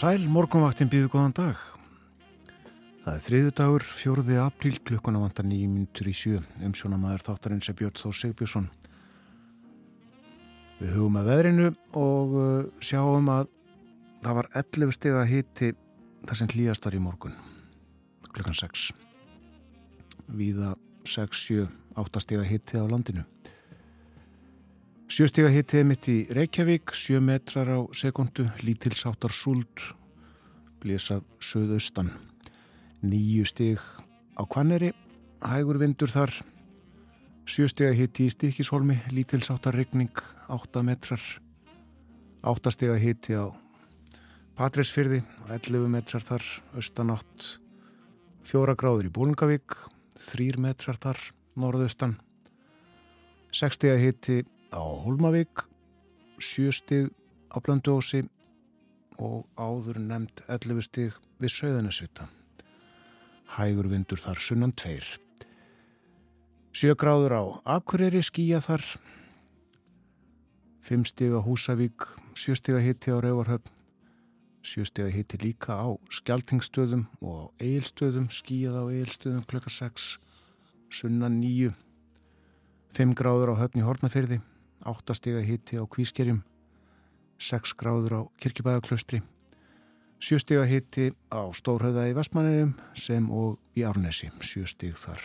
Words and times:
sæl, 0.00 0.22
morgunvaktin 0.32 0.88
býðu 0.88 1.10
góðan 1.12 1.34
dag. 1.36 1.58
Það 3.04 3.10
er 3.12 3.22
þriðu 3.24 3.50
dagur, 3.58 3.84
fjóruði 3.84 4.36
apríl, 4.40 4.78
klukkuna 4.86 5.20
vantar 5.20 5.44
nýjum 5.44 5.74
minútur 5.76 6.08
í 6.08 6.14
sjö. 6.16 6.38
Umsjónamaður 6.64 7.24
þáttarins 7.26 7.68
er 7.68 7.76
Björn 7.76 7.98
Þór 8.00 8.16
Sigbjörnsson. 8.16 8.68
Við 10.78 10.94
hugum 10.96 11.18
að 11.20 11.28
veðrinu 11.28 11.68
og 12.00 12.32
uh, 12.32 12.70
sjáum 12.80 13.28
að 13.34 13.50
það 14.24 14.38
var 14.38 14.50
11 14.62 14.96
steg 14.96 15.18
að 15.20 15.30
hiti 15.34 15.70
þar 16.22 16.40
sem 16.40 16.52
hlýjast 16.54 16.88
var 16.88 16.96
í 16.96 17.02
morgun, 17.04 17.36
klukkan 18.30 18.56
6. 18.56 18.86
Víða 20.40 20.72
6, 21.04 21.44
7, 21.50 21.68
8 22.06 22.24
steg 22.24 22.40
að 22.40 22.52
hiti 22.54 22.80
á 22.80 22.88
landinu. 22.88 23.26
Sjöstiga 25.10 25.48
hittið 25.50 25.86
mitt 25.88 26.06
í 26.06 26.12
Reykjavík, 26.30 26.92
sjö 26.94 27.18
metrar 27.18 27.66
á 27.66 27.82
sekundu, 27.98 28.44
lítilsáttar 28.62 29.32
súld, 29.34 29.82
blés 30.78 31.08
af 31.10 31.24
söðaustan. 31.42 32.12
Nýju 33.02 33.48
stig 33.50 33.82
á 34.38 34.46
Kvanneri, 34.46 34.92
hægur 35.42 35.80
vindur 35.82 36.12
þar. 36.14 36.30
Sjöstiga 37.42 37.90
hitti 37.90 38.28
í 38.28 38.30
Stíkisholmi, 38.30 39.00
lítilsáttar 39.10 39.74
regning, 39.74 40.14
átta 40.46 40.84
metrar. 40.86 41.26
Áttastiga 42.46 42.94
hitti 42.94 43.34
á 43.34 43.50
Patræsfyrði, 44.54 45.24
11 45.50 45.90
metrar 45.90 46.22
þar, 46.22 46.46
austanátt. 46.78 47.50
Fjóra 48.46 48.78
gráður 48.78 49.10
í 49.10 49.12
Bólungavík, 49.18 49.74
þrýr 50.22 50.62
metrar 50.62 51.02
þar, 51.02 51.18
norðaustan. 51.58 52.14
Sekstiga 53.50 53.98
hitti 53.98 54.44
á 54.70 54.82
Hólmavík, 55.04 55.66
sjöstig 56.38 57.10
á 57.50 57.56
Blöndósi 57.58 58.24
og 59.18 59.46
áður 59.58 59.98
nefnd 60.00 60.44
11 60.48 60.86
stig 60.86 61.16
við 61.40 61.54
Söðunarsvita. 61.56 62.28
Hægur 63.56 63.90
vindur 63.90 64.20
þar 64.22 64.38
sunnan 64.40 64.72
tveir. 64.72 65.06
Sjögráður 66.70 67.34
á 67.34 67.42
Akureyri 67.76 68.22
skýja 68.22 68.60
þar, 68.62 68.84
fimm 70.86 71.02
stig 71.04 71.34
á 71.34 71.42
Húsavík, 71.42 72.06
sjöstig 72.38 72.78
að 72.78 72.86
hitti 72.86 73.10
á 73.10 73.18
Rauvarhöfn, 73.18 73.72
sjöstig 74.62 75.08
að 75.08 75.16
hitti 75.16 75.40
líka 75.42 75.74
á 75.74 75.88
Skjaltingstöðum 76.14 77.08
og 77.20 77.50
á 77.50 77.66
Eilstöðum, 77.66 78.30
skýjað 78.30 78.78
á 78.78 78.84
Eilstöðum 78.86 79.42
klukka 79.50 79.72
6, 79.74 80.12
sunnan 80.94 81.40
9, 81.42 81.74
5 82.94 83.18
gráður 83.18 83.56
á 83.58 83.60
Höfni 83.64 83.82
Hortnafyrði, 83.82 84.40
8 84.86 85.16
stiga 85.16 85.42
hitti 85.44 85.76
á 85.76 85.84
Kvískerjum, 85.84 86.40
6 87.38 87.74
gráður 87.80 88.16
á 88.16 88.20
Kirkjubæðaklaustri, 88.40 89.22
7 90.20 90.40
stiga 90.44 90.64
hitti 90.68 91.10
á 91.32 91.48
Stórhauða 91.56 92.08
í 92.10 92.16
Vestmanniðum 92.16 92.74
sem 92.94 93.30
og 93.32 93.56
í 93.76 93.84
Árnesi, 93.88 94.28
7 94.40 94.66
stig 94.68 94.98
þar. 95.00 95.22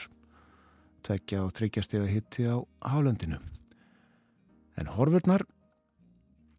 Tveggja 1.04 1.44
á 1.44 1.46
3 1.52 1.84
stiga 1.84 2.08
hitti 2.08 2.48
á 2.48 2.64
Hálendinu. 2.80 3.42
En 4.80 4.88
horfurnar 4.92 5.44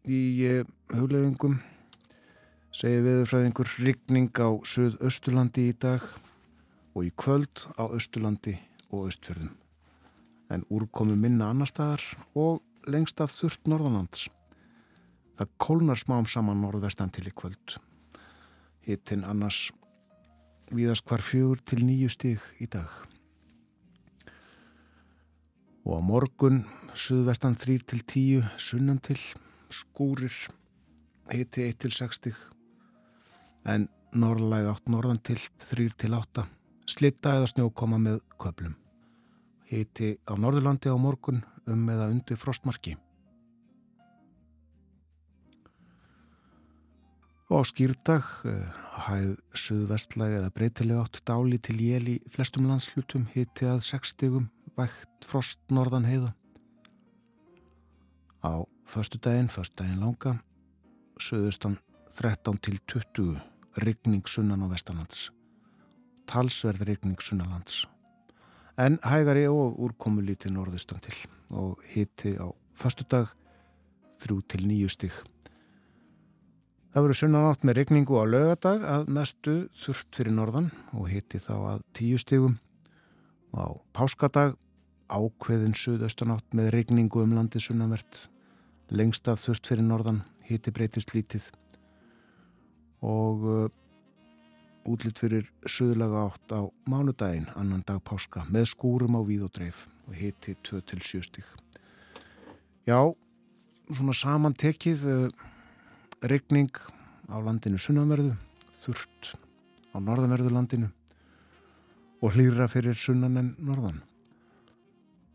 í 0.07 0.21
eh, 0.47 0.63
hugleðingum 0.93 1.59
segir 2.77 3.03
viðurfræðingur 3.05 3.73
rigning 3.81 4.31
á 4.37 4.49
Suðausturlandi 4.61 5.69
í 5.71 5.75
dag 5.77 6.03
og 6.93 7.05
í 7.07 7.11
kvöld 7.17 7.65
á 7.77 7.89
Östurlandi 7.89 8.55
og 8.91 9.09
Östfjörðum. 9.09 9.51
En 10.53 10.63
úrkomi 10.69 11.17
minna 11.19 11.49
annar 11.51 11.69
staðar 11.69 12.03
og 12.37 12.61
lengst 12.91 13.21
af 13.21 13.33
þurft 13.35 13.67
norðanlands. 13.69 14.27
Það 15.37 15.53
kólnar 15.61 15.99
smám 15.99 16.25
saman 16.25 16.61
norðvestan 16.63 17.11
til 17.13 17.27
í 17.29 17.33
kvöld. 17.35 17.77
Hittinn 18.87 19.25
annars 19.27 19.67
viðast 20.73 21.05
hvar 21.07 21.21
fjögur 21.23 21.61
til 21.61 21.83
nýju 21.85 22.09
stíg 22.11 22.43
í 22.63 22.67
dag. 22.71 22.89
Og 25.87 25.99
á 25.99 26.01
morgun 26.03 26.63
suðvestan 26.97 27.55
þrýr 27.59 27.85
til 27.87 28.01
tíu, 28.03 28.41
sunnan 28.57 28.99
til, 29.03 29.19
skúrir, 29.69 30.33
hitti 31.31 31.67
1 31.67 31.79
til 31.83 31.93
6 31.95 32.19
stíg. 32.19 32.39
En 33.67 33.87
norðlæg 34.15 34.71
átt 34.71 34.89
norðan 34.91 35.21
til, 35.21 35.39
þrýr 35.69 35.95
til 35.99 36.15
8, 36.17 36.47
slitta 36.89 37.37
eða 37.37 37.51
snjókoma 37.53 37.99
með 38.01 38.21
köplum. 38.41 38.75
Hitti 39.67 40.15
á 40.23 40.33
Norðurlandi 40.39 40.87
á 40.87 40.95
morgun 40.95 41.43
um 41.67 41.89
eða 41.91 42.09
undir 42.11 42.39
frostmarki. 42.39 42.95
Og 47.47 47.63
á 47.63 47.69
skýrdag 47.69 48.25
eh, 48.43 48.79
hæð 49.07 49.29
suðvestlæg 49.55 50.35
eða 50.41 50.51
breytileg 50.51 50.99
átt 50.99 51.21
dáli 51.23 51.59
til 51.63 51.77
jél 51.79 52.09
í 52.11 52.17
flestum 52.33 52.67
landslutum 52.67 53.29
hitti 53.31 53.69
að 53.71 53.85
6 53.87 54.11
stigum 54.17 54.49
vægt 54.75 55.27
frost 55.27 55.61
norðan 55.71 56.09
heiða. 56.09 56.33
Á 58.43 58.67
förstu 58.87 59.19
daginn, 59.23 59.47
förstu 59.47 59.79
daginn 59.79 60.03
langa, 60.03 60.37
suðustan 61.19 61.79
13 62.19 62.59
til 62.59 62.79
20 62.83 63.39
rigning 63.83 64.27
sunnan 64.27 64.63
á 64.63 64.67
vestanlands. 64.67 65.29
Talsverð 66.27 66.83
rigning 66.83 67.19
sunnanlands. 67.23 67.85
En 68.77 68.99
hægari 69.01 69.47
og 69.49 69.79
úrkomu 69.81 70.21
lítið 70.21 70.53
norðustan 70.53 71.01
til 71.01 71.15
og 71.49 71.79
hitti 71.89 72.35
á 72.37 72.45
fastu 72.77 73.07
dag 73.09 73.31
þrjú 74.21 74.37
til 74.53 74.67
nýju 74.69 74.91
stig. 74.93 75.15
Það 76.93 77.05
verður 77.07 77.19
sunnanátt 77.21 77.65
með 77.65 77.77
regningu 77.79 78.19
á 78.21 78.25
lögadag 78.29 78.85
að 78.85 79.09
mestu 79.17 79.55
þurft 79.81 80.19
fyrir 80.19 80.35
norðan 80.37 80.69
og 80.93 81.09
hitti 81.09 81.41
þá 81.41 81.55
að 81.55 81.81
tíu 81.97 82.21
stigum 82.21 82.59
og 83.49 83.57
á 83.57 83.67
páskadag 83.97 84.53
ákveðin 85.09 85.73
suðaustanátt 85.73 86.53
með 86.53 86.71
regningu 86.77 87.23
um 87.23 87.33
landi 87.33 87.61
sunnavert 87.63 88.27
lengst 88.93 89.25
af 89.25 89.41
þurft 89.41 89.73
fyrir 89.73 89.89
norðan 89.89 90.21
hitti 90.45 90.69
breytist 90.75 91.17
lítið 91.17 91.49
og 93.01 93.73
útlitt 94.87 95.19
fyrir 95.21 95.47
suðlaga 95.67 96.25
átt 96.27 96.53
á 96.55 96.61
mánudaginn 96.89 97.49
annan 97.59 97.83
dag 97.87 97.99
páska 98.05 98.45
með 98.51 98.71
skúrum 98.71 99.17
á 99.19 99.21
víð 99.27 99.47
og 99.47 99.53
dreif 99.57 99.85
og 100.07 100.15
hiti 100.15 100.55
2-7 100.63 101.23
stík. 101.27 101.47
Já, 102.87 102.99
svona 103.91 104.15
samantekið 104.15 105.03
uh, 105.11 105.27
regning 106.23 106.71
á 107.27 107.35
landinu 107.43 107.79
sunnanverðu, 107.81 108.33
þurft 108.85 109.33
á 109.91 109.97
norðanverðu 109.99 110.53
landinu 110.55 110.91
og 112.23 112.33
hlýra 112.33 112.69
fyrir 112.71 112.97
sunnan 112.97 113.37
en 113.43 113.53
norðan 113.59 114.01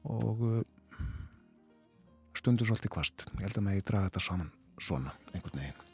og 0.08 0.42
uh, 0.48 0.60
stundur 2.34 2.72
svolítið 2.72 2.96
kvast. 2.96 3.28
Ég 3.36 3.46
held 3.46 3.60
að 3.60 3.68
maður 3.68 3.88
draga 3.92 4.10
þetta 4.10 4.28
saman 4.30 4.52
svona, 4.80 5.12
einhvern 5.34 5.60
veginn. 5.60 5.91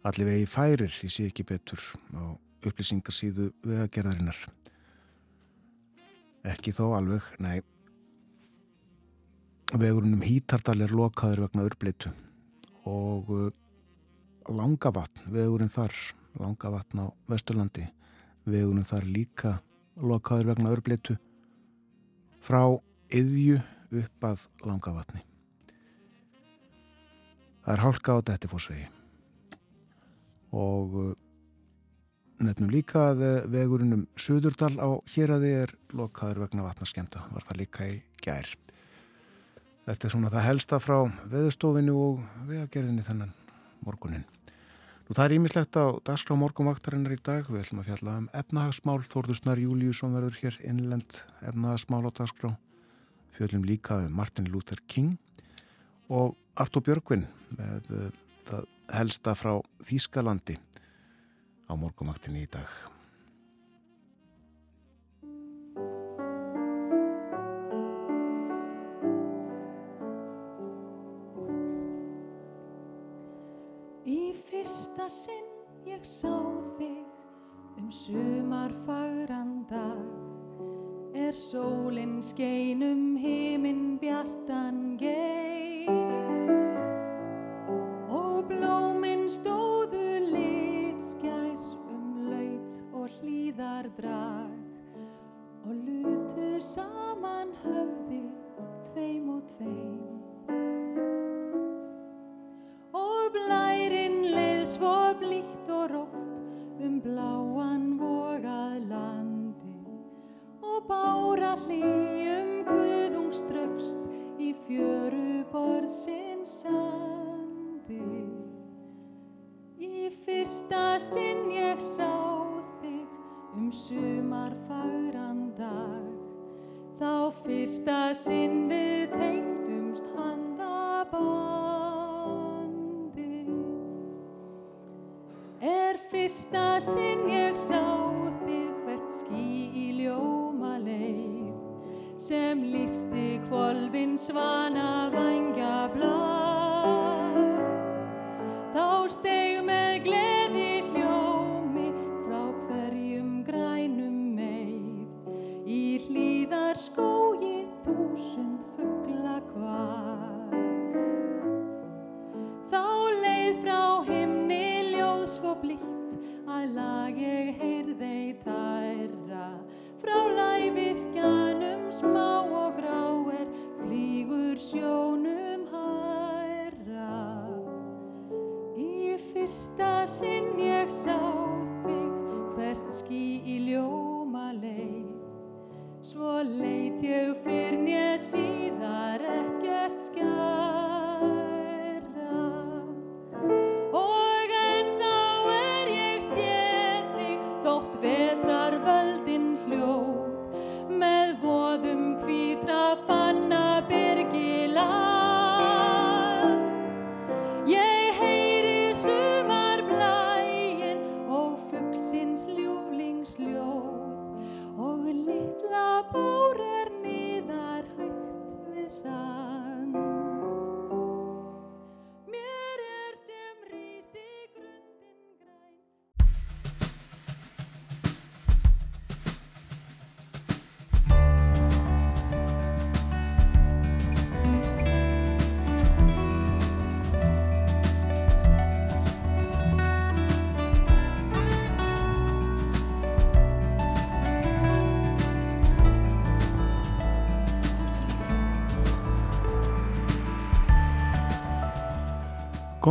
Allir 0.00 0.30
vegi 0.30 0.46
færir, 0.48 0.94
ég 1.04 1.12
sé 1.12 1.26
ekki 1.28 1.44
betur 1.44 1.80
á 2.16 2.32
upplýsingarsíðu 2.64 3.50
vegagerðarinnar. 3.68 4.38
Ekki 6.48 6.72
þó 6.72 6.94
alveg, 6.96 7.26
nei. 7.36 7.60
Vegurinn 9.76 10.16
um 10.16 10.22
Hítardal 10.24 10.80
er 10.80 10.94
lokaður 10.96 11.44
vegna 11.44 11.66
örbleitu 11.68 12.12
og 12.88 13.28
uh, 13.28 13.50
Langavatn, 14.48 15.28
vegurinn 15.30 15.70
þar, 15.70 15.92
Langavatn 16.40 17.02
á 17.04 17.06
Vesturlandi, 17.28 17.84
vegurinn 18.48 18.88
þar 18.88 19.04
líka 19.04 19.52
lokaður 20.00 20.54
vegna 20.54 20.72
örbleitu 20.72 21.18
frá 22.40 22.62
yðju 23.12 23.60
upp 24.00 24.26
að 24.30 24.48
Langavatni. 24.64 25.20
Það 27.60 27.76
er 27.76 27.84
hálka 27.84 28.16
á 28.16 28.24
þetta 28.24 28.50
fórsvegi 28.50 28.88
og 30.56 30.96
uh, 30.98 31.12
nefnum 32.40 32.72
líka 32.72 33.10
að 33.12 33.22
uh, 33.26 33.34
vegurinn 33.52 33.98
um 33.98 34.06
Suðurdal 34.18 34.74
á 34.80 34.88
Hjeraði 35.10 35.52
er 35.64 35.76
lokaður 35.94 36.44
vegna 36.46 36.66
vatnaskemta, 36.66 37.26
var 37.34 37.46
það 37.46 37.62
líka 37.62 37.86
í 37.86 38.00
gær. 38.24 38.50
Þetta 39.86 40.06
er 40.06 40.12
svona 40.12 40.30
það 40.32 40.46
helsta 40.46 40.78
frá 40.82 40.98
veðustofinu 41.30 41.94
og 41.98 42.20
vegagerðinni 42.46 43.06
þennan 43.06 43.32
morgunin. 43.86 44.26
Nú 45.10 45.16
það 45.18 45.24
er 45.24 45.32
ímislegt 45.34 45.74
á 45.74 45.98
dagskrá 46.06 46.36
morgumvaktarinnar 46.38 47.16
í 47.16 47.22
dag. 47.26 47.48
Við 47.50 47.64
ætlum 47.64 47.80
að 47.82 47.88
fjalla 47.88 48.12
um 48.20 48.28
efnahagsmál. 48.30 49.00
Þórðusnar 49.10 49.58
Júliusson 49.58 50.12
verður 50.14 50.36
hér 50.38 50.58
innlend 50.62 51.16
efnahagsmál 51.42 52.04
á 52.06 52.10
dagskrá. 52.14 52.52
Fjöldum 53.34 53.64
líka 53.66 53.98
um 54.04 54.14
Martin 54.14 54.46
Luther 54.52 54.78
King 54.86 55.16
og 56.06 56.36
Artur 56.54 56.84
Björgvin 56.86 57.26
með 57.56 57.90
uh, 57.90 58.06
það 58.46 58.70
helsta 58.94 59.34
frá 59.38 59.58
Þýskalandi 59.84 60.56
á 61.70 61.72
morgumaktinni 61.78 62.44
í 62.44 62.50
dag. 62.50 62.70
Í 74.10 74.32
fyrsta 74.48 75.06
sinn 75.12 75.50
ég 75.86 76.02
sá 76.06 76.34
þig 76.78 77.06
um 77.78 77.92
sumar 77.94 78.74
fagrandag 78.88 80.02
er 81.14 81.34
sólinn 81.36 82.18
skeinum 82.24 83.16
heiminn 83.20 83.98
bjartan 84.02 84.96
geir 84.98 85.59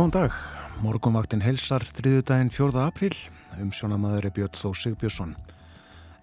Góðan 0.00 0.14
dag, 0.14 0.36
morgunvaktin 0.80 1.42
helsar 1.44 1.82
þriðudaginn 1.84 2.48
4. 2.48 2.70
apríl, 2.88 3.12
um 3.60 3.68
sjónamaður 3.68 4.30
er 4.30 4.32
Björn 4.32 4.54
Þó 4.56 4.70
Sigbjörnsson. 4.80 5.34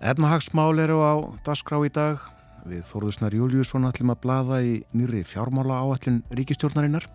Efnahagsmál 0.02 0.82
eru 0.82 0.96
á 1.06 1.14
dasgrá 1.46 1.78
í 1.86 1.92
dag, 1.94 2.18
við 2.66 2.82
Þórðusnar 2.88 3.36
Júliusson 3.38 3.86
ætlum 3.86 4.16
að 4.16 4.24
blaða 4.24 4.58
í 4.66 4.72
nýri 4.98 5.22
fjármála 5.22 5.78
áallin 5.84 6.24
ríkistjórnarinnar. 6.40 7.06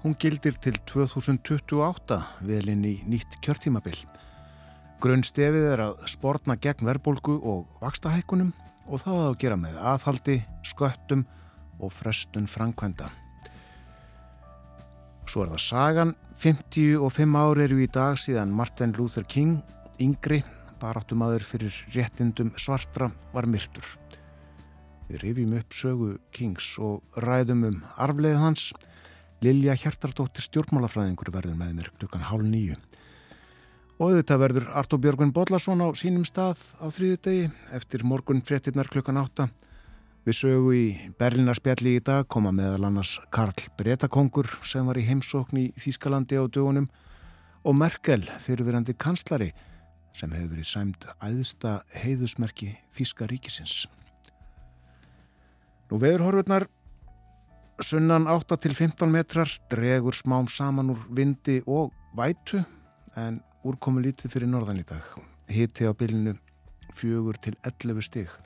Hún 0.00 0.16
gildir 0.16 0.56
til 0.64 0.78
2028 0.88 2.18
velinn 2.48 2.88
í 2.88 2.94
nýtt 3.04 3.36
kjörtímabil. 3.44 3.98
Grunnstefið 5.04 5.68
er 5.74 5.84
að 5.90 6.08
sportna 6.08 6.56
gegn 6.56 6.88
verbolgu 6.88 7.36
og 7.44 7.84
vakstahækkunum 7.84 8.56
og 8.88 9.04
það 9.04 9.22
að 9.26 9.38
gera 9.44 9.60
með 9.60 9.76
aðhaldi, 9.92 10.40
sköttum 10.72 11.28
og 11.76 11.92
frestun 11.92 12.48
framkvæmda. 12.48 13.12
Svo 15.36 15.42
er 15.44 15.50
það 15.52 15.60
sagan, 15.60 16.10
55 16.40 17.34
ári 17.36 17.64
eru 17.66 17.76
í 17.84 17.86
dag 17.92 18.14
síðan 18.16 18.54
Martin 18.56 18.94
Luther 18.96 19.26
King, 19.28 19.58
yngri, 20.00 20.38
baráttumadur 20.80 21.42
fyrir 21.44 21.76
réttindum 21.92 22.54
svartra, 22.56 23.10
var 23.34 23.44
myrtur. 23.44 23.84
Við 25.10 25.20
rifjum 25.20 25.52
upp 25.58 25.76
sögu 25.76 26.08
Kings 26.32 26.70
og 26.80 27.20
ræðum 27.20 27.66
um 27.68 27.76
arfleið 28.00 28.38
hans. 28.40 28.70
Lilja 29.44 29.76
Hjartardóttir 29.76 30.46
stjórnmálafræðingur 30.46 31.28
verður 31.36 31.60
með 31.60 31.76
mér 31.82 31.92
klukkan 32.00 32.24
hálf 32.30 32.48
nýju. 32.48 32.80
Og 34.00 34.16
þetta 34.16 34.40
verður 34.40 34.72
Artur 34.72 35.04
Björgvin 35.04 35.36
Bodlason 35.36 35.84
á 35.84 35.92
sínum 36.00 36.24
stað 36.24 36.64
á 36.80 36.88
þrýðu 36.88 37.20
degi 37.28 37.52
eftir 37.76 38.08
morgun 38.08 38.40
fréttinnar 38.40 38.88
klukkan 38.88 39.20
átta. 39.20 39.50
Við 40.26 40.34
sögu 40.34 40.70
í 40.74 40.86
Berlinarspjalli 41.20 41.92
í 42.00 42.02
dag 42.02 42.24
koma 42.26 42.50
meðal 42.50 42.88
annars 42.88 43.12
Karl 43.30 43.68
Bretakongur 43.78 44.48
sem 44.66 44.88
var 44.88 44.98
í 44.98 45.04
heimsókn 45.06 45.60
í 45.60 45.66
Þýskalandi 45.78 46.34
á 46.34 46.50
dögunum 46.50 46.88
og 47.62 47.76
Merkel 47.78 48.24
fyrirverandi 48.42 48.96
kanslari 48.98 49.52
sem 50.18 50.32
hefur 50.34 50.56
verið 50.56 50.66
sæmt 50.66 51.06
æðsta 51.22 51.76
heiðusmerki 52.02 52.72
Þýska 52.96 53.28
ríkisins. 53.30 53.84
Nú 55.92 56.00
veðurhorfurnar 56.02 56.66
sunnan 57.78 58.26
8 58.26 58.58
til 58.64 58.74
15 58.74 59.06
metrar 59.12 59.52
dregur 59.70 60.18
smám 60.18 60.50
saman 60.50 60.90
úr 60.96 61.04
vindi 61.06 61.60
og 61.70 61.94
vætu 62.18 62.64
en 63.14 63.38
úrkomu 63.62 64.02
lítið 64.02 64.34
fyrir 64.34 64.50
norðan 64.50 64.82
í 64.82 64.88
dag. 64.90 65.06
Hitti 65.46 65.86
á 65.86 65.94
bylinu 65.94 66.34
4 66.98 67.38
til 67.46 67.54
11 67.62 68.08
stig. 68.10 68.45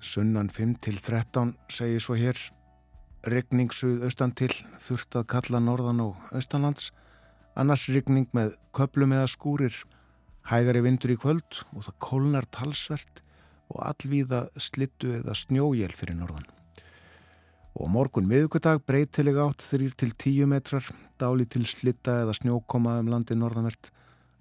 Sunnan 0.00 0.48
5 0.48 0.78
til 0.80 0.96
13 0.96 1.50
segir 1.68 2.00
svo 2.00 2.14
hér. 2.16 2.38
Regning 3.28 3.68
suð 3.68 4.06
austan 4.06 4.30
til 4.32 4.54
þurft 4.80 5.18
að 5.20 5.26
kalla 5.28 5.58
norðan 5.60 6.00
og 6.00 6.22
austanlands. 6.32 6.86
Annars 7.52 7.84
regning 7.92 8.24
með 8.32 8.54
köplum 8.72 9.12
eða 9.12 9.28
skúrir. 9.28 9.74
Hægari 10.48 10.80
vindur 10.86 11.12
í 11.12 11.18
kvöld 11.20 11.58
og 11.74 11.84
það 11.84 11.98
kólnar 12.06 12.48
talsvert 12.48 13.20
og 13.68 13.82
allvíða 13.90 14.46
slittu 14.56 15.12
eða 15.18 15.36
snjójél 15.36 15.92
fyrir 15.92 16.16
norðan. 16.16 16.48
Og 17.76 17.92
morgun 17.92 18.26
miðugudag 18.30 18.80
breytileg 18.88 19.36
átt 19.36 19.68
3 19.68 19.92
til 20.00 20.16
10 20.16 20.48
metrar, 20.48 20.88
dáli 21.20 21.44
til 21.44 21.68
slitta 21.68 22.22
eða 22.24 22.38
snjókoma 22.40 22.96
um 23.02 23.12
landi 23.12 23.36
norðanvert, 23.36 23.92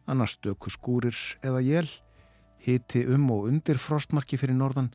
annars 0.08 0.40
stöku 0.40 0.72
skúrir 0.72 1.20
eða 1.44 1.60
jél, 1.62 1.92
hiti 2.64 3.04
um 3.12 3.28
og 3.36 3.52
undir 3.52 3.78
frostmarki 3.78 4.40
fyrir 4.40 4.56
norðan 4.56 4.94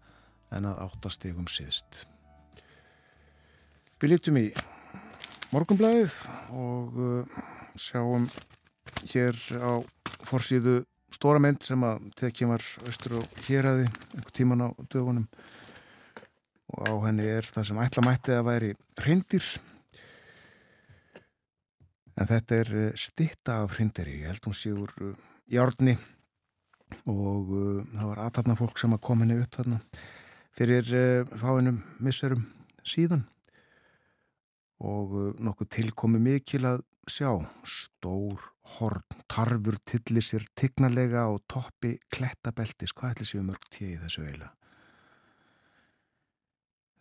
en 0.55 0.69
að 0.71 0.81
áttastegum 0.87 1.47
síðst. 1.51 2.05
Við 4.03 4.15
líftum 4.15 4.39
í 4.41 4.49
morgumblæðið 5.55 6.15
og 6.59 6.97
uh, 6.99 7.43
sjáum 7.79 8.27
hér 9.11 9.39
á 9.63 9.81
forsýðu 10.27 10.81
stóra 11.15 11.41
mynd 11.43 11.63
sem 11.63 11.85
að 11.87 12.09
tekjum 12.19 12.51
var 12.55 12.65
austur 12.89 13.21
og 13.21 13.39
hér 13.47 13.69
aði 13.71 13.85
einhver 13.87 14.35
tíman 14.35 14.65
á 14.67 14.69
dögunum. 14.91 15.29
Og 16.75 16.91
á 16.91 16.95
henni 17.07 17.29
er 17.31 17.47
það 17.47 17.69
sem 17.71 17.81
ætla 17.85 18.05
mætti 18.07 18.35
að 18.35 18.49
væri 18.49 18.73
hrindir 18.99 19.47
en 22.19 22.29
þetta 22.31 22.59
er 22.63 22.75
uh, 22.81 22.91
stitta 22.99 23.63
af 23.63 23.79
hrinderi, 23.79 24.21
ég 24.25 24.35
held 24.35 24.51
hún 24.51 24.59
séur 24.59 24.93
uh, 25.07 25.15
járni 25.51 25.97
og 27.11 27.49
það 27.91 28.05
var 28.07 28.21
aðtapna 28.23 28.55
fólk 28.59 28.79
sem 28.79 28.93
að 28.95 29.03
koma 29.03 29.25
henni 29.25 29.41
upp 29.43 29.57
þarna 29.57 29.81
fyrir 30.55 30.91
uh, 30.95 31.37
fáinum 31.39 31.83
misserum 32.03 32.47
síðan. 32.87 33.25
Og 34.85 35.15
uh, 35.15 35.31
nokkuð 35.43 35.71
tilkomi 35.79 36.21
mikil 36.23 36.67
að 36.69 36.83
sjá. 37.11 37.31
Stór 37.69 38.43
horn, 38.79 39.05
tarfur 39.29 39.79
tillir 39.85 40.25
sér 40.25 40.47
tignarlega 40.57 41.27
og 41.33 41.43
toppi 41.51 41.97
klettabeltis, 42.13 42.95
hvað 42.97 43.17
ætli 43.17 43.31
séu 43.33 43.47
mörg 43.47 43.67
tíu 43.71 43.95
í 43.95 43.99
þessu 44.03 44.27
eila? 44.29 44.53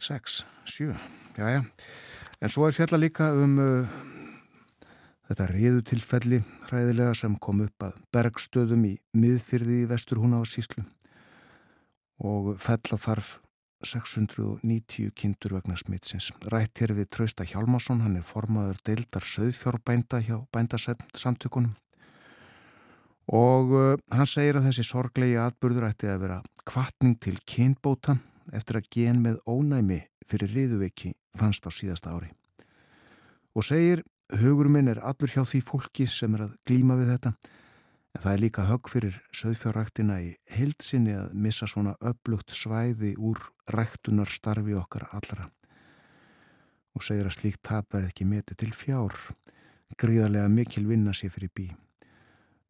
6, 0.03 0.41
7, 0.67 0.97
já 1.37 1.45
já. 1.47 1.61
En 2.43 2.51
svo 2.51 2.67
er 2.67 2.75
fjalla 2.75 2.99
líka 2.99 3.29
um 3.39 3.53
uh, 3.61 3.93
þetta 5.29 5.47
riðutilfelli 5.53 6.41
hræðilega 6.67 7.13
sem 7.15 7.37
kom 7.39 7.61
upp 7.63 7.85
að 7.87 8.01
bergstöðum 8.11 8.83
í 8.89 8.97
miðfyrði 9.15 9.83
í 9.83 9.87
vestur 9.87 10.19
húna 10.19 10.41
á 10.41 10.45
síslu 10.49 10.83
og 12.23 12.55
fella 12.63 12.99
þarf 12.99 13.37
690 13.83 15.11
kindur 15.15 15.57
vegna 15.57 15.75
smitsins. 15.77 16.31
Rætt 16.51 16.79
hér 16.79 16.95
við 16.95 17.09
Trausta 17.11 17.45
Hjálmarsson, 17.47 18.03
hann 18.05 18.17
er 18.19 18.25
formaður 18.25 18.79
deildar 18.87 19.25
söðfjárbænda 19.27 20.21
hjá 20.23 20.37
bændasamtökunum. 20.55 21.73
Og 23.33 23.71
uh, 23.71 23.97
hann 24.11 24.27
segir 24.27 24.59
að 24.59 24.69
þessi 24.69 24.87
sorglegi 24.87 25.37
atbyrður 25.39 25.89
ætti 25.89 26.09
að 26.11 26.23
vera 26.25 26.39
kvartning 26.67 27.15
til 27.23 27.37
kynbóta 27.47 28.17
eftir 28.55 28.79
að 28.79 28.89
gen 28.91 29.21
með 29.23 29.39
ónæmi 29.47 30.01
fyrir 30.27 30.51
riðuveiki 30.51 31.13
fannst 31.35 31.67
á 31.67 31.71
síðasta 31.71 32.15
ári. 32.15 32.31
Og 33.55 33.63
segir 33.67 34.03
hugur 34.41 34.67
minn 34.71 34.91
er 34.91 34.99
allur 35.03 35.31
hjá 35.31 35.43
því 35.47 35.61
fólki 35.63 36.07
sem 36.09 36.35
er 36.35 36.47
að 36.47 36.57
glíma 36.67 36.97
við 36.99 37.13
þetta 37.15 37.33
en 38.13 38.21
það 38.21 38.33
er 38.33 38.41
líka 38.43 38.65
högg 38.69 38.89
fyrir 38.93 39.17
söðfjárræktina 39.33 40.19
í 40.21 40.31
heilsinni 40.53 41.15
að 41.17 41.33
missa 41.45 41.67
svona 41.69 41.95
upplugt 41.99 42.53
svæði 42.53 43.15
úr 43.17 43.41
ræktunar 43.73 44.29
starfi 44.29 44.75
okkar 44.77 45.07
allra. 45.11 45.49
Og 46.93 47.01
segir 47.01 47.25
að 47.25 47.39
slíkt 47.39 47.63
tap 47.65 47.95
er 47.97 48.05
ekki 48.09 48.27
metið 48.29 48.59
til 48.61 48.73
fjár. 48.77 49.15
Gríðarlega 49.97 50.49
mikil 50.49 50.85
vinna 50.89 51.13
sér 51.17 51.33
fyrir 51.33 51.49
bí. 51.55 51.71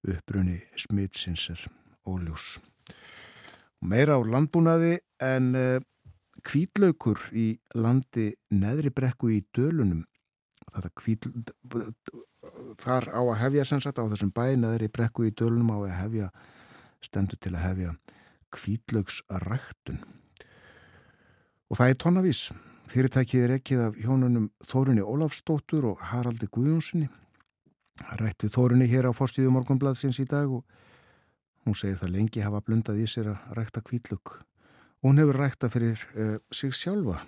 Uppbrunni 0.08 0.62
smitsins 0.80 1.50
er 1.52 1.66
óljós. 2.08 2.60
Meira 3.84 4.16
á 4.16 4.22
landbúnaði 4.24 4.98
en 5.20 5.52
kvítlaukur 6.44 7.20
í 7.36 7.58
landi 7.76 8.32
neðri 8.52 8.92
brekku 8.96 9.32
í 9.32 9.42
dölunum. 9.56 10.06
Þetta 10.72 10.92
kvítl 10.96 11.34
þar 12.80 13.10
á 13.12 13.22
að 13.22 13.40
hefja 13.42 13.66
sem 13.70 13.82
sagt 13.84 14.02
á 14.02 14.06
þessum 14.10 14.34
bænaðri 14.36 14.90
brekku 14.94 15.28
í 15.28 15.34
dölunum 15.34 15.74
á 15.74 15.78
að 15.84 15.96
hefja 16.02 16.30
stendur 17.04 17.40
til 17.42 17.54
að 17.56 17.66
hefja 17.68 17.96
kvítlaugsræktun 18.54 20.00
og 21.70 21.80
það 21.80 21.90
er 21.90 22.00
tonnavís 22.04 22.46
fyrirtækið 22.94 23.44
er 23.48 23.56
ekkið 23.58 23.84
af 23.88 24.00
hjónunum 24.04 24.48
Þórunni 24.70 25.04
Ólafstóttur 25.04 25.90
og 25.94 26.08
Haraldi 26.12 26.50
Guðjónssoni 26.54 27.10
rætt 28.22 28.46
við 28.46 28.56
Þórunni 28.56 28.90
hér 28.92 29.10
á 29.10 29.12
fórstíðu 29.16 29.54
morgunbladsins 29.56 30.22
í 30.22 30.30
dag 30.30 30.52
og 30.52 30.66
hún 31.64 31.78
segir 31.78 32.02
það 32.02 32.18
lengi 32.18 32.44
hafa 32.46 32.62
blundað 32.66 33.02
í 33.02 33.08
sér 33.10 33.34
að 33.34 33.54
rækta 33.58 33.82
kvítlaug 33.86 34.42
hún 35.04 35.20
hefur 35.20 35.38
rækta 35.38 35.70
fyrir 35.70 36.00
uh, 36.16 36.38
sig 36.52 36.74
sjálfa. 36.74 37.20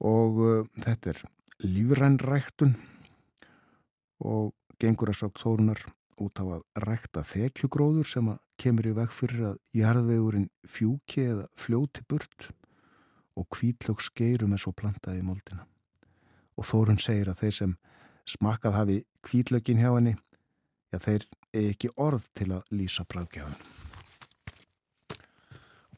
Og 0.00 0.38
uh, 0.40 0.68
þetta 0.80 1.12
er 1.12 1.22
lífrænræktun 1.66 2.76
og 4.24 4.52
gengur 4.80 5.12
að 5.12 5.20
sók 5.22 5.40
þórunar 5.40 5.82
út 6.18 6.42
á 6.42 6.44
að 6.58 6.62
rækta 6.82 7.22
þekjugróður 7.26 8.08
sem 8.10 8.30
að 8.32 8.40
kemur 8.58 8.88
í 8.90 8.94
veg 8.96 9.12
fyrir 9.14 9.44
að 9.52 9.58
jarðvegurinn 9.78 10.48
fjúki 10.66 11.26
eða 11.30 11.46
fljóti 11.58 12.02
burt 12.10 12.50
og 13.38 13.46
kvítlög 13.54 14.02
skeirum 14.02 14.54
er 14.54 14.62
svo 14.62 14.72
plantaði 14.74 15.22
í 15.22 15.26
moldina. 15.26 15.66
Og 16.58 16.66
þórun 16.66 16.98
segir 16.98 17.30
að 17.30 17.44
þeir 17.44 17.54
sem 17.54 17.74
smakað 18.28 18.74
hafi 18.74 18.96
kvítlögin 19.24 19.78
hjá 19.78 19.92
henni, 19.94 20.16
já 20.90 20.98
þeir 20.98 21.28
er 21.54 21.68
ekki 21.70 21.92
orð 21.96 22.26
til 22.34 22.50
að 22.58 22.74
lýsa 22.74 23.06
bræðgjáðan. 23.08 23.60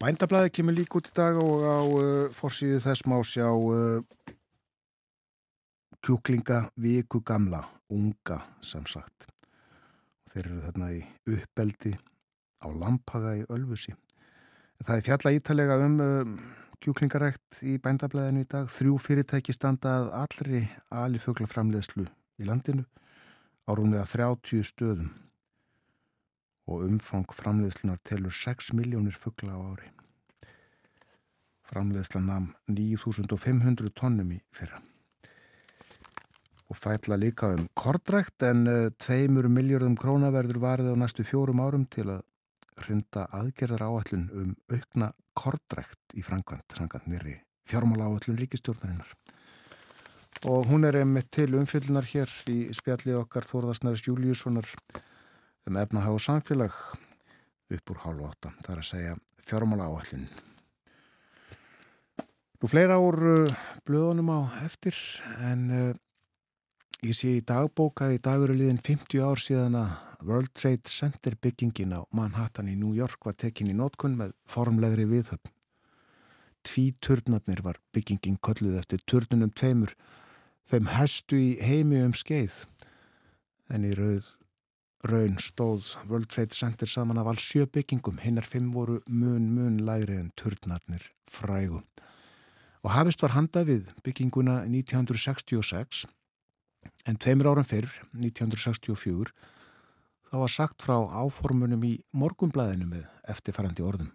Bændablaði 0.01 0.53
kemur 0.57 0.77
líka 0.77 0.97
út 1.01 1.11
í 1.11 1.17
dag 1.17 1.37
og 1.41 1.65
á 1.65 1.81
uh, 1.85 2.29
fórsíðu 2.33 2.79
þess 2.81 3.05
má 3.09 3.19
sjá 3.27 3.49
uh, 3.53 4.01
kjúklinga 6.01 6.71
viku 6.81 7.21
gamla, 7.21 7.67
unga 7.91 8.41
sem 8.65 8.87
sagt. 8.89 9.29
Þeir 10.31 10.47
eru 10.47 10.63
þarna 10.67 10.91
í 10.95 11.03
uppbeldi 11.35 11.97
á 12.63 12.69
Lampaga 12.71 13.35
í 13.41 13.47
Ölfusi. 13.51 13.95
Það 14.81 14.97
er 14.97 15.07
fjalla 15.07 15.33
ítalega 15.37 15.79
um 15.85 15.97
uh, 16.01 16.35
kjúklingarækt 16.81 17.61
í 17.69 17.77
bændablaðinu 17.83 18.45
í 18.45 18.49
dag. 18.49 18.71
Þrjú 18.73 18.97
fyrirtæki 19.05 19.55
standað 19.57 20.09
allri 20.17 20.63
aliföglaframleðslu 20.89 22.07
í 22.41 22.49
landinu 22.49 22.87
á 23.69 23.71
rúmlega 23.77 24.07
30 24.09 24.65
stöðum 24.71 25.11
og 26.71 26.85
umfang 26.87 27.35
framleiðslunar 27.35 28.01
telur 28.07 28.35
6 28.35 28.73
miljónir 28.79 29.17
fuggla 29.19 29.59
á 29.59 29.61
ári. 29.75 29.91
Framleiðslan 31.67 32.31
namn 32.31 32.55
9500 32.71 33.93
tónnum 33.99 34.33
í 34.35 34.41
fyrra. 34.55 34.81
Og 36.71 36.79
fætla 36.79 37.19
líka 37.19 37.51
um 37.57 37.67
kortrækt 37.75 38.45
en 38.47 38.67
uh, 38.71 38.91
tveimur 39.03 39.49
miljardum 39.51 39.97
króna 39.99 40.31
verður 40.31 40.61
varðið 40.63 40.95
á 40.95 41.01
næstu 41.03 41.27
fjórum 41.27 41.63
árum 41.65 41.87
til 41.91 42.07
að 42.15 42.23
hrinda 42.81 43.27
aðgerðar 43.37 43.89
áallun 43.89 44.27
um 44.33 44.53
aukna 44.71 45.11
kortrækt 45.37 46.15
í 46.17 46.23
Frankvænt, 46.25 46.71
Frankvænt 46.73 47.09
nýri 47.11 47.41
fjármála 47.71 48.09
áallun 48.09 48.39
ríkistjórnarinnar. 48.41 49.11
Og 50.49 50.67
hún 50.71 50.87
er 50.89 50.97
einmitt 51.03 51.29
til 51.35 51.53
umfyllunar 51.59 52.07
hér 52.09 52.31
í 52.49 52.71
spjalli 52.75 53.13
okkar 53.19 53.45
Þórðarsnæris 53.45 54.07
Júliussonar 54.07 54.67
um 55.69 55.77
efnahag 55.77 56.17
og 56.17 56.23
samfélag 56.25 56.77
upp 57.71 57.93
úr 57.93 58.01
hálf 58.05 58.31
átta. 58.31 58.55
Það 58.65 58.73
er 58.73 58.81
að 58.81 58.89
segja 58.89 59.19
fjármála 59.45 59.91
áallin. 59.91 60.31
Nú 62.61 62.69
fleira 62.69 62.99
úr 63.01 63.19
uh, 63.25 63.61
blöðunum 63.89 64.33
á 64.33 64.39
eftir 64.65 64.97
en 65.45 65.67
uh, 65.71 65.93
ég 67.01 67.17
sé 67.17 67.31
í 67.39 67.45
dagbóka 67.47 68.11
í 68.13 68.19
dagurliðin 68.21 68.81
50 68.85 69.23
ár 69.25 69.41
síðan 69.41 69.79
að 69.81 70.27
World 70.27 70.53
Trade 70.53 70.91
Center 70.91 71.37
byggingin 71.41 71.95
á 71.97 72.05
Manhattan 72.13 72.69
í 72.69 72.77
New 72.77 72.93
York 72.93 73.25
var 73.25 73.39
tekin 73.41 73.71
í 73.73 73.77
nótkunn 73.77 74.19
með 74.19 74.35
formleðri 74.45 75.07
viðhöfn. 75.09 75.53
Tví 76.61 76.91
turnarnir 77.01 77.63
var 77.65 77.81
byggingin 77.97 78.37
kolluð 78.45 78.77
eftir 78.83 79.01
turnunum 79.09 79.53
tveimur 79.57 79.95
þeim 80.69 80.93
hestu 80.93 81.41
í 81.41 81.51
heimi 81.65 82.03
um 82.05 82.13
skeið 82.13 82.67
en 83.73 83.89
í 83.89 83.95
rauð 83.97 84.35
raun 85.09 85.41
stóð 85.41 85.95
World 86.05 86.29
Trade 86.29 86.53
Center 86.53 86.89
saman 86.89 87.17
af 87.17 87.33
alls 87.33 87.49
sjö 87.49 87.65
byggingum, 87.65 88.21
hinnar 88.21 88.45
fimm 88.45 88.75
voru 88.77 89.01
mun 89.09 89.49
mun 89.55 89.81
læri 89.81 90.21
en 90.21 90.33
turnarnir 90.37 91.09
frægu. 91.25 91.81
Og 92.85 92.93
hafist 92.93 93.23
var 93.25 93.33
handa 93.33 93.65
við 93.65 93.89
bygginguna 94.05 94.67
1966 94.69 96.05
en 97.09 97.19
tveimur 97.21 97.51
áram 97.51 97.67
fyrr, 97.67 97.89
1964, 98.17 99.33
þá 100.31 100.35
var 100.43 100.53
sagt 100.53 100.85
frá 100.87 100.97
áformunum 100.99 101.85
í 101.87 101.97
morgumblæðinu 102.15 102.89
með 102.91 103.07
eftirfærandi 103.33 103.87
orðum. 103.87 104.13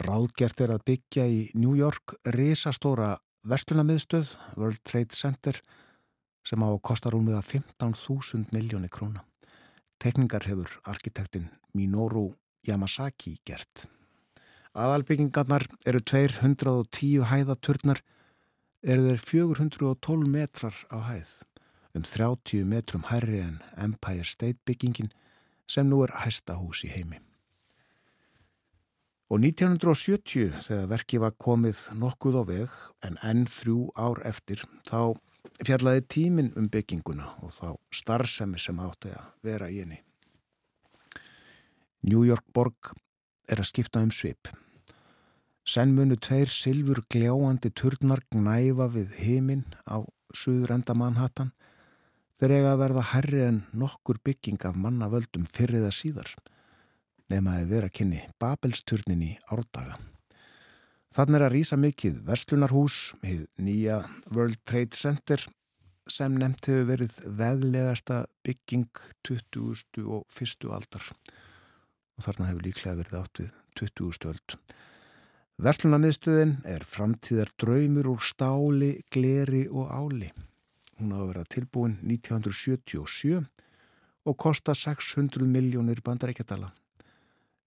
Ráðgert 0.00 0.60
er 0.62 0.72
að 0.76 0.84
byggja 0.86 1.26
í 1.26 1.40
New 1.58 1.74
York 1.78 2.14
risastóra 2.36 3.16
vestlunamiðstöð, 3.50 4.36
World 4.56 4.82
Trade 4.86 5.16
Center, 5.16 5.58
sem 6.46 6.62
á 6.62 6.68
að 6.68 6.82
kosta 6.86 7.10
rúmlega 7.12 7.42
15.000 7.44 8.54
miljóni 8.54 8.88
króna. 8.88 9.24
Tekningar 10.00 10.46
hefur 10.48 10.78
arkitektin 10.88 11.50
Minoru 11.76 12.30
Yamasaki 12.66 13.36
gert. 13.44 13.86
Aðalbyggingarnar 14.72 15.66
eru 15.88 16.00
210 16.00 17.26
hæðaturnar, 17.26 18.00
eru 18.82 19.08
þeir 19.10 19.24
412 19.24 20.28
metrar 20.30 20.76
á 20.88 20.98
hæð, 21.10 21.32
um 21.96 22.04
30 22.06 22.64
metrum 22.64 23.08
hærri 23.10 23.40
en 23.44 23.58
Empire 23.76 24.24
State 24.24 24.60
byggingin 24.64 25.10
sem 25.68 25.88
nú 25.88 26.02
er 26.04 26.14
hæsta 26.24 26.56
hús 26.58 26.84
í 26.86 26.90
heimi. 26.92 27.20
Og 29.30 29.38
1970 29.38 30.56
þegar 30.66 30.88
verkið 30.90 31.22
var 31.22 31.34
komið 31.38 31.82
nokkuð 31.94 32.38
á 32.40 32.44
veg 32.48 32.78
en 33.06 33.18
enn 33.22 33.44
þrjú 33.46 33.92
ár 33.94 34.18
eftir 34.26 34.64
þá 34.88 35.14
fjallaði 35.62 36.02
tímin 36.10 36.50
um 36.58 36.66
bygginguna 36.72 37.36
og 37.44 37.52
þá 37.54 37.68
starfsemi 37.94 38.58
sem 38.58 38.80
átti 38.82 39.12
að 39.14 39.28
vera 39.46 39.68
í 39.70 39.78
henni. 39.84 40.00
New 42.02 42.24
York 42.24 42.48
borg 42.56 42.94
er 43.46 43.60
að 43.60 43.70
skipta 43.70 44.02
um 44.02 44.10
svip. 44.10 44.48
Senn 45.70 45.92
munu 45.94 46.16
tveir 46.18 46.50
silfur 46.50 46.98
gljáandi 47.14 47.70
turnar 47.78 48.24
gnæfa 48.34 48.88
við 48.90 49.12
heiminn 49.22 49.68
á 49.86 50.02
suður 50.34 50.72
enda 50.74 50.96
Manhattan 50.98 51.52
þeir 52.40 52.54
eiga 52.56 52.72
að 52.72 52.80
verða 52.80 53.04
herri 53.12 53.42
en 53.44 53.60
nokkur 53.82 54.18
bygging 54.26 54.58
af 54.66 54.74
mannavöldum 54.74 55.44
fyrriða 55.46 55.92
síðar 55.94 56.32
nefnaði 57.30 57.68
vera 57.70 57.92
kynni 57.92 58.24
Babelsturnin 58.42 59.22
í 59.28 59.30
árdaga. 59.54 60.00
Þannig 61.14 61.38
er 61.38 61.46
að 61.46 61.54
rýsa 61.54 61.78
mikið 61.78 62.18
Vestlunarhús, 62.26 62.98
hið 63.22 63.46
nýja 63.62 64.02
World 64.34 64.58
Trade 64.66 64.98
Center 64.98 65.46
sem 66.10 66.34
nefnt 66.34 66.66
hefur 66.66 66.90
verið 66.90 67.16
veglegasta 67.44 68.24
bygging 68.42 68.90
20. 69.22 70.02
og 70.02 70.26
1. 70.34 70.66
aldar 70.66 71.10
og 71.14 72.26
þarna 72.26 72.50
hefur 72.50 72.66
líklega 72.66 73.00
verið 73.04 73.18
átt 73.22 73.44
við 73.44 73.50
20. 73.86 74.30
öld. 74.34 74.60
Verslunarmiðstöðin 75.60 76.54
er 76.64 76.86
framtíðar 76.88 77.50
draumur 77.60 78.06
úr 78.14 78.22
stáli, 78.24 79.02
gleri 79.12 79.66
og 79.68 79.90
áli. 79.92 80.30
Hún 80.96 81.10
að 81.12 81.26
vera 81.34 81.42
tilbúin 81.52 81.98
1977 82.00 83.42
og 84.24 84.38
kosta 84.40 84.72
600 84.72 85.44
miljónir 85.44 86.00
bandarækjadala. 86.06 86.70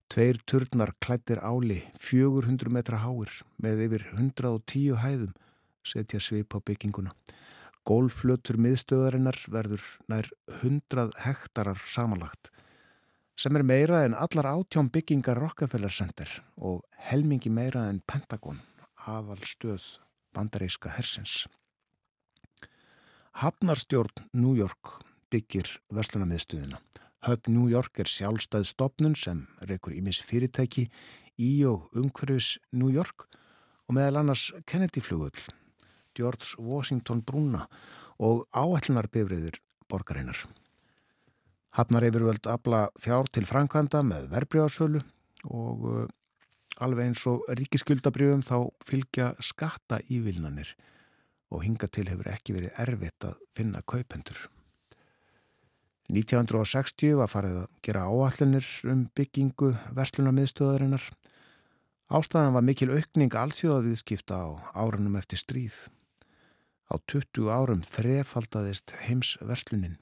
Tveir 0.09 0.41
turnar 0.49 0.95
klættir 1.05 1.37
áli, 1.45 1.83
400 2.01 2.73
metra 2.73 3.03
háir 3.03 3.29
með 3.61 3.85
yfir 3.85 4.07
110 4.15 4.97
hæðum 5.03 5.37
setja 5.85 6.17
svip 6.17 6.57
á 6.57 6.65
bygginguna. 6.65 7.13
Gólflötur 7.85 8.57
miðstöðarinnar 8.57 9.37
verður 9.53 9.85
nær 10.09 10.33
100 10.63 11.13
hektarar 11.27 11.85
samanlagt 11.85 12.49
sem 13.35 13.55
er 13.57 13.63
meira 13.65 14.03
en 14.05 14.13
allar 14.13 14.47
átjón 14.51 14.91
byggingar 14.93 15.39
Rockefeller 15.39 15.91
Center 15.91 16.29
og 16.57 16.83
helmingi 17.09 17.49
meira 17.49 17.87
en 17.89 18.01
Pentagon, 18.05 18.61
aðal 19.07 19.41
stöð 19.47 19.85
bandaríska 20.33 20.93
hersins. 20.93 21.47
Hafnarstjórn 23.41 24.29
New 24.33 24.53
York 24.55 24.99
byggir 25.33 25.79
Vestlunamiðstöðina. 25.89 26.77
Hub 27.25 27.47
New 27.47 27.69
York 27.71 27.99
er 28.03 28.09
sjálfstæð 28.09 28.67
stopnun 28.69 29.15
sem 29.17 29.45
reykur 29.65 29.95
ímis 29.95 30.21
fyrirtæki 30.21 30.89
í 31.41 31.51
og 31.65 31.89
umhverfis 31.97 32.57
New 32.71 32.91
York 32.93 33.25
og 33.87 33.97
meðal 33.97 34.21
annars 34.21 34.51
Kennedy 34.69 35.01
flugull, 35.01 35.47
George 36.13 36.53
Washington 36.59 37.23
brúna 37.25 37.65
og 38.21 38.45
áætlunarbyrðir 38.53 39.57
borgarinnar. 39.89 40.45
Hafnar 41.73 42.05
yfirvöld 42.05 42.45
abla 42.45 42.87
fjár 43.01 43.25
til 43.33 43.47
Frankvanda 43.49 44.03
með 44.05 44.27
verbreyfarsölu 44.29 44.99
og 45.49 45.85
uh, 45.89 46.03
alveg 46.85 47.09
eins 47.09 47.23
og 47.29 47.47
ríkiskyldabrjöfum 47.49 48.43
þá 48.45 48.57
fylgja 48.85 49.31
skatta 49.41 49.97
ívilnanir 50.05 50.75
og 51.49 51.63
hinga 51.65 51.89
til 51.89 52.05
hefur 52.11 52.29
ekki 52.29 52.53
verið 52.53 52.77
erfitt 52.83 53.25
að 53.25 53.41
finna 53.57 53.81
kaupendur. 53.89 54.37
1960 56.13 57.17
var 57.17 57.31
farið 57.31 57.63
að 57.63 57.67
gera 57.85 58.05
áallinir 58.05 58.69
um 58.93 59.05
byggingu 59.17 59.73
verslunarmiðstöðarinnar. 59.97 61.09
Ástæðan 62.13 62.57
var 62.57 62.69
mikil 62.69 62.91
aukning 62.93 63.33
allsjóðaviðskipta 63.33 64.37
á 64.37 64.47
árunum 64.77 65.17
eftir 65.17 65.41
stríð. 65.41 65.87
Á 66.85 67.01
20 67.09 67.49
árum 67.49 67.81
þrefaldaðist 67.81 68.93
heims 69.07 69.39
verslunin 69.41 69.97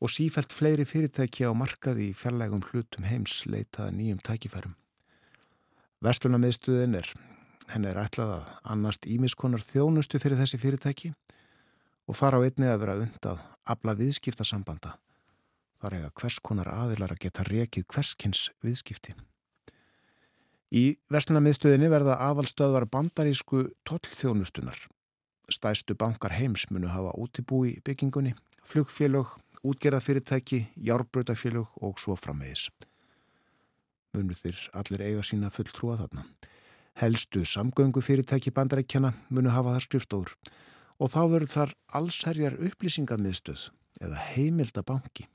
og 0.00 0.12
sífælt 0.12 0.54
fleiri 0.56 0.86
fyrirtæki 0.88 1.44
á 1.44 1.52
markaði 1.52 2.10
í 2.10 2.16
fjarlægum 2.16 2.64
hlutum 2.70 3.04
heims 3.04 3.42
leitaða 3.46 3.92
nýjum 3.92 4.22
tækifærum. 4.24 4.74
Verslunarmiðstöðin 6.00 6.96
er, 6.96 7.10
henn 7.68 7.84
er 7.84 8.00
ætlað 8.00 8.38
að 8.38 8.48
annast 8.72 9.04
ímiskonar 9.04 9.60
þjónustu 9.60 10.20
fyrir 10.22 10.40
þessi 10.40 10.60
fyrirtæki 10.62 11.12
og 12.08 12.16
þar 12.16 12.40
á 12.40 12.44
einni 12.46 12.70
að 12.70 12.82
vera 12.86 12.98
undað 13.04 13.44
abla 13.68 13.94
viðskiptasambanda 13.98 14.96
þar 15.80 15.96
eiga 15.96 16.12
hvers 16.20 16.38
konar 16.44 16.70
aðilar 16.72 17.14
að 17.14 17.22
geta 17.24 17.44
rekið 17.48 17.86
hverskins 17.92 18.48
viðskipti. 18.64 19.14
Í 20.70 20.84
verslunarmiðstöðinni 21.10 21.90
verða 21.90 22.18
aðalstöðvar 22.28 22.86
bandarísku 22.92 23.64
tollþjónustunar. 23.88 24.76
Stæstu 25.50 25.96
bankar 25.98 26.36
heims 26.36 26.68
munu 26.70 26.92
hafa 26.92 27.16
útibúi 27.18 27.80
byggingunni, 27.82 28.36
flugfélög, 28.62 29.32
útgerðafyrirtæki, 29.66 30.66
járbrötafélög 30.76 31.68
og 31.80 31.98
svo 32.00 32.16
framvegis. 32.16 32.68
Munu 34.14 34.34
þér 34.34 34.62
allir 34.74 35.04
eiga 35.06 35.24
sína 35.26 35.50
fulltrúa 35.54 35.98
þarna. 36.00 36.24
Helstu 36.98 37.44
samgöngufyrirtæki 37.46 38.50
bandaríkjana 38.50 39.12
munu 39.30 39.52
hafa 39.54 39.76
það 39.76 39.84
skrifstóður 39.86 40.32
og 41.00 41.12
þá 41.12 41.20
verður 41.32 41.52
þar 41.54 41.74
allsherjar 42.00 42.56
upplýsingamiðstöð 42.60 43.68
eða 44.04 44.24
heimildabanki. 44.34 45.28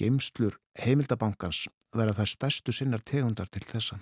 Geimslur 0.00 0.58
heimildabankans 0.80 1.68
verða 1.96 2.20
þær 2.20 2.32
stærstu 2.34 2.74
sinnar 2.74 3.04
tegundar 3.04 3.48
til 3.52 3.64
þessa. 3.68 4.00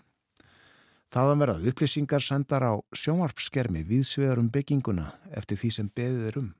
Þaðan 1.09 1.43
verða 1.43 1.71
upplýsingar 1.71 2.25
sendar 2.25 2.65
á 2.69 2.73
sjónvarpskermi 2.93 3.85
viðsvegar 3.89 4.41
um 4.43 4.51
bygginguna 4.53 5.13
eftir 5.33 5.57
því 5.61 5.71
sem 5.73 5.93
beðið 5.97 6.27
er 6.29 6.41
um. 6.43 6.51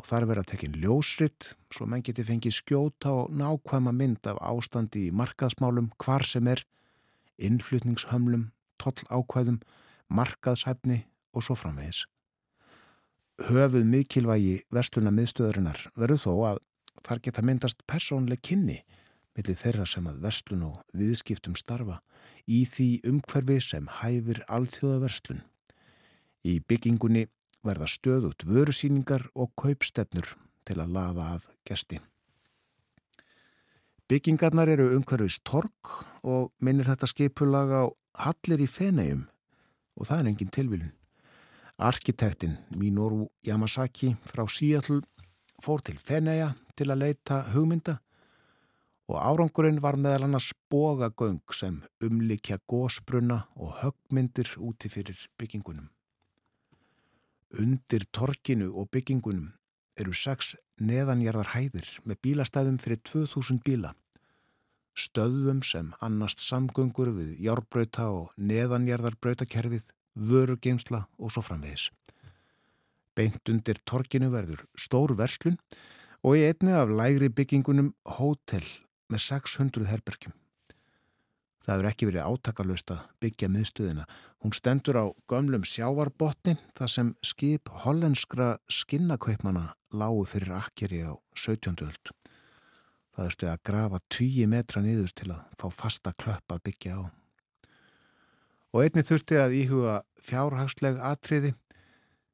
Og 0.00 0.06
þar 0.08 0.24
verða 0.30 0.46
tekin 0.48 0.78
ljósritt 0.80 1.50
svo 1.68 1.84
menn 1.84 2.00
geti 2.00 2.24
fengið 2.24 2.54
skjóta 2.56 3.10
og 3.12 3.34
nákvæma 3.36 3.92
mynd 3.92 4.24
af 4.30 4.38
ástandi 4.48 5.10
í 5.10 5.12
markaðsmálum 5.12 5.90
hvar 6.00 6.24
sem 6.24 6.46
er, 6.48 6.62
innflutningshömlum, 7.36 8.46
toll 8.80 9.04
ákvæðum, 9.12 9.58
markaðshæfni 10.08 11.02
og 11.36 11.44
svo 11.44 11.58
framvegis. 11.60 12.06
Höfuð 13.44 13.84
mikilvægi 13.92 14.54
versluna 14.72 15.12
miðstöðurinnar 15.12 15.82
verður 16.00 16.22
þó 16.24 16.32
að 16.54 16.62
þar 17.04 17.20
geta 17.26 17.44
myndast 17.44 17.84
persónleg 17.84 18.40
kynni 18.40 18.78
millir 19.36 19.60
þeirra 19.60 19.84
sem 19.84 20.08
að 20.08 20.22
verslun 20.24 20.64
og 20.70 20.80
viðskiptum 20.96 21.60
starfa 21.60 22.00
í 22.48 22.62
því 22.64 22.88
umhverfi 23.12 23.60
sem 23.68 23.92
hæfir 24.00 24.40
alþjóðaverslun. 24.48 25.44
Í 26.48 26.56
byggingunni 26.64 27.26
verða 27.66 27.88
stöðut 27.90 28.44
vörusýningar 28.48 29.28
og 29.34 29.52
kaupstefnur 29.60 30.28
til 30.68 30.78
að 30.80 30.94
laða 30.96 31.26
af 31.36 31.48
gesti. 31.68 32.00
Byggingarnar 34.10 34.70
eru 34.72 34.88
umhverfis 34.96 35.38
tork 35.46 35.92
og 36.26 36.50
minnir 36.58 36.88
þetta 36.88 37.08
skipulag 37.10 37.70
á 37.70 37.84
Hallir 38.24 38.64
í 38.64 38.66
Fenegjum 38.66 39.28
og 39.96 40.08
það 40.08 40.22
er 40.22 40.30
engin 40.32 40.50
tilvílun. 40.56 40.94
Arkitektin 41.80 42.58
Minoru 42.76 43.28
Yamasaki 43.46 44.16
frá 44.26 44.42
Seattle 44.50 45.04
fór 45.62 45.84
til 45.84 46.00
Feneja 46.00 46.54
til 46.76 46.90
að 46.90 47.04
leita 47.04 47.44
hugmynda 47.54 48.00
og 49.10 49.16
árangurinn 49.18 49.80
var 49.82 49.98
meðal 49.98 50.26
annars 50.28 50.50
bógagöng 50.70 51.40
sem 51.54 51.80
umlikja 52.02 52.60
gósbrunna 52.70 53.44
og 53.56 53.78
höggmyndir 53.82 54.52
úti 54.58 54.90
fyrir 54.90 55.18
byggingunum. 55.38 55.88
Undir 57.58 58.04
torkinu 58.14 58.68
og 58.78 58.92
byggingunum 58.94 59.48
eru 59.98 60.12
sex 60.14 60.54
neðanjarðar 60.78 61.50
hæðir 61.56 61.88
með 62.06 62.20
bílastæðum 62.22 62.76
fyrir 62.78 63.00
2000 63.02 63.58
bíla. 63.66 63.90
Stöðum 64.94 65.64
sem 65.66 65.88
annast 65.98 66.44
samgöngur 66.44 67.10
við 67.16 67.32
járbrauta 67.42 68.06
og 68.14 68.30
neðanjarðar 68.38 69.16
brautakerfið, 69.18 69.82
vörugeimsla 70.14 71.04
og 71.18 71.34
svo 71.34 71.42
framvegis. 71.42 71.88
Beint 73.18 73.42
undir 73.50 73.82
torkinu 73.82 74.30
verður 74.30 74.62
stór 74.78 75.16
verslun 75.18 75.58
og 76.22 76.38
í 76.38 76.46
einni 76.46 76.76
af 76.76 76.92
lægri 76.94 77.32
byggingunum 77.34 77.94
hótel 78.18 78.66
með 79.10 79.26
600 79.26 79.90
herbergjum. 79.90 80.36
Það 81.60 81.74
hefur 81.74 81.88
ekki 81.90 82.06
verið 82.08 82.28
átakalust 82.30 82.92
að 82.94 83.00
byggja 83.20 83.48
miðstöðina. 83.52 84.06
Hún 84.40 84.54
stendur 84.56 84.96
á 84.96 85.04
gömlum 85.28 85.66
sjávarbotni 85.68 86.56
þar 86.78 86.92
sem 86.92 87.10
skip 87.20 87.68
hollenskra 87.84 88.54
skinnakaupmana 88.72 89.74
lágu 89.92 90.24
fyrir 90.24 90.54
akkeri 90.56 91.02
á 91.04 91.12
17. 91.36 91.76
öld. 91.84 92.12
Það 93.12 93.26
er 93.26 93.34
stuð 93.36 93.52
að 93.52 93.62
grafa 93.68 94.00
20 94.16 94.48
metra 94.48 94.80
niður 94.80 95.12
til 95.12 95.28
að 95.34 95.44
fá 95.60 95.66
fasta 95.82 96.14
klöpp 96.16 96.54
að 96.54 96.62
byggja 96.70 96.96
á. 96.96 97.02
Og 98.72 98.84
einni 98.86 99.04
þurfti 99.04 99.36
að 99.36 99.56
íhuga 99.60 100.00
fjárhagsleg 100.24 101.00
atriði. 101.04 101.52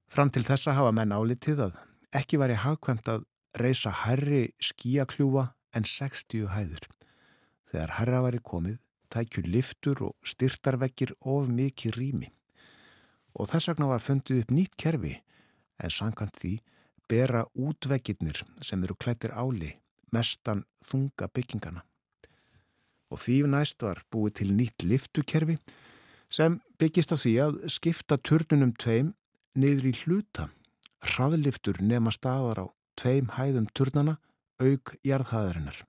Fram 0.06 0.30
til 0.30 0.44
þessa 0.46 0.76
hafa 0.76 0.94
menn 0.94 1.14
álitið 1.16 1.66
að 1.66 1.78
ekki 2.14 2.38
var 2.38 2.54
í 2.54 2.60
hagkvæmt 2.62 3.08
að 3.10 3.26
reysa 3.58 3.90
herri 4.04 4.52
skíakljúa 4.62 5.48
en 5.74 5.88
60 5.88 6.52
hæður. 6.54 6.86
Þegar 7.72 7.96
herra 7.98 8.20
var 8.22 8.36
í 8.36 8.44
komið 8.44 8.78
tækju 9.12 9.44
liftur 9.46 10.02
og 10.08 10.14
styrtarvekkir 10.26 11.14
of 11.20 11.48
mikið 11.48 11.98
rými. 11.98 12.30
Og 13.36 13.50
þess 13.50 13.70
vegna 13.70 13.90
var 13.90 14.04
fundið 14.04 14.44
upp 14.44 14.54
nýtt 14.54 14.76
kerfi 14.80 15.14
en 15.82 15.92
sankant 15.92 16.36
því 16.40 16.54
bera 17.10 17.44
útveggirnir 17.54 18.42
sem 18.64 18.82
eru 18.84 18.96
klættir 18.98 19.34
áli 19.34 19.76
mestan 20.14 20.64
þunga 20.86 21.28
byggingana. 21.34 21.82
Og 23.10 23.20
því 23.22 23.36
næst 23.52 23.84
var 23.86 24.02
búið 24.10 24.38
til 24.40 24.54
nýtt 24.56 24.86
liftukerfi 24.86 25.58
sem 26.32 26.58
byggist 26.80 27.14
á 27.14 27.16
því 27.16 27.34
að 27.44 27.58
skipta 27.70 28.18
turnunum 28.18 28.72
tveim 28.74 29.12
niður 29.54 29.90
í 29.92 29.94
hluta. 30.02 30.48
Hraðliftur 31.06 31.78
nema 31.82 32.10
staðar 32.14 32.64
á 32.64 32.66
tveim 32.98 33.30
hæðum 33.36 33.68
turnana 33.76 34.16
auk 34.58 34.96
jarðhæðarinnar. 35.06 35.84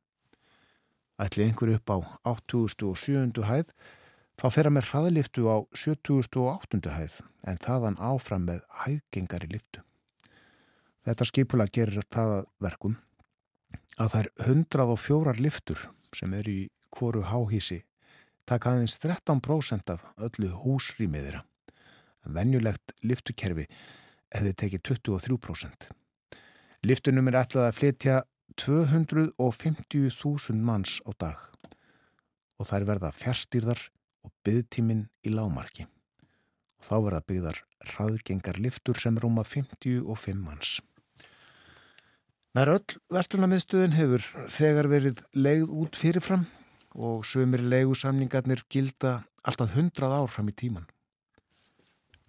Ætli 1.18 1.48
einhver 1.48 1.74
upp 1.76 1.90
á 1.90 1.98
8.700 2.30 3.48
hæð 3.50 3.74
þá 4.38 4.48
fer 4.54 4.70
að 4.70 4.76
með 4.78 4.90
hraðliftu 4.92 5.48
á 5.50 5.58
7.800 5.74 6.94
hæð 6.94 7.20
en 7.50 7.60
þaðan 7.66 7.98
áfram 7.98 8.46
með 8.46 8.62
hægengari 8.84 9.50
liftu. 9.50 9.82
Þetta 11.08 11.26
skipula 11.26 11.68
gerir 11.72 12.06
það 12.14 12.46
verkum 12.62 12.98
að 13.98 14.20
er 14.22 14.32
104 14.46 15.38
liftur 15.42 15.88
sem 16.14 16.34
er 16.38 16.50
í 16.52 16.60
kóru 16.94 17.24
háhísi 17.26 17.82
taka 18.48 18.72
aðeins 18.74 18.96
13% 19.02 19.92
af 19.92 20.04
öllu 20.24 20.54
húsrýmiðira. 20.64 21.44
Venjulegt 22.28 22.94
liftukerfi 23.04 23.68
hefði 24.34 24.54
tekið 24.62 24.84
23%. 24.92 25.90
Liftunum 26.88 27.28
er 27.32 27.40
ætlað 27.42 27.70
að 27.70 27.78
flytja 27.80 28.18
250.000 28.56 30.64
manns 30.64 31.04
á 31.04 31.12
dag 31.20 31.36
og 32.58 32.66
þær 32.70 32.88
verða 32.90 33.12
fjárstýrðar 33.14 33.82
og 34.26 34.32
byggtíminn 34.46 35.08
í 35.26 35.30
lámarki. 35.34 35.86
Og 36.78 36.84
þá 36.88 36.96
verða 37.06 37.28
byggðar 37.30 37.58
hraðgengar 37.94 38.58
liftur 38.62 38.98
sem 39.02 39.18
rúma 39.22 39.44
55 39.46 40.42
manns. 40.42 40.78
Nær 42.58 42.72
öll 42.74 42.98
vestlunamiðstöðin 43.14 43.94
hefur 43.94 44.24
þegar 44.50 44.90
verið 44.90 45.20
leið 45.38 45.68
út 45.70 45.98
fyrirfram 46.00 46.48
og 46.98 47.26
sömur 47.30 47.62
leigusamningarnir 47.62 48.64
gilda 48.74 49.20
alltaf 49.46 49.76
hundrað 49.76 50.16
ár 50.18 50.32
fram 50.34 50.50
í 50.50 50.56
tíman. 50.58 50.88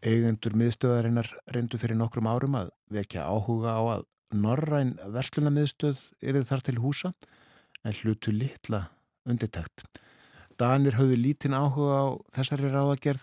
Eigendur 0.05 0.55
miðstöðarinnar 0.59 1.31
reyndu 1.55 1.81
fyrir 1.81 1.97
nokkrum 1.99 2.29
árum 2.29 2.59
að 2.61 2.69
vekja 2.93 3.25
áhuga 3.25 3.73
á 3.75 3.83
að 3.97 4.05
norræn 4.35 4.97
verslunamiðstöð 5.15 6.01
erið 6.23 6.49
þar 6.51 6.65
til 6.67 6.79
húsa 6.83 7.13
en 7.85 7.97
hlutu 8.01 8.33
litla 8.35 8.89
undirtækt. 9.29 9.87
Danir 10.59 10.99
höfðu 10.99 11.19
lítinn 11.21 11.55
áhuga 11.55 11.99
á 12.03 12.07
þessari 12.35 12.71
ráðagerð, 12.73 13.23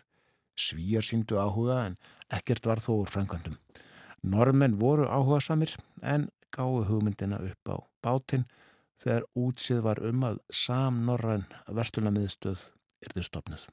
svíjar 0.56 1.04
síndu 1.04 1.38
áhuga 1.41 1.82
en 1.89 1.98
ekkert 2.34 2.65
var 2.65 2.80
þó 2.80 3.02
úr 3.02 3.12
frænkvöndum. 3.12 3.58
Normenn 4.24 4.80
voru 4.80 5.10
áhuga 5.10 5.41
samir 5.44 5.76
en 6.02 6.30
gáðu 6.56 6.86
hugmyndina 6.89 7.41
upp 7.44 7.72
á 7.72 7.76
bátinn 8.02 8.48
þegar 9.04 9.28
útsið 9.36 9.82
var 9.86 10.02
um 10.08 10.24
að 10.26 10.39
samnorræn 10.50 11.46
verslunamiðstöð 11.68 12.70
erði 13.06 13.26
stopnud. 13.28 13.65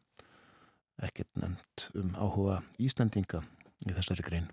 Ekkert 1.03 1.31
nefnt 1.39 1.89
um 1.95 2.13
áhuga 2.19 2.61
Íslandinga 2.83 3.45
í 3.87 3.95
þessari 3.95 4.27
grein. 4.27 4.51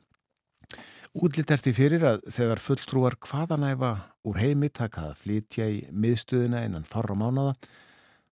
Útlitt 1.17 1.49
er 1.49 1.57
því 1.57 1.71
fyrir 1.73 2.03
að 2.05 2.19
þegar 2.29 2.59
fulltrúar 2.61 3.15
hvaðanæfa 3.25 3.91
úr 4.29 4.37
heimi 4.37 4.67
taka 4.69 5.07
að 5.09 5.21
flytja 5.23 5.65
í 5.65 5.79
miðstöðina 5.89 6.61
innan 6.67 6.85
farra 6.85 7.15
mánada 7.17 7.55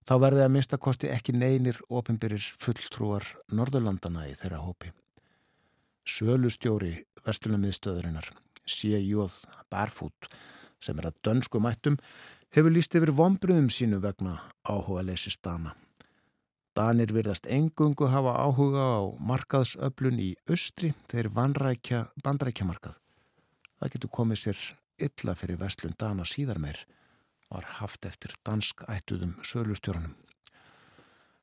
þá 0.06 0.13
verði 0.22 0.44
að 0.46 0.52
minnstakosti 0.54 1.10
ekki 1.10 1.34
neynir 1.34 1.80
ofinbyrir 1.90 2.46
fulltrúar 2.62 3.26
Norðurlandana 3.50 4.28
í 4.30 4.36
þeirra 4.38 4.62
hópi. 4.62 4.94
Sölustjóri 6.06 6.94
verslunamiðstöðurinnar 7.26 8.30
C.J. 8.70 9.26
Barfoot 9.74 10.30
sem 10.78 11.02
er 11.02 11.10
að 11.10 11.18
dönsku 11.26 11.58
mættum 11.63 11.98
hefur 12.54 12.78
líst 12.78 12.94
yfir 12.94 13.16
vonbröðum 13.18 13.72
sínu 13.74 14.04
vegna 14.06 14.38
áhuga 14.62 15.02
leysist 15.10 15.42
dana. 15.42 15.74
Danir 16.78 17.10
virðast 17.10 17.48
engungu 17.50 18.06
hafa 18.13 18.36
áhuga 18.38 18.84
á 18.86 19.02
markaðsöflun 19.18 20.20
í 20.22 20.28
austri 20.46 20.92
þegar 21.10 21.30
vanrækja 21.34 22.02
bandrækjamarkað. 22.22 23.00
Það 23.82 23.94
getur 23.96 24.12
komið 24.13 24.42
sér 24.44 24.60
illa 25.08 25.34
fyrir 25.40 25.58
vestlun 25.58 25.96
Dana 25.98 26.26
síðar 26.30 26.60
meir 26.62 26.84
var 27.50 27.66
haft 27.80 28.06
eftir 28.06 28.36
dansk 28.46 28.84
ættuðum 28.86 29.32
sölustjórnum. 29.42 30.13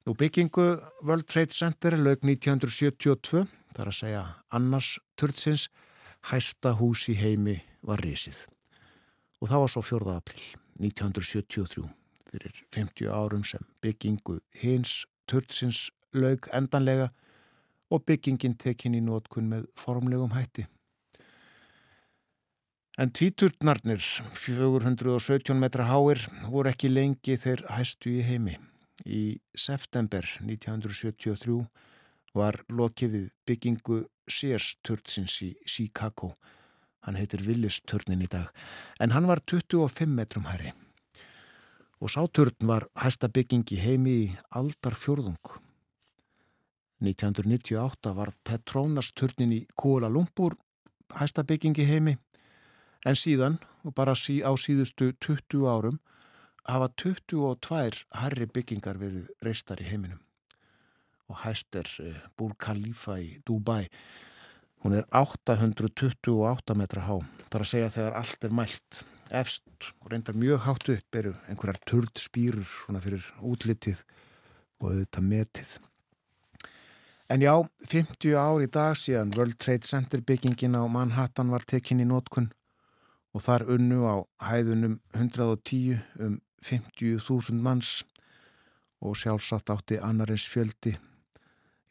Nú 0.07 0.14
byggingu 0.20 0.66
World 1.03 1.27
Trade 1.27 1.57
Center 1.57 1.97
lög 1.99 2.23
1972, 2.23 3.47
þar 3.75 3.90
að 3.90 3.99
segja 3.99 4.23
annars 4.55 4.90
törtsins, 5.18 5.64
hæsta 6.31 6.77
hús 6.79 7.09
í 7.11 7.16
heimi 7.18 7.57
var 7.83 8.05
risið. 8.05 8.44
Og 9.42 9.51
það 9.51 9.64
var 9.64 9.75
svo 9.75 9.83
4. 9.83 10.14
april 10.14 10.47
1973, 10.79 11.88
fyrir 12.31 12.62
50 12.77 13.11
árum 13.11 13.42
sem 13.49 13.66
byggingu 13.83 14.38
hins 14.62 15.03
törtsins 15.31 15.89
lög 16.15 16.49
endanlega 16.53 17.11
og 17.91 18.05
byggingin 18.09 18.57
tekin 18.59 18.97
í 18.97 19.03
nótkunn 19.05 19.51
með 19.51 19.67
formlegum 19.79 20.35
hætti. 20.35 20.67
En 22.95 23.11
tvíturnarnir, 23.11 24.05
417 24.39 25.59
metra 25.59 25.89
háir, 25.89 26.21
voru 26.47 26.71
ekki 26.71 26.93
lengi 26.93 27.35
þeir 27.43 27.65
hæstu 27.75 28.13
í 28.21 28.23
heimi. 28.23 28.55
Í 29.03 29.41
september 29.59 30.23
1973 30.45 31.65
var 32.39 32.61
lokið 32.71 33.17
við 33.17 33.27
byggingu 33.51 33.99
Sears 34.31 34.77
turtsins 34.87 35.41
í 35.43 35.51
Chicago. 35.67 36.37
Hann 37.03 37.19
heitir 37.19 37.43
Willis 37.49 37.83
turnin 37.83 38.23
í 38.23 38.31
dag, 38.31 38.55
en 39.03 39.11
hann 39.11 39.27
var 39.29 39.43
25 39.43 40.15
metrum 40.15 40.47
hæri. 40.49 40.71
Og 42.05 42.12
sáturn 42.12 42.69
var 42.69 42.85
hæsta 43.01 43.31
bygging 43.33 43.64
í 43.73 43.81
heimi 43.81 44.17
í 44.27 44.27
aldar 44.53 44.93
fjörðung. 44.93 45.40
1998 47.01 48.12
var 48.17 48.35
Petronas 48.45 49.11
turnin 49.17 49.57
í 49.57 49.64
Kuala 49.77 50.12
Lumpur 50.12 50.59
hæsta 51.17 51.45
bygging 51.49 51.81
í 51.81 51.88
heimi 51.88 52.19
En 53.05 53.17
síðan, 53.21 53.59
og 53.85 53.93
bara 53.93 54.14
sí, 54.17 54.40
á 54.40 54.49
síðustu 54.57 55.11
20 55.21 55.67
árum, 55.69 55.99
hafa 56.64 56.88
22 56.97 58.07
herri 58.17 58.47
byggingar 58.49 58.97
verið 59.01 59.29
reistar 59.45 59.83
í 59.85 59.88
heiminum. 59.90 60.23
Og 61.29 61.43
hæst 61.45 61.77
er 61.77 61.88
eh, 62.01 62.23
Búr 62.37 62.55
Khalifa 62.61 63.19
í 63.21 63.37
Dubai. 63.45 63.90
Hún 64.85 64.97
er 64.97 65.05
828 65.12 66.77
metra 66.77 67.05
há. 67.05 67.17
Það 67.49 67.59
er 67.59 67.64
að 67.67 67.71
segja 67.71 67.93
þegar 67.93 68.17
allt 68.21 68.49
er 68.49 68.57
mælt 68.57 69.05
efst 69.35 69.90
og 70.01 70.12
reyndar 70.12 70.37
mjög 70.38 70.62
hátt 70.66 70.88
upp 70.94 71.18
eru 71.18 71.35
einhverjar 71.49 71.81
törd 71.88 72.20
spýrur 72.20 72.66
svona 72.68 73.03
fyrir 73.05 73.27
útlitið 73.42 74.05
og 74.81 74.90
auðvitað 74.92 75.29
metið. 75.31 75.75
En 77.33 77.40
já, 77.40 77.55
50 77.88 78.37
ár 78.37 78.62
í 78.62 78.68
dag 78.68 78.99
síðan 79.01 79.33
World 79.37 79.57
Trade 79.59 79.88
Center 79.88 80.20
byggingin 80.20 80.77
á 80.77 80.85
Manhattan 80.85 81.51
var 81.51 81.64
tekinn 81.64 82.03
í 82.05 82.09
nótkunn 82.09 82.51
og 83.35 83.42
þar 83.42 83.64
unnu 83.75 84.05
á 84.07 84.16
hæðunum 84.44 84.99
110 85.16 85.99
um 86.20 86.37
50.000 86.64 87.61
manns 87.61 88.03
og 89.05 89.16
sjálfsagt 89.20 89.73
átti 89.73 89.99
annarins 90.01 90.47
fjöldi 90.49 90.94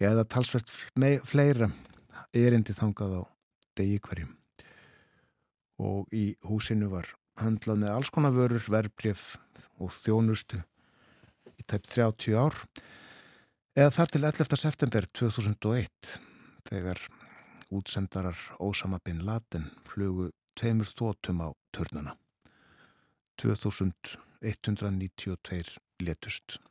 eða 0.01 0.25
talsvert 0.25 0.71
fleira 1.27 1.69
erindi 2.33 2.73
þangað 2.73 3.19
á 3.19 3.23
degi 3.77 3.99
hverjum 4.05 4.31
og 5.83 6.09
í 6.13 6.33
húsinu 6.47 6.89
var 6.93 7.09
handlað 7.39 7.77
með 7.81 7.91
alls 7.95 8.09
konar 8.13 8.33
vörur, 8.35 8.65
verbreyf 8.69 9.37
og 9.81 9.89
þjónustu 9.95 10.57
í 11.57 11.61
tæpt 11.65 11.87
30 11.93 12.37
ár 12.37 12.55
eða 13.77 13.91
þar 13.97 14.09
til 14.13 14.23
11. 14.23 14.57
september 14.59 15.03
2001 15.09 16.19
þegar 16.69 16.99
útsendarar 17.73 18.37
Ósama 18.61 18.99
bin 19.03 19.25
Laden 19.25 19.65
flugu 19.89 20.29
tveimur 20.59 20.85
þótum 20.85 21.41
á 21.41 21.49
törnana. 21.73 22.13
2192 23.41 25.65
letust. 26.05 26.61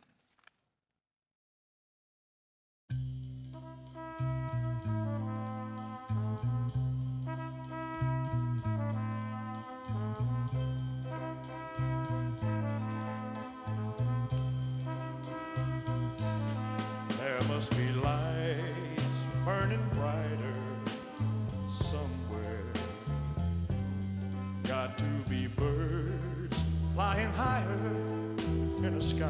Sky 29.23 29.29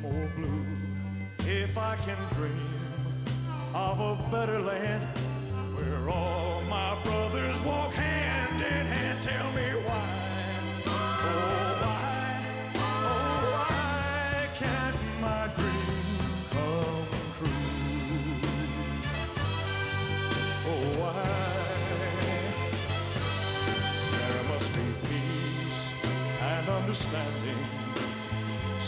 more 0.00 0.28
blue. 0.36 0.64
If 1.40 1.78
I 1.78 1.96
can 1.96 2.16
dream 2.34 2.80
of 3.74 4.00
a 4.00 4.30
better 4.30 4.58
land 4.58 5.02
where 5.76 6.10
all 6.10 6.62
my 6.62 7.00
brothers 7.04 7.60
walk 7.62 7.96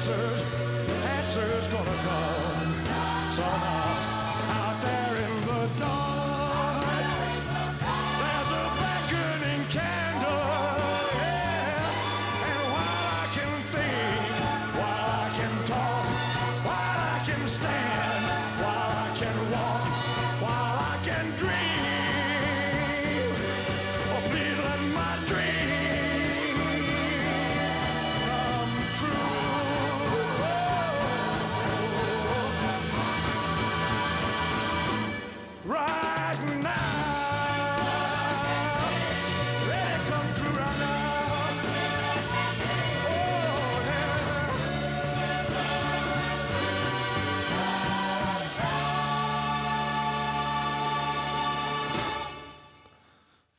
answers, 0.00 0.42
answers 1.04 1.66
gonna 1.66 1.96
come 2.02 2.74
somehow. 3.34 3.89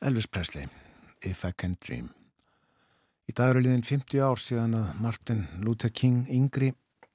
Elvis 0.02 0.26
Presley, 0.26 0.66
If 1.22 1.44
I 1.44 1.52
Can 1.54 1.76
Dream. 1.78 2.08
Í 3.30 3.32
dag 3.38 3.52
eru 3.52 3.60
liðin 3.62 3.84
50 3.86 4.18
ár 4.18 4.40
síðan 4.42 4.74
að 4.74 4.88
Martin 4.98 5.44
Luther 5.62 5.92
King 5.94 6.24
yngri 6.26 6.72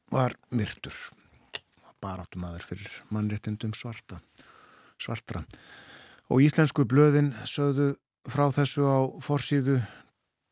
var 0.07 0.37
myrtur. 0.55 0.95
Baráttum 1.99 2.45
aður 2.47 2.63
fyrir 2.69 2.95
mannréttindum 3.11 3.75
svarta, 3.75 4.21
svartra. 4.95 5.43
Og 6.31 6.45
íslensku 6.47 6.87
blöðin 6.87 7.33
sögðu 7.43 7.89
frá 8.23 8.47
þessu 8.55 8.87
á 8.87 9.03
forsýðu 9.19 9.81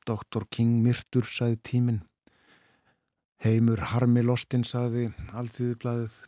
Dr. 0.03 0.43
King 0.51 0.83
myrtur, 0.83 1.23
saði 1.23 1.61
tíminn. 1.63 2.03
Heimur 3.47 3.79
Harmi 3.93 4.27
Lostin, 4.27 4.67
saði 4.67 5.07
Alþýðublaðið. 5.31 6.19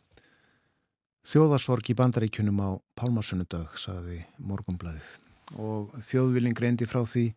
Þjóðarsorg 1.28 1.92
í 1.92 2.00
bandaríkunum 2.00 2.64
á 2.64 2.70
Pálmarsunnudag, 2.96 3.76
saði 3.76 4.24
Morgunblaðið. 4.40 5.18
Og 5.56 5.94
þjóðvilling 6.04 6.58
reyndi 6.60 6.88
frá 6.90 7.06
því 7.08 7.30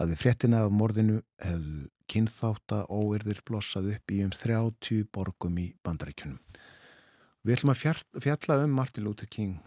að 0.00 0.12
við 0.12 0.20
fréttina 0.22 0.62
af 0.64 0.70
morðinu 0.72 1.18
hefðu 1.42 1.88
kynþáta 2.10 2.84
óerðir 2.90 3.42
blossað 3.46 3.92
upp 3.96 4.12
í 4.14 4.20
um 4.24 4.30
30 4.34 5.04
borgum 5.14 5.58
í 5.62 5.66
bandaríkunum. 5.86 6.38
Við 7.44 7.56
ætlum 7.56 7.72
að 7.74 7.82
fjall- 7.82 8.22
fjalla 8.22 8.56
um 8.64 8.72
Martin 8.76 9.04
Luther 9.04 9.28
King 9.30 9.58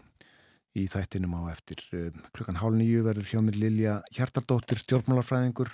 í 0.74 0.86
þættinum 0.90 1.36
á 1.38 1.52
eftir. 1.52 1.80
Eh, 1.92 2.10
Klukkan 2.34 2.58
hálf 2.60 2.74
nýju 2.76 3.04
verður 3.06 3.30
hjá 3.30 3.40
mér 3.42 3.58
Lilja 3.58 3.94
Hjartardóttir, 4.12 4.78
stjórnmálarfræðingur 4.82 5.70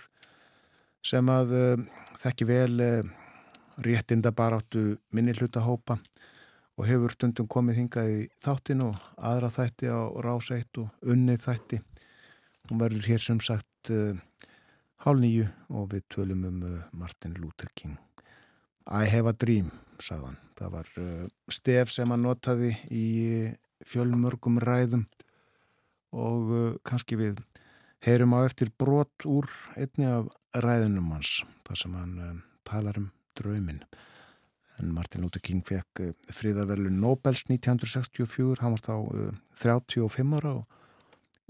sem 1.03 1.27
að 1.33 1.53
uh, 1.57 1.85
þekki 2.20 2.44
vel 2.44 2.81
uh, 2.85 3.11
réttinda 3.81 4.33
baráttu 4.37 4.99
minni 5.16 5.33
hlutahópa 5.33 5.96
og 6.77 6.85
hefur 6.88 7.14
stundum 7.14 7.49
komið 7.49 7.79
hingað 7.81 8.11
í 8.12 8.18
þáttin 8.44 8.85
og 8.85 9.01
aðra 9.16 9.49
þætti 9.49 9.88
á 9.88 10.01
rás 10.20 10.51
eitt 10.53 10.77
og 10.81 10.92
unnið 11.01 11.40
þætti. 11.46 11.81
Hún 12.70 12.78
verður 12.78 13.09
hér 13.11 13.18
sem 13.18 13.38
sagt 13.42 13.90
uh, 13.90 14.14
hálf 15.02 15.18
nýju 15.18 15.48
og 15.74 15.88
við 15.90 16.04
tölum 16.14 16.44
um 16.46 16.61
uh, 16.62 16.76
Martin 16.94 17.33
Luther 17.35 17.66
King. 17.74 17.96
I 18.87 19.11
have 19.11 19.26
a 19.26 19.35
dream, 19.35 19.72
sagðan. 19.98 20.38
Það 20.54 20.70
var 20.76 20.92
uh, 21.02 21.24
stef 21.50 21.90
sem 21.90 22.14
hann 22.14 22.22
notaði 22.22 22.76
í 22.94 23.09
fjölmörgum 23.90 24.62
ræðum 24.62 25.09
og 26.14 26.78
kannski 26.87 27.18
við 27.18 27.42
heyrum 28.06 28.37
á 28.38 28.46
eftir 28.46 28.70
brot 28.78 29.26
úr 29.26 29.50
einni 29.74 30.06
af 30.06 30.30
ræðunum 30.54 31.11
hans, 31.14 31.40
þar 31.66 31.78
sem 31.83 31.94
hann 31.98 32.42
talar 32.66 32.98
um 33.02 33.11
drauminn. 33.38 33.83
En 34.78 34.94
Martin 34.94 35.26
Luther 35.26 35.42
King 35.42 35.64
fekk 35.66 36.12
fríðarverlu 36.30 36.92
Nobels 36.94 37.48
1964, 37.50 38.61
hann 38.62 38.78
var 38.78 38.87
þá 38.87 38.94
uh, 39.00 39.40
35 39.59 40.38
ára 40.38 40.61
og 40.61 40.80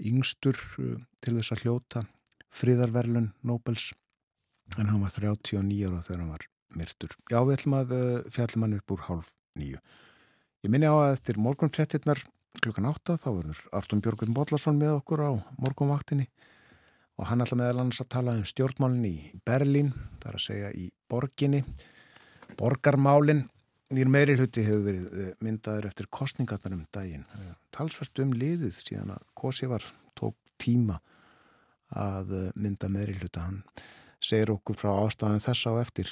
yngstur 0.07 0.57
uh, 0.81 0.97
til 1.23 1.37
þess 1.37 1.55
að 1.55 1.65
hljóta 1.65 2.05
fríðarverlun 2.51 3.31
Nobels, 3.47 3.91
en 4.77 4.89
hann 4.91 5.03
var 5.03 5.13
39 5.15 5.87
ára 5.87 6.03
þegar 6.03 6.23
hann 6.23 6.33
var 6.33 6.47
myrtur. 6.75 7.15
Já, 7.31 7.39
við 7.43 7.57
ætlum 7.57 7.77
að 7.79 7.95
uh, 7.95 8.29
fjallum 8.31 8.67
hann 8.67 8.77
upp 8.79 8.95
úr 8.95 9.05
hálf 9.07 9.33
nýju. 9.59 9.81
Ég 10.61 10.71
minni 10.73 10.89
á 10.89 10.95
að 10.95 11.15
eftir 11.15 11.39
morgunfrettinnar 11.41 12.21
klukkan 12.61 12.89
átta 12.89 13.15
þá 13.19 13.29
verður 13.31 13.61
Artun 13.73 14.01
Björgun 14.03 14.35
Bodlason 14.35 14.77
með 14.77 14.99
okkur 14.99 15.23
á 15.23 15.31
morgunvaktinni 15.61 16.27
og 17.19 17.27
hann 17.29 17.43
ætla 17.43 17.57
meðal 17.59 17.83
annars 17.83 18.01
að 18.03 18.11
tala 18.15 18.35
um 18.37 18.45
stjórnmálinn 18.47 19.07
í 19.07 19.15
Berlín, 19.45 19.91
það 20.21 20.29
er 20.29 20.37
að 20.37 20.45
segja 20.45 20.69
í 20.73 20.87
borginni, 21.11 21.61
borgarmálinn, 22.59 23.43
nýr 23.91 24.11
meiri 24.11 24.37
hluti 24.39 24.65
hefur 24.65 24.83
verið 24.87 25.07
eh, 25.19 25.31
myndaður 25.43 25.89
eftir 25.91 26.09
kostningarnar 26.13 26.75
um 26.77 26.83
daginn. 26.95 27.25
Eh, 27.37 27.53
Talsvert 27.75 28.23
um 28.23 28.33
liðið 28.35 28.75
síðan 28.79 29.15
að 29.15 29.23
Kosi 29.37 29.69
var 29.71 29.85
tók 30.17 30.37
tíma 30.61 30.99
að 31.91 32.35
eh, 32.37 32.49
mynda 32.55 32.89
meiri 32.91 33.17
hluta 33.19 33.47
hann 33.47 33.63
segir 34.21 34.53
okkur 34.53 34.77
frá 34.77 34.91
ástæðan 35.01 35.41
þess 35.41 35.65
á 35.65 35.73
eftir. 35.81 36.11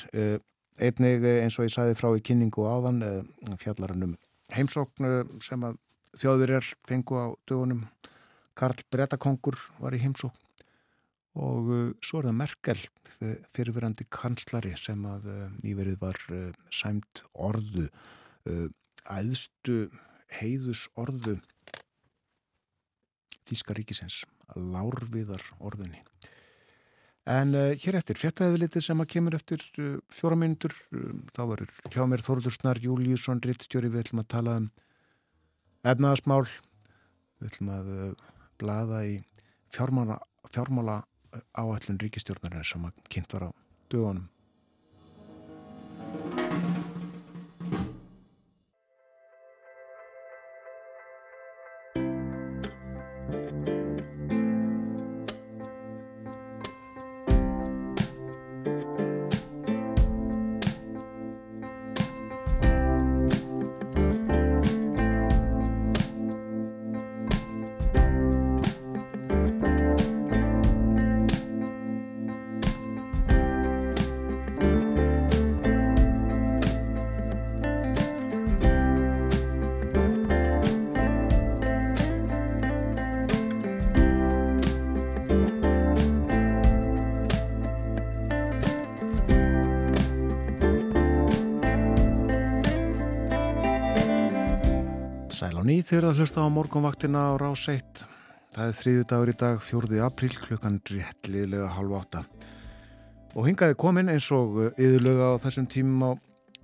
Einnig 0.81 1.25
eins 1.27 1.59
og 1.59 1.67
ég 1.67 1.73
sagði 1.75 1.97
frá 1.99 2.07
í 2.17 2.23
kynningu 2.25 2.63
áðan 2.65 3.03
fjallar 3.61 3.93
hann 3.93 4.07
um 4.07 4.15
heimsókn 4.55 5.07
eh, 5.07 5.23
sem 5.43 5.63
að 5.65 5.77
þjóðverjar 6.19 6.73
fengu 6.87 7.19
á 7.21 7.27
dögunum. 7.49 7.85
Karl 8.57 8.81
Bretakongur 8.91 9.59
var 9.79 9.95
í 9.95 10.01
heimsókn 10.03 10.35
og 11.37 11.69
uh, 11.69 11.91
svo 12.01 12.21
er 12.21 12.29
það 12.29 12.39
Merkel 12.39 12.81
fyrirverandi 13.53 14.07
kanslari 14.13 14.73
sem 14.79 15.03
að 15.05 15.29
uh, 15.29 15.43
nýverið 15.61 15.99
var 16.01 16.19
uh, 16.33 16.49
sæmt 16.73 17.25
orðu 17.33 17.89
æðstu 19.09 19.89
heiðus 20.39 20.87
orðu 20.97 21.35
Þíska 23.49 23.75
ríkisins 23.77 24.23
lárviðar 24.55 25.43
orðunni 25.59 26.01
en 27.29 27.53
uh, 27.53 27.73
hér 27.77 27.99
eftir 27.99 28.17
fjettaði 28.17 28.63
litið 28.63 28.85
sem 28.87 29.01
að 29.03 29.11
kemur 29.13 29.37
eftir 29.37 29.63
uh, 29.81 29.97
fjóra 30.13 30.37
mínútur 30.39 30.73
uh, 30.73 31.11
þá 31.35 31.41
verður 31.51 31.93
hjá 31.93 32.03
mér 32.09 32.23
Þórður 32.25 32.55
Snar 32.55 32.81
Júliusson 32.81 33.41
Rittstjóri, 33.45 33.91
við 33.91 34.07
ætlum 34.07 34.23
að 34.23 34.31
tala 34.33 34.55
um 34.61 34.69
efnaðasmál 35.85 36.45
við 36.47 37.51
ætlum 37.51 37.71
að 37.75 37.91
blada 38.59 39.03
í 39.07 39.19
fjármála, 39.71 40.17
fjármála 40.49 40.97
áallun 41.53 41.99
ríkistjórnarinnar 42.01 42.67
sem 42.67 42.85
að 42.85 43.01
kynnt 43.09 43.33
var 43.35 43.47
á 43.47 43.49
dögunum. 43.91 44.27
Ný 95.69 95.84
þegar 95.86 96.08
það 96.08 96.19
hlusta 96.23 96.41
á 96.41 96.47
morgunvaktina 96.49 97.21
á 97.29 97.32
rás 97.38 97.67
1. 97.69 98.05
Það 98.55 98.69
er 98.69 98.77
þriðu 98.79 99.03
dagur 99.12 99.29
í 99.29 99.36
dag, 99.38 99.60
4. 99.62 99.99
apríl, 100.01 100.32
klukkan 100.41 100.79
réttliðlega 100.89 101.67
halv 101.75 101.93
átta. 101.99 102.23
Og 103.38 103.45
hingaði 103.45 103.77
komin 103.77 104.10
eins 104.10 104.32
og 104.34 104.58
yðurlega 104.82 105.36
á 105.38 105.41
þessum 105.43 105.67
tímum 105.69 106.05
á, 106.10 106.12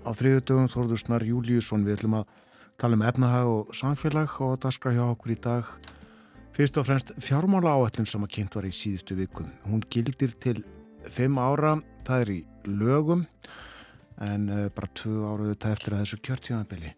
á 0.10 0.12
þriðu 0.18 0.42
dögum 0.50 0.72
Þorður 0.74 1.04
Snar 1.04 1.26
Júliusson. 1.28 1.86
Við 1.86 2.00
ætlum 2.00 2.18
að 2.18 2.34
tala 2.82 2.98
um 2.98 3.06
efnahag 3.06 3.52
og 3.52 3.76
samfélag 3.78 4.40
og 4.42 4.58
daskra 4.66 4.96
hjá 4.96 5.04
okkur 5.06 5.36
í 5.36 5.40
dag. 5.44 5.70
Fyrst 6.58 6.80
og 6.82 6.88
fremst 6.90 7.14
fjármála 7.22 7.76
áætlun 7.78 8.10
sem 8.10 8.26
að 8.26 8.34
kynnt 8.40 8.58
var 8.58 8.66
í 8.66 8.74
síðustu 8.74 9.20
vikum. 9.20 9.52
Hún 9.70 9.86
gildir 9.86 10.34
til 10.42 10.64
5 11.06 11.38
ára, 11.38 11.78
það 12.08 12.26
er 12.26 12.38
í 12.40 12.44
lögum, 12.72 13.28
en 14.24 14.50
uh, 14.50 14.70
bara 14.74 14.96
2 14.98 15.20
áraðu 15.28 15.52
þetta 15.54 15.76
eftir 15.76 15.94
að 15.94 16.02
þessu 16.08 16.26
kjörtíðanbili 16.26 16.96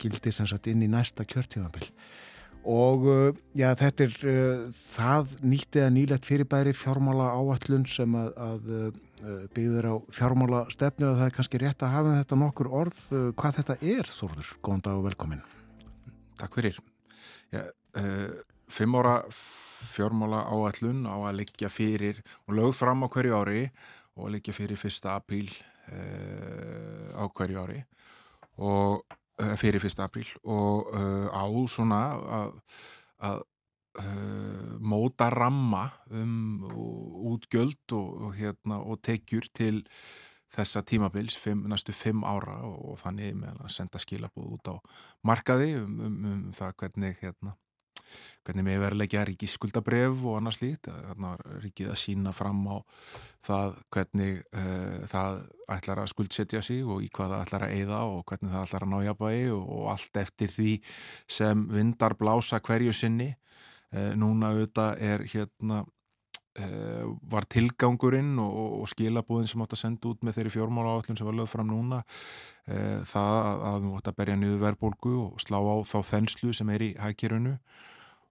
gildi 0.00 0.32
sem 0.34 0.48
sagt 0.48 0.70
inn 0.70 0.84
í 0.84 0.90
næsta 0.90 1.26
kjörtífambil 1.28 1.90
og 2.68 3.04
uh, 3.08 3.36
já, 3.56 3.70
þetta 3.78 4.04
er 4.04 4.16
uh, 4.28 4.64
það 4.74 5.34
nýtt 5.46 5.78
eða 5.78 5.92
nýlegt 5.94 6.26
fyrirbæri 6.28 6.74
fjármála 6.76 7.30
áallun 7.32 7.86
sem 7.88 8.16
að, 8.18 8.28
að 8.36 8.72
uh, 8.74 8.90
byggður 9.54 9.88
á 9.88 9.94
fjármála 10.14 10.64
stefnu 10.72 11.08
og 11.08 11.16
það 11.20 11.30
er 11.30 11.36
kannski 11.38 11.60
rétt 11.62 11.84
að 11.86 11.94
hafa 11.94 12.16
þetta 12.18 12.40
nokkur 12.42 12.70
orð 12.82 13.00
hvað 13.38 13.60
þetta 13.60 13.78
er 13.94 14.10
Þorður, 14.12 14.52
góðan 14.62 14.84
dag 14.86 14.98
og 15.00 15.06
velkomin. 15.08 15.40
Takk 16.38 16.60
fyrir. 16.60 16.78
Já, 17.50 17.64
Fimm 18.68 18.94
ára 19.00 19.22
fjármála 19.32 20.44
áallun 20.52 21.08
á 21.08 21.16
að 21.16 21.40
leggja 21.40 21.70
fyrir 21.72 22.20
og 22.46 22.54
lögð 22.58 22.76
fram 22.78 23.02
á 23.02 23.08
hverju 23.10 23.34
ári 23.34 23.62
og 24.14 24.28
að 24.28 24.34
leggja 24.36 24.54
fyrir 24.54 24.78
fyrsta 24.78 25.16
apríl 25.16 25.48
á 25.88 27.24
hverju 27.26 27.64
ári. 27.64 27.80
Og 28.60 29.02
fyrir 29.38 29.82
fyrsta 29.82 30.08
apríl 30.08 30.28
og 30.44 30.88
uh, 30.94 31.28
á 31.30 31.46
svona 31.70 32.00
að, 32.38 33.42
uh, 33.98 34.78
móta 34.78 35.28
ramma 35.34 35.88
um 36.10 36.64
útgjöld 37.32 37.94
og, 37.96 38.08
og, 38.28 38.34
hérna, 38.38 38.80
og 38.82 39.00
tekjur 39.02 39.48
til 39.54 39.84
þessa 40.54 40.82
tímabils 40.86 41.36
fimm, 41.36 41.66
næstu 41.68 41.92
fimm 41.92 42.24
ára 42.24 42.60
og, 42.64 42.92
og 42.92 43.00
þannig 43.02 43.36
með 43.36 43.64
að 43.64 43.72
senda 43.74 44.00
skilabóð 44.00 44.52
út 44.56 44.70
á 44.72 44.76
markaði 45.26 45.74
um, 45.82 45.98
um, 46.06 46.20
um 46.32 46.44
það 46.56 46.76
hvernig 46.82 47.18
hérna 47.22 47.54
hvernig 48.48 48.64
með 48.64 48.78
verðleikja 48.80 49.26
ríkis 49.28 49.54
skuldabref 49.58 50.22
og 50.24 50.38
annars 50.38 50.62
lít, 50.62 50.88
þannig 50.88 51.28
að 51.34 51.58
ríkið 51.66 51.90
að 51.92 51.98
sína 52.00 52.32
fram 52.32 52.62
á 52.64 52.76
það 53.44 53.74
hvernig 53.92 54.38
uh, 54.56 55.02
það 55.10 55.42
ætlar 55.74 56.00
að 56.00 56.08
skuldsetja 56.14 56.62
sig 56.64 56.80
og 56.86 57.04
í 57.04 57.10
hvað 57.12 57.34
það 57.34 57.44
ætlar 57.44 57.66
að 57.66 57.74
eyða 57.76 58.00
og 58.08 58.24
hvernig 58.30 58.54
það 58.54 58.64
ætlar 58.64 58.86
að 58.86 58.94
nája 58.94 59.14
bæi 59.18 59.42
og, 59.52 59.68
og 59.76 59.84
allt 59.92 60.20
eftir 60.22 60.54
því 60.54 60.72
sem 61.38 61.68
vindar 61.74 62.16
blása 62.16 62.62
hverju 62.64 62.96
sinni. 62.96 63.34
Uh, 63.92 64.12
núna 64.20 64.54
auðvitað 64.54 65.04
er 65.04 65.24
hérna 65.28 65.82
uh, 65.84 67.04
var 67.28 67.48
tilgangurinn 67.52 68.32
og, 68.40 68.56
og 68.80 68.88
skilabúðin 68.94 69.52
sem 69.52 69.64
átt 69.64 69.76
að 69.76 69.82
senda 69.84 70.08
út 70.08 70.24
með 70.24 70.40
þeirri 70.40 70.54
fjármála 70.56 70.96
áallun 70.96 71.20
sem 71.20 71.28
var 71.28 71.36
lögð 71.36 71.52
fram 71.52 71.68
núna 71.68 72.00
það 73.08 73.34
að, 73.64 73.78
þú 73.80 73.90
átt 73.96 74.08
að 74.10 74.16
berja 74.18 74.34
niður 74.36 74.58
verðbólgu 74.60 75.12
og 75.22 75.38
slá 75.40 75.56
á 75.56 75.76
þá 75.88 75.98
þenslu 76.04 76.50
sem 76.52 76.68
er 76.74 76.82
í 76.84 76.88
hækjörunu 77.00 77.54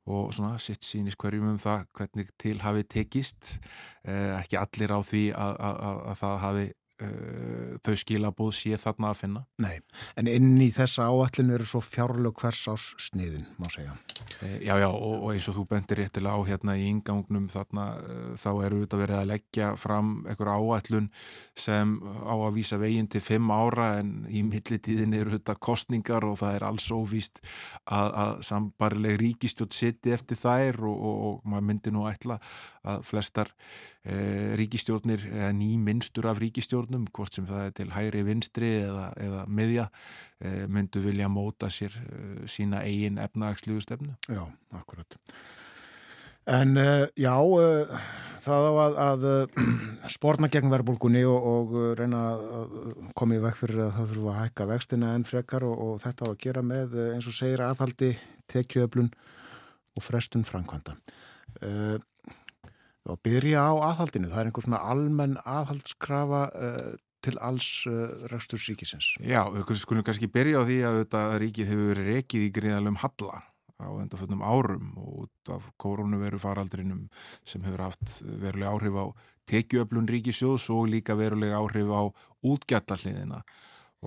og 0.07 0.33
svona 0.35 0.57
sitt 0.61 0.85
sínist 0.87 1.19
hverjum 1.21 1.51
um 1.51 1.61
það 1.61 1.85
hvernig 1.97 2.29
til 2.39 2.61
hafi 2.63 2.85
tekist. 2.87 3.57
Eh, 4.07 4.33
ekki 4.39 4.59
allir 4.59 4.95
á 4.95 4.99
því 5.03 5.23
að, 5.35 5.55
að, 5.69 5.79
að, 5.89 6.03
að 6.11 6.19
það 6.23 6.37
hafi 6.45 6.67
uh, 7.03 7.77
þau 7.85 7.95
skilabóð 8.01 8.53
sé 8.57 8.77
þarna 8.81 9.11
að 9.11 9.19
finna? 9.21 9.43
Nei, 9.63 9.79
en 10.19 10.29
inn 10.31 10.55
í 10.63 10.69
þessa 10.75 11.07
áallin 11.11 11.53
eru 11.55 11.67
svo 11.67 11.81
fjárlög 11.83 12.41
hvers 12.41 12.63
ás 12.71 12.87
sniðin, 13.07 13.47
má 13.61 13.69
segja. 13.73 13.97
Uh, 14.41 14.57
Já, 14.67 14.75
já, 14.81 14.87
og, 14.89 15.23
og 15.23 15.31
eins 15.33 15.47
og 15.49 15.57
þú 15.57 15.65
bendir 15.69 16.01
réttilega 16.01 16.35
á 16.35 16.41
hérna 16.47 16.77
í 16.77 16.87
ingangnum 16.89 17.47
þarna 17.51 17.85
uh, 18.01 18.31
þá 18.39 18.49
eru 18.67 18.81
þetta 18.83 19.01
verið 19.01 19.19
að 19.19 19.29
leggja 19.31 19.69
fram 19.79 20.11
einhver 20.27 20.51
áallun 20.51 21.09
sem 21.57 21.95
á 22.03 22.35
að 22.35 22.55
vísa 22.57 22.79
veginn 22.81 23.09
til 23.11 23.21
fimm 23.23 23.51
ára 23.53 23.93
en 24.01 24.25
í 24.29 24.43
millitíðin 24.45 25.15
eru 25.17 25.35
þetta 25.37 25.57
kostningar 25.61 26.25
og 26.27 26.39
það 26.41 26.57
er 26.57 26.67
alls 26.67 26.89
óvíst 26.91 27.41
að, 27.85 28.09
að 28.11 28.33
sambarileg 28.49 29.19
ríkistjótt 29.21 29.77
seti 29.77 30.13
eftir 30.15 30.39
þær 30.39 30.81
og, 30.87 30.97
og, 30.97 31.17
og 31.27 31.49
maður 31.51 31.67
myndi 31.71 31.93
nú 31.95 32.07
ætla 32.09 32.39
að 32.93 33.05
flestar 33.07 33.53
Eh, 34.07 34.53
ríkistjórnir 34.55 35.19
eða 35.27 35.49
nýminstur 35.57 36.29
af 36.29 36.37
ríkistjórnum 36.39 37.09
hvort 37.11 37.35
sem 37.35 37.47
það 37.47 37.63
er 37.65 37.73
til 37.75 37.87
hægri 37.91 38.21
vinstri 38.23 38.69
eða, 38.85 39.09
eða 39.19 39.41
miðja 39.51 39.87
eh, 40.39 40.63
myndu 40.71 41.01
vilja 41.03 41.27
móta 41.27 41.67
sér 41.73 41.97
eh, 42.05 42.45
sína 42.47 42.85
eigin 42.87 43.19
efnagsluðu 43.19 43.83
stefnu. 43.83 44.15
Já, 44.31 44.45
akkurat. 44.79 45.19
En 46.47 46.79
já, 47.19 47.33
það 48.39 48.69
á 48.71 48.73
að, 48.85 48.97
að 49.09 49.25
spórna 50.15 50.47
gegn 50.53 50.71
verðbólgunni 50.71 51.25
og, 51.27 51.51
og 51.51 51.77
reyna 51.99 52.21
að 52.37 52.77
koma 53.11 53.35
í 53.35 53.43
vekk 53.43 53.63
fyrir 53.65 53.87
að 53.89 53.95
það 53.97 54.13
þurfa 54.13 54.35
að 54.37 54.43
hækka 54.45 54.71
vextina 54.71 55.13
en 55.17 55.27
frekar 55.27 55.67
og, 55.67 55.81
og 55.83 56.03
þetta 56.05 56.23
á 56.23 56.31
að 56.31 56.43
gera 56.45 56.63
með 56.63 57.01
eins 57.09 57.27
og 57.27 57.35
segir 57.35 57.65
aðhaldi, 57.67 58.15
tekjöflun 58.47 59.11
og 59.97 60.07
frestun 60.07 60.47
framkvæmda 60.47 60.95
og 63.07 63.19
byrja 63.25 63.65
á 63.67 63.73
aðhaldinu. 63.91 64.31
Það 64.31 64.41
er 64.41 64.49
einhver 64.49 64.67
svona 64.67 64.85
almenn 64.91 65.35
aðhaldskrafa 65.43 66.41
uh, 66.53 66.87
til 67.25 67.35
alls 67.43 67.69
uh, 67.89 68.27
rækstursríkisins. 68.31 69.13
Já, 69.23 69.43
við 69.53 69.77
skulum 69.81 70.05
kannski 70.07 70.29
byrja 70.31 70.63
á 70.63 70.67
því 70.67 70.79
að 70.87 70.99
þetta 71.03 71.21
ríkið 71.43 71.71
hefur 71.73 72.03
rekið 72.11 72.47
í 72.47 72.51
gríðalum 72.57 72.99
halla 73.03 73.43
á 73.77 73.89
endaföldum 74.01 74.41
árum 74.41 74.93
og 74.97 75.25
út 75.25 75.51
af 75.53 75.69
koronaviru 75.77 76.39
faraldrinum 76.41 77.05
sem 77.45 77.61
hefur 77.65 77.85
haft 77.85 78.21
veruleg 78.41 78.69
áhrif 78.71 78.97
á 78.97 79.05
tekjuöflun 79.49 80.09
ríkisjós 80.09 80.67
og 80.73 80.89
líka 80.89 81.17
veruleg 81.17 81.53
áhrif 81.53 81.91
á 81.93 82.01
útgjallarliðina 82.41 83.43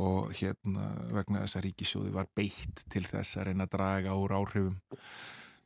og 0.00 0.34
hérna 0.38 0.90
vegna 1.14 1.44
þess 1.44 1.58
að 1.58 1.66
ríkisjóði 1.68 2.14
var 2.14 2.30
beitt 2.34 2.82
til 2.90 3.04
þess 3.06 3.38
að 3.38 3.50
reyna 3.50 3.66
að 3.66 3.74
draga 3.76 4.18
úr 4.18 4.34
áhrifum 4.38 4.76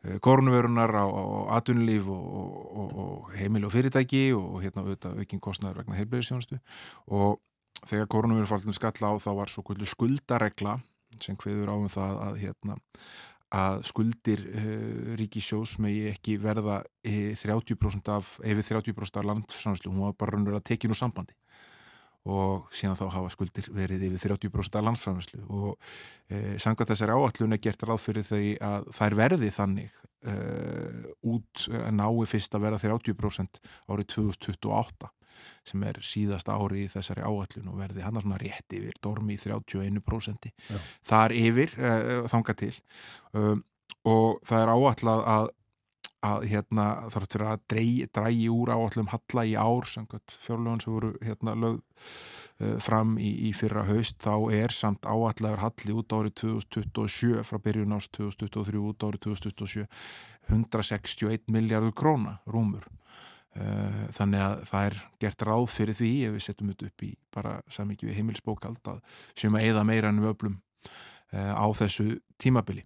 Eh, 0.04 0.18
koronavirunar 0.20 0.92
á, 0.92 1.04
á 1.08 1.24
atvinnulíf 1.56 2.08
og, 2.12 2.24
og, 2.76 2.88
og 3.00 3.30
heimil 3.38 3.64
og 3.64 3.72
fyrirtæki 3.72 4.34
og 4.36 4.60
hérna 4.60 4.82
auðvitað 4.84 5.20
aukinn 5.22 5.40
kostnæður 5.40 5.80
vegna 5.80 5.96
heilbæðisjónustu 5.96 6.58
og 7.08 7.38
þegar 7.88 8.10
koronavirufaldunum 8.12 8.76
skalla 8.76 9.14
á 9.16 9.22
þá 9.24 9.30
var 9.38 9.52
svo 9.52 9.64
kvöldu 9.64 9.88
skuldaregla 9.88 10.76
sem 11.24 11.38
hviður 11.40 11.72
áum 11.72 11.88
það 11.88 12.20
að 12.26 12.36
hérna 12.42 12.76
að 13.54 13.84
skuldir 13.86 14.42
uh, 14.50 15.14
ríkisjós 15.20 15.76
megi 15.80 16.08
ekki 16.10 16.36
verða 16.42 16.80
30% 17.06 18.10
af, 18.10 18.34
ef 18.42 18.62
30% 18.66 19.20
af 19.20 19.28
landsamslu, 19.30 19.92
hún 19.92 20.08
var 20.08 20.16
bara 20.18 20.34
raunverið 20.34 20.58
að 20.58 20.66
tekja 20.72 20.90
nú 20.90 20.98
sambandi 20.98 21.36
og 22.24 22.70
síðan 22.72 22.96
þá 22.96 23.04
hafa 23.12 23.32
skuldir 23.34 23.66
verið 23.74 24.06
yfir 24.08 24.32
30% 24.32 24.78
af 24.78 24.86
landsframherslu 24.86 25.42
og 25.52 25.74
e, 26.32 26.56
samkvæmt 26.62 26.92
þessari 26.94 27.16
áallun 27.16 27.56
er 27.56 27.60
gert 27.60 27.84
ráð 27.84 28.00
fyrir 28.00 28.24
þau 28.28 28.44
að 28.68 28.86
þær 28.96 29.16
verði 29.18 29.50
þannig 29.52 29.98
e, 30.24 30.36
út 31.34 31.66
að 31.68 31.90
nái 31.98 32.30
fyrst 32.30 32.56
að 32.56 32.64
verða 32.64 32.80
30% 32.86 33.60
árið 33.92 34.08
2028 34.14 35.10
sem 35.68 35.84
er 35.84 36.00
síðast 36.06 36.48
ári 36.48 36.86
í 36.86 36.92
þessari 36.92 37.26
áallun 37.26 37.68
og 37.72 37.76
verði 37.82 38.06
hann 38.06 38.16
að 38.16 38.24
svona 38.24 38.40
rétt 38.40 38.78
yfir 38.78 38.96
dormi 39.04 39.36
í 39.36 39.42
31% 39.42 40.48
Já. 40.48 40.80
þar 41.10 41.36
yfir 41.36 41.76
e, 41.76 41.92
þanga 42.32 42.56
til 42.62 42.72
og 44.04 44.40
það 44.48 44.62
er 44.62 44.72
áallad 44.72 45.28
að 45.34 45.52
að 46.24 46.46
hérna 46.50 46.86
þarf 47.12 47.30
fyrir 47.32 47.50
að 47.50 47.64
drægi, 48.14 48.48
úr 48.52 48.72
áallum 48.74 49.10
halla 49.12 49.44
í 49.44 49.54
ár 49.58 49.88
fjárlögun 49.88 50.82
sem 50.82 50.94
voru 50.94 51.12
hérna 51.24 51.54
lögð 51.58 51.82
uh, 52.62 52.78
fram 52.82 53.16
í, 53.18 53.30
í 53.48 53.52
fyrra 53.56 53.84
haust 53.88 54.20
þá 54.24 54.50
er 54.54 54.74
samt 54.74 55.06
áallegar 55.06 55.62
halli 55.62 55.96
út 55.96 56.14
árið 56.16 56.36
2027 56.44 57.44
frá 57.46 57.60
byrjun 57.62 57.96
árs 57.96 58.08
2023 58.16 58.82
út 58.82 59.08
árið 59.08 59.26
2027 59.28 59.86
161 60.52 61.48
miljardur 61.48 61.94
króna 61.96 62.38
rúmur. 62.46 62.86
Uh, 63.54 64.08
þannig 64.16 64.42
að 64.42 64.64
það 64.66 64.88
er 64.88 64.96
gert 65.22 65.44
ráð 65.46 65.68
fyrir 65.70 65.94
því 65.94 66.14
ef 66.26 66.32
við 66.34 66.46
setjum 66.48 66.72
þetta 66.72 66.88
upp 66.88 67.04
í 67.06 67.10
bara 67.34 67.52
samvikið 67.70 68.10
við 68.10 68.16
heimilsbókald 68.18 68.90
sem 69.38 69.54
að 69.54 69.68
eða 69.68 69.84
meira 69.86 70.10
ennum 70.10 70.32
öflum 70.32 70.56
uh, 70.58 71.52
á 71.54 71.66
þessu 71.78 72.16
tímabili 72.42 72.82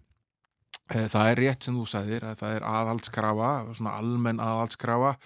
það 0.89 1.31
er 1.31 1.41
rétt 1.43 1.67
sem 1.67 1.77
þú 1.77 1.87
sagðir 1.89 2.25
að 2.25 2.43
það 2.43 2.55
er 2.57 2.69
aðhaldskrafa, 2.73 3.51
svona 3.77 3.97
almenn 4.01 4.41
aðhaldskrafa, 4.41 5.17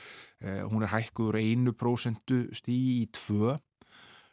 eh, 0.42 0.62
hún 0.66 0.82
er 0.82 0.92
hækkuður 0.94 1.38
1% 1.42 2.34
stíi 2.58 3.02
í 3.02 3.06
2 3.14 3.58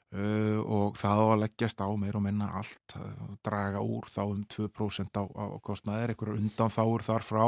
Uh, 0.10 0.58
og 0.66 0.96
það 0.98 1.20
á 1.22 1.26
að 1.30 1.42
leggjast 1.44 1.82
á 1.86 1.90
meir 1.94 2.16
og 2.18 2.24
menna 2.26 2.48
allt, 2.58 2.96
draga 3.46 3.84
úr 3.86 4.08
þá 4.10 4.24
um 4.24 4.40
2% 4.50 5.20
á, 5.22 5.24
á 5.30 5.46
kostnaðir 5.62 6.16
einhverjar 6.16 6.40
undan 6.42 6.74
þáur 6.74 7.06
þar 7.06 7.26
frá 7.28 7.44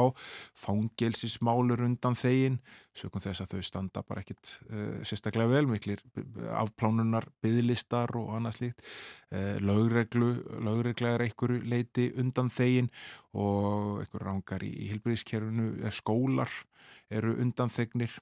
fangelsismálur 0.62 1.82
undan 1.82 2.14
þegin 2.14 2.60
sökum 2.94 3.24
þess 3.24 3.42
að 3.42 3.56
þau 3.56 3.66
standa 3.66 4.04
bara 4.06 4.22
ekkit 4.22 4.52
uh, 4.68 5.02
sérstaklega 5.02 5.50
vel, 5.50 5.64
miklir 5.72 6.06
afplánunar, 6.54 7.26
byðlistar 7.42 8.14
og 8.22 8.30
annað 8.38 8.60
slíkt. 8.60 8.86
Uh, 9.34 9.58
lögregla 9.58 11.16
er 11.16 11.26
einhverju 11.26 11.66
leiti 11.66 12.12
undan 12.22 12.54
þegin 12.54 12.94
og 13.34 14.04
einhverju 14.04 14.22
rángar 14.28 14.62
í, 14.62 14.70
í 14.86 14.92
hilbriðskerfinu, 14.92 15.72
skólar 15.90 16.62
eru 17.10 17.34
undan 17.42 17.74
þegnir 17.74 18.14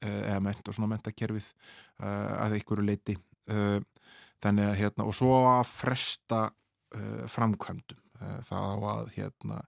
eða 0.00 0.40
ment 0.40 0.64
og 0.64 0.74
svona 0.74 0.94
mentakerfið 0.94 1.50
að 2.00 2.54
einhverju 2.56 2.84
leiti 2.88 3.20
þannig 4.40 4.70
að 4.70 4.78
hérna 4.80 5.06
og 5.08 5.16
svo 5.16 5.34
að 5.50 5.64
fresta 5.68 6.44
uh, 6.50 7.26
framkvæmdum. 7.30 7.98
Uh, 8.20 8.38
það 8.48 8.64
á 8.64 8.76
að 8.92 9.12
hérna 9.16 9.60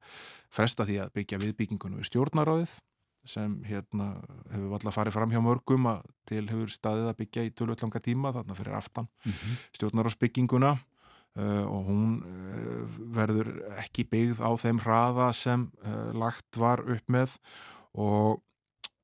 fresta 0.53 0.87
því 0.89 0.99
að 1.05 1.13
byggja 1.19 1.43
viðbyggingunum 1.43 2.03
við 2.03 2.11
stjórnaráðið 2.11 2.79
sem 3.33 3.53
hérna 3.69 4.17
hefur 4.51 4.73
alltaf 4.75 4.97
farið 4.99 5.15
fram 5.15 5.31
hjá 5.31 5.39
mörgum 5.45 5.87
að 5.87 6.09
til 6.27 6.43
hefur 6.49 6.73
staðið 6.75 7.11
að 7.13 7.19
byggja 7.21 7.45
í 7.47 7.53
tölvöldlanga 7.55 8.01
tíma 8.03 8.33
þarna 8.35 8.57
fyrir 8.59 8.75
aftan 8.75 9.07
mm 9.07 9.33
-hmm. 9.33 9.61
stjórnaráðsbygginguna 9.79 10.73
og 11.71 11.87
hún 11.87 12.19
verður 13.15 13.63
ekki 13.81 14.05
byggð 14.11 14.43
á 14.43 14.51
þeim 14.59 14.83
hraða 14.83 15.33
sem 15.33 15.71
lagt 16.13 16.59
var 16.61 16.83
upp 16.83 17.07
með. 17.09 17.39
Og 17.95 18.43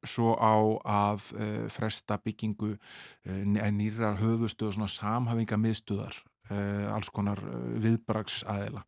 svo 0.06 0.34
á 0.38 0.54
að 0.84 1.28
uh, 1.34 1.68
fresta 1.72 2.18
byggingu 2.22 2.74
uh, 2.74 3.70
nýra 3.74 4.14
höfustuð 4.18 4.70
og 4.70 4.76
svona 4.76 4.90
samhafinga 4.92 5.58
miðstuðar 5.60 6.18
uh, 6.50 6.94
alls 6.94 7.10
konar 7.14 7.40
viðbrags 7.82 8.42
aðeila 8.48 8.84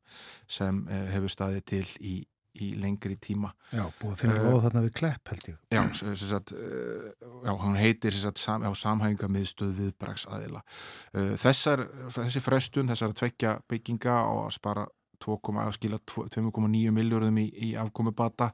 sem 0.50 0.84
hefur 1.12 1.32
staðið 1.32 1.64
til 1.72 1.86
í, 2.00 2.14
í 2.60 2.70
lengri 2.78 3.16
tíma. 3.20 3.52
Já, 3.70 3.84
búið 4.00 4.14
að 4.14 4.22
finna 4.22 4.38
loð 4.44 4.62
þarna 4.66 4.84
við 4.86 4.94
klepp 5.00 5.32
held 5.32 5.50
ég. 5.52 5.58
Já, 5.70 5.82
sagt, 6.22 6.54
já 7.46 7.52
hann 7.64 7.78
heitir 7.78 8.16
sagt, 8.18 8.42
sam, 8.42 8.66
samhafinga 8.74 9.30
miðstuð 9.30 9.76
viðbrags 9.78 10.26
aðeila 10.30 10.64
Þessar, 11.12 11.86
þessi 12.16 12.42
frestun, 12.44 12.90
þessar 12.90 13.14
tvekja 13.18 13.58
bygginga 13.70 14.22
á 14.26 14.32
að 14.46 14.56
spara 14.58 14.88
2,9 15.22 16.96
miljóðum 16.96 17.38
í, 17.42 17.46
í 17.70 17.70
afkomubata 17.80 18.50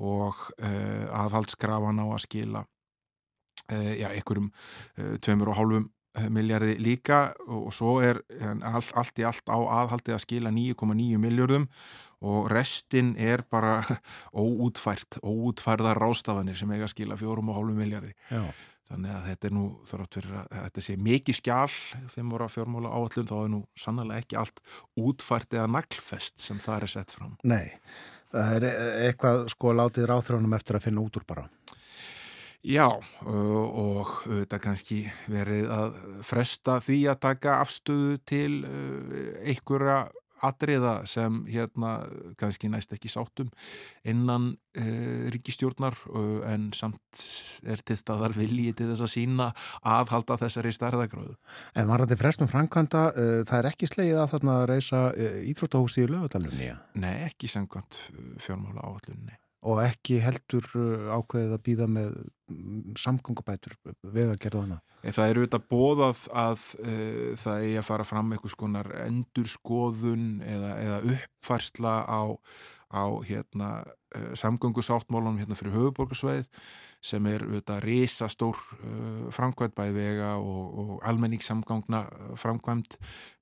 og 0.00 0.44
uh, 0.58 1.06
aðhaldsgrafan 1.22 2.02
á 2.02 2.06
að 2.08 2.20
skila 2.26 2.64
uh, 2.64 3.94
já, 3.94 4.10
einhverjum 4.10 4.50
uh, 4.50 5.16
2,5 5.22 5.88
miljardi 6.34 6.74
líka 6.82 7.28
og, 7.46 7.68
og 7.68 7.74
svo 7.74 7.98
er 8.02 8.18
all, 8.42 8.82
allt 8.98 9.20
í 9.22 9.26
allt 9.28 9.46
á 9.46 9.58
aðhaldi 9.58 10.16
að 10.16 10.24
skila 10.24 10.50
9,9 10.50 11.20
miljóðum 11.22 11.68
og 12.20 12.50
restin 12.52 13.14
er 13.16 13.44
bara 13.50 13.80
óútfært, 14.36 15.20
óútfærðar 15.22 16.00
rástafanir 16.02 16.58
sem 16.58 16.70
eiga 16.74 16.88
að 16.88 16.94
skila 16.94 17.16
4,5 17.20 17.78
miljardi. 17.78 18.12
Já. 18.28 18.42
Þannig 18.90 19.12
að 19.14 19.26
þetta 19.28 19.46
er 19.46 19.54
nú 19.54 19.64
þarf 19.86 20.08
fyrir 20.16 20.32
að 20.40 20.54
þetta 20.56 20.82
sé 20.82 20.96
mikið 20.98 21.38
skjál 21.38 21.74
voru 22.32 22.46
að 22.46 22.54
fjármála 22.56 22.90
áallum 22.90 23.28
þá 23.28 23.36
er 23.36 23.52
nú 23.52 23.60
sannlega 23.78 24.24
ekki 24.24 24.38
allt 24.40 24.62
útfært 24.98 25.54
eða 25.54 25.68
naglfest 25.76 26.42
sem 26.42 26.58
það 26.58 26.86
er 26.86 26.92
sett 26.96 27.14
fram. 27.14 27.36
Nei, 27.46 27.70
það 28.34 28.56
er 28.56 28.66
eitthvað 29.06 29.46
sko 29.54 29.76
látið 29.78 30.10
ráþránum 30.10 30.58
eftir 30.58 30.80
að 30.80 30.88
finna 30.88 31.06
út 31.06 31.20
úr 31.20 31.26
bara. 31.28 31.46
Já 32.66 32.88
og 32.90 34.10
þetta 34.26 34.58
kannski 34.60 34.98
verið 35.32 35.70
að 35.72 35.94
fresta 36.28 36.80
því 36.84 36.98
að 37.08 37.22
taka 37.22 37.60
afstöðu 37.62 38.18
til 38.28 38.50
einhverja 39.46 40.02
atriða 40.46 41.00
sem 41.08 41.42
hérna 41.48 42.00
kannski 42.40 42.70
næst 42.72 42.94
ekki 42.96 43.10
sátum 43.12 43.50
innan 44.08 44.52
uh, 44.78 45.26
ríkistjórnar 45.34 45.96
uh, 46.10 46.40
en 46.50 46.70
samt 46.76 47.24
er 47.68 47.82
til 47.84 47.98
staðar 48.00 48.34
viljið 48.36 48.78
til 48.80 48.88
þess 48.92 49.06
að 49.06 49.12
sína 49.14 49.50
aðhalda 49.82 50.38
þessari 50.44 50.72
stærðagráðu. 50.76 51.36
En 51.76 51.90
var 51.90 52.04
þetta 52.04 52.20
frestum 52.22 52.50
framkvæmda, 52.50 53.04
uh, 53.10 53.36
það 53.48 53.58
er 53.60 53.70
ekki 53.74 53.90
slegið 53.90 54.22
að 54.22 54.32
þarna 54.36 54.56
reysa 54.70 55.04
íþróttahúsi 55.52 56.06
í 56.06 56.10
lögutalunni? 56.10 56.72
Nei, 57.00 57.14
ekki 57.28 57.50
sangkvæmt 57.50 58.04
fjármála 58.40 58.84
áallunni 58.86 59.38
og 59.60 59.82
ekki 59.84 60.20
heldur 60.24 60.66
uh, 60.78 61.10
ákveðið 61.18 61.54
að 61.56 61.62
býða 61.66 61.88
með 61.90 62.14
mm, 62.48 62.96
samgöngubætur 63.00 63.76
vegagerðana. 64.00 64.80
Það 65.00 65.30
eru 65.32 65.42
auðvitað 65.42 65.66
bóðað 65.72 66.26
að 66.36 66.66
uh, 66.80 67.30
það 67.40 67.64
eigi 67.64 67.78
að 67.80 67.88
fara 67.88 68.08
fram 68.08 68.34
eitthvað 68.34 68.54
skonar 68.56 68.92
endurskoðun 69.06 70.28
eða, 70.44 70.74
eða 70.84 71.00
uppfarsla 71.16 71.94
á, 72.08 72.22
á 72.92 73.04
hérna, 73.28 73.70
uh, 74.16 74.30
samgöngusáttmálunum 74.40 75.40
hérna 75.40 75.58
fyrir 75.58 75.76
höfuborgarsveið 75.76 76.48
sem 77.04 77.28
er 77.28 77.44
auðvitað 77.44 77.84
risastór 77.84 78.56
uh, 78.80 79.28
framkvæmt 79.32 79.76
bæði 79.76 79.96
vega 79.96 80.34
og, 80.40 80.64
og 80.80 80.96
almenningssamgangna 81.08 82.06
framkvæmt, 82.40 82.96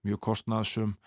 mjög 0.07 0.23
kostnaðsum 0.31 0.99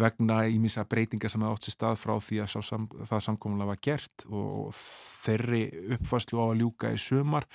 vegna 0.00 0.38
ímins 0.48 0.78
að 0.80 0.88
breytinga 0.94 1.28
sem 1.28 1.42
hefði 1.44 1.56
átt 1.56 1.66
sér 1.66 1.74
stað 1.74 1.98
frá 2.00 2.14
því 2.24 2.38
að 2.40 2.52
sam, 2.64 2.86
það 3.10 3.24
samkominlega 3.26 3.70
var 3.70 3.80
gert 3.84 4.24
og 4.28 4.70
þeirri 4.74 5.62
uppfærslu 5.96 6.40
á 6.40 6.46
að 6.46 6.62
ljúka 6.62 6.92
í 6.94 7.00
sumar. 7.00 7.48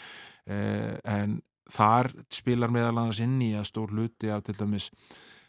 Eh, 0.46 0.94
en 1.02 1.40
þar 1.74 2.12
spilar 2.30 2.74
meðal 2.74 2.94
annars 2.94 3.24
inn 3.26 3.40
í 3.42 3.56
að 3.58 3.70
stór 3.72 3.96
luti 3.98 4.30
af 4.30 4.46
til 4.46 4.58
dæmis 4.60 4.92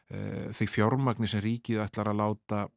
eh, 0.08 0.48
þeir 0.56 0.72
fjármagnir 0.72 1.28
sem 1.28 1.44
ríkið 1.44 1.84
ætlar 1.84 2.14
að 2.14 2.20
láta 2.22 2.64
Eh, 2.64 2.75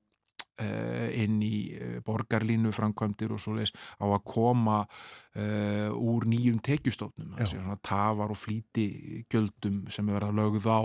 inn 0.60 1.39
í 1.45 1.55
eh, 1.76 1.97
borgarlínu 2.05 2.72
framkvæmdir 2.76 3.32
og 3.36 3.41
svo 3.41 3.55
leiðis 3.55 3.74
á 3.99 4.05
að 4.05 4.24
koma 4.28 4.80
uh, 4.84 5.89
úr 5.93 6.26
nýjum 6.30 6.60
tekjustofnum. 6.66 7.36
Það 7.38 7.51
sé 7.51 7.60
svona 7.60 7.78
tafar 7.86 8.34
og 8.34 8.39
flíti 8.39 8.88
gjöldum 9.32 9.82
sem 9.93 10.10
er 10.10 10.18
verið 10.18 10.32
að 10.32 10.39
lögð 10.41 10.68
á. 10.68 10.82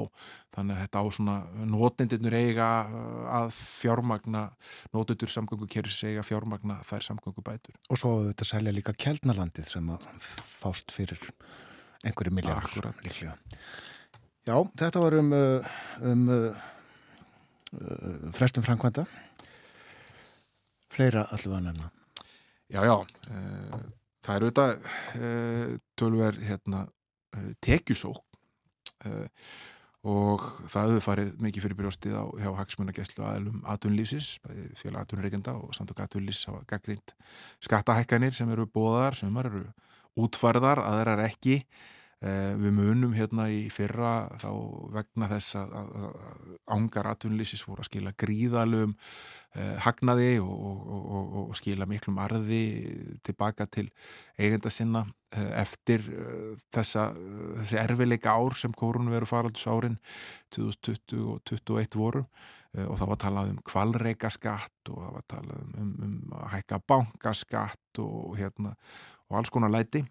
Þannig 0.55 0.77
að 0.77 0.83
þetta 0.85 1.03
á 1.03 1.07
svona 1.19 1.37
nótendurnur 1.75 2.37
eiga 2.39 2.69
að 3.41 3.49
fjármagna 3.59 4.45
nótendur 4.95 5.33
samgöngu 5.33 5.69
kerir 5.71 5.95
sig 5.95 6.15
eiga 6.15 6.27
fjármagna 6.27 6.79
þær 6.87 7.09
samgöngu 7.09 7.43
bætur 7.45 7.75
Og 7.91 7.99
svo 7.99 8.17
þetta 8.29 8.47
selja 8.47 8.75
líka 8.75 8.95
Kjeldnalandið 8.95 9.73
sem 9.75 9.91
að 9.91 10.07
fást 10.21 10.95
fyrir 10.95 11.21
einhverju 12.05 12.37
miljardur 12.37 12.93
líklega. 13.03 13.35
Já, 14.45 14.57
þetta 14.77 15.01
var 15.01 15.17
um, 15.17 15.31
um 16.05 16.25
uh, 16.29 16.65
frestum 18.37 18.65
framkvæmda 18.67 19.07
fleira 20.95 21.27
allavega 21.35 21.67
nefna. 21.67 21.91
Já, 22.73 22.81
já, 22.87 22.95
uh, 22.97 23.85
það 24.25 24.39
eru 24.39 24.51
þetta 24.51 24.67
uh, 25.21 25.77
tölver 26.01 26.41
hérna, 26.49 26.87
uh, 27.37 27.53
tekjusók 27.65 28.23
og 30.05 30.45
það 30.73 30.95
hefur 30.95 31.03
farið 31.05 31.33
mikið 31.45 31.65
fyrir 31.65 31.77
brjóstið 31.77 32.15
á 32.17 32.25
hjá 32.41 32.47
hagsmunagesslu 32.57 33.25
aðlum 33.29 33.59
aðtunlýsis, 33.69 34.31
félag 34.81 35.03
aðtunreikenda 35.03 35.53
og 35.59 35.75
samtök 35.77 36.01
aðtunlýsis 36.01 36.49
hafa 36.49 36.63
gaggrínt 36.71 37.13
skattahækkanir 37.65 38.33
sem 38.37 38.49
eru 38.55 38.65
bóðar, 38.65 39.17
sem 39.19 39.37
eru 39.43 39.67
útfarðar, 40.25 40.81
aðrar 40.81 41.21
ekki 41.27 41.59
Eh, 41.61 41.79
við 42.23 42.73
munum 42.73 43.13
hérna 43.13 43.49
í 43.53 43.67
fyrra 43.73 44.31
þá 44.41 44.51
vegna 44.95 45.29
þess 45.29 45.57
að, 45.61 45.73
að, 45.81 45.89
að 46.05 46.55
ángar 46.75 47.09
atvinnlýsis 47.11 47.65
voru 47.67 47.85
að 47.85 47.91
skila 47.91 48.13
gríðalum 48.17 48.95
eh, 49.57 49.75
hagnaði 49.85 50.39
og, 50.43 50.55
og, 50.55 51.05
og, 51.19 51.37
og 51.43 51.59
skila 51.59 51.89
miklum 51.91 52.19
arði 52.23 52.63
tilbaka 53.27 53.67
til 53.69 53.87
eigenda 54.39 54.73
sinna 54.73 55.05
eh, 55.35 55.51
eftir 55.61 56.07
eh, 56.09 56.57
þessa, 56.75 57.11
þessi 57.61 57.81
erfileika 57.83 58.35
ár 58.39 58.57
sem 58.59 58.73
korun 58.73 59.13
veru 59.13 59.29
faraldus 59.29 59.67
árin 59.69 59.99
2020 60.57 61.25
og 61.35 61.43
2021 61.51 62.01
voru. 62.01 62.25
Eh, 62.75 62.87
og 62.89 62.99
þá 62.99 63.07
var 63.13 63.23
talað 63.27 63.53
um 63.53 63.63
kvalreika 63.67 64.33
skatt 64.33 64.93
og 64.93 65.01
það 65.03 65.15
var 65.19 65.29
talað 65.37 65.63
um, 65.63 65.73
um, 65.85 65.95
um 66.09 66.37
að 66.41 66.51
hækka 66.57 66.81
bankaskatt 66.91 68.03
og 68.03 68.37
hérna 68.41 68.75
og 69.29 69.41
alls 69.41 69.53
konar 69.53 69.73
læti. 69.73 70.05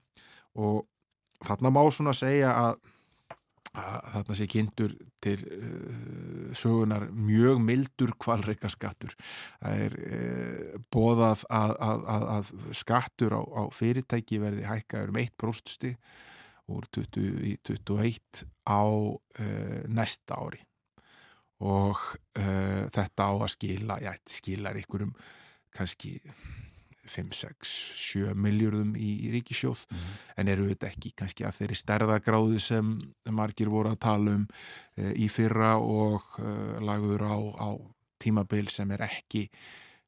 Og 0.54 0.84
þarna 1.48 1.72
má 1.74 1.82
svona 1.92 2.14
segja 2.18 2.52
að, 2.58 2.78
að 3.74 4.10
þarna 4.14 4.38
sé 4.40 4.48
kynntur 4.52 4.96
til 5.24 5.38
uh, 5.48 6.52
sögunar 6.58 7.08
mjög 7.16 7.62
mildur 7.64 8.14
kvalreika 8.22 8.72
skattur. 8.72 9.16
Það 9.62 9.86
er 9.86 9.98
uh, 10.02 10.82
bóðað 10.94 11.46
að, 11.50 11.76
að, 11.88 12.28
að 12.38 12.54
skattur 12.84 13.38
á, 13.40 13.42
á 13.42 13.64
fyrirtæki 13.74 14.42
verði 14.44 14.68
hækkaður 14.70 15.14
um 15.14 15.22
1% 15.24 15.76
stig 15.78 15.98
úr 16.72 16.86
20 16.96 17.42
í 17.50 17.58
21 17.68 18.46
á 18.64 18.84
uh, 18.88 19.82
næsta 19.92 20.40
ári 20.40 20.64
og 21.64 22.00
þetta 22.36 23.28
á 23.30 23.32
að 23.32 23.52
skila, 23.54 23.96
já, 24.04 24.10
þetta 24.12 24.34
skilar 24.36 24.80
ykkurum 24.82 25.14
kannski 25.72 26.18
5, 27.06 27.34
6, 27.36 27.72
7 28.00 28.34
miljörðum 28.40 28.94
í, 28.96 29.10
í 29.28 29.32
ríkisjóð 29.34 29.86
Mhm. 29.92 30.12
en 30.38 30.48
eru 30.54 30.68
þetta 30.70 30.88
ekki 30.88 31.12
kannski 31.20 31.44
að 31.46 31.58
þeirri 31.60 31.76
stærðagráðu 31.76 32.60
sem 32.64 32.94
margir 33.30 33.70
voru 33.70 33.92
að 33.92 34.00
tala 34.00 34.36
um 34.38 34.48
e, 34.98 35.12
í 35.14 35.28
fyrra 35.30 35.78
og 35.78 36.22
e, 36.40 36.80
lagður 36.80 37.26
á, 37.28 37.36
á 37.60 37.70
tímabil 38.24 38.70
sem 38.72 38.92
er 38.92 39.04
ekki 39.04 39.50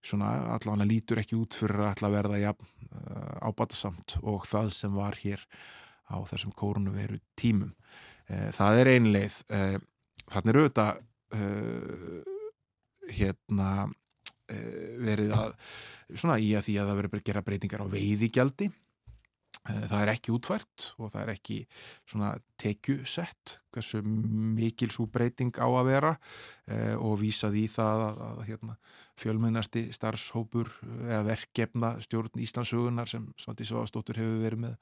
svona 0.06 0.54
allavega 0.56 0.86
lítur 0.88 1.20
ekki 1.20 1.36
út 1.36 1.54
fyrir 1.58 1.82
að 1.90 2.04
að 2.06 2.14
verða 2.14 2.40
ja, 2.40 2.54
ábatasamt 3.42 4.20
og 4.22 4.46
það 4.48 4.70
sem 4.72 4.94
var 4.94 5.18
hér 5.20 5.42
á 6.08 6.22
þessum 6.30 6.54
kórunu 6.54 6.94
veru 6.94 7.20
tímum. 7.36 7.74
E, 8.30 8.52
það 8.54 8.80
er 8.80 8.92
einleið. 8.94 9.40
Þannig 10.30 10.52
eru 10.54 10.70
þetta 10.70 10.88
hérna 13.16 13.90
verið 15.02 15.34
að 15.36 15.56
svona 16.14 16.40
í 16.42 16.54
að 16.58 16.70
því 16.70 16.80
að 16.80 16.90
það 16.90 17.00
verður 17.02 17.22
að 17.22 17.30
gera 17.30 17.46
breytingar 17.46 17.86
á 17.86 17.94
veiðigjaldi. 17.96 18.72
Eh, 19.66 19.86
það 19.90 20.02
er 20.04 20.12
ekki 20.12 20.34
útvært 20.36 20.88
og 21.02 21.10
það 21.10 21.22
er 21.24 21.32
ekki 21.34 21.56
svona 22.06 22.34
tekjusett 22.62 23.56
hversu 23.74 24.02
mikil 24.06 24.92
svo 24.94 25.08
breyting 25.10 25.58
á 25.58 25.66
að 25.66 25.88
vera 25.90 26.12
eh, 26.70 26.94
og 26.94 27.18
vísað 27.24 27.58
í 27.64 27.66
það 27.72 28.04
að, 28.06 28.22
að 28.28 28.44
hérna, 28.52 28.76
fjölmennasti 29.18 29.88
starfshópur 29.96 30.70
eða 31.08 31.24
verkefna 31.32 31.96
stjórn 32.06 32.44
Íslandsögunar 32.46 33.10
sem 33.10 33.26
Svandi 33.42 33.66
Svavastóttur 33.66 34.22
hefur 34.22 34.44
verið 34.44 34.64
með 34.68 34.78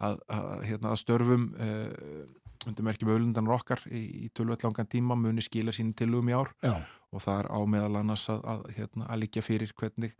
að, 0.00 0.24
að, 0.32 0.50
hérna, 0.70 0.94
að 0.94 1.02
störfum 1.04 1.46
eh, 1.60 2.24
undir 2.70 2.86
merkjum 2.86 3.12
öllundan 3.14 3.48
rokkar 3.50 3.82
í, 3.90 4.26
í 4.26 4.32
tölvöld 4.34 4.64
langan 4.66 4.90
tíma 4.90 5.16
muni 5.18 5.44
skila 5.44 5.74
sínum 5.74 5.94
tilugum 5.98 6.30
í 6.30 6.36
ár 6.36 6.52
Já, 6.62 6.76
og 7.12 7.20
það 7.20 7.40
er 7.42 7.48
á 7.52 7.58
meðal 7.68 7.98
annars 8.00 8.24
að, 8.32 8.44
að, 8.48 8.62
hérna, 8.76 9.06
að 9.12 9.20
liggja 9.22 9.44
fyrir 9.44 9.72
hvernig, 9.78 10.14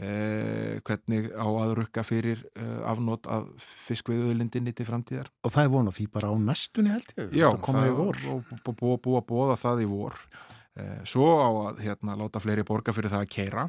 eh, 0.00 0.78
hvernig 0.88 1.28
á 1.36 1.46
að 1.48 1.74
rukka 1.80 2.04
fyrir 2.06 2.44
eh, 2.54 2.78
afnót 2.88 3.28
af 3.30 3.50
fiskveiðuðlindinni 3.64 4.72
til 4.76 4.88
framtíðar. 4.88 5.28
og 5.44 5.52
það 5.52 5.66
er 5.66 5.74
von 5.74 5.90
á 5.90 5.96
því 5.98 6.06
bara 6.14 6.32
á 6.32 6.34
næstunni 6.40 6.94
held 6.94 7.12
ég. 7.16 7.36
Já, 7.36 7.48
það 7.50 8.00
og 8.00 8.48
búið 8.64 8.80
bú, 8.80 8.96
bú, 9.04 9.18
að 9.20 9.26
bóða 9.28 9.58
það 9.60 9.84
í 9.84 9.90
vor. 9.90 10.16
Eh, 10.80 10.96
svo 11.04 11.28
á 11.44 11.50
að 11.68 11.84
hérna, 11.84 12.16
láta 12.16 12.40
fleiri 12.40 12.64
borga 12.64 12.96
fyrir 12.96 13.12
það 13.12 13.26
að 13.26 13.32
keira. 13.36 13.68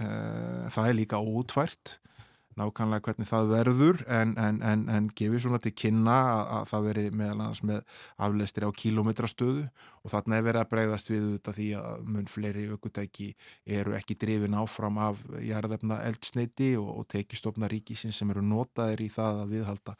Eh, 0.00 0.66
það 0.72 0.88
er 0.88 1.00
líka 1.02 1.20
óutfært 1.20 1.98
nákvæmlega 2.56 3.04
hvernig 3.04 3.28
það 3.28 3.50
verður 3.52 4.02
en, 4.08 4.32
en, 4.40 4.60
en, 4.64 4.84
en 4.92 5.08
gefið 5.16 5.44
svona 5.44 5.60
til 5.62 5.74
kynna 5.76 6.16
að, 6.32 6.42
að 6.56 6.68
það 6.70 6.86
veri 6.88 7.04
meðal 7.12 7.34
annars 7.36 7.62
með 7.68 7.82
aflestir 8.26 8.64
á 8.64 8.70
kílómetrastöðu 8.80 9.66
og 9.66 10.12
þarna 10.12 10.38
er 10.38 10.46
verið 10.46 10.62
að 10.62 10.70
breyðast 10.72 11.10
við 11.12 11.26
þetta 11.34 11.54
því 11.56 11.68
að 11.80 12.06
mun 12.14 12.30
fleiri 12.30 12.66
aukutæki 12.72 13.28
eru 13.78 13.96
ekki 13.98 14.16
drifin 14.22 14.56
áfram 14.56 15.00
af 15.02 15.20
jarðefna 15.44 15.98
eldsneiti 16.06 16.70
og, 16.80 16.88
og 17.02 17.08
tekistofna 17.12 17.68
ríkisins 17.70 18.20
sem 18.20 18.30
eru 18.32 18.44
notaðir 18.46 19.04
í 19.04 19.10
það 19.12 19.42
að 19.42 19.52
viðhalda 19.56 19.96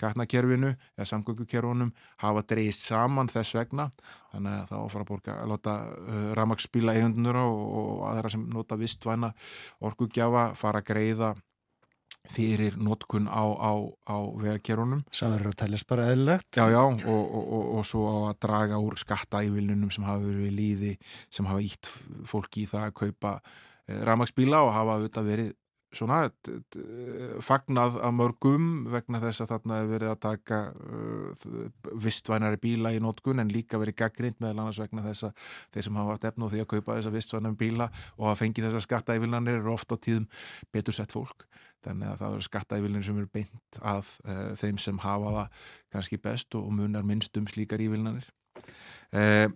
gatnakerfinu 0.00 0.72
eða 0.72 1.08
samgöngukerfunum 1.12 1.92
hafa 2.22 2.44
dreigist 2.48 2.86
saman 2.88 3.28
þess 3.32 3.56
vegna. 3.58 3.90
Þannig 4.32 4.54
að 4.54 4.70
það 4.70 4.86
áfara 4.86 5.18
að 5.34 5.52
láta 5.52 5.74
uh, 5.88 6.30
ramagsbíla 6.38 6.94
eigundur 6.96 7.40
og, 7.42 7.60
og 7.82 8.06
aðra 8.12 8.32
sem 8.32 8.46
nota 8.52 8.78
vistvæna 8.80 9.32
orkugjafa 9.84 10.52
fara 10.58 10.82
að 10.82 10.90
greiða 10.92 11.34
fyrir 12.32 12.76
notkun 12.80 13.28
á, 13.30 13.44
á, 13.44 13.72
á 14.08 14.16
vegakerunum 14.40 15.04
sem 15.12 15.32
verður 15.32 15.52
að 15.52 15.60
teljast 15.62 15.88
bara 15.90 16.08
eðlilegt. 16.12 16.50
Já, 16.56 16.66
já, 16.72 16.82
og, 16.84 17.06
og, 17.08 17.46
og, 17.58 17.64
og 17.78 17.88
svo 17.88 18.04
á 18.08 18.16
að 18.30 18.40
draga 18.46 18.82
úr 18.82 18.98
skattaívilunum 19.00 19.92
sem 19.94 20.06
hafa 20.08 20.24
verið 20.26 20.54
líði, 20.58 20.92
sem 21.32 21.48
hafa 21.48 21.64
ítt 21.64 21.92
fólki 22.28 22.66
í 22.66 22.70
það 22.70 22.88
að 22.88 22.98
kaupa 23.02 23.34
eh, 23.38 24.02
rafmagsbíla 24.08 24.62
og 24.66 24.74
hafa 24.76 24.98
auðvitað 24.98 25.32
verið 25.32 25.56
svona 25.94 26.18
fagnað 27.44 27.96
af 28.04 28.12
mörgum 28.12 28.64
vegna 28.92 29.20
þess 29.22 29.42
að 29.42 29.52
þarna 29.54 29.78
hefur 29.78 29.92
verið 29.94 30.10
að 30.12 30.20
taka 30.24 30.58
uh, 30.74 31.46
vistvænari 32.04 32.60
bíla 32.60 32.92
í 32.92 33.00
nótkun 33.00 33.40
en 33.40 33.52
líka 33.52 33.80
verið 33.80 33.96
gaggrind 34.02 34.36
meðal 34.42 34.64
annars 34.64 34.80
vegna 34.82 35.04
þess 35.06 35.28
að 35.30 35.46
þeir 35.72 35.86
sem 35.88 36.00
hafa 36.00 36.14
haft 36.14 36.28
efna 36.28 36.48
á 36.48 36.52
því 36.52 36.62
að 36.64 36.70
kaupa 36.74 36.98
þessa 36.98 37.14
vistvænum 37.14 37.56
bíla 37.58 37.88
og 38.18 38.28
að 38.28 38.38
fengi 38.42 38.66
þessa 38.66 38.84
skattaívillanir 38.84 39.60
eru 39.62 39.72
oft 39.72 39.92
á 39.92 39.96
tíðum 39.96 40.28
betur 40.74 40.96
sett 40.98 41.16
fólk. 41.16 41.48
Þannig 41.86 42.12
að 42.12 42.20
það 42.20 42.36
eru 42.36 42.48
skattaívillanir 42.48 43.08
sem 43.08 43.22
eru 43.22 43.32
beint 43.32 43.80
að 43.80 44.12
uh, 44.28 44.52
þeim 44.60 44.82
sem 44.82 45.02
hafa 45.06 45.34
það 45.38 45.66
kannski 45.96 46.20
best 46.28 46.58
og 46.58 46.68
munar 46.74 47.06
minnst 47.08 47.36
um 47.40 47.48
slíkar 47.48 47.80
ívillanir 47.80 48.28
uh, 49.16 49.48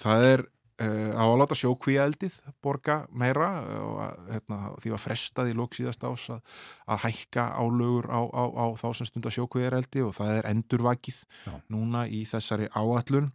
það 0.00 0.26
er 0.34 0.48
á 0.80 1.24
að 1.24 1.36
láta 1.40 1.58
sjókvíaeldið 1.58 2.38
borga 2.64 2.96
meira 3.12 3.50
uh, 3.60 3.82
og 3.84 4.00
að, 4.06 4.22
hérna, 4.34 4.60
því 4.80 4.94
var 4.94 5.02
frestað 5.02 5.52
í 5.52 5.56
lók 5.58 5.76
síðast 5.76 6.06
ás 6.08 6.26
að, 6.36 6.56
að 6.90 7.04
hækka 7.06 7.46
álögur 7.60 8.08
á, 8.08 8.20
á, 8.24 8.44
á 8.48 8.66
þá 8.80 8.88
sem 8.96 9.10
stundar 9.10 9.36
sjókvíaeldi 9.36 10.04
og 10.06 10.16
það 10.16 10.34
er 10.38 10.50
endurvakið 10.54 11.22
Já. 11.44 11.54
núna 11.72 12.06
í 12.08 12.24
þessari 12.28 12.70
áallun 12.72 13.32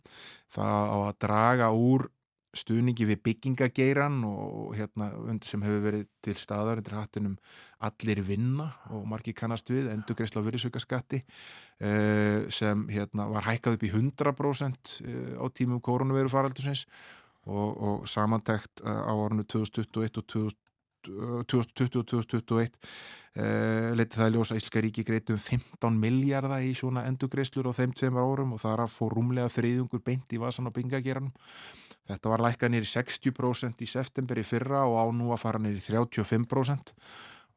það 0.55 0.93
á 0.95 0.97
að 0.97 1.15
draga 1.25 1.71
úr 1.75 2.09
stuðningi 2.55 3.07
við 3.09 3.21
byggingageiran 3.25 4.21
og 4.27 4.75
hérna 4.77 5.09
sem 5.45 5.63
hefur 5.65 5.83
verið 5.83 6.05
til 6.23 6.35
staðar 6.39 6.79
undir 6.79 6.95
hattunum 6.97 7.35
allir 7.83 8.21
vinna 8.25 8.69
og 8.95 9.05
margir 9.09 9.35
kannast 9.37 9.69
við 9.73 9.89
endurgreisla 9.93 10.43
á 10.43 10.45
virðisaukaskatti 10.47 11.21
uh, 11.21 12.47
sem 12.53 12.87
hérna 12.91 13.27
var 13.33 13.49
hækkað 13.49 13.77
upp 13.77 13.85
í 13.87 13.91
100% 13.91 14.95
uh, 15.03 15.43
á 15.43 15.45
tímum 15.51 15.83
koronaviru 15.83 16.31
faraldusins 16.31 16.85
og, 17.45 17.69
og 17.77 18.07
samantækt 18.09 18.83
uh, 18.85 19.09
á 19.09 19.13
árinu 19.13 19.45
2021 19.47 20.21
og 20.21 20.27
2000 20.27 20.61
2020 21.05 21.99
og 21.99 22.07
2021 22.07 22.69
uh, 23.37 23.93
leiti 23.97 24.17
það 24.17 24.31
ljósa 24.35 24.57
Íslenska 24.57 24.81
ríki 24.83 25.05
greitum 25.05 25.37
15 25.37 25.99
miljardar 26.01 26.63
í 26.65 26.73
svona 26.77 27.05
endugreislur 27.09 27.69
á 27.69 27.73
þeim 27.77 27.93
tveimar 27.93 28.25
árum 28.25 28.55
og 28.55 28.63
það 28.63 28.85
fór 28.93 29.17
rúmlega 29.17 29.51
þriðungur 29.53 30.03
beint 30.05 30.33
í 30.33 30.41
vasan 30.41 30.69
á 30.69 30.75
bingageranum 30.75 31.33
þetta 32.09 32.31
var 32.31 32.45
lækkað 32.45 32.73
nýri 32.73 32.89
60% 32.89 33.85
í 33.85 33.89
september 33.89 34.41
í 34.41 34.45
fyrra 34.47 34.85
og 34.89 34.97
á 35.01 35.05
nú 35.13 35.31
að 35.33 35.43
fara 35.45 35.61
nýri 35.61 35.83
35% 35.83 36.95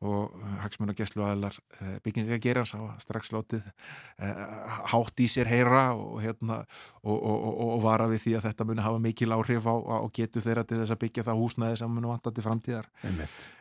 og 0.06 0.34
hagsmuna 0.62 0.94
gæslu 0.94 1.24
aðlar 1.26 1.56
uh, 1.80 1.96
byggingagerans 2.04 2.74
hafa 2.76 2.94
strax 3.02 3.32
látið 3.34 3.64
uh, 3.66 4.84
hátt 4.92 5.22
í 5.22 5.26
sér 5.30 5.50
heyra 5.50 5.88
og, 5.96 6.20
hérna, 6.22 6.60
og, 7.02 7.16
og, 7.16 7.38
og, 7.48 7.64
og 7.74 7.82
vara 7.82 8.06
við 8.10 8.22
því 8.26 8.36
að 8.38 8.46
þetta 8.46 8.68
muni 8.68 8.86
hafa 8.86 9.02
mikil 9.02 9.34
áhrif 9.34 9.66
á, 9.66 9.74
á 9.74 10.06
getu 10.14 10.42
þeirra 10.44 10.66
til 10.68 10.78
þess 10.82 10.94
að 10.94 11.02
byggja 11.02 11.26
það 11.26 11.42
húsnæði 11.42 11.80
sem 11.82 11.92
muni 11.96 12.12
vanta 12.12 12.34
til 12.34 12.46
framtíðar. 12.46 12.88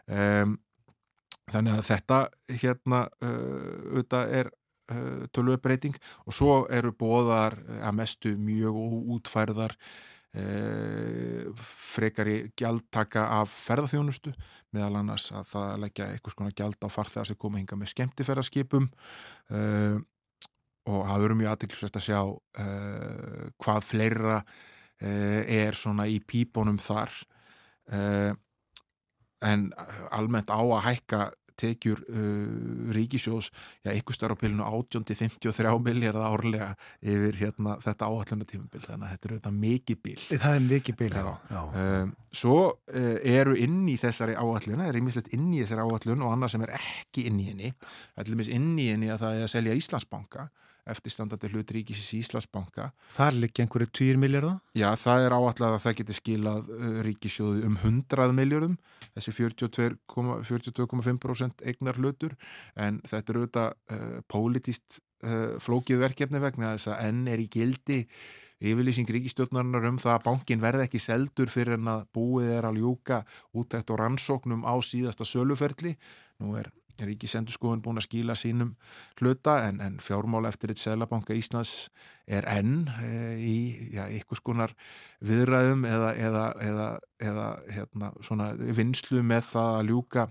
Um, 0.05 0.55
þannig 1.49 1.79
að 1.79 1.89
þetta 1.89 2.21
hérna 2.61 3.01
auðvitað 3.23 4.37
er 4.41 4.53
tölvöbreyting 5.35 5.97
og 6.23 6.35
svo 6.35 6.53
eru 6.71 6.93
bóðar 6.95 7.57
að 7.81 7.97
mestu 7.97 8.31
mjög 8.39 8.77
útfærðar 9.17 9.73
frekari 11.57 12.51
gjaldtaka 12.59 13.23
af 13.39 13.49
ferðarþjónustu 13.49 14.33
meðal 14.75 14.99
annars 14.99 15.31
að 15.31 15.47
það 15.53 15.71
leggja 15.85 16.09
eitthvað 16.11 16.35
svona 16.35 16.55
gjald 16.59 16.83
á 16.83 16.89
farþegar 16.91 17.29
sem 17.29 17.39
koma 17.39 17.61
hinga 17.61 17.77
með 17.79 17.93
skemmtiferðarskipum 17.93 18.89
uh, 18.89 19.97
og 20.87 20.99
það 21.07 21.23
verður 21.23 21.39
mjög 21.41 21.53
aðtilsvægt 21.53 21.99
að 21.99 22.05
sjá 22.09 22.19
uh, 22.27 23.47
hvað 23.63 23.87
fleira 23.87 24.41
er 24.97 25.75
svona 25.77 26.07
í 26.09 26.15
pípunum 26.25 26.79
þar 26.81 27.13
en 29.45 29.65
almennt 30.09 30.49
á 30.49 30.57
að 30.57 30.87
hækka 30.87 31.19
tekjur 31.59 32.03
uh, 32.07 32.91
ríkisjós, 32.95 33.49
já, 33.85 33.91
ykkur 33.93 34.17
starf 34.17 34.37
á 34.37 34.41
pilinu 34.41 34.65
18-53 34.67 35.73
miljardar 35.83 36.27
árlega 36.29 36.69
yfir 37.01 37.39
hérna 37.41 37.77
þetta 37.83 38.11
áallunatífumbil 38.11 38.83
þannig 38.85 39.07
að 39.07 39.15
þetta 39.15 39.29
er 39.29 39.35
auðvitað 39.35 39.59
mikið 39.65 40.01
bil. 40.07 40.17
Það 40.31 40.53
er 40.53 40.63
mikið 40.67 40.99
bil, 41.01 41.11
já, 41.17 41.27
já. 41.53 41.61
Um, 41.81 42.15
Svo 42.37 42.57
uh, 42.69 43.17
eru 43.25 43.55
inn 43.57 43.81
í 43.89 43.95
þessari 43.97 44.35
áallun, 44.37 44.77
það 44.77 44.91
er 44.91 44.99
einmislegt 44.99 45.33
inn 45.33 45.49
í 45.55 45.63
þessari 45.63 45.85
áallun 45.87 46.25
og 46.27 46.35
annað 46.35 46.53
sem 46.53 46.65
er 46.67 46.75
ekki 46.77 47.25
inn 47.31 47.41
í 47.41 47.49
henni. 47.49 47.73
Allir 48.19 48.53
inn 48.53 48.73
í 48.77 48.91
henni 48.91 49.09
að 49.13 49.23
það 49.23 49.37
er 49.37 49.47
að 49.47 49.53
selja 49.55 49.77
Íslandsbanka 49.79 50.49
eftirstandandi 50.93 51.51
hlut 51.51 51.73
ríkisins 51.75 52.13
í 52.15 52.21
Íslandsbanka 52.23 52.89
Þar 53.13 53.39
liggi 53.41 53.63
einhverju 53.63 53.89
10 54.01 54.21
miljardar? 54.21 54.57
Já, 54.77 54.89
það 54.99 55.25
er 55.25 55.35
áallega 55.37 55.73
að 55.73 55.83
það 55.85 55.97
geti 56.01 56.17
skilað 56.17 56.71
uh, 56.77 56.87
ríkisjóði 57.07 57.67
um 57.67 57.77
100 57.83 58.37
miljardum 58.37 58.79
þessi 59.17 59.35
42,5% 59.41 60.47
42 60.47 61.69
eignar 61.71 62.01
hlutur 62.01 62.37
en 62.75 63.01
þetta 63.07 63.33
eru 63.33 63.45
auðvitað 63.45 63.69
uh, 63.97 64.17
pólitist 64.31 64.99
uh, 65.23 65.55
flókið 65.63 66.03
verkefni 66.05 66.43
vegna 66.43 66.75
þess 66.75 66.93
að 66.93 67.07
enn 67.09 67.23
er 67.31 67.43
í 67.43 67.49
gildi 67.51 68.03
yfirlýsing 68.57 69.09
ríkistjórnarinnar 69.13 69.85
um 69.91 69.99
það 70.01 70.15
að 70.15 70.23
bankin 70.25 70.61
verði 70.61 70.87
ekki 70.87 71.01
seldur 71.01 71.51
fyrir 71.53 71.77
en 71.77 71.91
að 71.91 72.07
búið 72.15 72.55
er 72.55 72.67
að 72.69 72.79
ljúka 72.81 73.21
útækt 73.53 73.93
og 73.93 74.01
rannsóknum 74.01 74.65
á 74.65 74.73
síðasta 74.81 75.27
söluferli. 75.29 75.93
Nú 76.41 76.55
er 76.57 76.71
ríkisendurskóðun 77.05 77.83
búin 77.85 78.01
að 78.01 78.07
skíla 78.07 78.35
sínum 78.39 78.73
hluta 79.21 79.59
en, 79.67 79.81
en 79.83 79.99
fjármála 80.03 80.49
eftir 80.49 80.73
eitt 80.73 80.81
Sælabanka 80.81 81.35
Íslands 81.37 81.89
er 82.27 82.47
enn 82.51 82.87
e, 83.03 83.11
í 83.39 83.57
já, 83.93 84.07
ykkur 84.17 84.41
skonar 84.41 84.73
viðræðum 85.25 85.85
eða, 85.87 86.11
eða, 86.17 86.47
eða, 86.63 86.89
eða 87.29 87.47
hérna, 87.75 88.11
vinslu 88.77 89.23
með 89.23 89.47
það 89.51 89.77
að 89.77 89.91
ljúka 89.91 90.27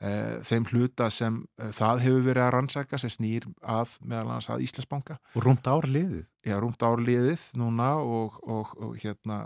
e, 0.00 0.12
þeim 0.50 0.68
hluta 0.72 1.08
sem 1.14 1.40
e, 1.56 1.70
það 1.76 2.04
hefur 2.08 2.26
verið 2.28 2.46
að 2.46 2.54
rannsaka 2.58 3.00
sem 3.00 3.14
snýr 3.14 3.48
að 3.60 3.96
meðal 4.02 4.26
annars 4.26 4.50
að 4.52 4.66
Íslandsbanka. 4.66 5.18
Og 5.34 5.46
rúmt 5.46 5.70
ár 5.70 5.88
liðið? 5.88 6.30
Já, 6.44 6.58
rúmt 6.62 6.84
ár 6.84 7.02
liðið 7.02 7.48
núna 7.60 7.94
og, 8.02 8.40
og, 8.42 8.74
og 8.80 8.98
hérna 9.00 9.44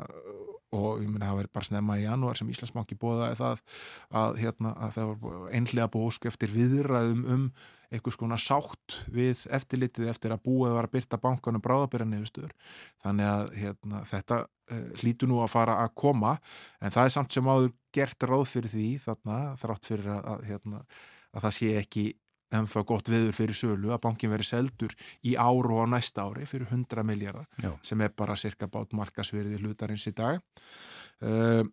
og 0.77 1.01
ég 1.01 1.09
minna 1.09 1.29
að 1.29 1.33
það 1.33 1.41
verið 1.41 1.55
bara 1.57 1.69
snemma 1.69 1.97
í 1.97 2.05
janúar 2.05 2.39
sem 2.39 2.53
Íslandsbanki 2.53 2.99
bóðaði 3.01 3.39
það 3.39 3.63
að, 4.21 4.39
hérna, 4.43 4.73
að 4.77 4.95
það 4.97 5.11
var 5.23 5.57
einlega 5.57 5.91
bósk 5.95 6.29
eftir 6.29 6.53
viðræðum 6.53 7.25
um 7.35 7.49
einhvers 7.89 8.19
konar 8.21 8.41
sátt 8.43 8.99
við 9.13 9.47
eftirlitið 9.55 10.11
eftir 10.13 10.35
að 10.35 10.45
búið 10.45 10.77
var 10.77 10.89
að 10.89 10.95
byrta 10.99 11.21
bankanum 11.23 11.65
bráðabyrja 11.65 12.09
nefnstuður 12.11 12.53
þannig 13.05 13.31
að 13.31 13.53
hérna, 13.63 14.03
þetta 14.11 14.41
uh, 14.45 14.89
hlýtu 15.01 15.29
nú 15.31 15.41
að 15.41 15.55
fara 15.55 15.79
að 15.85 15.95
koma 16.05 16.37
en 16.83 16.93
það 16.93 17.05
er 17.09 17.15
samt 17.17 17.37
sem 17.37 17.49
áður 17.49 17.73
gert 17.97 18.29
ráð 18.29 18.45
fyrir 18.53 18.75
því 18.75 18.89
þarna 19.07 19.39
þrátt 19.63 19.89
fyrir 19.89 20.11
að, 20.19 20.33
að, 20.35 20.49
hérna, 20.51 20.83
að 21.33 21.47
það 21.47 21.57
sé 21.61 21.71
ekki 21.81 22.05
en 22.55 22.69
þá 22.69 22.79
gott 22.89 23.11
viður 23.13 23.37
fyrir 23.37 23.57
sölu 23.57 23.93
að 23.93 24.03
bankin 24.07 24.33
veri 24.33 24.47
seldur 24.47 24.95
í 25.27 25.35
áru 25.37 25.77
og 25.77 25.89
á 25.89 25.93
næsta 25.97 26.25
ári 26.25 26.47
fyrir 26.49 26.71
100 26.71 27.05
miljardar 27.07 27.49
sem 27.85 28.01
er 28.01 28.15
bara 28.17 28.39
cirka 28.41 28.69
bát 28.73 28.95
markasverði 28.97 29.61
hlutarins 29.61 30.07
í 30.09 30.15
dag. 30.17 30.41
Uh, 31.19 31.65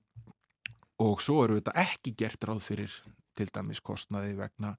og 1.04 1.22
svo 1.24 1.44
eru 1.46 1.60
þetta 1.60 1.76
ekki 1.86 2.16
gert 2.18 2.48
ráð 2.48 2.64
fyrir 2.66 2.94
til 3.36 3.48
dæmis 3.52 3.82
kostnaði 3.84 4.34
vegna 4.40 4.74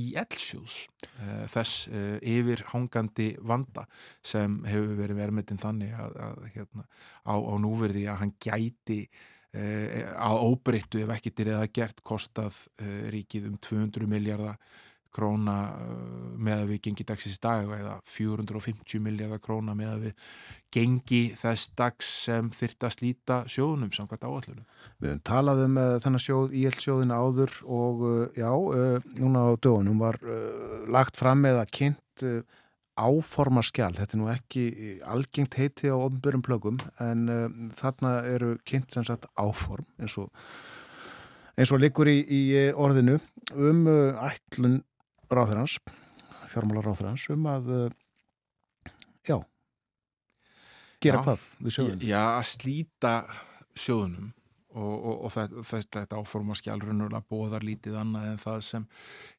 í 0.00 0.12
eldsjúðs 0.20 0.78
uh, 0.86 1.44
þess 1.50 1.88
uh, 1.90 2.16
yfir 2.20 2.64
hangandi 2.70 3.32
vanda 3.40 3.84
sem 4.24 4.60
hefur 4.68 4.96
verið 5.00 5.20
vermiðin 5.20 5.60
þannig 5.60 5.94
að, 5.96 6.16
að 6.28 6.42
hérna, 6.56 6.86
á, 7.28 7.34
á 7.36 7.54
núverði 7.60 8.06
að 8.08 8.20
hann 8.24 8.34
gæti 8.40 9.04
að 9.52 10.42
óbreyttu 10.46 11.02
ef 11.02 11.10
ekki 11.12 11.28
til 11.36 11.44
eða 11.52 11.66
gert 11.76 11.98
kostað 12.08 12.56
ríkið 13.12 13.50
um 13.50 13.58
200 13.60 14.06
miljardar 14.08 14.54
króna 15.14 15.56
uh, 15.76 16.32
með 16.42 16.62
að 16.62 16.70
við 16.72 16.80
gengi 16.86 17.06
dagsins 17.06 17.40
dag 17.42 17.68
eða 17.76 17.98
450 18.08 19.02
miljardar 19.04 19.42
króna 19.42 19.74
með 19.78 19.90
að 19.92 20.06
við 20.06 20.30
gengi 20.72 21.20
þess 21.38 21.72
dags 21.78 22.08
sem 22.26 22.48
þyrta 22.54 22.88
að 22.88 22.96
slíta 22.96 23.38
sjóðunum 23.50 23.92
samkvæmt 23.94 24.26
áallunum. 24.26 24.64
Við 25.02 25.20
talaðum 25.28 25.78
uh, 25.80 25.92
þennan 26.02 26.24
sjóð 26.24 26.56
í 26.56 26.64
eldsjóðina 26.70 27.20
áður 27.20 27.54
og 27.66 28.02
uh, 28.08 28.24
já, 28.38 28.50
uh, 28.50 29.12
núna 29.18 29.46
á 29.48 29.50
dögunum 29.56 30.02
var 30.02 30.18
lagt 30.92 31.18
fram 31.18 31.42
með 31.44 31.62
að 31.62 31.72
kynnt 31.76 32.24
áformaskjál, 33.00 33.94
þetta 33.96 34.14
er 34.14 34.20
nú 34.20 34.28
ekki 34.30 34.64
algengt 35.08 35.56
heiti 35.56 35.88
á 35.88 35.96
ofnbjörnum 35.96 36.44
plögum 36.44 36.78
en 37.00 37.24
þarna 37.74 38.12
eru 38.28 38.52
kynnt 38.68 38.92
sem 38.92 39.06
sagt 39.08 39.24
áform 39.32 39.86
eins 39.96 40.18
og 40.20 40.28
eins 41.56 41.72
og 41.72 41.80
likur 41.82 42.10
í, 42.12 42.18
í 42.20 42.42
orðinu 42.76 43.16
um 43.56 43.86
ætlun 43.88 44.82
ráðherrans, 45.38 45.78
fjármálar 46.52 46.88
ráðherrans 46.90 47.26
um 47.32 47.48
að 47.50 47.72
uh, 47.76 48.92
já 49.26 49.38
gera 51.02 51.20
já, 51.20 51.24
hvað 51.26 51.48
við 51.58 51.76
sjóðunum? 51.76 52.06
Já, 52.06 52.22
að 52.22 52.46
slíta 52.52 53.14
sjóðunum 53.72 54.30
og, 54.72 54.92
og, 54.96 55.16
og 55.26 55.32
þetta, 55.34 55.64
þetta 55.98 56.20
áforma 56.20 56.56
skjálrunulega 56.58 57.24
bóðar 57.28 57.66
lítið 57.66 57.98
annað 58.00 58.28
en 58.30 58.42
það 58.42 58.60
sem 58.68 58.86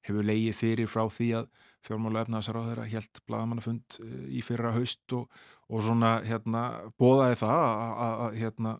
hefur 0.05 0.27
leigið 0.29 0.59
fyrir 0.59 0.91
frá 0.91 1.05
því 1.09 1.29
að 1.41 1.49
fjármála 1.87 2.23
efnaðsar 2.25 2.59
á 2.59 2.67
þeirra 2.69 2.89
helt 2.93 3.21
blagamannafund 3.27 3.99
uh, 3.99 4.15
í 4.31 4.41
fyrra 4.45 4.73
haust 4.75 5.17
og, 5.17 5.43
og 5.69 5.85
svona 5.85 6.17
hérna 6.27 6.65
bóðaði 7.01 7.39
það 7.43 7.67
að 8.07 8.39
hérna 8.41 8.77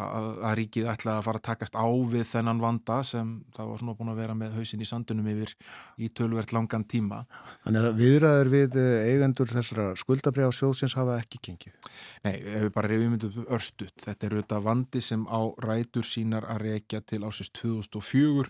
að, 0.00 0.54
ríkið 0.58 0.88
ætla 0.90 1.16
að 1.18 1.24
fara 1.26 1.40
að 1.40 1.46
takast 1.48 1.76
á 1.76 1.86
við 2.12 2.24
þennan 2.30 2.60
vanda 2.62 2.98
sem 3.06 3.30
það 3.56 3.70
var 3.70 3.80
svona 3.82 3.94
búin 3.98 4.12
að 4.12 4.20
vera 4.22 4.36
með 4.38 4.56
hausin 4.58 4.84
í 4.84 4.88
sandunum 4.88 5.28
yfir 5.32 5.54
í 6.00 6.10
tölvert 6.16 6.54
langan 6.54 6.84
tíma. 6.88 7.22
Þannig 7.64 7.88
að 7.88 8.00
viðræður 8.00 8.52
við 8.54 8.78
eh, 8.80 9.08
eigendur 9.10 9.52
þessara 9.52 9.88
skuldabrjá 10.00 10.50
sjóðsins 10.56 10.96
hafa 10.98 11.18
ekki 11.20 11.42
gengið? 11.48 11.90
Nei, 12.26 12.34
ef 12.38 12.66
við 12.66 12.74
bara 12.76 12.92
reyfum 12.92 13.16
þetta 13.18 13.46
örstuðt. 13.58 13.96
Þetta 14.06 14.28
er 14.28 14.36
auðvitað 14.36 14.68
vandi 14.68 15.04
sem 15.04 15.26
á 15.26 15.40
rætur 15.66 16.08
sínar 16.08 16.48
að 16.50 16.62
reykja 16.68 17.02
til 17.04 17.24
ásins 17.26 17.52
2004 17.60 18.48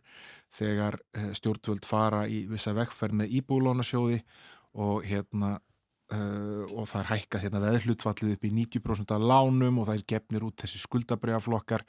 þegar 0.55 0.99
eh, 1.15 1.33
stjórnvöld 1.39 1.87
fara 1.89 2.27
í 2.29 2.45
vissa 2.51 2.75
vekkferð 2.77 3.23
með 3.23 3.35
íbúlónasjóði 3.41 4.23
og 4.81 5.05
hérna 5.07 5.59
Uh, 6.11 6.67
og 6.75 6.89
það 6.91 7.01
er 7.05 7.09
hækkað 7.13 7.43
hérna 7.45 7.59
veðhlutfallið 7.63 8.33
upp 8.35 8.47
í 8.49 8.49
90% 8.51 9.13
af 9.15 9.23
lánum 9.23 9.77
og 9.79 9.85
það 9.87 10.01
er 10.01 10.09
gefnir 10.11 10.47
út 10.49 10.57
þessi 10.59 10.81
skuldabræðaflokkar 10.83 11.85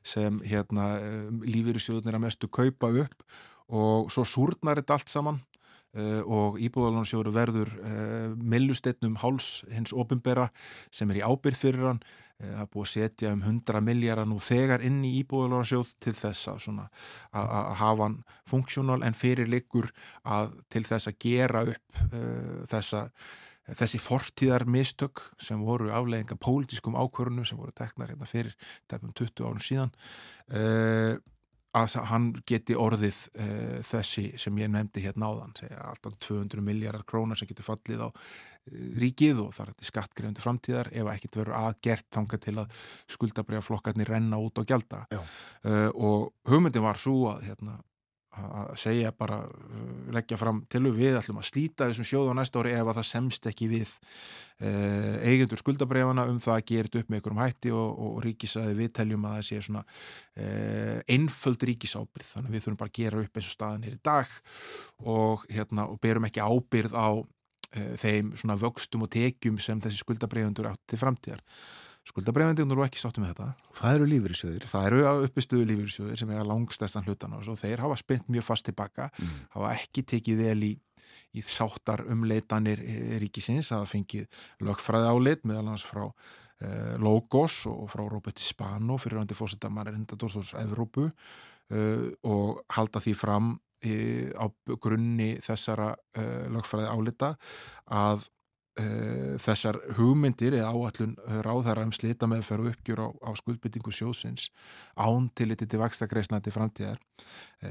sem 0.00 0.38
hérna 0.48 0.86
uh, 0.96 1.26
lífyrirsjóðunir 1.44 2.16
að 2.16 2.22
mestu 2.22 2.48
kaupa 2.48 2.88
upp 3.02 3.26
og 3.68 4.08
svo 4.14 4.24
súrnar 4.24 4.80
þetta 4.80 4.96
allt 4.96 5.12
saman 5.12 5.42
uh, 5.92 6.22
og 6.24 6.56
íbúðalónsjóður 6.56 7.36
verður 7.36 7.74
millusteytnum 8.40 9.20
háls 9.20 9.58
hins 9.68 9.92
opimbera 9.92 10.48
sem 10.88 11.12
er 11.12 11.20
í 11.20 11.26
ábyrð 11.28 11.60
fyrir 11.66 11.90
hann 11.90 12.00
það 12.42 12.60
er 12.62 12.70
búið 12.72 12.84
að 12.86 12.92
setja 12.92 13.32
um 13.32 13.42
100 13.48 13.82
miljardar 13.86 14.28
nú 14.28 14.36
þegar 14.44 14.84
inn 14.84 15.00
í 15.06 15.14
íbúðalónsjóð 15.22 15.94
til 16.04 16.14
þess 16.18 16.50
að, 16.52 16.68
að, 17.32 17.46
að 17.46 17.72
hafa 17.80 18.04
hann 18.04 18.20
funksjónal 18.50 19.00
en 19.06 19.16
fyrir 19.16 19.50
að 20.24 20.54
til 20.68 20.84
þess 20.84 21.08
að 21.08 21.20
gera 21.24 21.64
upp 21.72 22.00
þessa 22.70 23.06
þessi 23.74 23.98
fortíðar 23.98 24.66
mistök 24.70 25.22
sem 25.42 25.62
voru 25.66 25.90
aflegginga 25.94 26.38
pólitískum 26.38 26.94
ákvörunum 26.98 27.46
sem 27.46 27.58
voru 27.58 27.74
teknar 27.74 28.12
hérna 28.12 28.28
fyrir 28.28 28.54
tefnum 28.86 29.14
20 29.16 29.42
árum 29.42 29.62
síðan 29.62 29.90
uh, 30.54 31.16
að 31.76 31.96
hann 32.12 32.28
geti 32.46 32.76
orðið 32.78 33.18
uh, 33.42 33.78
þessi 33.86 34.28
sem 34.38 34.62
ég 34.62 34.70
nefndi 34.70 35.02
hérna 35.04 35.32
áðan 35.32 35.56
alltaf 35.80 36.14
200 36.28 36.62
miljardar 36.62 37.06
krónar 37.08 37.38
sem 37.38 37.50
getur 37.50 37.66
fallið 37.66 38.06
á 38.06 38.08
uh, 38.08 38.20
ríkið 39.00 39.42
og 39.46 39.50
það 39.56 39.72
er 39.72 39.90
skattgrefundu 39.90 40.44
framtíðar 40.44 40.92
ef 40.92 41.10
ekkert 41.12 41.40
verður 41.40 41.58
aðgert 41.60 42.08
þanga 42.14 42.40
til 42.42 42.56
að 42.62 42.80
skuldabriða 43.16 43.66
flokkarnir 43.66 44.10
renna 44.10 44.40
út 44.42 44.62
og 44.62 44.66
gjalda. 44.68 45.04
Og 45.94 46.32
hugmyndin 46.50 46.84
var 46.84 46.98
svo 47.00 47.28
að 47.32 47.46
hérna 47.50 47.78
að 48.36 48.72
segja 48.78 49.12
bara 49.16 49.38
uh, 49.44 50.08
leggja 50.14 50.38
fram 50.40 50.62
til 50.70 50.84
við 50.94 51.16
ætlum 51.18 51.40
að 51.40 51.48
slíta 51.48 51.88
þessum 51.88 52.08
sjóðu 52.08 52.34
á 52.36 52.38
næsta 52.38 52.60
ári 52.60 52.74
ef 52.76 52.90
að 52.90 52.98
það 52.98 53.08
semst 53.10 53.48
ekki 53.50 53.68
við 53.70 53.92
uh, 53.92 55.14
eigendur 55.24 55.60
skuldabrefana 55.60 56.26
um 56.30 56.40
það 56.42 56.58
að 56.58 56.66
gera 56.70 56.88
þetta 56.88 57.02
upp 57.02 57.12
með 57.12 57.20
einhverjum 57.20 57.42
hætti 57.42 57.72
og, 57.76 58.02
og 58.06 58.18
ríkisaði 58.26 58.76
við 58.80 58.92
teljum 58.98 59.28
að 59.28 59.38
það 59.38 59.46
sé 59.48 59.60
svona 59.66 59.84
uh, 59.86 60.98
einföld 61.16 61.66
ríkisábyrð 61.70 62.32
þannig 62.34 62.50
að 62.50 62.58
við 62.58 62.66
þurfum 62.66 62.80
bara 62.82 62.92
að 62.92 63.00
gera 63.00 63.22
upp 63.22 63.40
eins 63.40 63.48
og 63.48 63.56
staðan 63.56 63.88
er 63.88 63.96
í 63.96 64.02
dag 64.10 64.36
og, 65.16 65.48
hérna, 65.52 65.88
og 65.88 66.02
berum 66.04 66.28
ekki 66.28 66.44
ábyrð 66.44 66.96
á 66.96 67.08
uh, 67.16 67.24
þeim 67.74 68.30
svona 68.38 68.54
vöxtum 68.60 69.02
og 69.04 69.10
tekjum 69.12 69.58
sem 69.60 69.80
þessi 69.82 70.04
skuldabrefendur 70.04 70.70
átt 70.70 70.82
til 70.86 71.00
framtíðar 71.00 71.42
Skuldabræðandi 72.06 72.62
eru 72.62 72.84
ekki 72.84 73.00
sáttu 73.02 73.22
með 73.22 73.32
þetta. 73.32 73.68
Það 73.74 73.96
eru 73.96 74.08
lífyrirsjöðir. 74.12 74.64
Það 74.70 74.84
eru 74.88 74.98
uppistuðu 75.26 75.68
lífyrirsjöðir 75.72 76.20
sem 76.20 76.30
er 76.30 76.42
að 76.42 76.50
langstæstan 76.52 77.06
hlutan 77.06 77.34
og 77.34 77.58
þeir 77.58 77.82
hafa 77.82 77.96
spennt 77.98 78.28
mjög 78.30 78.46
fast 78.46 78.66
tilbaka, 78.68 79.08
mm. 79.18 79.32
hafa 79.56 79.72
ekki 79.74 80.04
tekið 80.12 80.42
vel 80.44 80.66
í, 80.68 80.72
í 81.34 81.42
sáttar 81.42 82.04
umleitanir 82.12 82.82
ríkisins, 83.22 83.72
hafa 83.74 83.90
fengið 83.90 84.28
lögfræði 84.68 85.10
álit 85.10 85.42
meðal 85.50 85.72
hans 85.72 85.86
frá 85.88 86.04
eh, 86.06 86.94
Logos 87.02 87.64
og 87.72 87.90
frá 87.90 88.04
Robert 88.06 88.42
Spano 88.42 89.00
fyrir 89.02 89.18
randi 89.18 89.38
fósetta 89.38 89.72
Marinda 89.72 90.14
Dórsdórs 90.14 90.54
Evrópu 90.62 91.08
eh, 91.10 92.06
og 92.22 92.62
halda 92.78 93.02
því 93.02 93.16
fram 93.18 93.54
í, 93.84 93.96
á 94.32 94.44
grunni 94.80 95.36
þessara 95.44 95.92
uh, 95.94 96.46
lögfræði 96.54 96.88
álita 96.88 97.34
að 97.86 98.24
uh, 98.80 99.34
þessar 99.42 99.80
hugmyndir 99.98 100.58
eða 100.60 100.72
áallun 100.72 101.16
ráðara 101.44 101.84
um 101.86 101.92
slita 101.96 102.28
meðferð 102.30 102.70
og 102.70 102.72
uppgjur 102.76 103.04
á, 103.04 103.08
á 103.12 103.30
skuldbyttingu 103.40 103.92
sjóðsins 103.94 104.48
án 104.96 105.28
til 105.34 105.50
þetta 105.52 105.68
til 105.72 105.82
vakstakreisnandi 105.84 106.54
framtíðar 106.54 107.02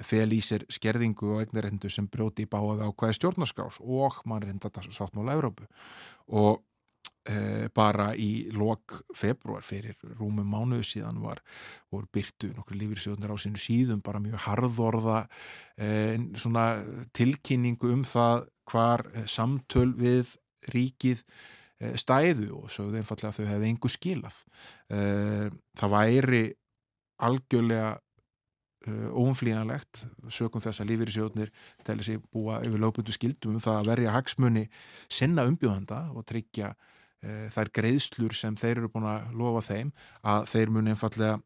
fel 0.06 0.30
í 0.34 0.42
sér 0.44 0.68
skerðingu 0.74 1.36
og 1.36 1.44
eignarreyndu 1.46 1.90
sem 1.94 2.10
brjóti 2.12 2.46
í 2.46 2.52
báða 2.52 2.90
ákvæði 2.92 3.20
stjórnarskrás 3.20 3.82
og 3.82 4.22
mannreynda 4.30 4.72
sáttmála 4.90 5.38
Európu 5.38 5.70
og 6.28 6.64
Eh, 7.26 7.70
bara 7.74 8.12
í 8.14 8.52
lok 8.54 9.00
februar 9.18 9.64
fyrir 9.66 9.96
rúmum 10.20 10.46
mánuðu 10.46 10.86
síðan 10.86 11.24
var 11.24 11.40
voru 11.90 12.06
byrtu 12.14 12.52
nokkur 12.54 12.78
lífyrsjóðnir 12.78 13.34
á 13.34 13.38
sínu 13.42 13.58
síðum 13.58 14.04
bara 14.06 14.22
mjög 14.22 14.44
harðorða 14.44 15.24
eh, 15.82 16.22
svona 16.38 16.68
tilkynningu 17.18 17.90
um 17.96 18.06
það 18.06 18.46
hvar 18.70 19.08
eh, 19.16 19.26
samtöl 19.26 19.90
við 19.98 20.36
ríkið 20.74 21.26
eh, 21.82 21.98
stæðu 21.98 22.52
og 22.60 22.70
sögðu 22.74 23.02
einfallega 23.02 23.34
að 23.34 23.40
þau 23.40 23.52
hefði 23.56 23.74
engu 23.74 23.94
skilað. 23.98 24.40
Eh, 24.94 25.50
það 25.82 25.96
væri 25.98 26.48
algjörlega 27.26 27.94
óumflíðanlegt 28.86 30.04
sögum 30.30 30.62
þess 30.62 30.84
að 30.84 30.92
lífyrsjóðnir 30.92 31.50
telli 31.88 32.04
sig 32.06 32.20
búa 32.30 32.60
yfir 32.62 32.84
lögbundu 32.84 33.16
skildum 33.16 33.56
um 33.58 33.64
það 33.64 33.80
að 33.80 33.88
verja 33.90 34.12
hagsmunni 34.14 34.66
sinna 35.10 35.48
umbjóðanda 35.50 36.04
og 36.14 36.28
tryggja 36.30 36.76
þær 37.54 37.72
greiðslur 37.74 38.36
sem 38.38 38.56
þeir 38.60 38.82
eru 38.82 38.92
búin 38.94 39.08
að 39.10 39.36
lofa 39.40 39.64
þeim 39.70 39.92
að 40.22 40.48
þeir 40.52 40.74
muni 40.76 40.94
einfallega 40.94 41.40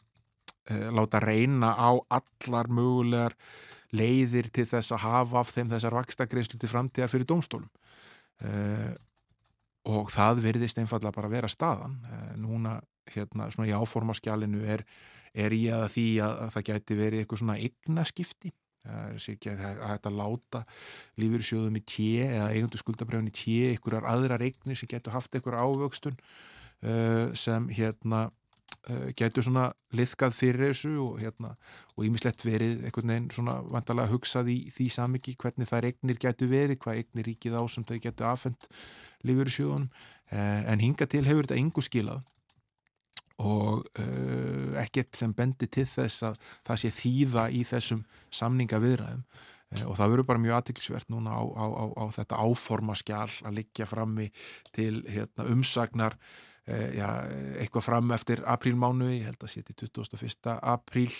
uh, 0.69 0.87
láta 0.95 1.21
reyna 1.23 1.73
á 1.75 1.91
allar 2.19 2.69
mögulegar 2.71 3.35
leiðir 3.95 4.51
til 4.53 4.67
þess 4.69 4.93
að 4.93 5.05
hafa 5.05 5.41
af 5.41 5.53
þeim 5.55 5.71
þessar 5.71 5.97
vaksta 5.97 6.27
greiðslu 6.29 6.59
til 6.61 6.69
framtíðar 6.69 7.11
fyrir 7.11 7.29
dómstólum. 7.29 7.69
Uh, 8.43 8.93
og 9.89 10.11
það 10.13 10.43
verðist 10.45 10.79
einfallega 10.81 11.15
bara 11.15 11.31
vera 11.31 11.49
staðan. 11.49 11.97
Uh, 12.05 12.33
núna 12.39 12.77
hérna 13.09 13.49
svona 13.53 13.69
í 13.69 13.73
áformaskjalinu 13.73 14.61
er, 14.69 14.85
er 15.33 15.55
í 15.55 15.63
að 15.73 15.87
því 15.95 16.07
að, 16.25 16.35
að 16.45 16.55
það 16.55 16.67
gæti 16.69 16.99
verið 16.99 17.23
eitthvað 17.23 17.43
svona 17.43 17.59
eignaskipti. 17.63 18.53
það 18.53 18.68
sé 19.21 19.35
ekki 19.35 19.53
að 19.53 19.79
þetta 19.83 20.11
láta 20.13 20.63
lífyrsjóðum 21.21 21.79
í 21.79 21.83
tje 21.87 22.25
eða 22.27 22.49
eigundu 22.55 22.81
skuldabrjáðin 22.81 23.31
í 23.31 23.35
tje, 23.35 23.71
einhverjar 23.73 24.09
aðrar 24.09 24.43
eignir 24.45 24.79
sem 24.79 24.89
getur 24.91 25.15
haft 25.15 25.35
einhver 25.35 25.57
ávöxtun 25.59 26.17
uh, 26.17 27.29
sem 27.37 27.69
hérna 27.75 28.27
uh, 28.29 29.09
getur 29.19 29.45
svona 29.45 29.69
liðkað 29.95 30.35
fyrir 30.37 30.69
þessu 30.69 30.95
og 31.03 31.19
hérna 31.23 31.53
og 31.95 32.07
ímislegt 32.07 32.45
verið 32.47 32.85
einhvern 32.87 33.13
veginn 33.13 33.29
svona 33.35 33.59
vantalega 33.67 34.13
hugsað 34.13 34.51
í 34.53 34.59
því 34.75 34.89
samiki 34.97 35.37
hvernig 35.39 35.69
þær 35.69 35.91
eignir 35.91 36.21
getur 36.21 36.51
verið, 36.51 36.81
hvað 36.83 37.03
eignir 37.03 37.31
ríkið 37.31 37.59
á 37.59 37.63
sem 37.71 37.87
þau 37.87 37.97
getur 38.03 38.31
afhengt 38.31 38.69
lífyrsjóðunum 39.27 39.89
uh, 39.89 40.61
en 40.71 40.83
hinga 40.83 41.09
til 41.09 41.25
hefur 41.27 41.47
þetta 41.47 41.61
engu 41.61 41.85
skilað 41.85 42.23
og 43.39 43.85
uh, 43.99 44.73
ekkert 44.81 45.15
sem 45.17 45.33
bendi 45.35 45.69
til 45.71 45.87
þess 45.87 46.25
að 46.29 46.41
það 46.67 46.81
sé 46.81 46.91
þýða 46.97 47.45
í 47.55 47.63
þessum 47.67 48.03
samninga 48.35 48.81
viðræðum 48.83 49.23
uh, 49.23 49.85
og 49.87 49.95
það 49.99 50.13
verður 50.13 50.29
bara 50.31 50.43
mjög 50.43 50.57
aðtilsvert 50.59 51.13
núna 51.13 51.39
á, 51.39 51.43
á, 51.43 51.65
á, 51.65 51.85
á 51.95 52.05
þetta 52.19 52.41
áformaskjál 52.43 53.29
að 53.47 53.57
liggja 53.61 53.87
frammi 53.89 54.29
til 54.75 55.03
hérna, 55.07 55.47
umsagnar 55.53 56.17
uh, 56.19 56.89
já, 56.95 57.07
eitthvað 57.63 57.87
fram 57.87 58.11
eftir 58.15 58.43
aprílmánu, 58.43 59.13
ég 59.15 59.29
held 59.29 59.47
að 59.47 59.55
sé 59.55 59.63
til 59.67 59.87
21. 59.87 60.59
apríl 60.59 61.13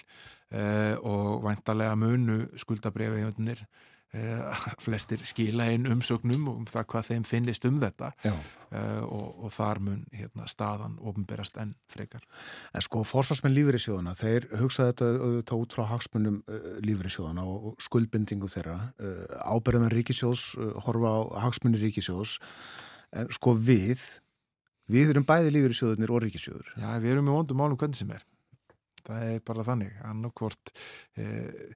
og 1.05 1.43
væntalega 1.45 1.93
munu 1.93 2.39
skuldabrefið 2.57 3.28
Uh, 3.61 3.99
flestir 4.86 5.22
skila 5.28 5.68
einn 5.70 5.86
umsögnum 5.89 6.47
um 6.49 6.64
það 6.70 6.88
hvað 6.93 7.10
þeim 7.12 7.26
finnist 7.30 7.66
um 7.70 7.78
þetta. 7.82 8.12
Uh, 8.70 9.01
og, 9.05 9.28
og 9.45 9.53
þar 9.53 9.82
mun 9.86 10.01
hérna, 10.14 10.45
staðan 10.49 10.97
ofnberast 11.01 11.57
enn 11.62 11.76
frekar. 11.89 12.26
En 12.74 12.86
sko 12.86 13.03
fórsvarsmenn 13.07 13.55
lífeyrisjóðana 13.55 14.16
þeir 14.18 14.47
hugsaði 14.62 14.93
þetta 14.93 15.10
auðvitað 15.16 15.64
út 15.66 15.78
frá 15.78 15.84
hagsmunum 15.93 16.39
uh, 16.45 16.72
lífeyrisjóðana 16.86 17.45
og 17.49 17.86
skuldbindingu 17.86 18.49
þeirra. 18.49 18.80
Áberðan 19.45 19.93
ríkisjós 19.93 20.51
horfa 20.86 21.14
á 21.14 21.20
hagsmunni 21.47 21.82
ríkisjós 21.82 22.39
en 23.18 23.30
sko 23.34 23.55
við 23.57 24.03
við 24.89 25.14
erum 25.14 25.26
bæði 25.28 25.53
lífeyrisjóðunir 25.53 26.14
og 26.14 26.24
ríkisjóður 26.26 26.74
Já, 26.78 26.91
við 27.01 27.16
erum 27.16 27.30
með 27.30 27.39
vondum 27.39 27.62
málum 27.62 27.80
hvernig 27.80 27.99
sem 27.99 28.14
er. 28.14 28.26
Það 29.05 29.24
er 29.26 29.39
bara 29.45 29.66
þannig. 29.66 29.93
Annarkvort 30.05 30.72
eh, 31.18 31.74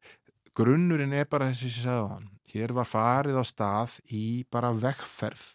grunnurinn 0.57 1.13
er 1.17 1.29
bara 1.29 1.49
þessi 1.51 1.69
sem 1.69 1.81
ég 1.81 1.85
sagði 1.87 2.05
á 2.05 2.13
hann 2.13 2.29
hér 2.53 2.73
var 2.77 2.89
farið 2.89 3.39
á 3.41 3.43
stað 3.47 3.97
í 4.13 4.25
bara 4.53 4.73
vekkferð 4.75 5.45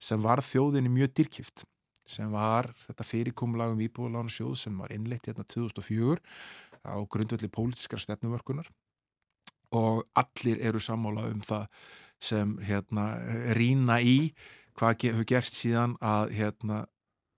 sem 0.00 0.22
var 0.22 0.40
þjóðinni 0.44 0.92
mjög 0.92 1.14
dyrkift 1.20 1.66
sem 2.08 2.30
var 2.32 2.70
þetta 2.86 3.04
fyrirkomlagum 3.04 3.80
íbúðulánu 3.84 4.32
sjóð 4.32 4.54
sem 4.62 4.76
var 4.80 4.92
innleitt 4.94 5.28
hérna 5.28 5.44
2004 5.44 6.22
á 6.88 6.96
grundvelli 7.04 7.50
pólitiskra 7.52 8.00
stefnumörkunar. 8.00 8.68
Og 9.76 10.06
allir 10.16 10.62
eru 10.64 10.80
sammála 10.80 11.26
um 11.28 11.42
það 11.44 11.66
sem 12.24 12.54
hérna 12.64 13.10
rína 13.58 13.98
í 14.00 14.32
hvað 14.78 15.10
hefur 15.10 15.28
gert 15.28 15.52
síðan 15.52 15.98
að 16.00 16.32
hérna 16.38 16.86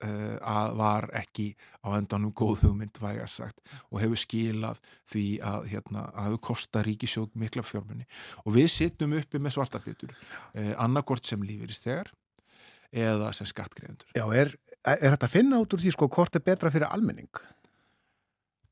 að 0.00 0.76
var 0.80 1.06
ekki 1.20 1.50
á 1.84 1.92
endanum 1.96 2.32
góð 2.36 2.64
hugmynd 2.64 3.00
væga 3.02 3.26
sagt 3.28 3.60
og 3.90 4.00
hefur 4.00 4.20
skilað 4.20 4.80
því 5.10 5.24
að 5.44 5.68
hérna, 5.74 6.06
að 6.14 6.30
hefur 6.30 6.42
kosta 6.50 6.84
ríkisjóð 6.86 7.36
mikla 7.40 7.64
fjármunni 7.66 8.06
og 8.44 8.54
við 8.56 8.70
sittum 8.72 9.16
uppi 9.18 9.40
með 9.42 9.56
svartafjötur 9.58 10.14
uh, 10.14 10.74
annarkort 10.80 11.28
sem 11.28 11.42
lífirist 11.44 11.84
þegar 11.86 12.12
eða 12.90 13.32
sem 13.36 13.48
skattgreðendur 13.48 14.16
Já, 14.16 14.24
er, 14.34 14.54
er 14.84 15.10
þetta 15.14 15.28
að 15.28 15.34
finna 15.36 15.60
út 15.62 15.74
úr 15.76 15.84
því 15.84 15.94
sko 15.96 16.10
hvort 16.10 16.38
er 16.38 16.46
betra 16.46 16.72
fyrir 16.72 16.90
almenning? 16.90 17.30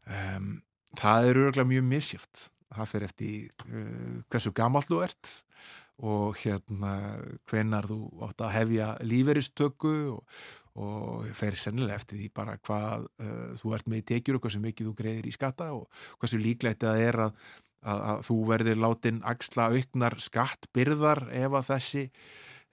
Um, 0.09 0.55
það 0.99 1.29
er 1.29 1.43
örgulega 1.45 1.73
mjög 1.75 1.91
misjöft 1.91 2.49
það 2.73 2.91
fyrir 2.93 3.11
eftir 3.11 3.69
uh, 3.69 4.17
hversu 4.33 4.55
gamall 4.57 4.87
þú 4.89 5.05
ert 5.07 5.35
og 5.99 6.39
hérna 6.39 6.93
hvenar 7.51 7.89
þú 7.91 7.99
átt 8.29 8.43
að 8.47 8.55
hefja 8.55 8.89
líferistöku 9.03 9.95
og, 10.15 10.43
og 10.79 11.31
fer 11.37 11.57
sennilega 11.59 11.99
eftir 11.99 12.21
því 12.21 12.29
bara 12.37 12.59
hvað 12.63 13.07
uh, 13.07 13.55
þú 13.63 13.73
ert 13.77 13.89
með 13.91 14.05
tekjur 14.13 14.39
og 14.39 14.45
hversu 14.45 14.61
mikið 14.63 14.91
þú 14.91 14.99
greiðir 14.99 15.31
í 15.31 15.35
skatta 15.35 15.73
og 15.77 16.05
hversu 16.21 16.41
líklegt 16.43 16.85
það 16.87 17.07
er 17.07 17.23
að, 17.27 17.41
að, 17.83 18.05
að 18.13 18.23
þú 18.29 18.37
verður 18.53 18.85
látin 18.85 19.25
axla 19.27 19.71
auknar 19.75 20.19
skattbyrðar 20.23 21.25
ef 21.35 21.59
að 21.59 21.73
þessi 21.73 22.05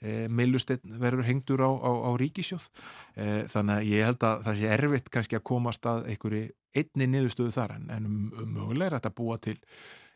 e, 0.01 0.28
meilustinn 0.30 0.99
verður 1.01 1.28
hengdur 1.30 1.66
á, 1.66 1.72
á, 1.72 1.91
á 2.06 2.12
ríkisjóð 2.20 2.70
e, 3.16 3.28
þannig 3.51 3.76
að 3.76 3.89
ég 3.91 4.10
held 4.10 4.28
að 4.28 4.45
það 4.47 4.62
sé 4.62 4.72
erfitt 4.78 5.12
kannski 5.14 5.39
að 5.39 5.47
komast 5.51 5.89
að 5.89 6.10
einhverju 6.14 6.47
einni 6.76 7.08
niðurstöðu 7.12 7.53
þar 7.56 7.78
en, 7.78 7.86
en 7.95 8.10
mögulega 8.51 8.89
er 8.89 8.97
þetta 8.97 9.16
búa 9.16 9.39
til 9.41 9.58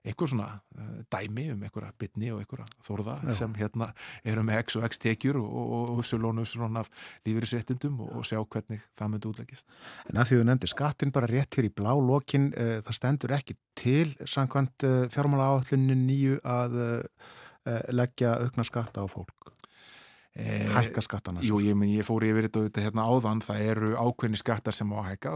eitthvað 0.04 0.32
svona 0.34 0.48
uh, 0.78 1.00
dæmi 1.12 1.50
um 1.54 1.64
einhverja 1.66 1.92
bytni 2.00 2.32
og 2.34 2.42
einhverja 2.44 2.68
þórða 2.88 3.16
Já. 3.28 3.34
sem 3.42 3.56
hérna 3.60 3.90
eru 4.24 4.46
með 4.48 4.62
x 4.64 4.78
og 4.80 4.86
x 4.88 5.02
tekjur 5.04 5.42
og, 5.42 5.74
og 5.80 5.92
uppsölónu 5.98 6.46
svona 6.48 6.84
af 6.84 6.92
lífeyrisréttindum 7.28 8.00
og, 8.06 8.14
og 8.20 8.28
sjá 8.28 8.40
hvernig 8.40 8.86
það 8.98 9.12
myndi 9.14 9.32
útlegist. 9.32 9.68
En 10.10 10.22
að 10.22 10.32
því 10.32 10.40
þú 10.40 10.48
nefndir 10.50 10.74
skattin 10.74 11.14
bara 11.16 11.32
rétt 11.32 11.60
hér 11.60 11.70
í 11.70 11.74
blá 11.82 11.92
lokin, 11.98 12.50
uh, 12.54 12.80
það 12.88 13.00
stendur 13.02 13.36
ekki 13.40 13.58
til 13.80 14.16
samkvæmt 14.24 14.88
uh, 14.88 15.04
fjármála 15.12 15.52
áallunni 15.54 16.00
nýju 16.06 16.42
að 16.48 16.82
leggja 17.94 18.32
aukna 18.40 18.64
skatta 18.66 19.04
á 19.04 19.08
fólk. 19.12 19.52
Hækka 20.74 21.04
skattana 21.04 21.44
Jú, 21.44 21.60
ég, 21.64 21.78
ég 21.92 22.06
fór 22.08 22.26
yfir 22.28 22.48
þetta 22.50 22.84
hérna 22.86 23.06
áðan 23.10 23.42
það 23.44 23.64
eru 23.74 23.92
ákveðni 23.98 24.40
skattar 24.40 24.76
sem 24.76 24.94
á 24.94 24.98
að 25.02 25.10
hækka 25.10 25.34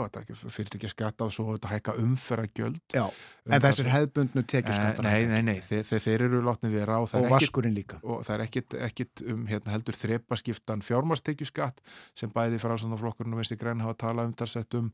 fyrir 0.53 0.77
ekki 0.77 0.89
að 0.89 0.93
skatta 0.93 1.27
og 1.27 1.35
svo 1.35 1.45
þetta 1.51 1.71
hækka 1.73 1.95
umferðagjöld 2.03 2.95
Já, 2.95 3.03
um 3.09 3.55
en 3.57 3.65
þessir 3.65 3.91
hefðbundnu 3.93 4.45
tekjur 4.53 4.77
skattar 4.79 5.07
Nei, 5.07 5.27
nei, 5.31 5.41
nei, 5.49 5.59
þeir, 5.65 5.85
þeir 6.07 6.25
eru 6.29 6.41
látnið 6.47 6.77
vera 6.79 7.01
og, 7.03 7.11
og 7.19 7.29
vaskurinn 7.33 7.77
líka. 7.77 7.99
og 8.03 8.25
það 8.27 8.35
er 8.37 8.45
ekkit, 8.47 8.79
ekkit 8.89 9.25
um 9.33 9.45
hérna, 9.51 9.75
heldur 9.75 9.99
þrepaskiptan 9.99 10.83
fjármastekjuskatt 10.85 11.83
sem 12.17 12.31
bæði 12.33 12.61
frá 12.63 12.75
svona 12.77 12.99
flokkurinn 13.01 13.35
og 13.35 13.43
veist 13.43 13.55
í 13.55 13.59
græn 13.59 13.83
hafa 13.83 13.99
talað 14.07 14.31
um 14.31 14.35
þar 14.39 14.53
sett 14.55 14.79
um. 14.79 14.91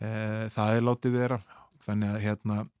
E, 0.00 0.10
það 0.54 0.76
er 0.76 0.86
látið 0.86 1.16
vera. 1.18 1.40
Þannig 1.84 2.14
að 2.14 2.22
hérna 2.24 2.56
Eh, 2.60 2.79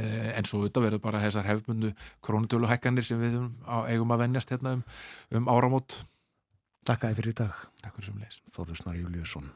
en 0.00 0.48
svo 0.48 0.64
þetta 0.64 0.84
verður 0.86 1.04
bara 1.04 1.22
þessar 1.22 1.46
hefðbundu 1.50 1.92
krónutölu 2.24 2.70
hækkanir 2.70 3.06
sem 3.06 3.20
við 3.20 3.36
á, 3.66 3.86
eigum 3.90 4.14
að 4.14 4.24
vennjast 4.26 4.54
hérna 4.54 4.78
um, 4.78 4.86
um 5.38 5.52
áramót. 5.52 6.00
Takk 6.84 7.04
að 7.04 7.14
þið 7.14 7.20
fyrir 7.20 7.34
í 7.34 7.38
dag. 7.44 7.60
Takk 7.84 8.00
fyrir 8.00 8.10
sem 8.10 8.24
leys 8.24 8.40
Þórður 8.52 8.80
Snar 8.82 8.98
Júliusson 9.00 9.52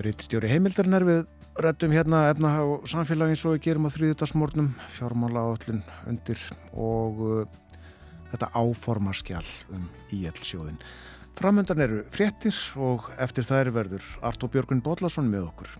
Rittstjóri 0.00 0.48
heimildarinn 0.48 0.96
er 0.96 1.04
við 1.04 1.22
rættum 1.60 1.92
hérna 1.92 2.24
efna 2.30 2.54
á 2.56 2.64
samfélagin 2.88 3.36
svo 3.36 3.52
við 3.52 3.66
gerum 3.66 3.84
á 3.84 3.92
þrýðutarsmórnum 3.92 4.70
fjármála 4.94 5.42
áallun 5.44 5.82
undir 6.08 6.40
og 6.72 7.20
uh, 7.20 7.42
þetta 8.30 8.48
áformarskjál 8.56 9.44
um 9.76 9.84
íell 10.16 10.38
sjóðin 10.40 10.80
Framöndan 11.36 11.80
eru 11.84 12.02
fréttir 12.12 12.56
og 12.80 13.10
eftir 13.20 13.44
þær 13.44 13.72
verður 13.76 14.08
Artó 14.24 14.48
Björgun 14.52 14.80
Bodlason 14.84 15.28
með 15.28 15.50
okkur 15.50 15.76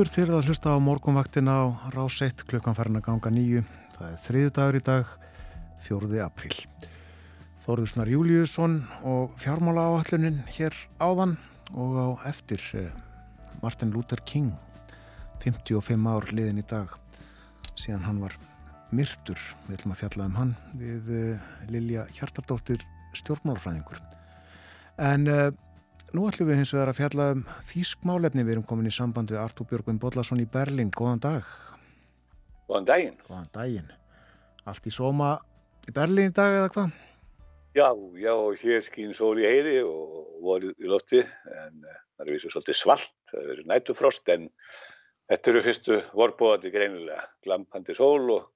aftur 0.00 0.24
þér 0.24 0.30
að 0.32 0.46
hlusta 0.48 0.70
á 0.72 0.80
morgunvaktina 0.80 1.54
á 1.60 1.64
rás 1.92 2.14
1 2.24 2.46
klukkan 2.48 2.72
farin 2.72 2.96
að 2.96 3.02
ganga 3.04 3.30
nýju. 3.36 3.60
Það 3.98 4.06
er 4.06 4.22
þriðu 4.22 4.52
dagur 4.56 4.78
í 4.78 4.80
dag, 4.86 5.10
fjóruði 5.84 6.22
april. 6.24 6.54
Þóruðsnar 7.66 8.08
Júliusson 8.08 8.78
og 9.04 9.34
fjármála 9.36 9.84
áallunin 9.90 10.38
hér 10.56 10.72
áðan 10.96 11.36
og 11.76 12.00
á 12.00 12.08
eftir 12.32 12.64
eh, 12.80 12.88
Martin 13.60 13.92
Luther 13.92 14.24
King, 14.24 14.54
55 15.44 16.08
ár 16.08 16.32
liðin 16.32 16.62
í 16.62 16.64
dag, 16.64 16.96
síðan 17.76 18.08
hann 18.08 18.24
var 18.24 18.38
myrtur, 18.96 19.36
við 19.68 19.82
ætlum 19.82 19.98
að 19.98 20.00
fjalla 20.06 20.30
um 20.30 20.40
hann 20.40 20.56
við 20.80 21.12
eh, 21.12 21.48
Lilja 21.68 22.08
Hjartardóttir 22.08 22.88
stjórnmálfræðingur. 23.20 24.00
En 24.96 25.28
uh, 25.28 25.50
Nú 26.10 26.24
ætlum 26.26 26.48
við 26.50 26.58
hins 26.58 26.72
vegar 26.74 26.90
að 26.90 26.96
fjalla 26.98 27.24
um 27.36 27.42
þýskmálefni. 27.68 28.42
Við 28.42 28.56
erum 28.56 28.64
komin 28.66 28.90
í 28.90 28.94
samband 28.94 29.30
við 29.30 29.38
Artúr 29.44 29.68
Björgvin 29.70 30.00
Bodlason 30.02 30.40
í 30.42 30.46
Berlin. 30.50 30.90
Góðan 30.90 31.22
dag. 31.22 31.52
Góðan 32.66 32.88
daginn. 32.88 33.20
Góðan 33.28 33.52
daginn. 33.54 33.92
Allt 34.66 34.88
í 34.90 34.92
sóma 34.94 35.36
í 35.86 35.94
Berlin 35.94 36.32
í 36.32 36.34
dag 36.34 36.56
eða 36.56 36.72
hvað? 36.74 36.96
Já, 37.78 37.86
já, 38.18 38.34
hér 38.58 38.82
skýn 38.82 39.14
sól 39.14 39.36
í 39.38 39.46
heiði 39.46 39.76
og 39.86 40.16
voru 40.42 40.72
í 40.74 40.90
lofti 40.90 41.20
en 41.22 41.84
uh, 41.86 41.98
það 42.18 42.24
er 42.24 42.32
vissu 42.34 42.50
svolítið 42.50 42.78
svalt, 42.80 43.12
það 43.30 43.44
er 43.44 43.50
verið 43.52 43.68
nætufrost 43.70 44.32
en 44.34 44.48
þetta 45.30 45.52
eru 45.52 45.62
fyrstu 45.68 46.00
vorbóðandi 46.18 46.72
greinilega, 46.74 47.28
glampandi 47.46 47.94
sól 47.94 48.34
og, 48.34 48.48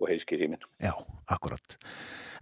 og 0.00 0.08
heiskir 0.08 0.40
híminn. 0.40 0.64
Já, 0.80 0.94
akkurat. 1.28 1.76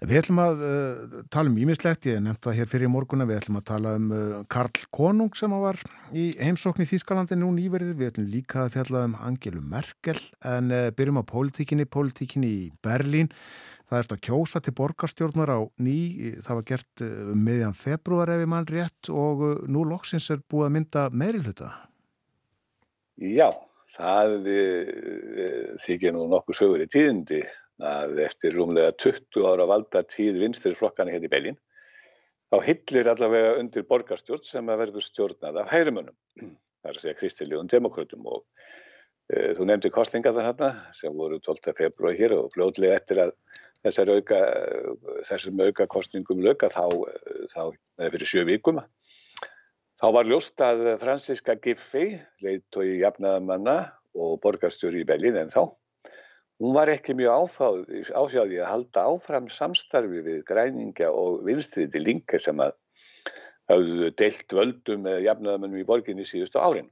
Við 0.05 0.18
ætlum 0.18 0.40
að 0.42 0.62
uh, 0.66 1.12
tala 1.32 1.48
um 1.48 1.57
ímislegt, 1.57 2.05
ég 2.11 2.18
nefndi 2.20 2.44
það 2.44 2.57
hér 2.59 2.68
fyrir 2.68 2.90
morgunna, 2.92 3.24
við 3.28 3.38
ætlum 3.38 3.57
að 3.61 3.66
tala 3.70 3.92
um 3.96 4.11
uh, 4.12 4.42
Karl 4.52 4.82
Konung 4.92 5.32
sem 5.38 5.55
var 5.62 5.78
í 6.12 6.24
heimsókn 6.36 6.84
í 6.84 6.88
Þýskalandi 6.90 7.38
nú 7.40 7.48
nýverðið, 7.55 7.94
við 8.00 8.11
ætlum 8.11 8.26
líka 8.32 8.64
að 8.64 8.74
fjalla 8.74 9.05
um 9.09 9.14
Angelu 9.24 9.62
Merkel 9.64 10.20
en 10.50 10.68
uh, 10.74 10.90
byrjum 10.98 11.22
á 11.22 11.24
pólitíkinni, 11.30 11.88
pólitíkinni 11.88 12.52
í 12.52 12.61
Berlín. 12.84 13.32
Það 13.88 13.98
er 14.02 14.12
að 14.16 14.22
kjósa 14.28 14.62
til 14.64 14.76
borgarstjórnar 14.76 15.55
á 15.57 15.61
ný, 15.80 15.98
það 16.44 16.61
var 16.61 16.68
gert 16.74 17.07
um 17.09 17.42
meðjan 17.48 17.76
februar 17.78 18.32
ef 18.34 18.44
ég 18.44 18.52
mann 18.52 18.68
rétt 18.68 19.12
og 19.12 19.44
nú 19.70 19.88
loksins 19.88 20.28
er 20.34 20.44
búið 20.44 20.68
að 20.68 20.76
mynda 20.76 21.09
meðrilhuta. 21.12 21.72
Já, 23.20 23.48
það 23.94 24.40
þykir 25.84 26.16
nú 26.16 26.24
nokkuð 26.32 26.61
sögur 26.61 26.84
í 26.84 26.90
tíðindi 26.92 27.44
að 27.83 28.20
eftir 28.22 28.55
rúmlega 28.55 28.95
20 29.03 29.47
ára 29.51 29.66
valda 29.66 30.05
tíð 30.07 30.39
vinstir 30.43 30.77
flokkana 30.79 31.11
hérna 31.11 31.27
í 31.27 31.33
Belgin 31.33 31.59
þá 32.53 32.61
hillir 32.68 33.11
allavega 33.11 33.57
undir 33.59 33.87
borgarstjórn 33.89 34.45
sem 34.47 34.68
að 34.70 34.85
verður 34.85 35.07
stjórnað 35.09 35.59
af 35.62 35.72
er 36.85 36.99
að 36.99 37.03
segja 37.03 37.18
kristilegum 37.18 37.70
demokrautum 37.70 38.27
og 38.31 38.45
e, 39.33 39.55
þú 39.57 39.66
nefndi 39.68 39.91
kostlinga 39.91 40.35
það 40.37 40.49
hérna 40.51 40.70
sem 40.95 41.14
voru 41.16 41.41
12. 41.43 41.75
februar 41.79 42.14
hér 42.18 42.37
og 42.37 42.51
fljóðlega 42.55 43.01
eftir 43.01 43.22
að 43.25 43.35
þessar 43.85 44.12
auka, 44.14 44.41
þessum 45.29 45.61
auka 45.61 45.87
kostningum 45.91 46.43
löka 46.45 46.70
þá, 46.72 46.87
þá 47.53 47.62
fyrir 47.99 48.29
sjö 48.29 48.45
vikum 48.49 48.81
þá 50.01 50.07
var 50.16 50.29
ljóst 50.29 50.61
að 50.64 50.87
Franziska 51.03 51.57
Giffey 51.64 52.18
leitt 52.45 52.64
tói 52.72 53.01
jafnaðamanna 53.03 53.79
og 54.14 54.39
borgarstjóri 54.45 55.03
í 55.03 55.09
Belgin 55.09 55.41
en 55.41 55.53
þá 55.53 55.75
Hún 56.62 56.74
var 56.76 56.90
ekki 56.92 57.16
mjög 57.18 57.50
ásjáði 58.14 58.61
að 58.62 58.70
halda 58.70 59.05
áfram 59.11 59.48
samstarfi 59.50 60.20
við 60.22 60.42
græningja 60.46 61.11
og 61.11 61.42
vinstriði 61.46 62.02
linka 62.02 62.38
sem 62.38 62.61
að 62.62 62.76
hafðu 63.70 64.11
deilt 64.20 64.55
völdum 64.55 65.02
með 65.07 65.24
jafnaðamennum 65.26 65.80
í 65.82 65.86
borginni 65.88 66.26
síðustu 66.28 66.61
árin. 66.62 66.90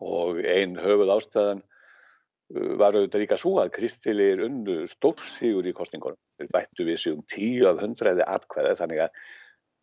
Og 0.00 0.40
einn 0.40 0.76
höfuð 0.80 1.12
ástæðan 1.16 1.60
uh, 1.60 2.70
var 2.80 2.96
auðvitað 2.96 3.24
líka 3.24 3.38
svo 3.40 3.56
að 3.60 3.74
Kristilegir 3.76 4.44
unnu 4.46 4.78
stórsígur 4.88 5.68
í 5.68 5.74
kostningunum. 5.76 6.20
Þeir 6.40 6.52
bættu 6.54 6.86
við 6.88 7.00
sig 7.02 7.16
um 7.16 7.24
tíu 7.28 7.66
af 7.68 7.82
hundraði 7.82 8.24
atkvæða 8.24 8.76
þannig 8.80 9.02
að 9.04 9.20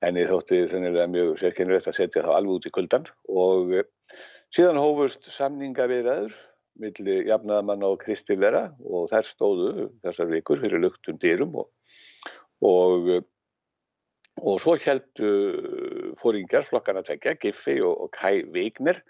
henni 0.03 0.25
þótti 0.29 0.63
mjög 1.13 1.37
sérkennilegt 1.39 1.91
að 1.91 1.99
setja 1.99 2.25
þá 2.25 2.31
alveg 2.39 2.57
út 2.57 2.67
í 2.69 2.73
kuldan 2.73 3.05
og 3.29 3.77
uh, 3.77 3.85
síðan 4.53 4.81
hófust 4.81 5.29
samninga 5.29 5.87
við 5.91 6.09
aður 6.09 6.41
milli 6.81 7.19
jafnaðamanna 7.27 7.91
og 7.93 8.01
kristilera 8.01 8.63
og 8.83 9.09
þær 9.11 9.27
stóðu 9.27 9.89
þessar 10.03 10.31
vikur 10.31 10.61
fyrir 10.63 10.81
luktum 10.81 11.19
dýrum 11.21 11.53
og, 11.61 11.69
og, 12.65 13.11
og 14.41 14.61
svo 14.63 14.77
heldu 14.81 15.33
fóringar 16.21 16.65
flokkana 16.67 17.03
tekja, 17.05 17.35
Giffi 17.41 17.79
og, 17.81 18.07
og 18.07 18.13
Kai 18.15 18.43
Vigner 18.53 19.01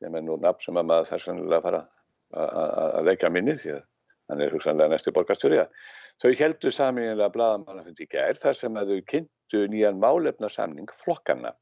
sem 0.00 0.16
er 0.16 0.24
nú 0.24 0.36
nafn 0.40 0.64
sem 0.64 0.80
að 0.80 0.90
maður 0.90 1.10
þarf 1.12 1.26
sannlega 1.26 1.58
að 1.60 1.66
fara 1.68 1.82
að 3.00 3.08
leggja 3.08 3.32
minni 3.32 3.56
því 3.58 3.74
að 3.78 3.82
hann 4.30 4.44
er 4.44 4.54
hugsanlega 4.54 4.92
næstu 4.92 5.12
borgarstjóri 5.14 5.64
þau 6.22 6.30
heldu 6.38 6.70
saminlega 6.72 7.32
bladamannafundi 7.34 8.06
í 8.06 8.12
gær 8.12 8.38
þar 8.38 8.56
sem 8.56 8.76
að 8.78 8.94
þau 8.94 9.08
kynntu 9.12 9.64
nýjan 9.72 9.98
málefna 10.02 10.50
samning 10.52 10.90
flokkana 11.02 11.54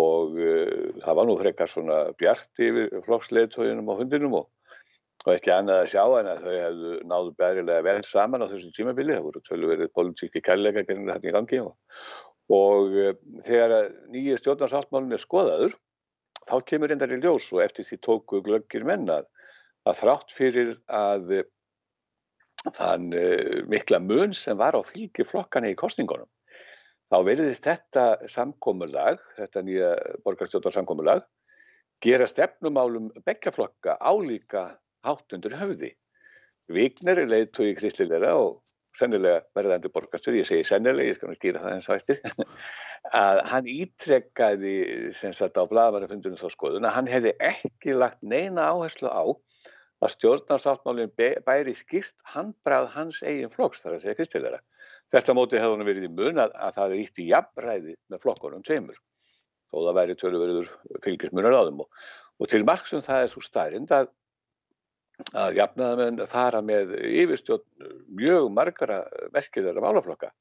og 0.00 0.36
uh, 0.38 0.90
það 1.04 1.16
var 1.18 1.28
nú 1.28 1.36
frekar 1.38 1.70
svona 1.70 2.00
bjart 2.18 2.62
yfir 2.62 2.92
flokksleitóinum 3.06 3.90
á 3.90 3.94
hundinum 4.00 4.36
og, 4.40 4.48
og 5.24 5.32
ekki 5.36 5.52
annað 5.54 5.82
að 5.84 5.90
sjá 5.94 6.04
en 6.18 6.30
að 6.32 6.44
þau 6.44 6.54
hefðu 6.54 6.92
náðu 7.12 7.32
bærilega 7.38 7.86
vel 7.86 7.96
saman 8.08 8.44
á 8.44 8.50
þessu 8.50 8.72
tímabili, 8.74 9.16
það 9.16 9.26
voru 9.28 9.44
tölverið 9.48 9.94
politíki 9.94 10.44
kærleika 10.44 10.84
gerðin 10.84 11.12
þetta 11.12 11.30
í 11.30 11.34
gangi 11.38 11.62
og, 11.62 11.74
og 12.58 12.98
uh, 13.06 13.14
þegar 13.46 13.90
nýju 14.14 14.40
stjórnarsáttmálun 14.42 15.16
er 15.16 15.24
skoðaður 15.24 15.78
þá 16.44 16.56
kemur 16.68 16.92
reyndar 16.92 17.14
í 17.14 17.22
ljós 17.22 17.48
og 17.54 17.64
eftir 17.64 17.88
því 17.88 18.00
tóku 18.04 18.42
glöggir 18.44 18.86
mennað 18.88 19.30
að 19.88 20.00
þrátt 20.02 20.34
fyrir 20.34 20.76
að 20.88 21.36
uh, 21.40 21.50
þann 22.72 23.10
mikla 23.68 23.98
mun 24.00 24.32
sem 24.32 24.56
var 24.56 24.72
á 24.72 24.80
fylgi 24.80 25.26
flokkana 25.28 25.68
í 25.68 25.76
kostningunum 25.76 26.30
þá 27.12 27.16
veriðist 27.28 27.66
þetta 27.68 28.04
samkómulag, 28.30 29.20
þetta 29.38 29.62
nýja 29.66 29.90
borgarstjórnarsamkómulag, 30.24 31.24
gera 32.04 32.28
stefnumálum 32.28 33.10
beggjaflokka 33.26 33.98
álíka 34.00 34.66
háttundur 35.04 35.56
höfði. 35.60 35.94
Vigner 36.72 37.20
er 37.20 37.28
leiðtói 37.28 37.74
kristilega 37.76 38.32
og 38.40 38.62
sennilega 38.98 39.42
verðandi 39.56 39.90
borgarstjóri, 39.92 40.40
ég 40.42 40.48
segi 40.48 40.66
sennilega, 40.68 41.10
ég 41.10 41.18
skal 41.18 41.30
nú 41.30 41.38
skýra 41.38 41.62
það 41.62 41.74
eins 41.74 41.88
og 41.88 41.96
æstir, 41.98 42.20
að 43.20 43.40
hann 43.50 43.70
ítrekkaði 43.70 44.74
sem 45.18 45.34
sagt 45.36 45.58
á 45.58 45.64
blaðvarafundunum 45.70 46.38
þá 46.40 46.46
skoðun 46.54 46.88
að 46.88 46.96
hann 46.98 47.10
hefði 47.10 47.34
ekki 47.42 47.96
lagt 47.98 48.22
neina 48.22 48.68
áherslu 48.70 49.10
á 49.10 49.24
að 50.04 50.14
stjórnarsáttmálinn 50.14 51.12
bæri 51.16 51.74
skýrt 51.76 52.14
handbrað 52.34 52.90
hans 52.94 53.20
eigin 53.24 53.52
flokks, 53.52 53.82
þar 53.82 53.98
að 53.98 54.04
segja 54.04 54.18
kristilega. 54.20 54.60
Þetta 55.12 55.34
móti 55.36 55.60
hefði 55.60 55.76
hann 55.76 55.88
verið 55.88 56.06
í 56.08 56.12
mun 56.12 56.40
að, 56.42 56.54
að 56.56 56.76
það 56.78 56.94
er 56.94 57.02
ítt 57.02 57.20
í 57.20 57.26
jafnræði 57.28 57.96
með 58.12 58.22
flokkonum 58.22 58.64
tveimur 58.66 59.00
þó 59.74 59.78
það 59.88 59.96
væri 59.98 60.16
tölurverður 60.20 60.70
fylgismunar 61.04 61.56
á 61.56 61.66
þeim 61.66 61.82
og, 61.84 62.04
og 62.40 62.50
til 62.50 62.62
margsum 62.66 63.02
það 63.04 63.24
er 63.24 63.32
svo 63.32 63.42
stærind 63.44 63.92
að, 63.94 64.08
að 65.34 65.58
jafnaðamenn 65.60 66.24
fara 66.30 66.62
með 66.64 66.96
yfirstjórn 67.02 67.92
mjög 68.14 68.48
margara 68.54 69.02
merkiðara 69.34 69.84
málaflokka. 69.84 70.32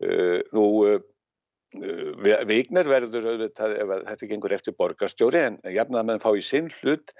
Uh, 0.00 0.40
nú, 0.56 0.64
uh, 0.88 1.00
Vigner 2.48 2.88
verður 2.88 3.28
auðvitað 3.34 3.76
ef 3.78 3.90
þetta 4.08 4.28
gengur 4.32 4.54
eftir 4.56 4.74
borgarstjóri 4.80 5.42
en 5.44 5.58
jafnaðamenn 5.68 6.22
fá 6.22 6.32
í 6.34 6.42
sinn 6.42 6.72
hlut 6.80 7.12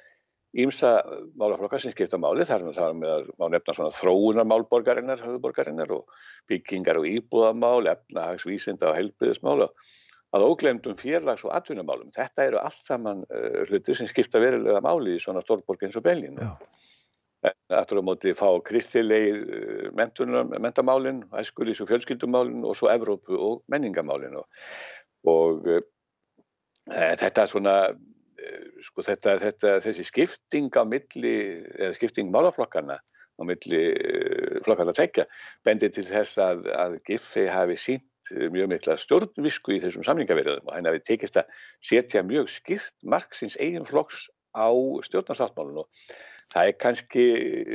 Ímsa 0.59 0.97
málaflokka 1.39 1.79
sem 1.79 1.93
skipta 1.95 2.19
máli 2.19 2.43
þar 2.47 2.65
með 2.99 3.29
má 3.39 3.47
nefna 3.53 3.75
svona 3.77 3.95
þróunar 3.95 4.49
borgarinnar, 4.67 5.23
höfuborgarinnar 5.23 5.93
og 5.95 6.11
byggingar 6.51 6.99
og 6.99 7.07
íbúðamál, 7.07 7.87
efnahagsvísinda 7.93 8.91
og 8.91 8.99
helbriðismál 8.99 9.69
að 10.35 10.47
óglemdum 10.47 10.99
fjarlags- 10.99 11.47
og 11.47 11.55
atvinnumálum. 11.55 12.11
Þetta 12.15 12.49
eru 12.49 12.59
allt 12.59 12.83
saman 12.83 13.23
uh, 13.31 13.63
hluti 13.71 13.95
sem 13.95 14.11
skipta 14.11 14.43
verulega 14.43 14.83
máli 14.83 15.15
í 15.15 15.23
svona 15.23 15.43
stórborg 15.43 15.87
eins 15.87 15.99
og 15.99 16.07
Belgin. 16.07 16.43
Þetta 17.41 17.81
er 17.95 18.03
á 18.03 18.09
móti 18.11 18.35
fá 18.35 18.51
kristilegir 18.67 19.41
uh, 19.47 20.51
mentamálin, 20.59 21.25
æskulís 21.31 21.83
og 21.83 21.91
fjölskyldumálin 21.95 22.67
og 22.67 22.75
svo 22.79 22.91
Evrópu 22.91 23.39
og 23.39 23.63
menningamálin 23.71 24.39
og, 24.43 24.47
og 25.31 25.67
uh, 25.79 25.83
þetta 26.91 27.47
svona 27.47 27.77
Eh, 27.91 28.10
sko 28.87 29.05
þetta, 29.07 29.37
þetta, 29.43 29.77
þessi 29.85 30.07
skipting 30.09 30.71
á 30.77 30.83
milli, 30.89 31.35
eða 31.79 31.95
skipting 31.99 32.31
málaflokkana 32.33 32.99
á 33.01 33.43
milli 33.47 33.83
eh, 33.95 34.61
flokkana 34.65 34.95
tvekja 34.97 35.27
bendir 35.67 35.93
til 35.95 36.07
þess 36.09 36.41
að, 36.41 36.67
að 36.75 36.99
Giffi 37.09 37.47
hafi 37.51 37.79
sínt 37.81 38.07
mjög 38.31 38.69
mikla 38.71 38.95
stjórnvisku 39.01 39.75
í 39.75 39.81
þessum 39.83 40.05
samlingavirðum 40.07 40.69
og 40.69 40.75
hann 40.77 40.87
hafi 40.87 41.01
tekist 41.03 41.39
að 41.41 41.49
setja 41.83 42.23
mjög 42.23 42.51
skipt 42.53 42.95
margsins 43.03 43.57
eigin 43.59 43.89
flokks 43.89 44.29
á 44.55 44.71
stjórnarsáttmálun 45.07 45.83
og 45.83 45.89
það 46.53 46.69
er 46.69 46.77
kannski 46.79 47.27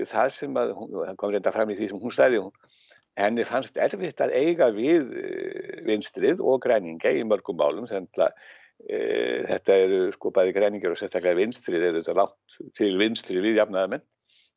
það 0.09 0.31
sem 0.35 0.59
að, 0.59 0.73
hann 1.07 1.19
kom 1.19 1.33
reynda 1.33 1.53
fram 1.55 1.71
í 1.71 1.77
því 1.79 1.89
sem 1.91 2.01
hún 2.03 2.13
stæði, 2.13 2.41
henni 3.19 3.47
fannst 3.47 3.79
erfitt 3.79 4.21
að 4.23 4.35
eiga 4.35 4.69
við 4.75 5.11
eh, 5.19 5.81
vinstrið 5.87 6.43
og 6.43 6.61
græninga 6.65 7.13
í 7.15 7.23
mörgum 7.27 7.59
málum 7.59 7.89
þannig 7.91 8.23
að 8.27 8.35
þetta 8.83 9.77
eru 9.85 10.01
sko 10.13 10.31
bæði 10.35 10.53
greiningar 10.55 10.93
og 10.93 10.99
sérstaklega 10.99 11.39
vinstri, 11.39 11.79
þeir 11.79 11.87
eru 11.93 12.03
þetta 12.03 12.17
látt 12.19 12.59
til 12.77 12.91
vinstri 12.99 13.39
við 13.43 13.61
jafnaðamenn. 13.61 14.03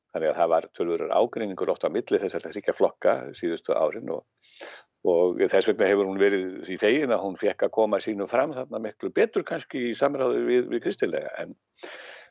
Þannig 0.09 0.31
að 0.31 0.39
það 0.41 0.53
var 0.55 0.67
tölurur 0.75 1.11
ágreiningur 1.13 1.71
oft 1.73 1.85
á 1.85 1.93
milli 1.93 2.21
þess 2.21 2.39
að 2.39 2.47
það 2.47 2.55
þykja 2.59 2.77
flokka 2.79 3.15
síðustu 3.37 3.75
árin 3.77 4.13
og, 4.15 4.23
og 5.05 5.43
þess 5.43 5.69
vegna 5.69 5.91
hefur 5.91 6.09
hún 6.09 6.21
verið 6.21 6.47
því 6.65 6.79
fegin 6.81 7.13
að 7.13 7.25
hún 7.27 7.37
fekk 7.41 7.67
að 7.67 7.75
koma 7.77 8.01
sínu 8.01 8.29
fram 8.31 8.55
þarna 8.57 8.81
miklu 8.87 9.13
betur 9.15 9.45
kannski 9.49 9.91
í 9.91 9.99
samræðu 9.99 10.41
við, 10.49 10.65
við 10.73 10.83
kristilega. 10.87 11.35
En 11.45 11.53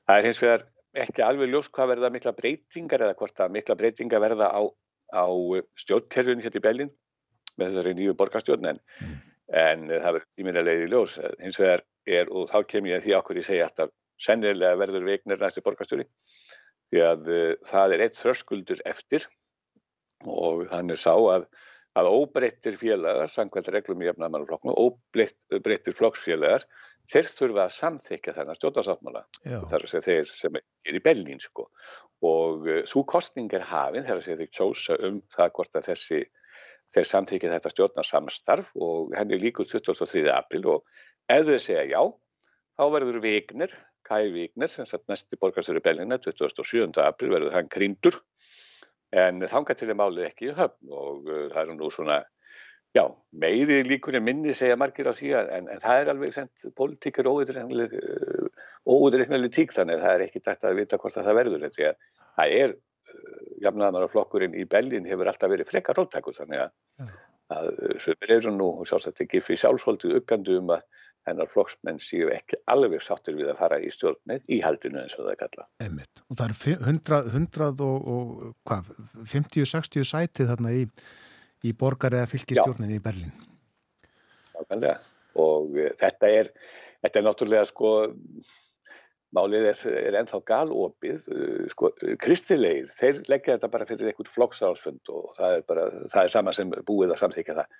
það 0.09 0.17
er 0.17 0.29
hins 0.29 0.41
vegar 0.41 0.65
ekki 0.97 1.23
alveg 1.23 1.53
ljós 1.53 1.69
hvað 1.69 1.93
verða 1.93 2.11
mikla 2.13 2.33
breytingar 2.38 3.05
eða 3.05 3.17
hvort 3.19 3.45
að 3.45 3.53
mikla 3.59 3.77
breytingar 3.77 4.23
verða 4.23 4.49
á, 4.49 4.61
á 5.13 5.25
stjórnkerfun 5.77 6.41
hérna 6.41 6.61
í 6.61 6.65
Bellin 6.65 6.93
með 7.57 7.71
þessari 7.71 7.95
nýju 7.97 8.17
borgarstjórn 8.17 8.71
en, 8.71 8.81
mm. 9.01 9.17
En 9.53 9.87
það 9.87 10.11
verður 10.17 10.27
tíminlega 10.35 10.83
í 10.83 10.89
ljós. 10.91 11.15
Hins 11.39 11.59
vegar 11.61 11.83
er 12.07 12.31
og 12.31 12.49
þá 12.51 12.59
kem 12.67 12.89
ég 12.89 12.99
að 12.99 13.05
því 13.05 13.15
okkur 13.19 13.39
ég 13.39 13.47
segja 13.47 13.69
að 13.69 13.93
sennilega 14.21 14.79
verður 14.79 15.07
veiknir 15.07 15.41
næstu 15.41 15.63
borgarstjóri. 15.63 16.07
Því 16.91 17.03
að 17.03 17.31
uh, 17.31 17.53
það 17.67 17.95
er 17.95 18.03
eitt 18.05 18.19
þröskuldur 18.19 18.83
eftir 18.87 19.27
og 20.25 20.65
hann 20.71 20.89
er 20.89 20.99
sá 20.99 21.13
að, 21.13 21.45
að 21.99 22.09
óbreyttir 22.09 22.77
félagar, 22.79 23.29
sangvælt 23.29 23.69
reglum 23.75 24.01
í 24.01 24.09
efnamannaflokknu, 24.09 24.73
óbreyttir 24.73 25.95
flokksfélagar 25.95 26.65
þeir 27.11 27.29
þurfa 27.29 27.67
að 27.67 27.75
samþykja 27.75 28.33
þennan 28.35 28.57
stjórnarsáttmála. 28.57 29.21
Þar 29.69 29.85
að 29.85 29.91
segja 29.93 30.07
þeir 30.07 30.31
sem 30.31 30.57
er 30.59 30.97
í 30.97 31.03
Bellín 31.03 31.43
sko. 31.43 31.69
og 32.25 32.65
uh, 32.65 32.81
svo 32.89 33.03
kostning 33.05 33.51
er 33.53 33.67
hafinn 33.67 34.07
þegar 34.07 34.25
þeir 34.25 34.49
kjósa 34.49 34.97
um 35.05 35.21
það 35.35 35.51
hvort 35.53 35.75
að 35.77 35.91
þessi 35.91 36.23
þeir 36.95 37.09
samþykja 37.11 37.53
þetta 37.55 37.73
stjórnarsamstarf 37.73 38.71
og 38.75 39.13
henni 39.17 39.39
líkur 39.41 39.67
23. 39.69 40.23
april 40.33 40.63
og 40.75 40.79
ef 41.31 41.43
þeir 41.49 41.63
segja 41.63 41.85
já 41.91 42.01
þá 42.77 42.83
verður 42.93 43.21
Vigner, 43.23 43.73
Kai 44.07 44.29
Vigner 44.31 44.71
sem 44.71 44.88
satt 44.88 45.03
næsti 45.11 45.39
borgarstöru 45.41 45.81
Bellina 45.83 46.19
27. 46.21 46.93
april 47.03 47.33
verður 47.33 47.57
hann 47.57 47.71
krýndur 47.73 48.15
en 49.15 49.43
þángar 49.43 49.75
til 49.79 49.89
þeim 49.91 50.03
álið 50.03 50.29
ekki 50.29 50.43
í 50.49 50.57
höfn 50.57 50.85
og 50.93 51.15
uh, 51.27 51.45
það 51.53 51.63
er 51.63 51.77
nú 51.77 51.88
svona 51.93 52.17
Já, 52.95 53.03
meiri 53.35 53.83
líkur 53.85 54.15
en 54.17 54.23
minni 54.25 54.53
segja 54.57 54.77
margir 54.79 55.09
á 55.11 55.13
því 55.13 55.27
en, 55.38 55.67
en 55.69 55.81
það 55.83 55.99
er 56.01 56.09
alveg 56.13 56.31
sendt, 56.33 56.55
politík 56.77 57.15
er 57.19 57.29
óútreiknarlega 57.29 59.51
tík 59.53 59.69
þannig 59.75 59.95
að 59.97 60.03
það 60.05 60.13
er 60.13 60.23
ekki 60.25 60.45
dætt 60.45 60.63
að 60.65 60.77
vita 60.79 60.99
hvort 61.01 61.17
að 61.19 61.27
það 61.27 61.38
verður 61.38 61.65
því 61.75 61.85
að 61.89 61.95
það 62.39 62.47
er, 62.61 62.71
uh, 63.28 63.41
jafnaðanar 63.63 64.11
flokkurinn 64.13 64.55
í 64.57 64.65
Bellin 64.69 65.07
hefur 65.09 65.32
alltaf 65.32 65.51
verið 65.51 65.69
frekar 65.71 65.99
róttakur 65.99 66.38
þannig 66.38 66.63
að, 66.65 67.11
að 67.57 67.73
sömur 68.05 68.38
eru 68.38 68.55
nú 68.55 68.69
sjálfsagt 68.88 69.25
ekki 69.25 69.43
fyrir 69.43 69.65
sjálfsvöldið 69.65 70.21
uppgandu 70.21 70.57
um 70.61 70.73
að 70.78 70.88
hennar 71.28 71.49
flokksmenn 71.51 71.97
séu 71.99 72.30
ekki 72.32 72.55
alveg 72.71 73.01
sáttir 73.03 73.36
við 73.36 73.49
að 73.51 73.57
fara 73.59 73.82
í 73.84 73.89
stjórnmið 73.91 74.45
í 74.47 74.61
haldinu 74.63 75.01
eins 75.01 75.17
og 75.19 75.28
það 75.28 75.39
kalla. 75.41 75.65
Emmitt, 75.84 76.21
og 76.32 76.39
það 76.39 76.53
er 76.53 76.86
100, 76.88 77.17
100 77.34 77.82
og, 77.84 78.11
og 78.13 78.53
hvað, 78.69 78.93
50-60 79.36 80.07
sætið 80.07 80.53
þarna 80.53 80.75
í 80.78 80.86
í 81.65 81.73
borgar 81.78 82.15
eða 82.17 82.30
fylgistjórninni 82.32 82.99
í 82.99 83.03
Berlin. 83.03 83.34
Nákvæmlega 84.53 84.97
og 85.41 85.75
uh, 85.78 85.91
þetta 86.01 86.32
er, 86.34 86.51
þetta 87.05 87.19
er 87.19 87.28
náttúrulega 87.28 87.67
sko, 87.69 87.91
málið 89.36 89.67
er, 89.71 89.84
er 89.99 90.17
ennþá 90.21 90.41
galopið, 90.47 91.21
uh, 91.34 91.63
sko, 91.73 91.91
kristilegir, 92.23 92.89
þeir 92.99 93.21
leggja 93.28 93.57
þetta 93.57 93.71
bara 93.73 93.88
fyrir 93.89 94.11
einhvern 94.11 94.34
flokksálsfund 94.34 95.13
og 95.13 95.32
það 95.39 95.57
er 95.57 95.65
bara, 95.67 95.88
það 96.13 96.23
er 96.23 96.36
sama 96.38 96.55
sem 96.55 96.75
búið 96.88 97.15
að 97.15 97.23
samþykja 97.23 97.57
það 97.61 97.80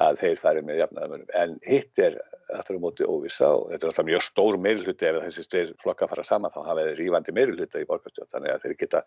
að 0.00 0.20
þeir 0.20 0.38
færi 0.40 0.62
með 0.64 0.80
jafnaðamörnum. 0.80 1.32
En 1.36 1.56
hitt 1.66 2.00
er 2.00 2.16
aftur 2.56 2.78
á 2.80 2.82
móti 2.82 3.06
óvisa 3.06 3.50
og 3.56 3.68
þetta 3.70 3.86
er 3.86 3.90
alltaf 3.92 4.08
mjög 4.08 4.24
stór 4.24 4.58
meirulhutti 4.62 5.08
ef 5.08 5.18
þessi 5.26 5.44
styr 5.46 5.72
flokka 5.82 6.08
fara 6.10 6.24
saman 6.26 6.52
þá 6.54 6.60
hafa 6.66 6.86
þeir 6.86 7.00
rífandi 7.00 7.34
meirulhutta 7.36 7.82
í 7.82 7.88
borgarstjórn 7.88 8.30
þannig 8.32 8.54
að 8.54 8.64
þeir 8.64 8.76
geta 8.80 9.02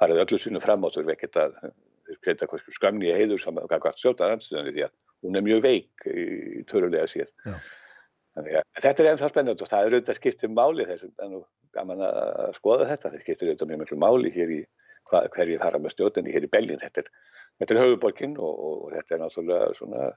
farið 0.00 0.22
öllu 0.24 0.40
sínu 0.42 0.62
fram 0.62 0.84
ekkert 0.90 1.40
að 1.40 1.56
geta 2.26 2.48
skamni 2.76 3.08
í 3.08 3.16
heiður 3.16 3.40
saman 3.40 3.70
hvað 3.70 3.96
stjórnar 3.98 4.36
anstöðunni 4.36 4.74
því 4.76 4.86
að 4.86 4.94
hún 5.24 5.38
er 5.38 5.46
mjög 5.46 5.64
veik 5.64 6.06
í 6.10 6.64
törulega 6.68 7.08
sér. 7.10 7.30
Þetta 8.34 9.02
er 9.02 9.08
ennþá 9.12 9.28
spennand 9.30 9.60
og 9.62 9.68
það 9.70 9.84
er 9.84 9.94
auðvitað 9.94 10.16
skiptið 10.18 10.54
máli 10.54 10.86
þessum, 10.88 11.12
en 11.22 11.36
nú 11.36 11.40
gaman 11.76 12.00
að 12.02 12.56
skoða 12.56 12.88
þetta, 12.90 13.12
það 13.12 13.22
skiptir 13.22 13.50
auðvitað 13.50 13.70
mjög 13.70 13.82
mjög 13.84 14.00
máli 14.02 14.32
hér 14.34 14.54
í 14.56 14.60
hva, 15.10 15.20
hverju 15.36 15.58
fara 15.62 15.80
með 15.82 15.94
stjórnini 15.94 16.34
hér 16.34 16.46
í 16.46 16.50
Belgin, 16.50 16.80
þetta 16.82 17.04
er, 17.04 17.10
þetta 17.62 17.74
er 17.76 17.82
höfuborgin 17.84 18.34
og, 18.38 18.54
og, 18.54 18.80
og 18.86 18.96
þetta 18.96 19.14
er 19.14 19.22
náttúrulega 19.22 19.68
svona, 19.78 20.08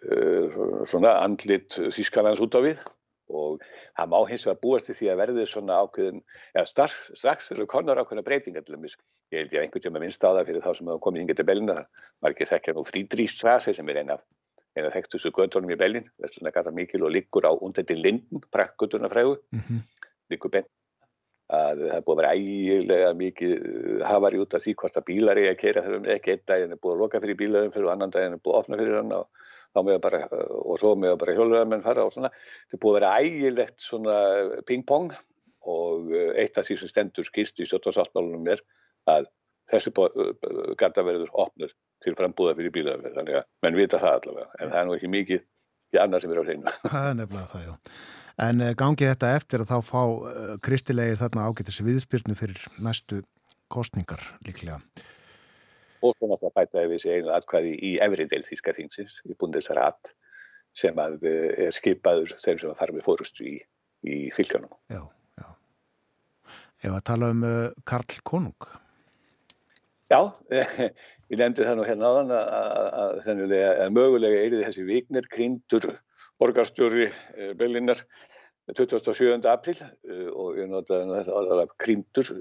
uh, 0.00 0.58
svona 0.90 1.14
andlit 1.20 1.78
Þískanans 1.78 2.42
út 2.42 2.58
á 2.58 2.60
við 2.66 2.82
og 3.30 3.62
það 3.94 4.10
má 4.10 4.18
hins 4.26 4.48
vegar 4.48 4.60
búast 4.64 4.90
til 4.90 4.98
því 4.98 5.12
að 5.12 5.22
verði 5.22 5.46
svona 5.46 5.78
ákveðin, 5.84 6.22
eða 6.56 6.66
strax, 6.66 6.98
strax 7.14 7.52
eru 7.54 7.68
konar 7.70 8.00
ákveðina 8.02 8.26
breytingar 8.26 8.66
til 8.66 8.74
þess 8.74 8.98
ég 9.30 9.44
held 9.44 9.54
ég 9.54 9.60
að 9.60 9.66
einhvern 9.68 9.84
tíma 9.86 10.02
minnst 10.02 10.24
á 10.26 10.34
það 10.34 10.46
fyrir 10.48 10.64
þá 10.64 10.70
sem 10.74 10.90
hafa 10.90 11.02
komið 11.04 11.22
hingið 11.22 11.38
til 11.38 11.46
Belina, 11.46 11.76
margir 12.24 12.50
þekkja 12.50 12.74
nú 12.74 12.82
Frídrísstrasi 12.88 13.74
sem 13.76 13.92
er 13.92 14.02
eina 14.02 14.18
eina 14.76 14.90
þekktustu 14.94 15.32
göttunum 15.34 15.72
í 15.74 15.78
Belin, 15.78 16.10
verðslega 16.22 16.60
gata 16.60 16.74
mikil 16.74 17.02
og 17.06 17.14
liggur 17.14 17.46
á 17.46 17.52
undendi 17.52 17.96
Linden, 17.98 18.42
prakkgötturna 18.54 19.10
fræðu, 19.10 19.40
mm 19.50 19.62
-hmm. 19.66 19.80
liggur 20.30 20.50
bent 20.50 20.70
að 21.50 21.80
það 21.82 21.96
er 21.96 22.04
búið 22.06 22.14
að 22.14 22.20
vera 22.20 22.34
ægilega 22.38 23.12
mikið 23.18 23.52
uh, 23.58 24.02
hafari 24.06 24.40
út 24.40 24.54
af 24.54 24.62
því 24.62 24.74
hvort 24.82 24.98
að 25.00 25.06
bílar 25.08 25.40
er 25.40 25.50
að 25.50 25.60
keira 25.62 25.82
þegar 25.82 26.12
ekki 26.14 26.34
einn 26.34 26.44
daginn 26.46 26.74
er 26.74 26.80
búið 26.82 26.94
að 26.94 27.02
loka 27.02 27.20
fyrir 27.24 27.38
bílaðum 27.40 27.72
fyrir 27.74 27.88
og 27.88 27.94
annan 27.94 28.14
daginn 28.14 28.36
er 28.36 28.42
búið 28.44 28.54
að 28.54 28.60
opna 28.60 28.78
fyrir 28.80 28.98
hann 29.00 29.16
og 29.18 29.90
bara, 30.02 30.20
og 30.30 30.78
svo 30.82 30.94
með 30.98 31.16
bara 31.18 31.34
hjólverðarmenn 31.34 31.82
fara 31.82 32.06
og 32.06 32.14
svona, 32.14 32.30
þetta 32.70 32.78
er 32.78 32.82
búið 32.84 32.94
að 32.94 33.00
vera 33.00 33.12
ægilegt 33.18 33.82
svona 33.82 34.16
ping-pong 34.66 35.12
og 35.70 36.14
eh, 36.14 36.32
eitt 36.42 36.58
af 36.58 36.66
því 36.66 36.78
sem 36.80 36.90
stendur 36.90 37.26
skýrst 37.26 37.60
í 37.60 37.68
stjórnarsáttmálunum 37.68 38.48
er 38.54 38.62
að 39.10 39.28
þessi 39.70 39.92
gata 40.78 41.04
verður 41.06 41.30
opnur 41.34 41.74
til 42.04 42.16
frambúða 42.18 42.56
fyrir 42.58 42.74
bílaverð, 42.74 43.14
þannig 43.18 43.40
að 43.40 43.46
menn 43.66 43.78
vita 43.78 44.00
það 44.02 44.16
allavega, 44.18 44.48
en 44.58 44.72
það 44.72 44.80
er 44.80 44.88
nú 44.88 44.96
ekki 44.96 45.12
mikið 45.16 45.44
í 45.90 46.00
annar 46.00 46.22
sem 46.22 46.32
er 46.32 46.40
á 46.40 46.44
hreinu. 46.46 46.74
Það 46.94 47.06
er 47.10 47.16
nefnilega 47.18 47.48
það, 47.50 47.62
já. 47.66 47.94
En 48.40 48.60
eh, 48.64 48.74
gangið 48.78 49.10
þetta 49.10 49.30
eftir 49.36 49.64
að 49.64 49.72
þá 49.72 49.88
fá 49.90 50.02
eh, 50.30 50.52
kristilegir 50.64 51.18
þarna 51.20 51.48
ágættis 51.50 51.80
viðspyrnu 51.82 52.36
fyrir 52.38 52.62
næstu 52.80 53.24
kostningar 53.70 54.22
líklega 54.46 54.78
og 56.00 56.16
svo 56.16 56.28
náttúrulega 56.30 56.56
bæta 56.56 56.84
við 56.86 56.96
þessi 56.96 57.12
einu 57.16 57.32
atkvæði 57.34 57.72
í 57.84 57.92
efri 58.04 58.26
del 58.30 58.42
Þíska 58.46 58.74
þingsins 58.76 59.20
í 59.28 59.36
Bundesrat 59.40 60.12
sem 60.76 60.98
að 61.02 61.24
eh, 61.28 61.66
er 61.66 61.76
skipaður 61.76 62.34
þeim 62.40 62.60
sem 62.62 62.76
fara 62.78 62.96
með 62.96 63.06
fórustu 63.08 63.46
í, 63.46 63.56
í 64.06 64.18
fylgjónum. 64.36 64.72
Já, 64.92 65.02
já. 65.40 65.48
Ef 66.86 66.94
að 66.94 67.06
tala 67.10 67.32
um 67.34 67.44
uh, 67.44 67.82
Karl 67.84 68.20
Konung. 68.24 68.68
Já, 70.10 70.20
ég 71.30 71.38
nefndi 71.38 71.66
það 71.66 71.78
nú 71.78 71.86
hérna 71.86 72.10
áðan 72.10 72.34
að, 72.34 72.52
að, 72.58 73.20
að, 73.30 73.54
að 73.84 73.94
mögulega 73.96 74.42
er 74.44 74.58
þessi 74.64 74.86
viknir 74.88 75.28
krýndur 75.30 75.88
borgarstjóri 76.40 77.10
uh, 77.10 77.52
Berlínar 77.58 78.02
27. 78.70 79.40
april 79.50 79.76
uh, 79.82 80.28
og 80.30 80.58
ég 80.60 80.70
notaði 80.70 81.10
þetta 81.18 81.36
aðalega 81.42 81.78
krýndur 81.82 82.32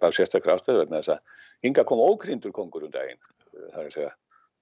af 0.00 0.16
sérstaklega 0.16 0.58
ástöðu 0.58 0.84
vegna 0.84 1.02
þess 1.02 1.16
að 1.16 1.44
Hinga 1.66 1.82
kom 1.82 1.98
ókryndur 1.98 2.52
kongur 2.54 2.84
um 2.86 2.90
daginn, 2.94 3.18
það 3.50 3.78
er 3.80 3.86
að 3.88 3.94
segja 3.96 4.10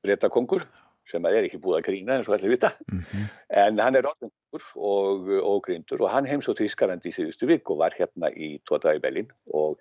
breyta 0.01 0.30
kongur 0.32 0.62
sem 1.07 1.26
er 1.28 1.47
ekki 1.47 1.61
búið 1.62 1.78
að 1.78 1.87
grína 1.87 2.16
eins 2.16 2.28
og 2.30 2.34
allir 2.37 2.55
vita 2.55 2.72
mm 2.89 3.01
-hmm. 3.01 3.26
en 3.62 3.78
hann 3.78 3.99
er 3.99 4.09
orðingur 4.11 4.64
og 4.74 5.28
ógryndur 5.53 6.03
og 6.03 6.11
hann 6.11 6.26
heims 6.26 6.49
á 6.51 6.59
Þískalandi 6.59 7.12
í 7.12 7.16
síðustu 7.16 7.47
vik 7.47 7.70
og 7.70 7.78
var 7.84 7.95
hérna 7.95 8.30
í 8.32 8.59
tótaði 8.68 9.03
Belin 9.05 9.30
og 9.53 9.78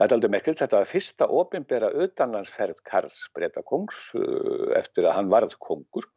það 0.00 0.06
er 0.06 0.16
aldrei 0.16 0.32
mekkelt 0.32 0.62
þetta 0.64 0.80
var 0.80 0.88
fyrsta 0.88 1.28
ofinbera 1.28 1.92
auðanlandsferð 1.92 2.80
Karls 2.88 3.20
breyta 3.36 3.62
kongs 3.66 3.98
uh, 4.16 4.72
eftir 4.78 5.04
að 5.04 5.18
hann 5.18 5.32
varð 5.32 5.58
kongur 5.60 6.08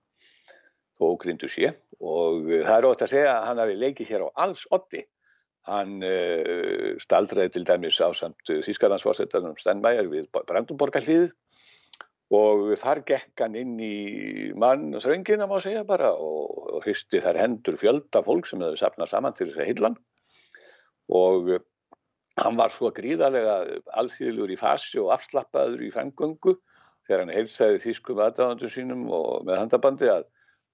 og 1.01 1.17
ógryndur 1.17 1.51
sé. 1.51 1.73
Og 1.99 2.47
það 2.47 2.77
er 2.77 2.87
ótt 2.87 3.03
að 3.03 3.11
segja 3.11 3.33
að 3.35 3.49
hann 3.49 3.61
hafi 3.63 3.75
leikið 3.81 4.13
hér 4.13 4.25
á 4.25 4.29
alls 4.45 4.63
otti 4.71 5.03
Hann 5.69 6.01
uh, 6.03 6.95
staldraði 6.99 7.53
til 7.55 7.63
dæmis 7.67 8.01
á 8.03 8.11
samt 8.15 8.49
Þískarlandsforsetanum 8.65 9.55
Steinmeier 9.59 10.09
við 10.11 10.27
Brandenborgarlið 10.33 11.29
og 12.33 12.73
þar 12.81 13.03
gekk 13.07 13.43
hann 13.43 13.55
inn 13.59 13.77
í 13.79 14.51
mann 14.59 14.89
og 14.97 15.03
þröngina 15.05 15.47
má 15.47 15.59
segja 15.63 15.85
bara 15.87 16.11
og 16.17 16.81
hristi 16.83 17.21
þar 17.23 17.39
hendur 17.39 17.77
fjölda 17.79 18.23
fólk 18.25 18.49
sem 18.49 18.63
hefur 18.63 18.81
sapnað 18.81 19.13
saman 19.13 19.37
til 19.37 19.47
þess 19.51 19.61
að 19.61 19.69
hillan 19.69 19.97
og 21.13 21.51
hann 22.41 22.57
var 22.57 22.71
svo 22.73 22.89
gríðarlega 22.95 23.57
alþýðilegur 23.99 24.53
í 24.55 24.59
fasi 24.59 25.01
og 25.01 25.11
afslappaður 25.15 25.83
í 25.85 25.91
fengöngu 25.93 26.55
þegar 27.07 27.25
hann 27.25 27.35
heilsaði 27.35 27.81
þýskum 27.83 28.21
aðdáðandur 28.25 28.73
sínum 28.73 29.05
og 29.13 29.45
með 29.47 29.59
handabandi 29.61 30.09
að, 30.09 30.25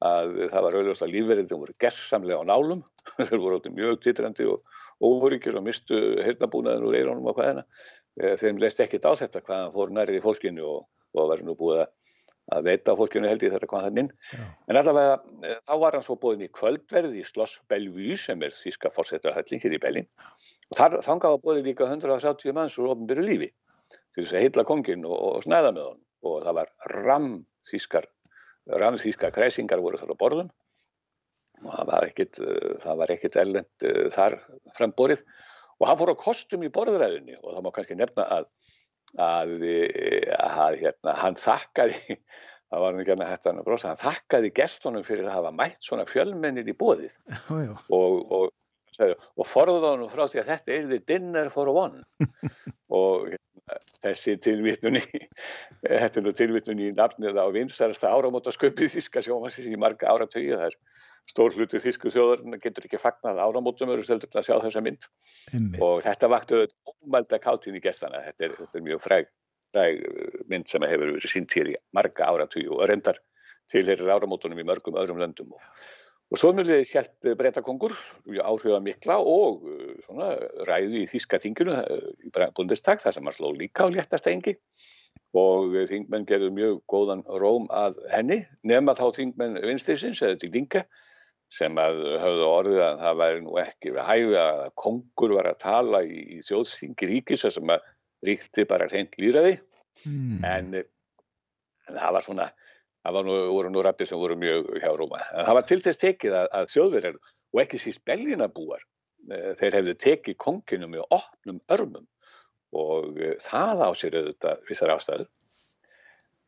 að 0.05 0.35
það 0.53 0.65
var 0.65 0.77
auðvitað 0.77 1.05
að 1.07 1.13
lífverðið 1.15 1.55
voru 1.57 1.77
gerðsamlega 1.83 2.43
á 2.45 2.49
nálum 2.51 2.83
þeir 3.29 3.43
voru 3.43 3.73
mjög 3.75 4.01
titrandi 4.05 4.47
og 4.49 4.77
óryggir 4.99 5.55
og 5.55 5.65
mistu 5.65 5.99
heyrnabúnaðin 6.25 6.87
úr 6.87 6.97
eirónum 6.99 7.29
og 7.31 7.37
hvaðina. 7.37 7.63
Eh, 8.19 8.35
þeim 8.39 8.59
leist 8.59 8.81
ekkit 8.83 9.07
á 9.07 9.15
þetta 9.15 9.41
hvaðan 9.45 9.71
fór 9.75 9.93
nærri 9.95 10.19
í 10.19 10.23
fólkinu 10.23 10.65
og, 10.67 10.81
og 11.15 11.31
var 11.31 11.43
nú 11.47 11.55
búið 11.59 11.85
að 12.49 12.65
veita 12.65 12.95
fólkjunu 12.97 13.29
held 13.29 13.45
ég 13.45 13.53
þegar 13.53 13.69
kom 13.69 13.85
þannig 13.85 14.03
inn. 14.03 14.41
En 14.67 14.79
allavega 14.79 15.19
eh, 15.47 15.59
þá 15.63 15.75
var 15.85 15.95
hann 15.95 16.05
svo 16.05 16.17
búin 16.19 16.43
í 16.43 16.51
kvöldverð 16.51 17.15
í 17.15 17.23
Sloss 17.27 17.61
Bellevue 17.71 18.17
sem 18.19 18.43
er 18.43 18.55
þíska 18.55 18.91
fórsetahöllin 18.95 19.63
hér 19.63 19.77
í 19.77 19.81
Bellin 19.85 20.09
og 20.69 21.01
þangaði 21.05 21.41
búin 21.43 21.65
líka 21.65 21.89
170 21.89 22.55
manns 22.55 22.77
úr 22.79 22.93
ofnbyrju 22.93 23.25
lífi 23.25 23.49
til 24.15 24.23
þess 24.23 24.35
að 24.35 24.45
heitla 24.45 24.65
kongin 24.69 25.05
og, 25.07 25.17
og 25.17 25.43
snæða 25.45 25.73
með 25.75 25.91
hann 25.91 26.01
og 26.29 26.39
það 26.45 26.57
var 26.59 26.71
ram 26.93 27.29
þískar, 27.69 28.07
ram 28.81 28.97
þískar 28.99 29.33
kreisingar 29.35 29.81
voru 29.83 29.99
þar 30.01 30.13
á 30.13 30.21
borðum. 30.21 30.49
Og 31.59 31.69
það 31.73 31.87
var 31.89 32.07
ekkit, 32.07 32.39
eh, 32.39 32.73
það 32.83 32.99
var 33.01 33.13
ekkit 33.13 33.37
ellend 33.39 33.85
uh, 33.87 34.03
þar 34.15 34.35
framborið. 34.77 35.23
Og 35.79 35.87
hann 35.87 35.99
fór 35.99 36.11
á 36.11 36.23
kostum 36.23 36.63
í 36.63 36.71
borðræðinni 36.75 37.37
og 37.39 37.53
það 37.53 37.65
má 37.65 37.71
kannski 37.75 37.97
nefna 37.99 38.27
að 38.35 38.49
að, 39.17 39.55
að 40.37 40.77
hérna, 40.83 41.15
hann 41.17 41.37
þakkaði 41.39 42.17
það 42.69 42.83
var 42.83 42.99
ekki 43.01 43.15
að 43.15 43.25
hætta 43.25 43.49
hann 43.49 43.61
að 43.61 43.69
brosa 43.69 43.89
hann 43.89 44.01
þakkaði 44.01 44.51
gestunum 44.59 45.05
fyrir 45.07 45.25
að 45.25 45.37
hafa 45.39 45.53
mætt 45.55 45.79
svona 45.85 46.05
fjölmennir 46.09 46.69
í 46.69 46.75
bóðið 46.77 47.15
og, 47.49 48.19
og, 48.29 48.51
og 48.99 49.47
forðaði 49.47 49.91
hann 49.91 50.11
frá 50.13 50.25
því 50.27 50.41
að 50.41 50.51
þetta 50.53 50.75
er 50.75 50.87
the 50.89 50.99
dinner 51.07 51.51
for 51.53 51.71
one. 51.71 52.03
Og 52.99 53.27
hérna, 53.29 53.79
þessi 54.03 54.35
tilvittunni 54.41 55.01
þetta 56.03 56.19
er 56.19 56.25
nú 56.25 56.33
tilvittunni 56.35 56.89
í 56.89 56.95
nafnið 56.97 57.37
á 57.37 57.45
vinstarasta 57.53 58.09
áramótasköpið 58.09 58.95
þíska 58.95 59.23
sjómasins 59.25 59.69
í 59.69 59.77
marga 59.79 60.09
áratöyu 60.09 60.57
það 60.57 60.71
er 60.71 60.79
stór 61.29 61.53
hluti 61.53 61.81
þísku 61.83 62.11
þjóðarinn 62.13 62.57
getur 62.63 62.87
ekki 62.87 62.99
fagnað 63.01 63.41
áramótum 63.43 63.91
eru 63.93 64.05
steldur 64.05 64.31
til 64.31 64.41
að 64.41 64.47
sjá 64.47 64.55
þessa 64.63 64.83
mynd. 64.85 65.05
Einmitt. 65.53 65.81
og 65.85 66.01
þetta 66.05 66.31
vakti 66.33 66.61
ómælda 66.89 67.41
káttinn 67.43 67.77
í 67.77 67.83
gestana. 67.83 68.23
Þetta 68.25 68.47
er, 68.47 68.55
þetta 68.63 68.79
er 68.79 68.85
mjög 68.87 69.03
fræg, 69.03 69.29
fræg 69.75 70.01
uh, 70.09 70.39
mynd 70.49 70.71
sem 70.71 70.87
hefur 70.89 71.13
verið 71.17 71.35
sínt 71.35 71.57
hér 71.57 71.73
í 71.75 71.77
marga 71.95 72.31
áratíu 72.33 72.73
og 72.79 72.87
reyndar 72.89 73.21
til 73.69 73.85
hér 73.85 74.01
áramótunum 74.09 74.61
í 74.61 74.65
mörgum 74.65 74.97
öðrum 74.97 75.21
löndum 75.21 75.53
og, 75.53 75.61
og 76.29 76.37
svo 76.37 76.51
mjög 76.53 76.93
helt 76.93 77.27
breytakongur 77.39 77.95
áhrifa 78.37 78.79
mikla 78.85 79.17
og 79.17 79.65
uh, 79.65 79.91
svona, 80.05 80.31
ræði 80.69 81.03
í 81.03 81.09
þíska 81.09 81.41
þinginu 81.41 81.75
uh, 81.81 82.07
í 82.25 82.31
búndistak 82.57 83.03
þar 83.03 83.17
sem 83.17 83.29
hann 83.29 83.37
sló 83.37 83.51
líka 83.55 83.89
á 83.89 83.93
léttastengi 83.93 84.57
og 85.37 85.75
þingmenn 85.89 86.25
gerðu 86.29 86.49
mjög 86.53 86.79
góðan 86.89 87.21
róm 87.41 87.67
að 87.73 87.99
henni 88.13 88.43
nema 88.65 88.95
þá 88.97 89.09
þingmenn 89.17 89.59
vinstinsins 89.61 90.21
eða 90.25 90.39
til 90.41 90.51
dinga 90.53 90.85
sem 91.53 91.77
að 91.81 91.99
höfðu 92.21 92.45
orðið 92.45 92.83
að 92.85 92.99
það 93.03 93.19
væri 93.21 93.43
nú 93.45 93.55
ekki 93.61 93.93
við 93.95 94.05
hæfi 94.05 94.37
að 94.41 94.63
kongur 94.77 95.33
var 95.37 95.49
að 95.49 95.61
tala 95.63 96.01
í, 96.05 96.19
í 96.37 96.39
þjóðsþingi 96.45 97.09
ríkis 97.09 97.45
sem 97.45 97.73
að 97.73 97.85
ríkti 98.25 98.65
bara 98.69 98.89
reynd 98.91 99.17
líraði 99.21 99.55
mm. 100.05 100.43
en, 100.45 100.75
en 101.89 101.97
það 101.97 102.15
var 102.17 102.25
svona 102.25 102.47
það 103.05 103.25
nú, 103.27 103.39
voru 103.53 103.71
nú 103.73 103.83
rættir 103.85 104.09
sem 104.09 104.19
voru 104.19 104.37
mjög 104.39 104.69
hjá 104.81 104.91
Róma. 104.97 105.23
En 105.33 105.47
það 105.47 105.57
var 105.59 105.67
til 105.69 105.81
þess 105.85 106.01
tekið 106.03 106.37
að, 106.41 106.47
að 106.59 106.71
þjóðverðar 106.75 107.19
og 107.53 107.61
ekki 107.63 107.81
síst 107.81 108.03
belginabúar 108.07 108.85
e, 108.85 109.41
þeir 109.59 109.77
hefðu 109.79 109.97
tekið 110.05 110.39
konginu 110.45 110.89
með 110.91 111.05
opnum 111.15 111.59
örmum 111.75 112.07
og 112.75 113.19
e, 113.19 113.35
það 113.43 113.85
á 113.87 113.89
sér 113.97 114.19
auðvitað 114.19 114.65
vissar 114.69 114.95
ástæður. 114.95 115.29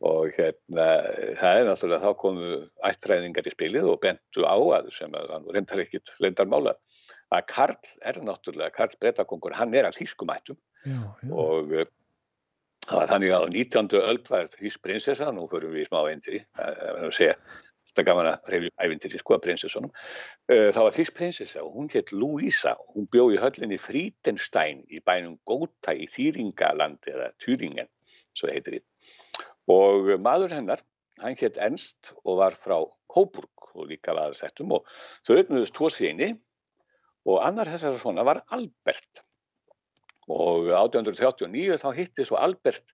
Og 0.02 0.34
hérna 0.34 0.86
það 1.38 1.60
er 1.60 1.68
náttúrulega 1.68 2.02
þá 2.02 2.22
komu 2.24 2.52
ættræðingar 2.89 3.47
í 3.47 3.54
spilið 3.54 3.89
og 3.91 3.99
bentu 4.02 4.45
á 4.49 4.58
að 4.58 4.89
sem 4.95 5.14
að 5.14 5.34
hann 5.36 5.49
reyndar 5.54 5.84
ekkit 5.84 6.14
leyndarmála 6.24 6.74
að 7.32 7.43
Karl 7.52 7.91
er 8.10 8.18
náttúrulega 8.26 8.74
Karl 8.76 8.97
Bretakongur, 8.99 9.54
hann 9.56 9.76
er 9.78 9.88
af 9.88 9.95
þýskumættum 9.95 10.58
og 11.30 11.70
uh, 11.78 11.86
það 12.88 12.97
var 12.97 13.11
þannig 13.11 13.34
að 13.36 13.43
á 13.45 13.47
19. 13.55 13.91
öld 14.11 14.32
var 14.32 14.47
þýsk 14.55 14.86
prinsessa, 14.86 15.32
nú 15.36 15.47
förum 15.51 15.75
við 15.75 15.86
í 15.86 15.89
smá 15.89 15.99
eindri 16.09 16.41
að 16.57 17.11
segja, 17.17 17.36
þetta 17.91 18.05
gaf 18.07 18.19
hann 18.19 18.29
að 18.32 18.51
reyfi 18.53 18.71
ævindiri 18.79 19.19
sko 19.19 19.36
að 19.36 19.43
prinsessunum. 19.45 19.93
Uh, 20.47 20.69
þá 20.71 20.79
var 20.86 20.95
þýsk 20.95 21.17
prinsessa 21.17 21.63
og 21.65 21.73
hún 21.77 21.89
hétt 21.91 22.13
Louisa. 22.15 22.75
Og 22.79 22.93
hún 22.95 23.09
bjó 23.11 23.27
í 23.34 23.39
höllinni 23.41 23.79
Frídenstein 23.82 24.86
í 24.89 25.01
bænum 25.03 25.37
Góta 25.47 25.95
í 25.95 26.08
Þýringalandi 26.12 27.16
eða 27.16 27.32
Týringen, 27.43 27.91
svo 28.37 28.51
heitir 28.51 28.78
því. 28.78 28.83
Og 29.71 30.13
maður 30.24 30.55
hennar, 30.55 30.86
hann 31.21 31.37
hétt 31.37 31.59
Ernst 31.62 32.13
og 32.24 32.39
var 32.41 32.55
frá 32.58 32.79
Kóburg 33.12 33.75
og 33.75 33.91
líka 33.91 34.16
var 34.16 34.33
settum 34.36 34.71
og 34.75 34.87
þau 35.28 35.37
uppnöðust 35.37 35.75
tvo 35.75 35.89
síni 35.91 36.32
og 37.29 37.43
annar 37.45 37.70
þessar 37.70 37.99
svona 38.01 38.25
var 38.28 38.41
Albert 38.55 39.21
og 40.30 40.70
1839 40.70 41.80
þá 41.82 41.88
hitti 41.98 42.26
svo 42.28 42.39
Albert 42.42 42.93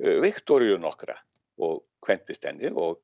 uh, 0.00 0.16
Viktoríu 0.24 0.78
nokkra 0.80 1.18
og 1.64 1.82
kventist 2.04 2.46
henni. 2.48 2.70
Og 2.72 3.00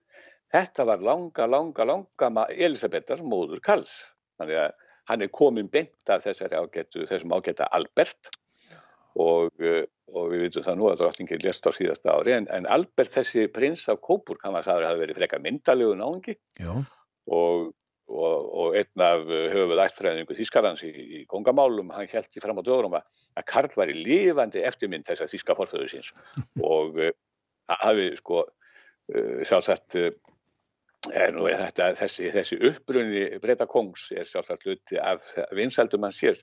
þetta 0.54 0.86
var 0.88 1.04
langa, 1.04 1.48
langa, 1.50 1.86
langa 1.88 2.46
Elisabetar, 2.54 3.24
móður 3.26 3.62
Karls. 3.64 4.00
Þannig 4.38 4.62
að 4.64 4.72
hann 5.10 5.26
er 5.26 5.34
komin 5.34 5.68
beint 5.68 6.10
af 6.10 6.24
ágætu, 6.24 7.04
þessum 7.10 7.34
ágæta 7.36 7.68
Albert. 7.70 8.32
Og, 9.14 9.52
uh, 9.62 9.84
og 10.14 10.32
við 10.32 10.46
vitum 10.46 10.64
það 10.66 10.78
nú 10.78 10.90
að 10.90 11.00
drottingin 11.02 11.42
lest 11.44 11.66
á 11.66 11.70
síðasta 11.74 12.16
ári 12.18 12.34
en, 12.34 12.48
en 12.50 12.66
Albert 12.70 13.12
þessi 13.14 13.46
prins 13.52 13.86
af 13.90 14.00
Kópur 14.02 14.40
hann 14.42 14.54
var 14.56 14.66
sagður 14.66 14.82
að 14.82 14.84
það 14.84 14.92
hefði 14.92 15.04
verið 15.04 15.18
frekar 15.20 15.42
myndalegu 15.44 15.94
náðungi 16.00 16.34
og, 17.30 17.70
og, 18.08 18.48
og 18.60 18.76
einn 18.78 19.04
af 19.04 19.24
höfuð 19.54 19.80
ættfræðingu 19.84 20.36
Þískarlands 20.36 20.84
í, 20.84 20.90
í 20.92 21.20
kongamálum 21.30 21.92
hann 21.94 22.10
held 22.10 22.36
í 22.36 22.42
fram 22.42 22.60
á 22.60 22.66
döðurum 22.66 22.98
að, 22.98 23.06
Karl 23.48 23.72
var 23.76 23.90
í 23.90 23.96
lifandi 23.96 24.64
eftirmynd 24.66 25.08
þess 25.08 25.24
að 25.24 25.32
Þíska 25.32 25.56
forföðu 25.58 25.88
síns. 25.90 26.12
Og 26.60 27.00
uh, 27.00 27.10
hafi 27.80 28.10
sko 28.20 28.44
uh, 28.44 29.40
sjálfsagt 29.46 29.98
er 31.12 31.34
nú 31.36 31.48
þetta 31.48 31.90
þessi, 31.98 32.30
þessi 32.32 32.60
uppbrunni 32.70 33.24
breyta 33.42 33.66
kongs 33.68 34.10
er 34.16 34.28
sjálfsagt 34.28 34.64
hluti 34.64 35.00
af 35.00 35.24
vinsaldum 35.56 36.06
hann 36.06 36.16
sér. 36.16 36.40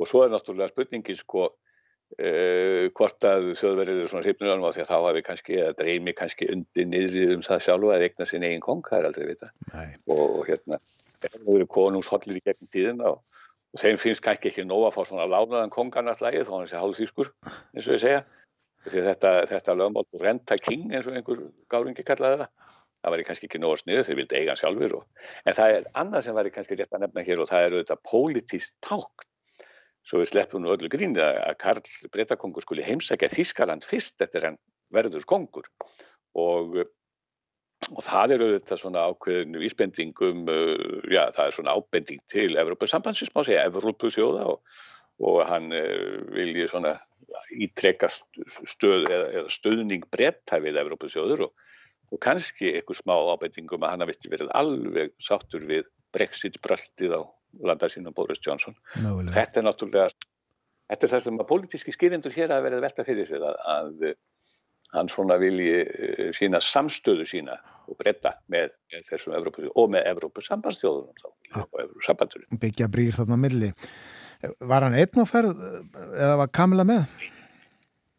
Og 0.00 0.10
svo 0.10 0.24
er 0.24 0.32
náttúrulega 0.32 0.72
spurningin 0.72 1.20
sko 1.20 1.52
Uh, 2.14 2.92
hvort 2.94 3.24
að 3.26 3.48
þjóðverðir 3.58 4.00
eru 4.04 4.10
svona 4.10 4.22
hrifnur 4.22 4.60
á 4.62 4.70
því 4.70 4.82
að 4.84 4.90
þá 4.90 4.98
hafi 5.02 5.22
kannski, 5.26 5.54
eða 5.58 5.76
dreymi 5.80 6.12
kannski 6.14 6.46
undir 6.52 6.86
niðrið 6.86 7.32
um 7.34 7.42
það 7.42 7.64
sjálfu 7.64 7.90
að 7.90 8.04
eigna 8.06 8.26
sin 8.30 8.46
eigin 8.46 8.62
kong, 8.62 8.84
það 8.86 9.00
er 9.00 9.08
aldrei 9.08 9.24
vita 9.32 9.48
og, 9.72 10.20
og 10.20 10.44
hérna, 10.46 10.78
það 11.24 11.50
eru 11.56 11.66
konungshollir 11.74 12.38
í 12.38 12.44
gegnum 12.44 12.70
tíðin 12.76 13.02
og, 13.08 13.18
og 13.74 13.82
þeim 13.82 13.98
finnst 13.98 14.22
kannski 14.22 14.52
ekki 14.52 14.66
nóg 14.68 14.86
að 14.86 14.94
fá 14.94 15.00
svona 15.08 15.26
lánaðan 15.32 15.74
kongarnarslægið 15.74 16.46
þá 16.46 16.54
hann 16.54 16.70
sé 16.70 16.84
hálfþýskur 16.84 17.32
eins 17.50 17.88
og 17.88 17.96
ég 17.96 18.04
segja. 18.04 18.22
Því 18.84 19.04
þetta, 19.08 19.34
þetta 19.50 19.78
lögmátt 19.80 20.22
renta 20.22 20.60
king 20.60 20.94
eins 20.94 21.10
og 21.10 21.18
einhver 21.18 21.42
gáringi 21.72 22.06
kallaði 22.06 22.44
það 22.44 22.72
það 23.04 23.14
væri 23.14 23.28
kannski 23.28 23.48
ekki 23.48 23.60
nóg 23.60 23.74
að 23.74 23.82
sniðu, 23.82 24.06
þeir 24.06 24.18
vildi 24.22 24.38
eiga 24.38 24.56
sjálfur 24.56 24.98
og, 25.00 25.06
en 25.44 25.56
það 25.56 25.74
er 25.74 25.86
annað 26.00 26.24
sem 26.24 26.36
væri 26.38 26.52
kannski 26.54 26.78
rétt 26.78 26.94
að 26.94 27.02
nefna 27.04 27.24
hér 27.26 27.42
og 27.42 27.50
það 27.50 27.66
eru 27.68 27.80
þetta 27.82 27.96
politist 28.08 28.76
tákt 28.84 29.26
svo 30.08 30.20
við 30.20 30.32
sleppum 30.32 30.64
nú 30.64 30.72
öllu 30.74 30.90
grín 30.92 31.16
að 31.20 31.56
Karl 31.60 31.82
Bretakongur 32.12 32.64
skuli 32.64 32.84
heimsækja 32.84 33.32
Þískaland 33.32 33.86
fyrst 33.88 34.20
eftir 34.24 34.48
hann 34.48 34.58
verður 34.94 35.24
kongur. 35.28 35.68
Og, 36.38 36.76
og 37.90 38.02
það 38.04 38.36
eru 38.36 38.50
þetta 38.56 38.78
svona 38.80 39.06
ákveðinu 39.10 39.62
vísbendingum, 39.62 40.44
uh, 40.50 40.98
já 41.08 41.22
það 41.36 41.46
er 41.46 41.56
svona 41.58 41.76
ábending 41.78 42.22
til 42.32 42.50
Evrópusambansins 42.60 43.32
má 43.34 43.44
segja, 43.46 43.64
Evrópusjóða 43.70 44.46
og, 44.52 44.76
og 45.24 45.40
hann 45.48 45.72
uh, 45.72 46.20
vilji 46.34 46.68
svona 46.68 46.98
ítrekka 47.54 48.10
stöð 48.68 49.08
stöðning 49.52 50.04
bretta 50.12 50.60
við 50.62 50.78
Evrópusjóður 50.82 51.48
og, 51.48 51.54
og 52.12 52.20
kannski 52.22 52.74
einhver 52.74 52.98
smá 52.98 53.14
ábendingum 53.32 53.84
að 53.84 53.94
hann 53.94 54.04
hafi 54.04 54.32
verið 54.32 54.52
alveg 54.58 55.14
sáttur 55.22 55.64
við 55.70 55.88
Brexit-bröltið 56.14 57.16
á 57.18 57.22
landar 57.62 57.92
sínum 57.92 58.14
Boris 58.16 58.40
Johnson. 58.42 58.76
Mögulega. 58.96 59.34
Þetta 59.36 59.60
er 59.60 59.66
náttúrulega, 59.68 60.08
þetta 60.90 61.06
er 61.06 61.12
það 61.14 61.26
sem 61.26 61.42
að 61.42 61.50
pólitíski 61.50 61.94
skýrindur 61.94 62.34
hér 62.34 62.54
að 62.54 62.66
verða 62.68 62.84
velta 62.84 63.06
fyrir 63.06 63.28
sig 63.30 63.44
að, 63.44 63.60
að 63.74 64.14
hann 64.94 65.10
svona 65.10 65.38
vilji 65.42 65.76
eh, 65.82 66.32
sína 66.36 66.60
samstöðu 66.62 67.26
sína 67.28 67.58
og 67.90 67.98
breyta 68.00 68.36
með, 68.52 68.74
þessum 69.10 69.36
Evrópu 69.38 69.68
og 69.74 69.90
með 69.92 70.10
og 70.10 70.18
Evrópusambandurum. 71.84 72.58
Byggja 72.60 72.90
brýr 72.92 73.16
þarna 73.18 73.38
milli. 73.40 73.70
Var 74.44 74.84
hann 74.86 74.96
einn 74.98 75.24
á 75.24 75.26
ferð 75.28 75.64
eða 76.12 76.36
var 76.42 76.52
Kamila 76.52 76.84
með? 76.88 77.08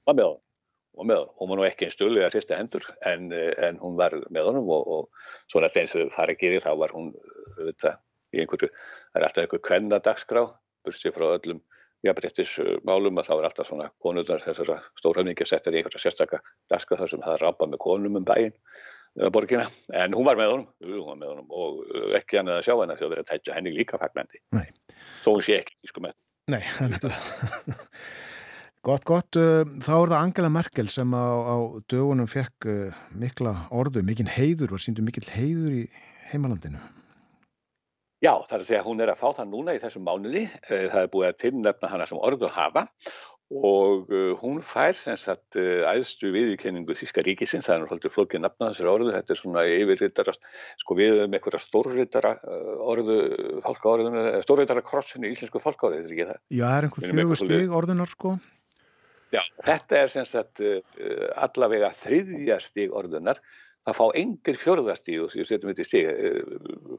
Var 0.05 0.17
með 0.17 0.29
hann 0.29 0.41
og 0.95 1.07
með 1.09 1.21
hann. 1.21 1.31
Hún 1.39 1.51
var 1.51 1.59
nú 1.59 1.67
ekki 1.67 1.87
einn 1.87 1.93
stölu 1.93 2.21
eða 2.21 2.33
fyrsta 2.33 2.59
hendur 2.59 2.85
en, 3.07 3.31
en 3.35 3.79
hún 3.81 3.97
var 3.99 4.15
með 4.33 4.49
honum 4.49 4.69
og, 4.75 4.91
og 4.95 5.51
svona 5.51 5.71
þegar 5.73 5.91
það 5.93 6.13
fari 6.15 6.35
að 6.37 6.43
gera 6.43 6.63
þá 6.65 6.71
var 6.81 6.95
hún 6.95 7.09
auðvitað 7.55 7.99
í 8.35 8.43
einhverju 8.43 8.71
það 9.15 9.21
er 9.21 9.27
alltaf 9.29 9.45
einhver 9.45 9.63
kvenna 9.63 10.01
dagskrá 10.03 10.43
bursið 10.85 11.15
frá 11.15 11.25
öllum 11.37 11.61
jafnbrettismálum 12.05 13.21
að 13.21 13.29
þá 13.29 13.31
er 13.37 13.47
alltaf 13.47 13.69
svona 13.69 13.87
konurnar 14.03 14.43
þessara 14.43 14.75
stórhafningi 14.99 15.47
settir 15.49 15.73
í 15.73 15.79
einhverja 15.79 16.03
sérstakka 16.03 16.41
dagskrá 16.69 16.99
þar 16.99 17.13
sem 17.13 17.23
það 17.23 17.39
rápa 17.41 17.69
með 17.71 17.81
konum 17.87 18.19
um 18.19 18.27
bæin 18.27 18.53
borgina, 19.31 19.63
en 19.95 20.11
hún 20.11 20.27
var 20.27 20.35
með 20.35 20.49
honum, 20.51 20.67
hún 20.83 21.05
var 21.07 21.17
með 21.21 21.29
honum 21.31 21.53
og 21.55 22.15
ekki 22.19 22.41
hann 22.41 22.51
að 22.51 22.65
sjá 22.67 22.73
henni 22.75 22.97
því 22.99 23.05
að 23.07 23.13
vera 23.13 23.23
að 23.23 23.29
tætja 23.31 23.55
henni 23.55 23.71
líka 23.71 23.99
fagnandi 24.01 24.41
þó 25.23 25.29
hún 25.31 25.45
sé 25.47 25.61
ekki 25.61 25.89
sko 25.89 26.03
með 26.03 26.17
Nei, 26.51 26.61
Gott, 28.85 29.01
gott. 29.07 29.33
uh, 29.39 29.63
Þá 29.81 29.93
er 29.95 30.11
það 30.11 30.19
Angela 30.19 30.49
Merkel 30.53 30.89
sem 30.93 31.09
á, 31.17 31.25
á 31.25 31.55
dögunum 31.89 32.27
fekk 32.29 32.67
uh, 32.69 32.99
mikla 33.17 33.55
orðu, 33.73 34.03
mikinn 34.05 34.29
heiður 34.29 34.75
og 34.77 34.83
síndu 34.83 35.01
mikill 35.01 35.25
heiður 35.33 35.79
í 35.79 35.81
heimalandinu. 36.29 36.77
Já, 38.23 38.31
það 38.47 38.55
er 38.55 38.61
að 38.61 38.67
segja 38.69 38.81
að 38.81 38.89
hún 38.89 39.03
er 39.03 39.11
að 39.11 39.21
fá 39.21 39.27
það 39.35 39.49
núna 39.51 39.75
í 39.75 39.79
þessum 39.83 40.05
mánuði. 40.07 40.43
Eh, 40.69 40.85
Það 40.91 41.01
er 41.01 41.13
búið 41.13 41.29
að 41.29 41.39
tilnefna 41.43 41.91
hana 41.91 42.09
sem 42.09 42.21
orðu 42.21 42.51
hafa 42.55 42.87
og 43.53 44.09
uh, 44.09 44.33
hún 44.41 44.61
fær 44.65 44.95
sem 44.97 45.17
sagt 45.21 45.57
uh, 45.59 45.85
æðstu 45.85 46.31
viðurkenningu 46.33 46.95
Þíska 46.97 47.21
ríkisins, 47.25 47.67
það 47.67 47.75
er 47.75 47.83
náttúrulega 47.83 48.13
flókið 48.15 48.41
nafna 48.41 48.69
þessari 48.71 48.89
orðu, 48.89 49.11
þetta 49.13 49.33
er 49.35 49.39
svona 49.39 49.65
yfirrittara, 49.69 50.33
sko 50.81 50.97
við 50.97 51.21
um 51.25 51.37
einhverja 51.37 51.61
stórrittara 51.61 52.31
uh, 52.41 52.71
orðu, 52.89 53.19
fólka 53.67 53.91
orðinu, 53.91 54.23
stórrittara 54.45 54.81
krossinu 54.85 55.29
í 55.29 55.35
íslensku 55.35 55.61
fólka 55.61 55.91
orðu, 55.91 56.01
þetta 56.01 56.09
er 56.09 56.17
ekki 56.17 56.27
það? 56.31 56.41
Já, 56.49 56.65
það 56.65 56.79
er 56.79 57.21
einhver 57.21 57.41
stig 57.43 57.77
orðunar, 57.81 58.13
sko. 58.17 58.33
Já, 59.35 59.41
þetta 59.67 59.99
er 59.99 60.11
sem 60.13 60.27
sagt 60.29 60.61
allavega 61.35 61.89
þriðja 61.99 62.59
stig 62.63 62.93
orðunar. 62.95 63.41
Það 63.85 63.97
fá 63.99 64.05
engir 64.17 64.55
í 64.57 65.85
stíg. 65.85 66.07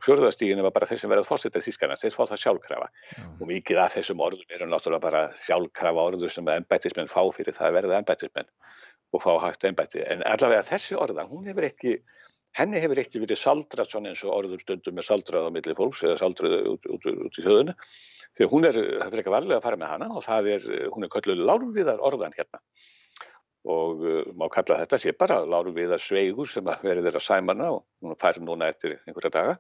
Fjörðastígin 0.05 0.63
var 0.63 0.75
bara 0.75 0.87
þeir 0.87 1.01
sem 1.03 1.11
verið 1.11 1.27
fórsetað 1.27 1.65
þýskarnas, 1.67 2.03
þeir 2.05 2.15
fá 2.15 2.25
það 2.31 2.43
sjálfkrafa. 2.45 2.89
Og 3.41 3.49
mikið 3.51 3.81
af 3.83 3.97
þessum 3.97 4.23
orðum 4.23 4.53
eru 4.55 4.69
náttúrulega 4.71 5.03
bara 5.03 5.23
sjálfkrafa 5.43 6.05
orður 6.13 6.31
sem 6.31 6.51
embættismenn 6.53 7.11
fá 7.11 7.25
fyrir 7.35 7.57
það 7.57 7.71
að 7.71 7.79
verða 7.81 7.99
embættismenn 8.03 8.53
og 9.17 9.25
fá 9.25 9.33
hægt 9.43 9.67
embætti. 9.67 10.05
En 10.07 10.23
allavega 10.31 10.67
þessi 10.69 10.99
orða, 10.99 11.27
hún 11.27 11.49
hefur 11.51 11.67
ekki, 11.67 11.97
henni 12.59 12.83
hefur 12.83 13.01
ekki 13.03 13.23
verið 13.25 13.41
saldrað 13.41 13.91
svona 13.91 14.13
eins 14.13 14.23
og 14.23 14.37
orður 14.37 14.63
stundum 14.63 15.03
er 15.03 15.07
saldrað 15.07 15.49
á 15.49 15.55
milli 15.57 15.75
fólks 15.79 16.05
eða 16.07 16.21
saldrað 16.23 16.71
út, 16.71 16.87
út, 16.87 17.09
út, 17.11 17.25
út 17.27 17.41
í 17.41 17.47
þjóðinu. 17.47 17.75
Því 18.37 18.49
hún 18.53 18.69
er, 18.69 18.79
það 19.01 19.11
fyrir 19.11 19.25
ekki 19.25 19.35
valega 19.35 19.59
að 19.59 19.67
fara 19.67 19.81
með 19.81 19.93
hana 19.95 20.11
og 20.13 20.23
það 20.27 20.53
er, 20.55 20.71
hún 20.95 21.07
er 21.07 21.13
kölluð 21.17 21.43
lárviðar 21.51 22.03
orðan 22.05 22.37
hérna 22.37 22.63
og 23.67 24.03
uh, 24.07 24.23
má 24.39 24.47
kalla 24.53 24.81
þetta 24.83 24.99
sé 25.03 25.13
bara 25.19 25.41
lárum 25.47 25.75
við 25.77 25.95
að 25.97 26.05
sveigur 26.05 26.49
sem 26.51 26.67
að 26.71 26.85
verið 26.87 27.09
þeirra 27.09 27.23
sæmana 27.25 27.71
og 27.75 27.83
hún 28.05 28.19
fær 28.21 28.39
núna 28.43 28.71
eftir 28.71 28.99
einhverja 29.05 29.33
daga. 29.35 29.57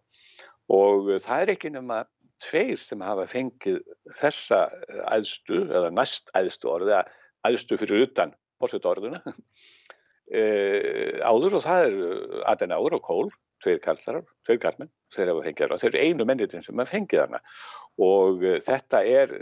Og 0.72 1.10
uh, 1.10 1.18
það 1.22 1.42
er 1.42 1.54
ekki 1.56 1.72
nema 1.74 2.02
tveir 2.42 2.78
sem 2.80 3.02
hafa 3.02 3.26
fengið 3.30 3.80
þessa 4.20 4.66
uh, 4.70 5.02
æðstu 5.16 5.64
eða 5.66 5.90
næst 5.94 6.30
æðstu 6.38 6.70
orði 6.70 6.94
eða 6.94 7.50
æðstu 7.50 7.80
fyrir 7.80 8.06
utan 8.06 8.34
fórsett 8.60 8.86
orðuna 8.88 9.20
e, 10.32 10.42
áður 11.20 11.58
og 11.58 11.62
það 11.66 11.82
er 11.84 11.98
Adenauer 12.48 12.96
og 12.96 13.02
Kohl, 13.04 13.28
tveir 13.62 13.82
kallar 13.84 14.22
tveir 14.46 14.62
kallmenn, 14.62 14.90
þeir 15.14 15.30
hafa 15.32 15.44
fengið 15.44 15.66
hana. 15.66 15.78
Þeir 15.82 15.90
eru 15.90 16.06
einu 16.06 16.26
mennitin 16.28 16.64
sem 16.64 16.80
hafa 16.80 16.94
fengið 16.94 17.22
hana. 17.26 17.42
Og 18.02 18.42
uh, 18.44 18.56
þetta 18.64 19.02
er, 19.08 19.34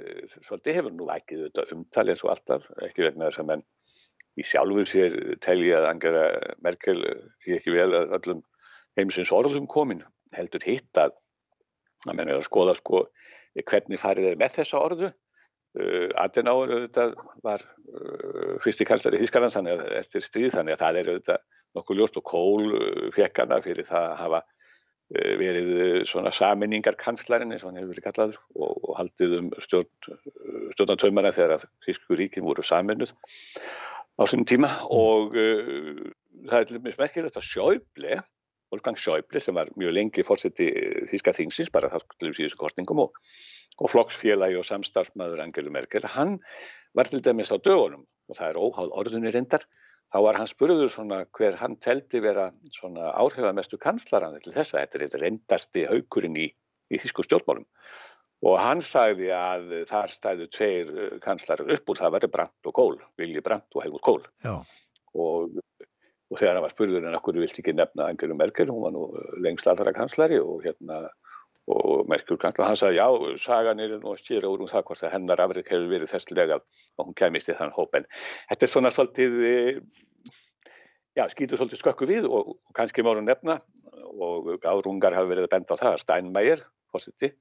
svolítið 0.46 0.80
hefur 0.80 0.96
nú 0.98 1.08
ekki 1.14 1.40
þetta 1.46 1.64
umtali 1.74 2.14
eins 2.14 2.24
og 2.26 2.34
alltaf, 2.34 2.68
ekki 2.86 3.06
vegna 3.06 3.30
þess 3.30 3.42
að 3.42 3.48
menn 3.50 3.64
í 4.38 4.46
sjálfur 4.46 4.88
sér 4.88 5.18
telja 5.44 5.80
að 5.80 5.90
Angela 5.92 6.24
Merkel 6.64 7.02
sé 7.44 7.58
ekki 7.58 7.74
vel 7.74 7.90
að 7.94 8.16
öllum 8.18 8.40
heimsins 8.98 9.32
orðum 9.34 9.68
komin 9.70 10.02
heldur 10.34 10.64
hitt 10.66 10.98
að 10.98 11.14
að 12.08 12.16
menn 12.18 12.30
er 12.30 12.38
að 12.38 12.48
skoða 12.48 12.74
sko 12.78 13.04
hvernig 13.54 14.00
farið 14.02 14.32
er 14.32 14.40
með 14.40 14.58
þessa 14.58 14.80
orðu. 14.82 15.12
Uh, 15.74 16.10
Adenauer 16.22 16.70
auðvitað 16.70 17.14
var 17.42 17.62
uh, 17.64 18.54
fyrsti 18.62 18.86
kanslari 18.86 19.18
Þískarlands 19.18 19.56
eftir 19.98 20.22
stríð 20.22 20.52
þannig 20.54 20.76
að 20.76 20.82
það 20.84 20.98
er 21.00 21.08
auðvitað 21.10 21.40
nokkuð 21.74 21.98
ljóst 21.98 22.18
og 22.20 22.26
Kohl 22.30 22.68
uh, 22.76 23.08
fekk 23.14 23.40
hana 23.42 23.58
fyrir 23.64 23.88
það 23.88 24.06
að 24.12 24.20
hafa 24.20 24.40
uh, 24.44 25.32
verið 25.40 25.72
uh, 25.74 25.96
svona 26.06 26.30
saminningar 26.34 26.98
kanslarinn 27.00 27.56
eins 27.56 27.64
og 27.64 27.72
hann 27.72 27.80
hefur 27.80 27.90
verið 27.90 28.06
kallaður 28.06 28.38
og, 28.54 28.70
og 28.86 28.94
haldið 29.00 29.34
um 29.40 29.50
stjórn, 29.66 29.90
stjórnantömmana 30.76 31.34
þegar 31.34 31.56
að 31.56 31.66
Þísku 31.88 32.20
ríkin 32.22 32.46
voru 32.46 32.62
saminuð 32.66 33.16
á 34.14 34.22
sínum 34.30 34.46
tíma 34.46 34.70
og 34.94 35.34
uh, 35.34 36.04
það 36.48 36.58
er 36.60 36.68
til 36.68 36.78
dæmis 36.78 36.98
merkilegt 37.00 37.38
að 37.38 37.46
Schäuble, 37.48 38.18
Wolfgang 38.72 38.98
Schäuble 38.98 39.42
sem 39.42 39.56
var 39.56 39.72
mjög 39.78 39.94
lengi 39.96 40.24
fórseti 40.26 40.68
Þíska 41.10 41.34
þingsins 41.36 41.72
bara 41.74 41.90
þar 41.92 42.06
til 42.18 42.34
síðustu 42.36 42.60
kostningum 42.60 43.02
og, 43.06 43.18
og 43.80 43.90
flokksfélagi 43.92 44.58
og 44.60 44.66
samstarfsmaður 44.68 45.44
Angelu 45.46 45.72
Merkel, 45.74 46.06
hann 46.16 46.38
var 46.94 47.10
til 47.10 47.22
dæmis 47.24 47.52
á 47.54 47.58
dögunum 47.58 48.04
og 48.30 48.38
það 48.38 48.50
er 48.50 48.60
óháð 48.60 48.94
orðunni 49.02 49.32
reyndar, 49.34 49.66
þá 50.14 50.18
var 50.24 50.38
hann 50.40 50.48
spurður 50.48 50.92
svona 50.92 51.24
hver 51.36 51.58
hann 51.60 51.74
teldi 51.82 52.22
vera 52.24 52.48
svona 52.72 53.10
áhrifamestu 53.18 53.80
kanslaran 53.82 54.38
til 54.44 54.54
þessa, 54.54 54.80
þetta 54.84 54.98
er 54.98 55.06
þetta 55.08 55.22
reyndasti 55.24 55.88
haukurinn 55.90 56.38
í, 56.38 56.48
í 56.90 57.00
Þísku 57.02 57.26
stjórnmálum 57.26 57.66
og 58.44 58.56
hann 58.60 58.82
sagði 58.84 59.30
að 59.34 59.70
þar 59.88 60.12
stæðu 60.12 60.48
tveir 60.52 60.92
uh, 60.94 61.18
kanslarar 61.24 61.74
upp 61.76 61.90
úr 61.92 62.00
það 62.00 62.16
væri 62.18 62.32
Brandt 62.36 62.70
og 62.70 62.76
Kohl, 62.76 62.96
Vilji 63.20 63.44
Brandt 63.44 63.76
og 63.76 63.84
Helmut 63.84 64.30
Já, 64.44 64.54
og, 65.14 65.58
og 66.30 66.38
þegar 66.38 66.58
hann 66.58 66.66
var 66.66 66.74
spurður 66.76 67.08
en 67.08 67.18
okkur 67.18 67.40
vilt 67.42 67.60
ekki 67.60 67.76
nefna 67.76 68.10
Angelu 68.12 68.36
Merkel, 68.38 68.72
hún 68.72 68.84
var 68.86 68.96
nú 68.96 69.08
lengst 69.44 69.68
allra 69.70 69.94
kanslari 69.96 70.40
og 70.42 70.64
hérna 70.66 71.06
og 71.70 72.08
Merkel 72.12 72.36
kanslar, 72.40 72.68
hann 72.68 72.76
sagði 72.76 72.98
já, 72.98 73.06
sagan 73.40 73.80
er 73.80 73.94
nú 73.96 74.12
að 74.12 74.20
stýra 74.20 74.50
úr 74.52 74.64
um 74.64 74.68
það 74.68 74.84
hvort 74.88 75.04
að 75.06 75.14
hennar 75.14 75.40
afrik 75.40 75.70
hefur 75.72 75.86
verið 75.88 76.10
þesslega 76.12 76.58
að 76.58 77.06
hún 77.06 77.16
kemist 77.16 77.48
í 77.48 77.56
þann 77.56 77.72
hóp. 77.72 77.96
En 77.96 78.04
þetta 78.50 78.66
er 78.66 78.72
svona 78.72 78.92
svolítið 78.92 79.38
eh, 79.48 79.78
já, 81.16 81.24
skýtur 81.32 81.60
svolítið 81.60 81.80
skökku 81.80 82.08
við 82.10 82.28
og, 82.28 82.52
og 82.52 82.76
kannski 82.76 83.04
máru 83.06 83.24
nefna 83.24 83.62
og 84.12 84.52
árungar 84.60 85.16
hafa 85.16 85.30
verið 85.30 85.48
að 85.48 85.54
benda 85.56 85.78
á 85.78 85.80
það 85.80 85.94
að 85.94 86.02
Steinmeier, 86.04 86.66
fórseti 86.92 87.32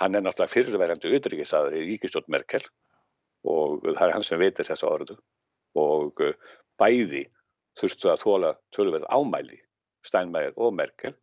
hann 0.00 0.16
er 0.16 0.24
náttúrulega 0.24 0.52
fyrirverandi 0.52 1.12
utryggisaður 1.18 1.76
í 1.78 1.84
ríkistjórn 1.90 2.30
Merkel 2.32 2.64
og 3.48 3.82
það 3.84 4.06
er 4.06 4.14
hann 4.16 4.26
sem 4.26 4.40
veitir 4.40 4.68
þessa 4.68 4.88
orðu 4.88 5.18
og 5.78 6.22
uh, 6.22 6.34
bæði 6.80 7.26
þurftu 7.80 8.12
að 8.12 8.22
þóla 8.22 8.54
tölverð 8.76 9.08
ámæli 9.08 9.60
Steinmeier 10.06 10.56
og 10.56 10.74
Merkel 10.76 11.14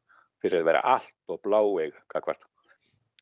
fyrir 0.44 0.62
að 0.62 0.70
vera 0.70 0.86
allt 0.96 1.32
og 1.32 1.42
bláeg 1.44 1.96
kakvart 2.12 2.46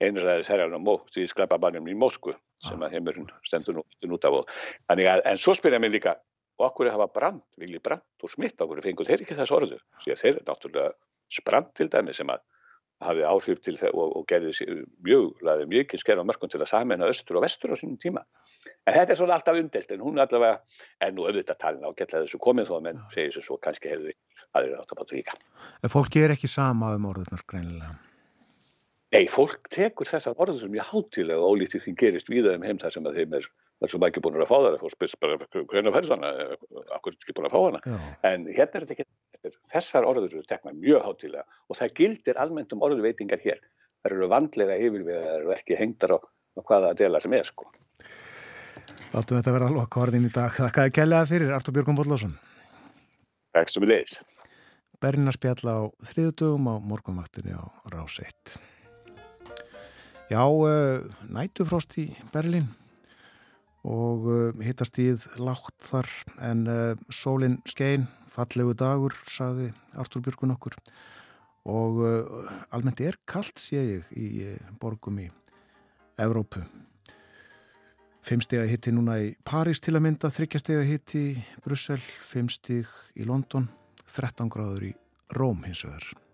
einræði 0.03 0.45
serjarnum 0.45 0.87
og 0.91 1.07
sklepa 1.09 1.57
í 1.57 1.97
Moskvu 1.97 2.35
sem 2.61 2.81
að 2.81 2.97
heimurinn 2.97 3.29
stendur 3.45 3.79
nú, 3.79 3.83
nút 4.05 4.25
af 4.25 4.41
og 4.41 4.49
en 4.89 5.37
svo 5.37 5.53
spyrja 5.57 5.79
mig 5.79 5.91
líka 5.91 6.15
og 6.57 6.65
okkur 6.69 6.89
hafa 6.89 7.07
brand, 7.13 7.41
vilji 7.57 7.79
brand 7.79 8.01
og 8.23 8.29
smitt 8.29 8.61
okkur 8.61 8.81
fengur 8.81 9.05
þeir 9.05 9.23
ekki 9.25 9.37
þess 9.37 9.53
orðu 9.53 9.79
þeir 10.05 10.37
er 10.37 10.45
náttúrulega 10.45 10.93
sprand 11.29 11.73
til 11.77 11.89
dæmi 11.89 12.13
sem 12.13 12.29
að 12.29 12.41
hafi 13.03 13.25
áhrif 13.29 13.59
til 13.61 13.75
það 13.77 13.93
og, 13.93 14.15
og 14.17 14.25
gerði 14.29 14.53
mjög, 15.05 15.27
laði 15.45 15.67
mjög 15.69 15.85
ekki 15.85 15.99
skerfa 16.01 16.25
mörgum 16.25 16.49
til 16.49 16.61
að 16.63 16.71
samena 16.71 17.09
östur 17.11 17.37
og 17.37 17.45
vestur 17.45 17.73
á 17.73 17.77
sínum 17.77 17.99
tíma. 18.01 18.23
En 18.87 18.95
þetta 18.95 19.13
er 19.13 19.19
svona 19.19 19.37
alltaf 19.37 19.59
umdelt, 19.59 19.91
en 19.93 20.01
hún 20.01 20.17
er 20.17 20.25
allavega, 20.25 20.79
en 21.05 21.15
nú 21.15 21.27
auðvitað 21.27 21.61
talin 21.61 21.85
ágætlega 21.85 22.25
þessu 22.25 22.41
komið 22.41 22.71
þó 22.71 22.73
að 22.79 22.83
menn 22.87 23.05
segir 23.13 23.35
þessu 23.35 23.45
svo 23.45 23.59
kannski 23.61 23.91
hefði 23.91 24.15
aðrir 24.57 24.81
átt 24.81 24.95
að 24.95 25.01
báta 25.01 25.17
líka. 25.17 25.37
en 25.83 25.93
fólki 25.93 26.23
er 26.25 26.33
ekki 26.33 26.49
sama 26.49 26.95
um 26.97 27.09
orðunar 27.11 27.45
greinilega. 27.45 27.93
Nei, 29.13 29.27
fólk 29.31 29.69
tekur 29.71 30.09
þessar 30.09 30.35
orður 30.35 30.59
sem 30.63 30.73
mjög 30.73 30.89
hátilega 30.89 31.39
og 31.39 31.55
ólítið 31.55 31.85
því 31.85 31.93
gerist 32.01 32.31
víða 32.31 32.57
um 32.57 32.65
heim 32.67 32.81
þar 32.81 32.95
sem 32.95 33.05
að 33.07 33.21
þeim 33.21 33.37
er, 33.39 33.45
þar 33.81 33.91
sem 33.93 34.05
ekki 34.07 34.23
búin 34.25 34.39
að 34.41 34.49
fá 34.49 34.55
það, 34.57 34.77
fólk 34.81 34.93
spyrst 34.95 35.17
bara 35.21 35.37
hvernig 35.53 35.93
færð 35.95 36.13
hana, 36.15 36.31
akkur 36.95 37.13
er 37.13 37.17
ekki 37.17 37.35
búin 37.37 37.49
að 37.49 37.55
fá 37.55 37.59
hana. 37.61 37.81
Já, 37.85 37.97
En 38.29 38.47
hérna 38.49 38.79
er 38.79 38.85
þetta 38.85 38.95
ekki, 38.95 39.51
þessar 39.73 40.07
orður 40.09 40.31
eru 40.31 40.45
tekna 40.49 40.73
mjög 40.77 41.03
hátilega 41.05 41.45
og 41.67 41.79
það 41.79 41.93
gildir 41.99 42.39
almennt 42.41 42.73
um 42.73 42.85
orðuveitingar 42.87 43.43
hér. 43.43 43.61
Það 44.01 44.15
eru 44.15 44.31
vandlega 44.31 44.79
yfirvegar 44.81 45.45
og 45.45 45.53
ekki 45.57 45.77
hengdar 45.77 46.15
á, 46.17 46.19
hvaða 46.63 46.95
dela 46.97 47.21
sem 47.21 47.35
er 47.37 47.45
sko. 47.45 47.69
láttum 49.13 49.37
þetta 49.37 49.53
vera 49.53 49.69
alveg 49.69 49.99
orðin 50.01 50.25
í 50.27 50.33
dag. 50.33 50.57
Þakkaði 50.57 50.95
kærlega 50.97 51.29
fyrir 51.29 51.53
Artur 51.53 51.77
Björgum 51.77 51.97
Bollásson. 51.97 52.33
Ekki 53.57 53.73
sem 53.73 53.85
við 53.85 53.93
leiðis. 53.93 54.17
Berlina 55.01 55.33
spjalla 55.33 55.77
á 55.77 55.81
þriðutugum 56.09 56.69
á 56.73 56.75
morgunvaktinni 56.81 57.53
á 57.53 57.61
Rás 57.93 58.17
1. 58.25 58.57
Já, 60.27 60.41
uh, 60.43 61.05
nætufrost 61.29 61.93
í 62.01 62.09
Berlín 62.33 62.65
og 63.87 64.27
uh, 64.27 64.63
hittast 64.63 64.99
íð 64.99 65.23
lágt 65.39 65.75
þar 65.87 66.09
en 66.43 66.65
uh, 66.67 67.05
sólinn 67.13 67.61
skein, 67.69 68.07
fallegu 68.31 68.75
dagur, 68.77 69.15
saði 69.31 69.71
Artur 69.97 70.25
Björgun 70.25 70.55
okkur 70.57 70.75
og 71.67 72.01
uh, 72.03 72.51
almennt 72.75 73.01
er 73.03 73.19
kallt 73.27 73.59
sé 73.59 73.79
ég 73.79 74.11
í 74.15 74.27
uh, 74.47 74.75
borgum 74.79 75.19
í 75.23 75.29
Evrópu. 76.19 76.63
Fimmstega 78.27 78.67
hitti 78.67 78.91
núna 78.91 79.19
í 79.23 79.33
París 79.47 79.79
til 79.83 79.95
að 79.95 80.03
mynda, 80.03 80.31
þryggjastega 80.33 80.83
hitti 80.87 81.23
í 81.31 81.35
Brussel, 81.63 82.01
fimmstig 82.01 82.89
í 83.15 83.27
London, 83.27 83.69
13 84.11 84.51
gráður 84.51 84.89
í 84.89 84.95
Róm 85.35 85.63
hins 85.67 85.85
vegar. 85.87 86.26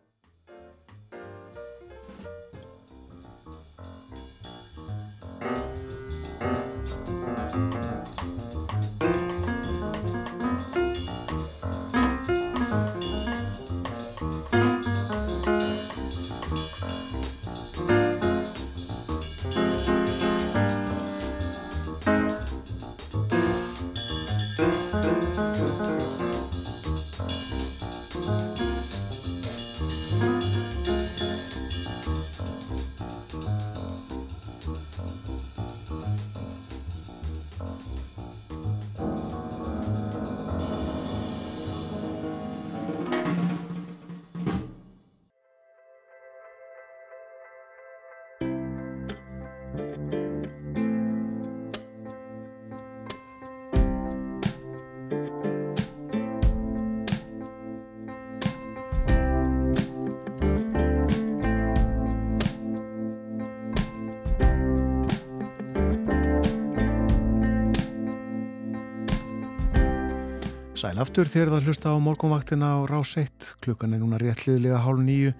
Sæl 70.93 71.01
aftur 71.01 71.25
þegar 71.25 71.49
það 71.49 71.63
hlusta 71.65 71.89
á 71.89 71.97
morgunvaktina 72.05 72.67
á 72.77 72.85
rás 72.85 73.15
1. 73.17 73.47
Klukkan 73.65 73.95
er 73.95 74.01
núna 74.03 74.19
réttliðlega 74.21 74.77
hálf 74.77 74.99
nýju. 75.01 75.31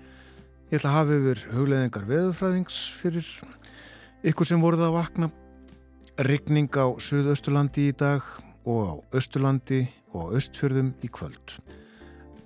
Ég 0.72 0.80
ætla 0.80 0.90
að 0.90 0.96
hafa 0.96 1.18
yfir 1.20 1.42
hugleðingar 1.52 2.08
veðufræðings 2.10 2.78
fyrir 2.98 3.28
ykkur 4.26 4.48
sem 4.50 4.64
voruð 4.64 4.88
að 4.88 4.96
vakna. 4.96 5.28
Ryggning 6.26 6.74
á 6.74 6.90
Suðausturlandi 6.98 7.86
í 7.92 7.94
dag 7.94 8.26
og 8.66 8.82
á 8.82 8.94
Östurlandi 9.20 9.84
og 10.18 10.34
Östfjörðum 10.40 10.90
í 11.06 11.10
kvöld. 11.14 11.54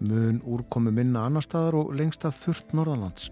Mun 0.04 0.42
úrkomi 0.44 0.92
minna 0.92 1.24
annar 1.30 1.46
staðar 1.48 1.78
og 1.80 1.94
lengst 1.96 2.28
að 2.28 2.42
þurft 2.42 2.76
norðalands. 2.76 3.30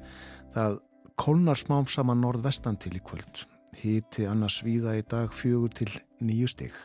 Það 0.56 0.78
kólnar 1.20 1.60
smám 1.60 1.92
saman 1.92 2.24
norðvestan 2.24 2.80
til 2.80 2.94
í 2.96 3.04
kvöld. 3.04 3.44
Híti 3.76 4.24
annars 4.24 4.62
víða 4.64 4.96
í 4.96 5.04
dag 5.04 5.36
fjögur 5.36 5.76
til 5.76 5.92
nýju 6.24 6.54
stygg. 6.54 6.80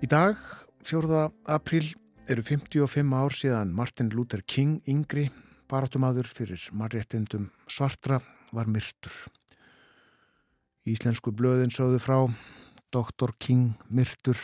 Í 0.00 0.08
dag, 0.08 0.38
4. 0.88 1.26
apríl, 1.52 1.90
eru 2.24 2.40
55 2.40 3.10
ár 3.12 3.34
síðan 3.36 3.74
Martin 3.76 4.08
Luther 4.14 4.40
King 4.48 4.78
yngri, 4.88 5.26
baratumadur 5.68 6.24
fyrir 6.24 6.62
marréttindum 6.72 7.50
svartra, 7.68 8.16
var 8.48 8.64
myrtur. 8.64 9.12
Íslensku 10.88 11.34
blöðin 11.36 11.68
sögðu 11.68 12.00
frá, 12.00 12.16
Dr. 12.88 13.34
King 13.36 13.76
myrtur, 13.92 14.40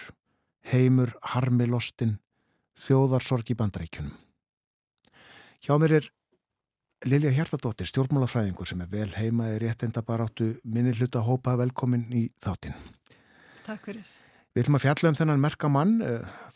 heimur 0.69 1.15
harmilostin, 1.33 2.19
þjóðarsorg 2.77 3.49
í 3.49 3.57
bandrækjunum. 3.57 4.13
Hjá 5.65 5.81
mér 5.81 5.97
er 6.03 6.11
Lilja 7.09 7.33
Hjartadóttir, 7.33 7.89
stjórnmálafræðingur 7.89 8.69
sem 8.69 8.85
er 8.85 8.93
vel 8.93 9.09
heima 9.17 9.49
í 9.55 9.57
réttinda 9.65 10.05
baráttu 10.05 10.53
minni 10.69 10.93
hluta 11.01 11.25
hópa 11.25 11.57
velkomin 11.57 12.05
í 12.13 12.27
þáttinn. 12.45 12.77
Takk 13.65 13.89
fyrir. 13.89 14.26
Við 14.57 14.63
ætlum 14.63 14.77
að 14.79 14.85
fjalla 14.87 15.11
um 15.11 15.17
þennan 15.19 15.43
merkamann, 15.43 15.91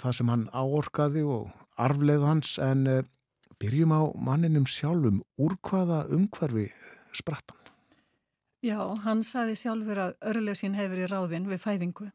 það 0.01 0.15
sem 0.17 0.31
hann 0.33 0.45
áorkaði 0.57 1.21
og 1.29 1.51
arfleið 1.77 2.23
hans, 2.25 2.55
en 2.57 2.87
byrjum 3.61 3.93
á 3.93 4.01
manninum 4.17 4.65
sjálfum 4.65 5.19
úr 5.37 5.59
hvaða 5.69 6.07
umhverfi 6.09 6.71
sprattan. 7.13 7.59
Já, 8.65 8.81
hann 9.05 9.21
saði 9.21 9.59
sjálfur 9.61 10.01
að 10.01 10.17
örlega 10.33 10.57
sín 10.57 10.81
hefur 10.81 11.05
í 11.05 11.11
ráðin 11.13 11.51
við 11.53 11.61
fæðingu. 11.61 12.09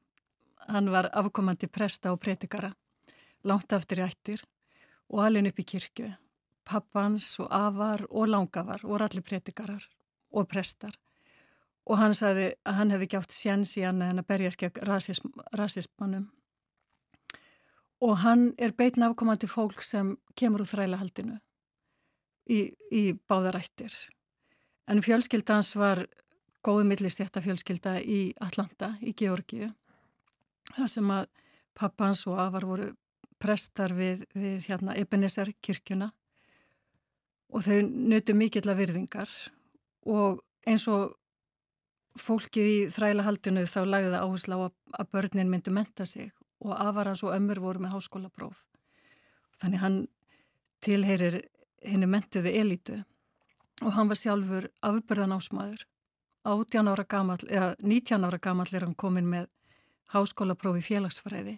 Hann 0.74 0.90
var 0.90 1.12
afkomandi 1.14 1.70
presta 1.70 2.16
og 2.16 2.18
pretikara, 2.26 2.74
langt 3.46 3.78
aftur 3.78 4.02
í 4.02 4.08
ættir 4.10 4.42
og 5.14 5.22
alveg 5.28 5.54
upp 5.54 5.62
í 5.62 5.70
kirkju. 5.76 6.12
Pappans 6.66 7.30
og 7.46 7.54
afar 7.54 8.08
og 8.10 8.34
langafar 8.34 8.82
voru 8.82 9.06
allir 9.06 9.22
pretikarar 9.22 9.86
og 10.34 10.50
prestar 10.50 10.98
og 11.86 12.00
hann 12.02 12.16
sagði 12.18 12.50
að 12.66 12.80
hann 12.80 12.94
hefði 12.94 13.10
gjátt 13.14 13.36
séns 13.36 13.76
í 13.80 13.86
hann 13.86 14.02
en 14.02 14.22
að 14.22 14.28
berja 14.32 14.52
skegg 14.56 14.82
rasism, 14.90 15.32
rasismannum 15.54 16.28
og 18.06 18.18
hann 18.26 18.50
er 18.58 18.76
beitna 18.78 19.10
afkomandi 19.10 19.50
fólk 19.50 19.84
sem 19.86 20.16
kemur 20.36 20.66
úr 20.66 20.72
þrælahaldinu 20.74 21.40
í, 22.50 22.60
í 22.92 23.04
báðarættir 23.30 23.96
en 24.92 25.02
fjölskyldans 25.06 25.76
var 25.80 26.06
góðu 26.66 26.86
millistjætta 26.90 27.42
fjölskylda 27.46 28.00
í 28.02 28.20
Atlanta 28.42 28.96
í 29.02 29.14
Georgiu 29.18 29.72
það 30.74 30.92
sem 30.92 31.12
að 31.14 31.28
pappans 31.76 32.24
og 32.30 32.40
afar 32.40 32.66
voru 32.66 32.94
prestar 33.42 33.94
við, 33.96 34.24
við 34.36 34.64
hérna 34.70 34.96
Ebenezer 34.98 35.52
kirkjuna. 35.64 36.10
Og 37.54 37.66
þau 37.66 37.82
nötu 37.86 38.36
mikill 38.38 38.66
að 38.72 38.82
virðingar. 38.82 39.32
Og 40.10 40.42
eins 40.68 40.88
og 40.92 41.16
fólkið 42.20 42.68
í 42.70 42.78
þrælahaldinu 42.96 43.66
þá 43.68 43.80
lagði 43.86 44.12
það 44.14 44.26
áherslu 44.26 44.58
á 44.58 44.60
að, 44.66 44.76
að 45.00 45.10
börnin 45.16 45.52
myndu 45.52 45.74
menta 45.76 46.06
sig 46.08 46.32
og 46.64 46.76
afarans 46.80 47.24
og 47.24 47.34
ömmur 47.36 47.62
voru 47.62 47.84
með 47.84 47.96
háskólapróf. 47.96 48.62
Þannig 49.62 49.82
hann 49.82 49.98
tilheyrir 50.86 51.42
henni 51.84 52.08
mentuðu 52.10 52.54
elitu 52.62 53.02
og 53.84 53.92
hann 53.98 54.10
var 54.10 54.20
sjálfur 54.20 54.70
afbörðan 54.86 55.36
ásmaður. 55.36 55.84
18 56.46 56.88
ára 56.88 57.04
gamall, 57.10 57.42
eða 57.50 57.74
19 57.82 58.26
ára 58.28 58.38
gamall 58.38 58.70
er 58.72 58.86
hann 58.86 58.96
komin 58.96 59.28
með 59.28 59.48
háskólapróf 60.14 60.78
í 60.80 60.86
félagsfræði 60.86 61.58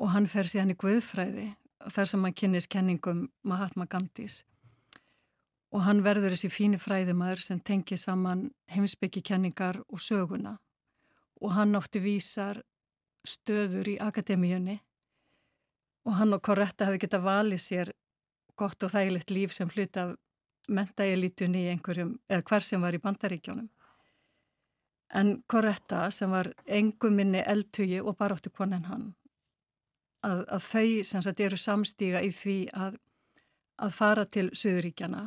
og 0.00 0.10
hann 0.14 0.26
fer 0.30 0.48
síðan 0.48 0.74
í 0.74 0.78
Guðfræði 0.80 1.46
þar 1.94 2.08
sem 2.10 2.24
hann 2.26 2.36
kynnis 2.36 2.68
kenningum 2.70 3.28
Mahatma 3.46 3.86
Gandhis 3.86 4.42
og 5.70 5.84
hann 5.86 6.02
verður 6.02 6.34
þessi 6.34 6.50
fíni 6.50 6.80
fræðimæður 6.82 7.44
sem 7.44 7.60
tengir 7.60 8.00
saman 8.00 8.48
heimsbyggjikenningar 8.74 9.82
og 9.86 10.02
söguna 10.02 10.56
og 11.40 11.54
hann 11.56 11.76
átti 11.78 12.02
vísar 12.02 12.62
stöður 13.26 13.88
í 13.94 13.98
akademíunni 14.02 14.80
og 16.08 16.16
hann 16.18 16.34
og 16.34 16.42
Coretta 16.44 16.88
hefði 16.88 17.04
geta 17.04 17.20
valið 17.22 17.62
sér 17.62 17.92
gott 18.60 18.82
og 18.82 18.92
þægilegt 18.92 19.32
líf 19.32 19.54
sem 19.56 19.70
hlut 19.72 19.96
af 20.00 20.16
mentaelitunni 20.70 21.64
í 21.66 21.70
einhverjum, 21.72 22.14
eða 22.30 22.46
hver 22.46 22.64
sem 22.64 22.82
var 22.82 22.94
í 22.94 23.02
bandaríkjónum. 23.02 23.68
En 25.20 25.32
Coretta 25.50 26.04
sem 26.14 26.30
var 26.30 26.52
engum 26.66 27.16
minni 27.18 27.42
eldtugi 27.42 27.98
og 28.00 28.16
baráttu 28.20 28.52
konin 28.54 28.86
hann, 28.86 29.08
að, 30.26 30.44
að 30.46 30.66
þau 30.68 31.04
sem 31.08 31.24
sagt 31.26 31.40
eru 31.42 31.58
samstíga 31.58 32.22
í 32.22 32.30
því 32.34 32.58
að, 32.86 33.00
að 33.82 33.96
fara 33.96 34.26
til 34.26 34.50
Suðuríkjana, 34.54 35.24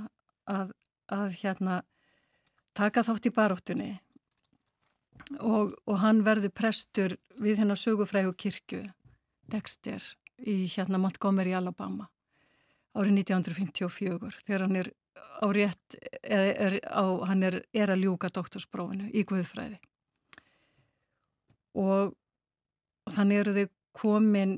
að, 0.50 0.74
að 1.12 1.38
hérna 1.42 1.82
taka 2.78 3.04
þátt 3.06 3.30
í 3.30 3.34
baróttunni 3.36 3.92
og, 5.40 5.76
og 5.86 6.02
hann 6.02 6.24
verður 6.26 6.54
prestur 6.56 7.18
við 7.42 7.62
hennar 7.62 7.80
sögufrægu 7.80 8.34
kirkju 8.34 8.84
Dexter 9.52 10.04
í 10.40 10.66
hérna 10.72 11.00
Montgomery, 11.00 11.54
Alabama 11.54 12.10
árið 12.94 13.24
1954 13.24 14.44
þegar 14.46 14.66
hann 14.68 14.80
er 14.82 14.92
á 15.44 15.48
rétt, 15.54 15.98
er, 16.24 16.80
á, 16.88 17.04
hann 17.28 17.44
er, 17.44 17.62
er 17.74 17.94
að 17.94 18.06
ljúka 18.06 18.30
doktorsprófinu 18.34 19.10
í 19.12 19.24
Guðfræði. 19.28 19.80
Og, 21.80 22.14
og 23.04 23.16
þannig 23.16 23.42
eru 23.42 23.56
þau 23.58 23.66
komin 23.98 24.54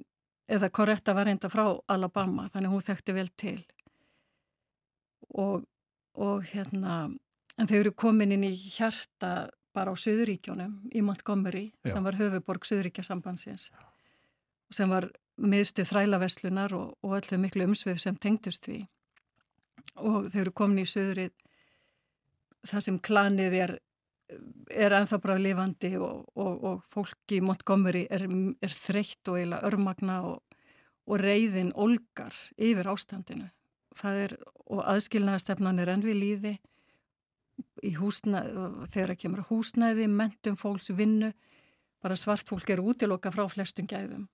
eða 0.51 0.69
Coretta 0.69 1.15
var 1.15 1.27
reynda 1.29 1.49
frá 1.51 1.65
Alabama 1.91 2.49
þannig 2.53 2.75
hún 2.75 2.85
þekkti 2.85 3.15
vel 3.15 3.29
til. 3.39 3.57
Og, 5.35 5.65
og 6.21 6.45
hérna 6.51 7.05
en 7.57 7.69
þau 7.69 7.77
eru 7.79 7.93
komin 7.95 8.33
inn 8.35 8.47
í 8.47 8.53
hjarta 8.55 9.47
bara 9.75 9.91
á 9.91 9.95
Suðuríkjónum 9.99 10.91
í 10.95 11.03
Montgomery 11.03 11.69
Já. 11.83 11.95
sem 11.95 12.03
var 12.03 12.17
höfuborg 12.19 12.67
Suðuríkjasambansins 12.67 13.69
sem 14.73 14.89
var 14.89 15.09
miðstu 15.35 15.83
þrælaveslunar 15.87 16.73
og, 16.75 16.93
og 17.03 17.17
öllu 17.19 17.39
miklu 17.39 17.67
umsvið 17.67 17.99
sem 18.01 18.15
tengdust 18.15 18.69
við 18.69 18.85
og 19.95 20.31
þau 20.31 20.39
eru 20.45 20.55
komin 20.55 20.83
í 20.83 20.89
Suðurið 20.89 21.33
það 22.65 22.87
sem 22.87 23.01
klanið 23.03 23.59
er 23.63 23.77
er 24.73 24.95
enþá 24.97 25.19
bara 25.21 25.37
lifandi 25.37 25.91
og, 26.01 26.25
og, 26.33 26.63
og 26.65 26.79
fólki 26.89 27.39
í 27.39 27.43
Montgomery 27.45 28.05
er, 28.09 28.25
er 28.25 28.73
þreytt 28.73 29.29
og 29.29 29.37
eiginlega 29.37 29.69
örmagna 29.69 30.15
og, 30.31 30.39
og 31.05 31.21
reyðin 31.21 31.71
olgar 31.77 32.33
yfir 32.57 32.89
ástandinu 32.89 33.51
er, 34.09 34.33
og 34.71 34.81
aðskilnaðastefnan 34.81 35.81
er 35.81 35.91
enn 35.93 36.05
við 36.05 36.17
líði 36.21 36.53
húsnæði, 37.99 38.53
þegar 38.91 39.11
það 39.13 39.19
kemur 39.21 39.43
húsnæði, 39.49 40.07
mentum 40.11 40.57
fólks 40.59 40.89
vinnu 40.95 41.31
bara 42.03 42.17
svart 42.19 42.47
fólk 42.49 42.69
er 42.69 42.83
útiloka 42.83 43.31
frá 43.33 43.45
flestum 43.49 43.87
gæðum. 43.89 44.27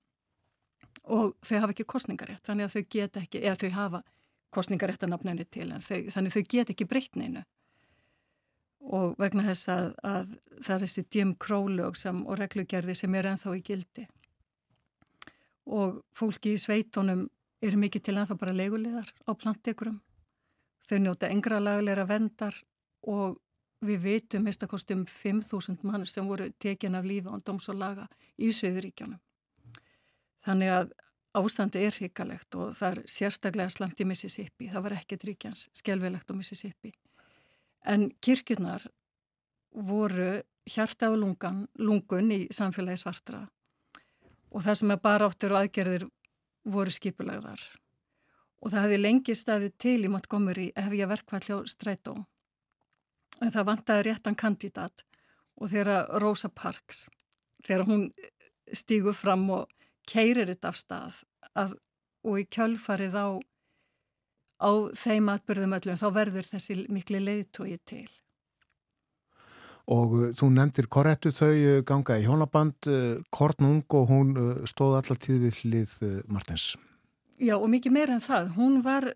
Og 1.11 1.35
þau 1.45 1.57
hafa 1.63 1.73
ekki 1.73 1.87
kostningarétt 1.89 2.45
þannig 2.45 2.67
að 2.67 2.75
þau 2.75 2.89
geta 2.95 3.23
ekki, 3.23 3.41
eða 3.41 3.57
þau 3.61 3.71
hafa 3.77 4.01
kostningarétt 4.51 5.03
að 5.05 5.13
nafnæni 5.13 5.47
til 5.47 5.69
en 5.71 5.83
þau, 5.83 5.99
þannig 6.13 6.35
þau 6.35 6.43
geta 6.53 6.73
ekki 6.75 6.87
breytneinu 6.89 7.43
og 8.81 9.13
vegna 9.21 9.45
þess 9.45 9.69
að, 9.69 9.87
að 10.03 10.31
það 10.57 10.75
er 10.75 10.83
þessi 10.85 11.03
Jim 11.13 11.35
Crow 11.37 11.67
lög 11.69 11.97
sem, 11.99 12.23
og 12.25 12.39
reglugerði 12.39 12.95
sem 12.97 13.15
er 13.15 13.29
enþá 13.29 13.53
í 13.59 13.61
gildi. 13.65 14.07
Og 15.69 15.99
fólki 16.17 16.55
í 16.55 16.61
sveitunum 16.61 17.27
eru 17.61 17.77
mikið 17.77 18.07
til 18.07 18.15
enþá 18.17 18.37
bara 18.41 18.55
legulegar 18.57 19.11
á 19.29 19.31
plantekurum 19.37 19.99
þau 20.91 20.99
njóta 20.99 21.31
engra 21.31 21.63
lagleira 21.63 22.03
vendar 22.05 22.59
og 23.07 23.39
við 23.81 24.03
veitum 24.03 24.43
mistakostum 24.45 25.07
5.000 25.07 25.87
mann 25.87 26.05
sem 26.05 26.27
voru 26.27 26.51
tekin 26.59 26.99
af 26.99 27.07
lífa 27.07 27.31
án 27.31 27.41
dóms 27.47 27.71
og 27.71 27.79
laga 27.79 28.09
í 28.37 28.51
Suðuríkjónum 28.53 29.21
þannig 30.45 30.73
að 30.75 30.91
ástandi 31.37 31.83
er 31.85 31.95
hrikalegt 31.95 32.55
og 32.59 32.73
það 32.75 32.97
er 32.97 33.11
sérstaklega 33.13 33.71
slamt 33.71 34.01
í 34.03 34.07
Mississippi. 34.07 34.69
Það 34.71 34.85
var 34.87 34.97
ekkert 34.97 35.25
ríkjans 35.27 35.67
skelvilegt 35.77 36.31
á 36.31 36.33
Mississippi. 36.35 36.91
En 37.87 38.09
kirkjurnar 38.21 38.83
voru 39.71 40.41
hjarta 40.67 41.09
á 41.09 41.15
lungan, 41.15 41.65
lungun 41.79 42.33
í 42.35 42.41
samfélagi 42.53 43.01
svartra. 43.01 43.45
Og 44.51 44.65
það 44.65 44.81
sem 44.81 44.91
er 44.91 44.99
bara 45.01 45.29
áttur 45.31 45.55
og 45.55 45.61
aðgerðir 45.61 46.09
voru 46.67 46.91
skipulagðar. 46.91 47.61
Og 48.61 48.69
það 48.69 48.83
hefði 48.85 48.99
lengi 49.01 49.35
staðið 49.37 49.77
til 49.81 49.99
í 50.05 50.11
Montgomery 50.11 50.67
ef 50.77 50.93
ég 50.93 51.09
verkvall 51.09 51.41
hjá 51.45 51.55
Strætó. 51.69 52.13
En 53.41 53.49
það 53.53 53.67
vantaði 53.71 54.05
réttan 54.09 54.37
kandidat 54.37 55.05
og 55.57 55.71
þegar 55.71 56.09
Rosa 56.21 56.49
Parks, 56.49 57.05
þegar 57.65 57.87
hún 57.89 58.03
stígu 58.73 59.13
fram 59.17 59.47
og 59.53 59.71
keirir 60.09 60.49
þetta 60.49 60.71
af 60.71 60.79
stað 60.79 61.21
að, 61.57 61.75
og 62.25 62.41
í 62.41 62.47
kjölfarið 62.53 63.17
á, 63.17 63.27
á 64.61 64.71
þeim 64.97 65.31
atbyrðum 65.33 65.77
öllum 65.77 66.01
þá 66.01 66.07
verður 66.15 66.49
þessi 66.53 66.77
miklu 66.89 67.21
leiðtói 67.21 67.77
til. 67.85 68.07
Og 69.91 70.13
uh, 70.13 70.29
þú 70.37 70.51
nefndir 70.53 70.87
korrettu 70.93 71.33
þau 71.33 71.51
uh, 71.51 71.81
ganga 71.85 72.19
í 72.21 72.27
hjónaband, 72.27 72.89
Kornung 73.33 73.97
og 73.97 74.07
hún 74.13 74.33
stóð 74.69 75.01
allar 75.01 75.21
tíð 75.21 75.47
við 75.47 75.61
hlið 75.65 75.97
Martins. 76.29 76.71
Já 77.41 77.55
og 77.57 77.69
mikið 77.73 77.95
meira 77.95 78.17
en 78.17 78.21
það. 78.23 78.51
Hún 78.57 78.81
var, 78.85 79.07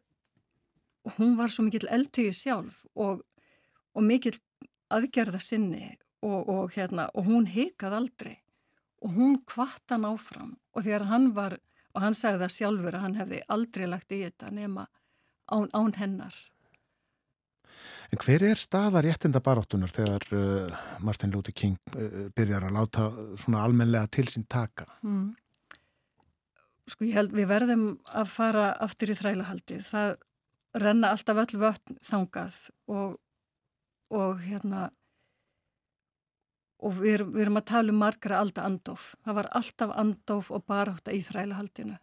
hún 1.20 1.36
var 1.38 1.54
svo 1.54 1.68
mikill 1.68 1.86
eldtögi 1.94 2.34
sjálf 2.34 2.82
og, 2.98 3.22
og 3.94 4.06
mikill 4.06 4.40
aðgerða 4.94 5.42
sinni 5.44 5.92
og, 6.26 6.50
og, 6.50 6.74
hérna, 6.74 7.10
og 7.14 7.30
hún 7.30 7.46
heikað 7.50 8.00
aldrei 8.00 8.36
og 9.06 9.14
hún 9.14 9.38
kvart 9.46 9.94
hann 9.94 10.08
áfram 10.08 10.56
og 10.74 10.86
þegar 10.86 11.08
hann 11.12 11.30
var, 11.38 11.60
og 11.94 12.02
hann 12.02 12.18
sagði 12.18 12.42
það 12.42 12.56
sjálfur 12.58 12.98
að 12.98 13.06
hann 13.06 13.20
hefði 13.20 13.42
aldrei 13.54 13.86
lagt 13.92 14.12
í 14.16 14.24
þetta 14.24 14.52
nema 14.56 14.88
án, 15.52 15.70
án 15.70 15.94
hennar. 16.00 16.36
En 18.14 18.22
hver 18.22 18.44
er 18.46 18.60
staða 18.60 19.02
réttinda 19.06 19.42
baráttunar 19.44 19.92
þegar 19.94 20.26
uh, 20.34 20.84
Martin 21.06 21.34
Luther 21.34 21.54
King 21.54 21.78
uh, 21.94 22.28
byrjar 22.36 22.68
að 22.68 22.78
láta 22.78 23.08
svona 23.42 23.66
almenlega 23.66 24.10
til 24.18 24.28
sín 24.32 24.46
taka? 24.50 24.88
Mm. 25.06 25.34
Sko 26.90 27.08
ég 27.08 27.18
held 27.18 27.34
við 27.34 27.50
verðum 27.50 27.86
að 28.14 28.30
fara 28.30 28.66
aftur 28.86 29.14
í 29.14 29.18
þrælahaldi. 29.18 29.80
Það 29.86 30.16
renna 30.86 31.14
alltaf 31.16 31.42
öll 31.46 31.62
vötn 31.62 31.98
þangað 32.06 32.60
og, 32.92 33.18
og 34.14 34.44
hérna 34.46 34.90
og 36.86 36.98
við 37.00 37.24
við 37.32 37.46
erum 37.46 37.62
að 37.62 37.70
tala 37.72 37.94
um 37.94 38.02
margra 38.04 38.42
alda 38.44 38.66
andof. 38.68 39.14
Það 39.26 39.40
var 39.40 39.52
alltaf 39.60 39.96
andof 39.96 40.52
og 40.54 40.66
barátt 40.70 41.10
í 41.14 41.22
þrælahaldinu 41.26 41.98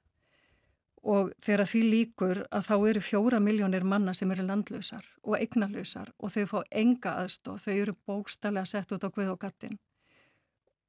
og 1.02 1.32
þegar 1.42 1.66
því 1.66 1.80
líkur 1.90 2.40
að 2.54 2.66
þá 2.68 2.74
eru 2.78 3.02
fjóra 3.02 3.40
miljónir 3.42 3.84
manna 3.86 4.14
sem 4.14 4.30
eru 4.30 4.44
landlausar 4.46 5.06
og 5.26 5.34
eignalausar 5.40 6.12
og 6.18 6.30
þau 6.30 6.44
fá 6.46 6.58
enga 6.70 7.16
aðstóð, 7.24 7.64
þau 7.64 7.74
eru 7.74 7.94
bókstallega 8.06 8.70
sett 8.70 8.94
út 8.94 9.02
á 9.02 9.10
Guð 9.10 9.32
og 9.34 9.40
Gattin 9.42 9.80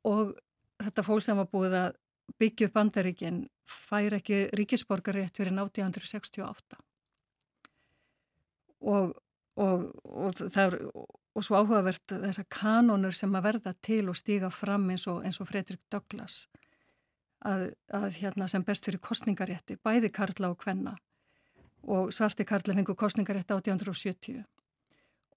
og 0.06 0.36
þetta 0.84 1.06
fólk 1.08 1.26
sem 1.26 1.40
var 1.40 1.50
búið 1.50 1.78
að 1.80 1.98
byggja 2.40 2.70
upp 2.70 2.78
bandaríkinn 2.78 3.44
fær 3.70 4.18
ekki 4.20 4.46
ríkisborgarétt 4.58 5.38
fyrir 5.38 5.54
1868 5.56 6.80
og, 8.84 9.14
og, 9.56 9.86
og 10.04 10.42
það 10.44 10.66
er 10.66 10.80
og 11.34 11.46
svo 11.46 11.58
áhugavert 11.58 12.14
þessar 12.14 12.46
kanonur 12.54 13.16
sem 13.18 13.34
að 13.34 13.48
verða 13.48 13.74
til 13.86 14.06
og 14.12 14.18
stíga 14.18 14.52
fram 14.54 14.90
eins 14.94 15.08
og, 15.10 15.24
og 15.26 15.50
Fredrik 15.50 15.82
Douglass 15.92 16.48
að, 17.44 17.72
að 17.90 18.20
hérna 18.20 18.48
sem 18.52 18.64
best 18.66 18.86
fyrir 18.86 19.02
kostningarétti, 19.04 19.80
bæði 19.84 20.12
Karla 20.14 20.52
og 20.54 20.60
Kvenna. 20.62 20.96
Og 21.84 22.14
svarti 22.16 22.46
Karla 22.48 22.76
fengur 22.78 22.96
kostningarétti 23.00 23.56
1870 23.58 24.44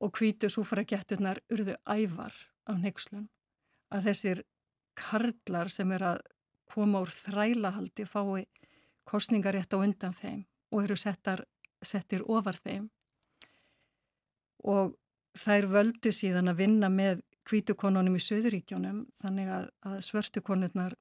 og 0.05 0.21
hvítu 0.21 0.51
súfragetturnar 0.53 1.41
urðu 1.51 1.75
ævar 1.89 2.35
af 2.69 2.79
nexlun 2.83 3.31
að 3.89 4.11
þessir 4.11 4.43
Karlar 4.97 5.73
sem 5.73 5.91
er 5.97 6.05
að 6.13 6.21
koma 6.71 7.03
úr 7.05 7.13
þrælahaldi 7.15 8.07
fái 8.09 8.47
kostningarétt 9.07 9.75
á 9.75 9.79
undan 9.79 10.15
þeim 10.15 10.45
og 10.75 10.83
eru 10.85 10.97
settar, 10.99 11.45
settir 11.83 12.25
ofar 12.27 12.59
þeim. 12.63 12.89
Og 14.67 14.97
þær 15.39 15.69
völdu 15.71 16.13
síðan 16.13 16.51
að 16.51 16.63
vinna 16.65 16.91
með 16.91 17.23
kvítukonunum 17.47 18.17
í 18.19 18.23
Suðuríkjónum 18.23 19.05
þannig 19.23 19.51
að, 19.53 19.69
að 19.87 19.99
svörtukonurnar 20.09 20.97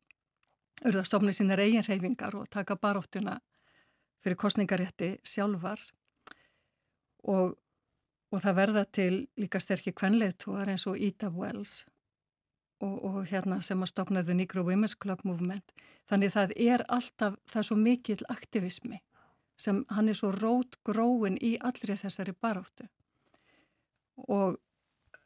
urða 0.85 1.01
að 1.01 1.09
stofna 1.09 1.33
sínar 1.33 1.63
eigin 1.63 1.85
reyfingar 1.87 2.35
og 2.37 2.49
taka 2.53 2.77
baróttuna 2.77 3.39
fyrir 4.21 4.37
kostningarétti 4.37 5.15
sjálfar. 5.25 5.81
Og, 7.25 7.55
og 8.29 8.41
það 8.43 8.57
verða 8.59 8.85
til 8.85 9.13
líka 9.39 9.61
sterkir 9.63 9.95
kvenleitúar 9.97 10.69
eins 10.69 10.85
og 10.89 10.99
Ida 11.01 11.31
Wells 11.33 11.85
og, 12.83 12.95
og 13.05 13.17
hérna 13.29 13.61
sem 13.63 13.81
að 13.81 13.91
stopnaðu 13.93 14.35
Negro 14.35 14.63
Women's 14.67 14.97
Club 14.99 15.23
Movement. 15.23 15.71
Þannig 16.09 16.33
það 16.35 16.55
er 16.67 16.85
alltaf, 16.91 17.37
það 17.49 17.61
er 17.61 17.67
svo 17.69 17.77
mikill 17.79 18.21
aktivismi 18.29 19.01
sem 19.55 19.85
hann 19.95 20.11
er 20.11 20.17
svo 20.19 20.33
rót 20.35 20.75
gróin 20.83 21.37
í 21.39 21.55
allri 21.63 21.95
þessari 21.95 22.33
baróttu 22.43 22.89
og 24.27 24.57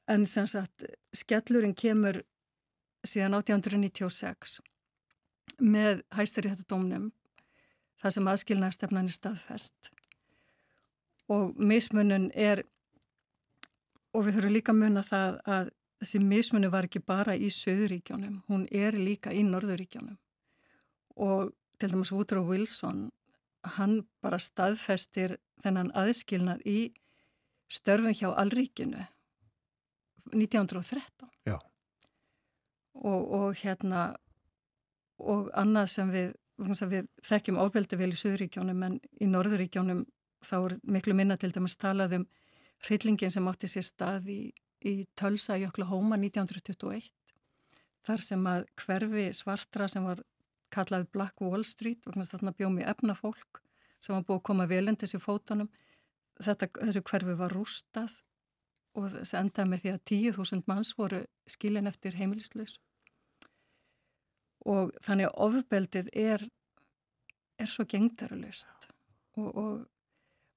en 0.09 0.25
sem 0.29 0.45
sagt 0.49 0.85
skellurinn 1.17 1.73
kemur 1.77 2.21
síðan 3.05 3.37
1896 3.39 4.59
með 5.59 6.03
hæstari 6.13 6.51
þetta 6.51 6.69
domnum 6.69 7.09
það 7.99 8.15
sem 8.15 8.29
aðskilnaðstefnan 8.31 9.09
er 9.09 9.15
staðfest. 9.15 9.91
Og 11.29 11.57
mismunun 11.57 12.29
er 12.33 12.63
og 14.15 14.25
við 14.25 14.39
þurfum 14.39 14.55
líka 14.55 14.73
að 14.73 14.79
munna 14.81 15.03
það 15.05 15.37
að 15.45 15.73
þessi 15.99 16.21
mismunum 16.23 16.71
var 16.71 16.87
ekki 16.87 17.01
bara 17.03 17.35
í 17.35 17.49
Söðuríkjónum, 17.53 18.41
hún 18.47 18.65
er 18.71 18.97
líka 18.97 19.33
í 19.35 19.43
Norðuríkjónum 19.47 20.17
og 21.19 21.53
til 21.79 21.91
dæmis 21.91 22.11
Woodrow 22.15 22.47
Wilson 22.47 23.09
hann 23.75 24.01
bara 24.23 24.39
staðfestir 24.39 25.37
þennan 25.63 25.91
aðskilnað 25.97 26.63
í 26.67 26.79
störfum 27.69 28.15
hjá 28.15 28.31
Alríkinu 28.31 29.03
1913 30.31 31.29
Já. 31.49 31.57
Og, 32.93 33.21
og 33.31 33.59
hérna 33.59 34.13
og 35.19 35.49
annað 35.57 35.91
sem 35.91 36.13
við, 36.13 36.31
við 36.59 37.09
þekkjum 37.27 37.59
ábeldi 37.59 37.99
vel 37.99 38.11
í 38.13 38.19
Suðuríkjónum 38.19 38.87
en 38.87 38.97
í 39.19 39.27
Norðuríkjónum 39.27 40.05
þá 40.45 40.55
er 40.61 40.77
miklu 40.87 41.15
minna 41.17 41.37
til 41.37 41.51
dæmis 41.55 41.75
talað 41.79 42.19
um 42.19 42.25
hryllingin 42.87 43.31
sem 43.33 43.47
átti 43.51 43.67
sér 43.67 43.83
stað 43.83 44.29
í, 44.31 44.41
í 44.85 45.03
Tölsa 45.19 45.57
í 45.59 45.65
Oklahoma 45.67 46.17
1921 46.19 47.09
þar 48.07 48.23
sem 48.23 48.45
að 48.47 48.65
hverfi 48.79 49.25
svartra 49.35 49.87
sem 49.91 50.05
var 50.07 50.21
kallað 50.73 51.09
Black 51.13 51.41
Wall 51.41 51.65
Street 51.67 52.05
og 52.07 52.17
þarna 52.17 52.53
bjómi 52.55 52.85
efna 52.87 53.15
fólk 53.17 53.61
sem 53.99 54.15
var 54.15 54.25
búið 54.25 54.39
að 54.39 54.47
koma 54.47 54.67
velendis 54.69 55.15
í 55.17 55.19
fótunum. 55.21 55.69
Þetta, 56.39 56.69
þessu 56.79 57.01
hverfi 57.03 57.35
var 57.35 57.51
rústað 57.51 58.13
og 58.95 59.09
þess 59.13 59.35
endaði 59.37 59.71
með 59.71 59.81
því 59.83 59.91
að 59.93 60.03
10.000 60.11 60.69
manns 60.69 60.93
voru 60.97 61.19
skilin 61.49 61.89
eftir 61.89 62.15
heimilislaus. 62.15 62.77
Og 64.69 64.93
þannig 65.03 65.29
að 65.29 65.37
ofbeldið 65.47 66.11
er, 66.19 66.45
er 67.59 67.69
svo 67.69 67.85
gengdaralust 67.89 68.89
og, 69.39 69.49
og, 69.49 69.73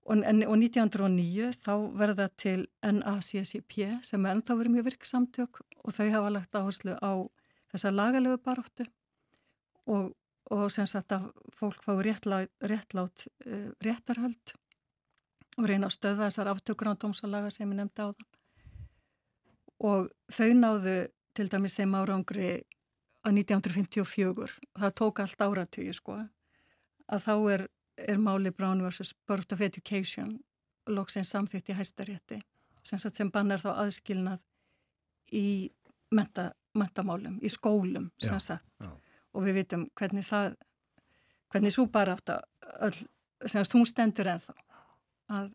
og, 0.03 0.23
og 0.23 0.57
1909 0.59 1.53
þá 1.62 1.74
verða 1.99 2.29
til 2.41 2.66
NACCP 2.83 3.77
sem 4.07 4.27
er 4.27 4.37
ennþá 4.37 4.59
verið 4.59 4.77
mjög 4.77 4.89
virksamtök 4.91 5.62
og 5.62 5.95
þau 5.95 6.09
hafa 6.11 6.35
lagt 6.35 6.59
áherslu 6.59 6.97
á 6.99 7.12
þessa 7.73 7.95
lagalegu 7.95 8.41
baróttu 8.43 8.89
og 10.53 10.66
sem 10.73 10.87
sagt 10.89 11.15
að 11.15 11.31
fólk 11.57 11.81
fá 11.85 11.95
réttlát, 12.03 12.51
réttlát 12.61 13.27
uh, 13.47 13.70
réttarhöld 13.85 14.55
og 15.59 15.69
reyna 15.69 15.89
að 15.89 15.97
stöða 15.97 16.29
þessar 16.29 16.51
aftökur 16.53 16.93
á 16.93 16.95
dómsalaga 16.97 17.51
sem 17.53 17.70
ég 17.70 17.79
nefndi 17.79 18.05
á 18.05 18.09
þann. 18.12 18.29
Og 19.83 20.09
þau 20.33 20.51
náðu 20.57 20.97
til 21.37 21.49
dæmis 21.53 21.77
þeim 21.77 21.97
árangri 21.99 22.51
að 23.23 23.39
1954, 23.43 24.49
það 24.81 24.95
tók 24.99 25.20
allt 25.23 25.45
áratöyu 25.45 25.95
sko, 25.97 26.19
að 27.12 27.27
þá 27.27 27.35
er, 27.55 27.66
er 27.97 28.19
máli 28.19 28.51
Brown 28.51 28.82
vs. 28.85 29.14
Board 29.27 29.52
of 29.52 29.60
Education 29.60 30.39
loksinn 30.89 31.27
samþýtt 31.27 31.70
í 31.70 31.78
hæstarétti 31.78 32.40
sem, 32.82 32.98
sem 32.98 33.31
bannar 33.31 33.62
þá 33.62 33.70
aðskilnað 33.85 34.40
í 35.32 35.70
menta, 36.12 36.51
mentamálum, 36.74 37.39
í 37.43 37.51
skólum 37.52 38.10
sem 38.20 38.40
sagt. 38.40 38.66
Já, 38.81 38.89
já. 38.89 38.93
Og 39.32 39.47
við 39.47 39.62
vitum 39.62 39.86
hvernig 39.97 40.27
það, 40.28 40.56
hvernig 41.52 41.73
svo 41.73 41.86
bara 41.89 42.16
átt 42.19 42.35
að, 42.35 43.02
hún 43.73 43.89
stendur 43.89 44.28
ennþá 44.35 44.56
að 45.32 45.52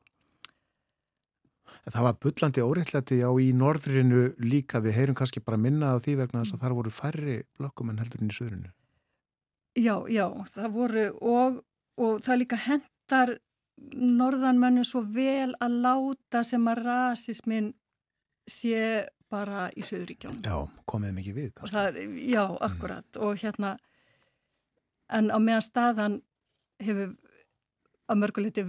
Það 1.68 2.04
var 2.06 2.16
byllandi 2.24 2.64
óreittlæti 2.64 3.18
á 3.24 3.32
í 3.44 3.52
norðrinu 3.56 4.22
líka, 4.40 4.80
við 4.84 4.98
heyrum 4.98 5.18
kannski 5.20 5.42
bara 5.44 5.60
minna 5.60 5.94
á 5.96 6.00
því 6.00 6.14
vegna 6.22 6.44
þess 6.44 6.56
að 6.56 6.62
þar 6.64 6.76
voru 6.78 6.94
færri 6.96 7.38
blokkum 7.60 7.92
en 7.92 8.00
heldur 8.02 8.24
inn 8.24 8.32
í 8.32 8.36
söðrinu. 8.36 8.72
Já, 9.78 9.96
já, 10.10 10.26
það 10.54 10.70
voru 10.74 11.04
og, 11.22 11.60
og 11.98 12.24
það 12.26 12.42
líka 12.44 12.62
hendar 12.68 13.36
norðanmönnum 13.94 14.86
svo 14.88 15.04
vel 15.06 15.52
að 15.62 15.78
láta 15.84 16.44
sem 16.46 16.64
að 16.70 16.82
rasismin 16.86 17.74
sé 18.48 19.06
bara 19.28 19.68
í 19.76 19.84
söðuríkjónum. 19.84 20.40
Já, 20.46 20.84
komið 20.88 21.14
mikið 21.18 21.36
við. 21.36 21.50
Það, 21.68 22.00
já, 22.24 22.44
akkurat 22.64 23.08
mm. 23.12 23.24
og 23.28 23.42
hérna 23.42 23.76
en 25.14 25.32
á 25.32 25.38
meðan 25.40 25.66
staðan 25.66 26.18
hefur 26.84 27.16
að 28.08 28.20
mörguleiti 28.22 28.66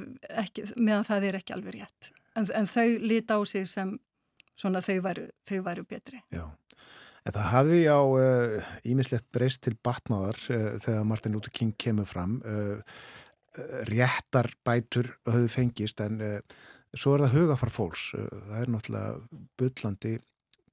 meðan 0.76 1.06
það 1.06 1.28
er 1.28 1.38
ekki 1.38 1.54
alveg 1.54 1.78
rétt 1.78 2.10
en, 2.38 2.46
en 2.54 2.70
þau 2.70 2.88
líti 3.02 3.34
á 3.34 3.38
sig 3.46 3.66
sem 3.70 3.96
svona 4.58 4.82
þau 4.82 4.98
væru, 5.06 5.28
þau 5.46 5.58
væru 5.66 5.86
betri 5.88 6.22
Já, 6.34 6.44
En 7.26 7.34
það 7.34 7.48
hafði 7.52 7.80
á 7.90 8.00
ímislegt 8.88 9.26
uh, 9.26 9.32
breyst 9.34 9.62
til 9.66 9.74
batnaðar 9.84 10.38
uh, 10.52 10.74
þegar 10.82 11.08
Martin 11.08 11.34
Luther 11.36 11.54
King 11.54 11.74
kemur 11.80 12.08
fram. 12.08 12.38
Uh, 12.44 12.82
réttar 13.88 14.52
bætur 14.66 15.10
höfðu 15.26 15.48
fengist 15.50 15.98
en 16.04 16.20
svo 16.94 17.16
er 17.16 17.24
það 17.24 17.32
hugafar 17.34 17.72
fólks. 17.74 18.04
Það 18.14 18.60
er 18.60 18.70
náttúrulega 18.70 19.40
byllandi 19.58 20.12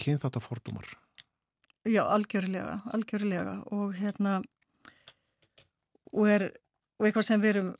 kynþáttafordumar. 0.03 0.91
Já, 1.85 2.03
algjörlega, 2.03 2.83
algjörlega 2.93 3.55
og 3.73 3.95
hérna 3.97 4.39
og 6.13 6.29
er 6.29 6.47
og 6.99 7.07
eitthvað 7.07 7.27
sem 7.27 7.41
við 7.43 7.51
erum 7.55 7.71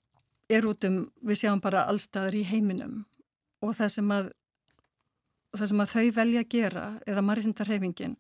er 0.51 0.67
út 0.69 0.87
um, 0.87 0.97
við 1.25 1.41
sjáum 1.41 1.61
bara 1.63 1.85
allstaðar 1.89 2.37
í 2.37 2.43
heiminum 2.45 3.03
og 3.65 3.75
það 3.77 3.93
sem 3.95 4.11
að 4.13 4.29
það 5.55 5.69
sem 5.71 5.83
að 5.83 5.93
þau 5.93 6.05
velja 6.19 6.43
að 6.43 6.51
gera 6.51 6.85
eða 7.07 7.23
margindarhefingin 7.25 8.17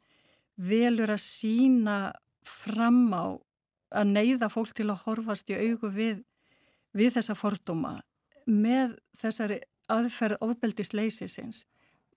velur 0.55 1.11
að 1.11 1.23
sína 1.23 1.97
fram 2.45 3.09
á 3.11 3.35
að 3.95 4.11
neyða 4.11 4.49
fólk 4.51 4.73
til 4.75 4.89
að 4.89 5.03
horfast 5.05 5.49
í 5.51 5.57
augu 5.57 5.91
við, 5.93 6.23
við 6.95 7.15
þessa 7.17 7.35
fordóma 7.37 7.99
með 8.45 8.97
þessari 9.19 9.59
aðferð 9.91 10.41
ofbeldisleisisins 10.45 11.63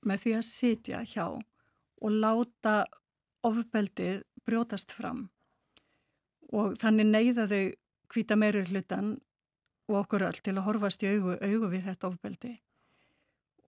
með 0.06 0.22
því 0.24 0.34
að 0.38 0.48
sitja 0.48 1.02
hjá 1.04 1.26
og 1.28 2.10
láta 2.14 2.84
ofbeldið 3.46 4.22
brjótast 4.46 4.92
fram. 4.94 5.28
Og 6.54 6.78
þannig 6.80 7.10
neyða 7.10 7.48
þau 7.50 7.64
hvita 8.12 8.38
meiri 8.38 8.64
hlutan 8.70 9.16
og 9.88 10.02
okkur 10.02 10.24
öll 10.28 10.40
til 10.40 10.56
að 10.56 10.66
horfast 10.68 11.04
í 11.04 11.10
augu, 11.12 11.36
augu 11.36 11.70
við 11.72 11.88
þetta 11.90 12.10
ofbeldi 12.12 12.54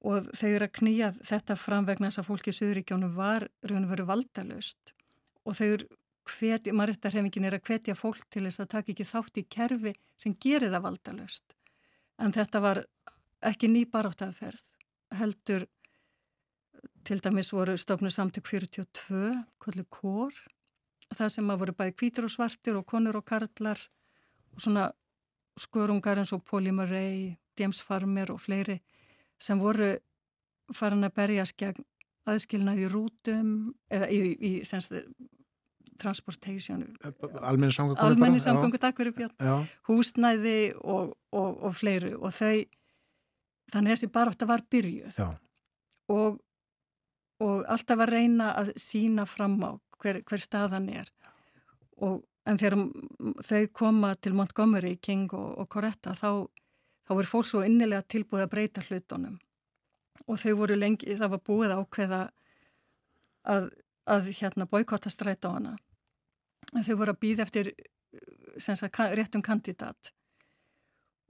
og 0.01 0.28
eru 0.47 0.64
að 0.64 0.77
knýja 0.78 1.10
þetta 1.18 1.56
fram 1.60 1.86
vegna 1.89 2.09
þess 2.09 2.22
að 2.22 2.28
fólki 2.31 2.52
í 2.52 2.56
Suðuríkjónu 2.56 3.10
var 3.16 3.48
raun 3.68 3.85
og 3.85 3.90
veru 3.93 4.06
valdalust 4.09 4.94
og 5.44 5.60
eru 5.60 5.89
hveti, 6.31 6.72
marittarhefingin 6.72 7.48
er 7.48 7.59
að 7.59 7.66
hvetja 7.68 7.97
fólk 7.98 8.24
til 8.31 8.47
þess 8.47 8.62
að 8.62 8.70
taka 8.77 8.93
ekki 8.93 9.09
þátt 9.09 9.40
í 9.40 9.47
kerfi 9.56 9.94
sem 10.20 10.36
gerir 10.40 10.72
það 10.72 10.86
valdalust 10.86 11.56
en 12.20 12.32
þetta 12.36 12.62
var 12.64 12.82
ekki 13.51 13.70
ný 13.72 13.85
baráttaferð 13.90 14.64
heldur 15.20 15.66
til 17.05 17.20
dæmis 17.24 17.52
voru 17.52 17.77
stofnur 17.81 18.12
samtök 18.14 18.47
42 18.47 19.35
kollu 19.59 19.85
kór 19.89 20.32
það 21.16 21.32
sem 21.35 21.51
að 21.51 21.62
voru 21.64 21.77
bæði 21.77 21.97
kvítur 21.97 22.28
og 22.28 22.35
svartir 22.35 22.78
og 22.78 22.86
konur 22.89 23.18
og 23.20 23.27
karlar 23.27 23.81
og 24.55 24.62
svona 24.62 24.90
skurungar 25.60 26.20
eins 26.20 26.32
og 26.32 26.44
Póli 26.47 26.72
Murray, 26.72 27.36
James 27.59 27.81
Farmer 27.85 28.31
og 28.32 28.40
fleiri 28.40 28.78
sem 29.42 29.60
voru 29.60 29.94
farin 30.76 31.06
að 31.06 31.16
berjast 31.18 31.56
gegn 31.58 31.84
aðskilnaði 32.30 32.86
í 32.86 32.90
rútum 32.92 33.52
eða 33.90 34.10
í, 34.12 34.18
í 34.36 34.50
senst, 34.68 34.94
transportation 36.00 36.84
almenni 37.40 37.74
samgöngu 37.74 38.04
almenni 38.04 38.42
samgöngu, 38.42 38.78
takk 38.80 39.00
fyrir 39.00 39.16
björn. 39.16 39.66
Húsnæði 39.88 40.72
og, 40.80 41.16
og, 41.32 41.50
og 41.66 41.74
fleiri 41.76 42.14
og 42.16 42.32
þau 42.36 42.62
þannig 43.70 43.90
að 43.90 43.94
þessi 43.94 44.10
barótt 44.14 44.44
að 44.44 44.52
var 44.52 44.64
byrjuð. 44.72 45.20
Og, 46.10 46.40
og 47.44 47.68
alltaf 47.70 48.02
að 48.02 48.14
reyna 48.16 48.50
að 48.58 48.72
sína 48.80 49.26
fram 49.30 49.58
á 49.62 49.70
hver, 50.00 50.20
hver 50.26 50.42
staðan 50.42 50.88
er. 50.92 51.10
Og 52.00 52.22
en 52.48 52.58
þegar 52.58 52.78
þau 53.46 53.62
koma 53.76 54.14
til 54.16 54.34
Montgomery, 54.38 54.96
King 55.02 55.30
og, 55.36 55.52
og 55.60 55.68
Coretta 55.70 56.16
þá, 56.16 56.48
þá 57.10 57.16
voru 57.18 57.26
fólk 57.26 57.46
svo 57.48 57.60
innilega 57.66 58.06
tilbúið 58.06 58.44
að 58.44 58.50
breyta 58.52 58.82
hlutunum. 58.86 59.38
Og 60.30 60.36
þau 60.38 60.52
voru 60.60 60.76
lengi, 60.78 61.16
það 61.18 61.32
var 61.32 61.40
búið 61.48 61.72
ákveða 61.74 62.20
að, 63.50 63.66
að 64.06 64.28
hérna 64.38 64.68
boykotta 64.70 65.10
stræt 65.10 65.42
á 65.42 65.50
hana. 65.50 65.72
En 66.70 66.86
þau 66.86 67.00
voru 67.00 67.16
að 67.16 67.18
býða 67.24 67.48
eftir 67.48 67.72
sagt, 68.62 69.00
réttum 69.18 69.42
kandidat. 69.42 70.12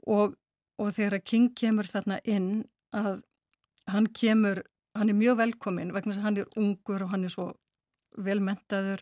Og, 0.05 0.37
og 0.77 0.93
þegar 0.93 1.25
King 1.25 1.49
kemur 1.57 1.89
þarna 1.89 2.21
inn 2.29 2.67
að 2.93 3.23
hann 3.89 4.13
kemur, 4.13 4.61
hann 4.93 5.09
er 5.09 5.17
mjög 5.17 5.41
velkomin 5.41 5.97
vegna 5.97 6.19
að 6.19 6.27
hann 6.27 6.41
er 6.45 6.57
ungur 6.61 7.07
og 7.07 7.15
hann 7.15 7.25
er 7.25 7.33
svo 7.33 7.55
velmentaður 8.21 9.01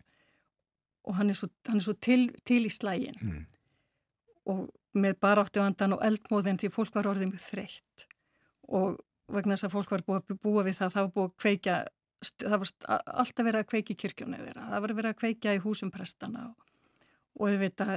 og 1.11 1.19
hann 1.19 1.35
er 1.35 1.43
svo, 1.43 1.51
hann 1.67 1.83
er 1.83 1.89
svo 1.89 1.99
til, 1.99 2.29
til 2.47 2.69
í 2.69 2.71
slægin 2.71 3.19
mm. 3.19 3.47
og 4.55 4.69
með 5.01 5.19
baráttuandan 5.23 5.97
og 5.97 6.03
eldmóðin 6.07 6.59
því 6.61 6.73
fólk 6.75 6.97
var 6.97 7.09
orðið 7.11 7.33
mjög 7.33 7.45
þreytt. 7.45 8.07
Og 8.69 8.99
vegna 9.33 9.57
þess 9.57 9.69
að 9.69 9.75
fólk 9.77 9.93
var 9.95 10.05
búið 10.07 10.21
að 10.21 10.43
búa 10.43 10.65
við 10.67 10.79
það 10.81 10.95
það 10.95 11.07
var 11.07 11.15
búið 11.17 11.29
að 11.29 11.39
kveika 11.45 11.79
það 12.43 12.57
var 12.63 12.71
alltaf 13.23 13.47
verið 13.47 13.61
að 13.61 13.69
kveiki 13.73 13.97
kirkjónu 13.99 14.41
þeirra. 14.41 14.69
Það 14.73 14.85
var 14.85 14.95
verið 14.99 15.13
að 15.13 15.21
kveika 15.23 15.55
í 15.55 15.63
húsum 15.63 15.93
prestana 15.95 16.45
og, 16.49 16.69
og 17.39 17.53
við 17.53 17.65
veit 17.65 17.85
að 17.85 17.95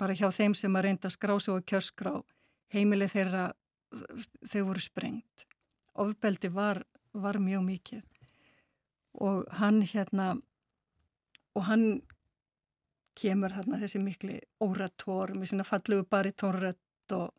bara 0.00 0.16
hjá 0.16 0.28
þeim 0.32 0.54
sem 0.56 0.78
að 0.78 0.86
reynda 0.86 1.10
að 1.10 1.16
skrá 1.16 1.34
sig 1.36 1.54
og 1.54 1.66
kjörskrá 1.68 2.12
heimilið 2.72 3.14
þeirra 3.16 3.44
þau 4.48 4.62
voru 4.70 4.84
sprengt. 4.84 5.46
Ofbeldi 5.98 6.50
var, 6.54 6.82
var 7.12 7.40
mjög 7.42 7.64
mikið. 7.66 8.04
Og 9.24 9.44
hann 9.58 9.82
hérna 9.82 10.36
og 11.56 11.66
hann 11.66 11.86
kemur 13.18 13.54
hérna 13.56 13.80
þessi 13.82 14.00
mikli 14.02 14.38
órator 14.64 15.34
með 15.36 15.52
sína 15.52 15.66
fallugu 15.66 16.06
baritónrött 16.10 17.16
og, 17.16 17.32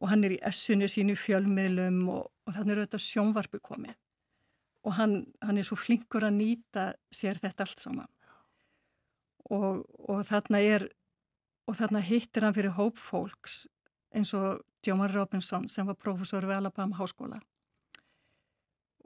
og 0.00 0.10
hann 0.10 0.26
er 0.26 0.36
í 0.36 0.42
essunni 0.50 0.88
sínu 0.90 1.16
fjölmiðlum 1.20 2.02
og, 2.12 2.26
og 2.46 2.56
þannig 2.56 2.74
er 2.76 2.82
þetta 2.84 3.02
sjónvarpi 3.06 3.62
komið. 3.62 3.96
Og 4.86 4.94
hann, 4.98 5.16
hann 5.42 5.58
er 5.58 5.66
svo 5.66 5.78
flinkur 5.78 6.26
að 6.26 6.38
nýta 6.38 6.90
sér 7.14 7.40
þetta 7.42 7.66
allt 7.66 7.82
saman. 7.82 8.12
Og, 9.50 9.82
og 10.06 10.22
þarna 10.26 10.62
er 10.62 10.88
og 11.66 11.74
þarna 11.78 12.02
hittir 12.06 12.46
hann 12.46 12.54
fyrir 12.54 12.76
hóp 12.76 12.98
fólks 12.98 13.64
eins 14.14 14.32
og 14.38 14.62
Djómar 14.86 15.10
Robinson 15.14 15.66
sem 15.68 15.86
var 15.86 15.98
profesor 15.98 16.46
við 16.46 16.60
Alabama 16.60 16.98
háskóla. 16.98 17.40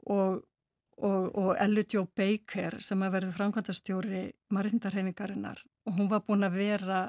Og 0.05 0.41
og, 1.01 1.31
og 1.37 1.51
Ellie 1.59 1.87
Jo 1.89 2.05
Baker 2.05 2.79
sem 2.83 3.01
að 3.01 3.17
verði 3.17 3.35
framkvæmtastjóri 3.37 4.23
marindarhefingarinnar 4.53 5.63
og 5.87 5.97
hún 5.97 6.09
var 6.11 6.23
búin 6.27 6.45
að 6.45 6.59
vera 6.59 7.01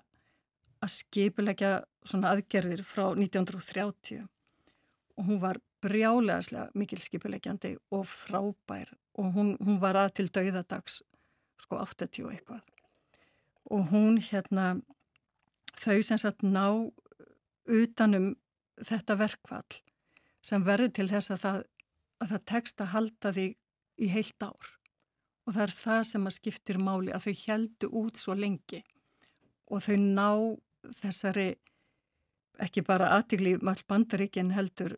að 0.82 0.94
skipulegja 0.97 1.82
svona 2.05 2.32
aðgerðir 2.32 2.82
frá 2.86 3.10
1930 3.12 4.24
og 5.16 5.28
hún 5.28 5.40
var 5.43 5.60
brjálegaðslega 5.82 6.70
mikil 6.78 7.01
skipulegjandi 7.02 7.74
og 7.94 8.06
frábær. 8.09 8.93
Og 9.19 9.32
hún, 9.35 9.56
hún 9.60 9.81
var 9.82 9.98
að 9.98 10.14
til 10.19 10.28
dauðadags 10.32 11.02
sko 11.60 11.81
80 11.82 12.31
eitthvað. 12.32 12.62
Og 13.70 13.90
hún 13.93 14.19
hérna 14.23 14.77
þau 15.82 15.98
sem 16.06 16.20
sagt 16.20 16.44
ná 16.47 16.66
utanum 17.66 18.32
þetta 18.82 19.19
verkvall 19.19 19.81
sem 20.43 20.64
verður 20.66 20.94
til 20.97 21.09
þess 21.10 21.35
að 21.35 21.43
það, 21.43 21.59
að 22.23 22.32
það 22.32 22.47
tekst 22.51 22.82
að 22.82 22.93
halda 22.97 23.32
því 23.36 23.47
í 24.01 24.09
heilt 24.12 24.44
ár. 24.44 24.70
Og 25.47 25.56
það 25.56 25.64
er 25.64 25.74
það 25.77 26.02
sem 26.12 26.28
að 26.28 26.36
skiptir 26.36 26.78
máli 26.78 27.14
að 27.14 27.27
þau 27.27 27.35
heldu 27.47 27.90
út 28.02 28.20
svo 28.20 28.36
lengi. 28.39 28.82
Og 29.73 29.82
þau 29.82 29.97
ná 29.98 30.28
þessari 31.01 31.48
ekki 32.62 32.85
bara 32.86 33.10
aðtigli 33.16 33.56
mall 33.64 33.81
bandaríkinn 33.89 34.52
heldur 34.55 34.97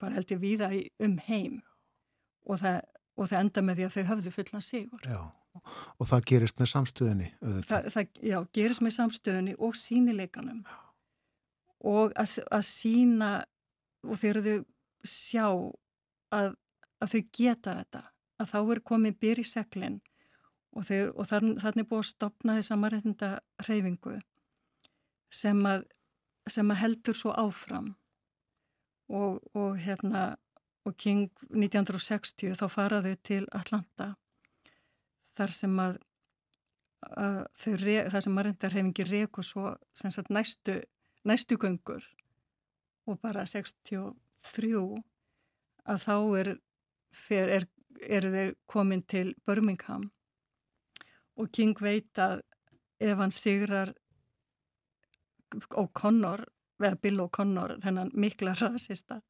bara 0.00 0.16
heldur 0.16 0.40
viða 0.40 0.70
um 1.02 1.18
heim. 1.26 1.60
Og 2.48 2.60
það, 2.62 2.80
og 3.18 3.28
það 3.28 3.42
enda 3.44 3.64
með 3.66 3.80
því 3.80 3.86
að 3.86 3.96
þau 3.96 4.10
höfðu 4.10 4.34
fulla 4.36 4.62
sigur. 4.64 5.02
Já, 5.04 5.20
og 5.98 6.08
það 6.08 6.28
gerist 6.30 6.62
með 6.62 6.70
samstöðinni? 6.74 7.32
Það, 7.68 7.90
það, 7.96 8.14
já, 8.30 8.38
gerist 8.56 8.84
með 8.84 8.96
samstöðinni 8.96 9.56
og 9.58 9.76
sínileikanum 9.78 10.62
og 11.90 12.14
að, 12.20 12.38
að 12.52 12.64
sína 12.68 13.30
og 14.04 14.18
þegar 14.20 14.42
þau 14.44 14.56
sjá 15.06 15.46
að, 16.36 16.50
að 17.00 17.14
þau 17.14 17.22
geta 17.36 17.76
þetta 17.80 18.02
að 18.40 18.52
þá 18.52 18.58
er 18.62 18.82
komið 18.90 19.18
byr 19.22 19.42
í 19.42 19.46
seglinn 19.46 20.00
og, 20.72 20.84
þeir, 20.88 21.10
og 21.14 21.28
þann, 21.28 21.56
þannig 21.60 21.88
búið 21.90 22.02
að 22.02 22.10
stopna 22.10 22.58
þessa 22.58 22.78
margættinda 22.80 23.30
hreyfingu 23.64 24.18
sem 25.30 25.64
að, 25.68 25.86
sem 26.50 26.70
að 26.72 26.80
heldur 26.82 27.18
svo 27.18 27.34
áfram. 27.38 27.94
Og, 29.10 29.40
og 29.58 29.74
hérna 29.82 30.36
og 30.86 30.94
King 30.96 31.28
1960 31.50 32.54
þá 32.58 32.66
faraðu 32.72 33.16
til 33.26 33.42
Atlanta 33.56 34.14
þar 35.38 35.52
sem 35.54 35.74
að, 35.82 35.98
að 37.10 37.40
þau, 37.58 37.74
þar 38.14 38.24
sem 38.24 38.36
margættarhefingi 38.38 39.06
reku 39.08 39.44
svo 39.44 39.74
sagt, 39.98 40.30
næstu, 40.32 40.78
næstu 41.26 41.58
göngur 41.60 42.06
og 43.10 43.20
bara 43.20 43.44
63 43.48 44.72
að 45.90 46.02
þá 46.06 46.16
er, 46.40 46.52
er 47.40 47.68
eru 48.08 48.30
þeir 48.32 48.54
komin 48.70 49.02
til 49.02 49.34
Birmingham 49.46 50.10
og 51.40 51.50
King 51.52 51.76
veit 51.80 52.18
að 52.20 52.42
ef 53.00 53.18
hann 53.18 53.32
sigrar 53.32 53.94
O'Connor, 55.74 56.44
eða 56.78 56.98
Bill 57.02 57.22
O'Connor, 57.24 57.78
þennan 57.82 58.12
mikla 58.14 58.54
rasista, 58.60 59.20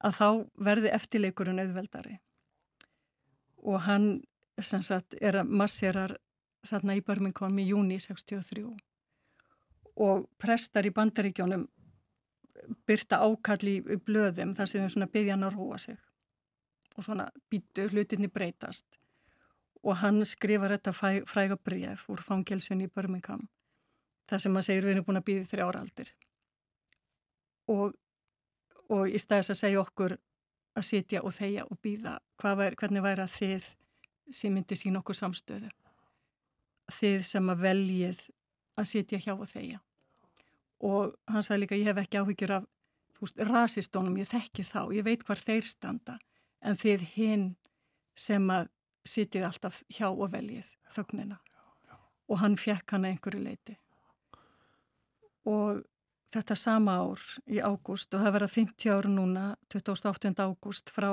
að 0.00 0.16
þá 0.16 0.28
verði 0.68 0.92
eftirleikurinn 0.96 1.60
auðveldari. 1.60 2.16
Og 3.66 3.82
hann 3.84 4.08
sem 4.62 4.82
sagt 4.84 5.16
er 5.20 5.42
að 5.42 5.52
masserar 5.60 6.16
þarna 6.66 6.96
í 6.96 7.02
Birmingham 7.04 7.58
í 7.60 7.66
júni 7.68 7.98
63 8.00 8.64
og 10.02 10.26
prestar 10.40 10.86
í 10.88 10.92
bandaríkjónum 10.92 11.66
byrta 12.88 13.20
ákalli 13.22 13.78
í 13.80 13.98
blöðum 14.02 14.54
þar 14.56 14.70
sem 14.70 14.84
þau 14.84 14.94
svona 14.94 15.10
byggja 15.12 15.36
hann 15.36 15.46
að 15.46 15.58
róa 15.58 15.78
sig 15.80 15.98
og 16.96 17.04
svona 17.04 17.28
býtu 17.52 17.88
hlutinni 17.92 18.28
breytast. 18.32 18.98
Og 19.86 20.00
hann 20.00 20.24
skrifar 20.26 20.74
þetta 20.74 20.94
fræga 21.28 21.56
bref 21.56 22.08
úr 22.10 22.22
fangelsunni 22.24 22.88
í 22.88 22.92
Birmingham 22.92 23.46
þar 24.26 24.42
sem 24.42 24.56
hann 24.58 24.66
segir 24.66 24.86
við 24.86 24.96
erum 24.96 25.06
búin 25.06 25.20
að 25.20 25.26
býði 25.28 25.48
þrjára 25.52 25.82
aldir. 25.84 26.08
Og, 27.70 27.92
og 28.90 29.06
í 29.06 29.20
staðis 29.22 29.52
að 29.54 29.60
segja 29.60 29.82
okkur 29.82 30.16
að 30.76 30.86
sitja 30.86 31.22
og 31.22 31.34
þeia 31.36 31.66
og 31.70 31.78
býða 31.82 32.18
hvernig 32.40 33.04
væri 33.04 33.22
að 33.22 33.36
þið 33.36 33.68
sem 34.34 34.54
myndi 34.54 34.78
sín 34.78 34.98
okkur 34.98 35.18
samstöðu? 35.18 35.70
Þið 36.96 37.22
sem 37.26 37.50
að 37.50 37.62
veljið 37.62 38.24
að 38.76 38.88
sitja 38.90 39.22
hjá 39.22 39.34
og 39.36 39.46
þeia 39.50 39.80
og 40.84 41.14
hann 41.30 41.44
sagði 41.44 41.62
líka 41.62 41.78
ég 41.78 41.88
hef 41.88 42.00
ekki 42.02 42.20
áhyggjur 42.20 42.54
af 42.58 42.66
veist, 43.20 43.38
rasistónum, 43.48 44.16
ég 44.20 44.28
þekki 44.28 44.64
þá, 44.66 44.80
ég 44.92 45.06
veit 45.06 45.24
hvar 45.24 45.40
þeir 45.40 45.64
standa 45.64 46.18
en 46.60 46.78
þið 46.80 47.08
hinn 47.16 47.48
sem 48.16 48.50
að 48.50 48.70
sitið 49.06 49.46
alltaf 49.48 49.82
hjá 49.92 50.08
og 50.08 50.30
veljið 50.32 50.72
þögnina 50.90 51.38
og 52.26 52.40
hann 52.42 52.56
fekk 52.58 52.96
hann 52.96 53.06
einhverju 53.06 53.42
leiti 53.42 53.76
og 55.46 55.84
þetta 56.34 56.56
sama 56.58 56.96
ár 57.04 57.22
í 57.46 57.60
ágúst 57.62 58.14
og 58.14 58.24
það 58.24 58.34
verða 58.38 58.52
50 58.56 58.94
ára 58.96 59.12
núna 59.12 59.44
28. 59.72 60.32
ágúst 60.42 60.90
frá 60.94 61.10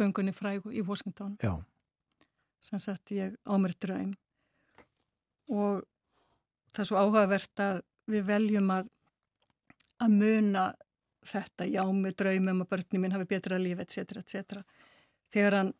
göngunni 0.00 0.32
frægu 0.32 0.72
í 0.72 0.84
Washington 0.86 1.36
Já. 1.42 1.58
sem 2.60 2.80
sett 2.80 3.12
ég 3.12 3.36
á 3.44 3.54
mér 3.60 3.76
draum 3.76 4.14
og 5.52 5.84
það 6.72 6.80
er 6.84 6.88
svo 6.88 7.02
áhugavert 7.02 7.60
að 7.60 7.82
við 8.08 8.26
veljum 8.30 8.72
að 8.72 8.88
að 10.04 10.16
muna 10.18 10.64
þetta 11.24 11.66
já 11.68 11.82
með 11.84 12.16
draumum 12.20 12.64
og 12.64 12.68
börnum 12.68 13.04
minn 13.04 13.14
hafi 13.14 13.28
betra 13.28 13.58
líf 13.60 13.80
etc. 13.80 14.18
etc. 14.20 14.64
þegar 15.34 15.58
hann 15.60 15.72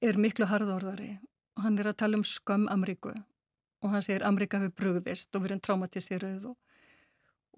er 0.00 0.16
miklu 0.16 0.48
harðorðari 0.48 1.12
og 1.56 1.66
hann 1.66 1.78
er 1.78 1.90
að 1.92 2.00
tala 2.02 2.20
um 2.20 2.26
skömm 2.26 2.66
Amríku 2.72 3.12
og 3.12 3.92
hann 3.92 4.04
segir 4.04 4.24
Amríka 4.26 4.60
hefur 4.60 4.76
brugðist 4.80 5.36
og 5.36 5.44
verið 5.44 5.62
traumatiseruð 5.66 6.50
og 6.52 6.58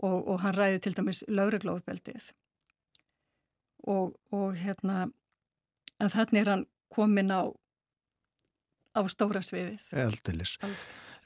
og, 0.01 0.29
og 0.29 0.41
hann 0.43 0.57
ræði 0.57 0.81
til 0.83 0.95
dæmis 0.97 1.23
lauruglófbeldið 1.29 2.31
og, 3.93 4.15
og 4.33 4.57
hérna 4.59 5.07
en 6.03 6.13
þannig 6.13 6.43
er 6.43 6.53
hann 6.55 6.67
komin 6.93 7.33
á 7.33 7.43
á 8.93 9.01
stóra 9.09 9.41
sviðið. 9.45 9.85
Eldilis 9.97 10.59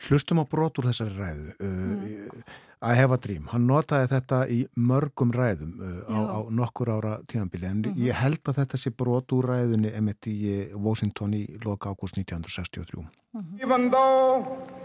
Hlustum 0.06 0.42
á 0.42 0.44
brot 0.46 0.78
úr 0.78 0.90
þessari 0.90 1.16
ræðu. 1.16 1.52
Uh, 1.56 1.68
mm. 1.96 2.42
I 2.82 2.94
have 2.94 3.10
a 3.10 3.16
dream, 3.16 3.46
hann 3.48 3.64
notaði 3.64 4.10
þetta 4.10 4.38
í 4.52 4.56
mörgum 4.76 5.30
ræðum 5.32 5.78
uh, 5.80 5.92
á, 6.12 6.18
á 6.36 6.38
nokkur 6.52 6.90
ára 6.92 7.14
tíðanbili 7.24 7.64
en 7.64 7.78
mm 7.78 7.84
-hmm. 7.84 8.02
ég 8.04 8.12
held 8.12 8.40
að 8.44 8.58
þetta 8.60 8.76
sé 8.76 8.90
brot 8.90 9.32
úr 9.32 9.48
ræðunni 9.48 9.92
emitt 9.96 10.26
í 10.26 10.36
uh, 10.52 10.76
Washington 10.76 11.32
í 11.32 11.46
loka 11.64 11.88
ágúst 11.88 12.18
1963 12.20 13.00
mm 13.00 13.40
-hmm. 13.40 13.62
Even 13.64 13.90
though 13.90 14.44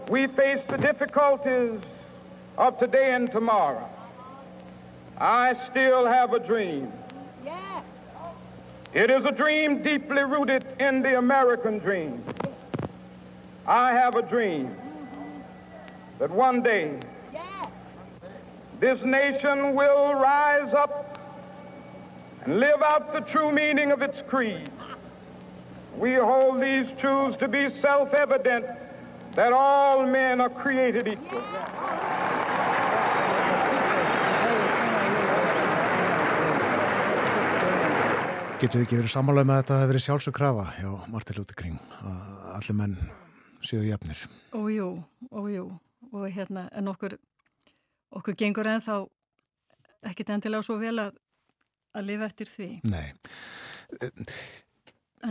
we 0.09 0.27
face 0.27 0.63
the 0.67 0.77
difficulties 0.77 1.81
of 2.57 2.79
today 2.79 3.13
and 3.13 3.31
tomorrow, 3.31 3.87
I 5.19 5.53
still 5.69 6.05
have 6.05 6.33
a 6.33 6.39
dream. 6.39 6.87
Yeah. 7.43 7.83
It 8.93 9.11
is 9.11 9.25
a 9.25 9.31
dream 9.31 9.83
deeply 9.83 10.23
rooted 10.23 10.63
in 10.79 11.03
the 11.03 11.17
American 11.17 11.79
dream. 11.79 12.23
I 13.67 13.91
have 13.91 14.15
a 14.15 14.21
dream 14.21 14.69
that 16.19 16.31
one 16.31 16.61
day 16.61 16.97
this 18.81 18.99
nation 19.05 19.75
will 19.75 20.15
rise 20.15 20.73
up 20.73 21.19
and 22.43 22.59
live 22.59 22.81
out 22.81 23.13
the 23.13 23.21
true 23.31 23.51
meaning 23.51 23.91
of 23.91 24.01
its 24.01 24.17
creed. 24.27 24.69
We 25.97 26.15
hold 26.15 26.61
these 26.61 26.87
truths 26.99 27.37
to 27.37 27.47
be 27.47 27.69
self-evident 27.79 28.65
that 29.35 29.53
all 29.53 30.05
men 30.07 30.41
are 30.41 30.49
created 30.49 31.07
equal. 31.07 31.45
Getur 38.61 38.77
þið 38.77 38.83
ekki 38.85 38.97
verið 38.97 39.13
sammála 39.13 39.45
með 39.45 39.55
að 39.55 39.61
þetta 39.61 39.77
hefur 39.77 39.91
verið 39.91 40.03
sjálfsög 40.05 40.35
krafa 40.37 40.65
hjá 40.77 40.89
Marti 41.09 41.37
Lúti 41.37 41.55
Kring 41.57 41.79
að 42.01 42.51
allir 42.57 42.77
menn 42.77 42.97
séu 43.65 43.81
jafnir? 43.85 44.25
Ójú, 44.53 44.89
ójú 45.29 45.67
og 46.11 46.25
hérna 46.29 46.67
en 46.77 46.89
okkur 46.91 47.15
okkur 48.11 48.37
gengur 48.37 48.67
ennþá 48.67 49.01
ekkit 50.11 50.33
endilega 50.35 50.65
svo 50.65 50.77
vel 50.81 50.97
að 50.99 51.19
að 51.97 52.07
lifa 52.07 52.27
eftir 52.29 52.49
því. 52.49 52.69
Nei. 52.87 53.11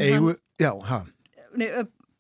Egu, 0.01 0.35
já, 0.61 0.71
hæ? 0.87 0.99
Nei, 1.59 1.69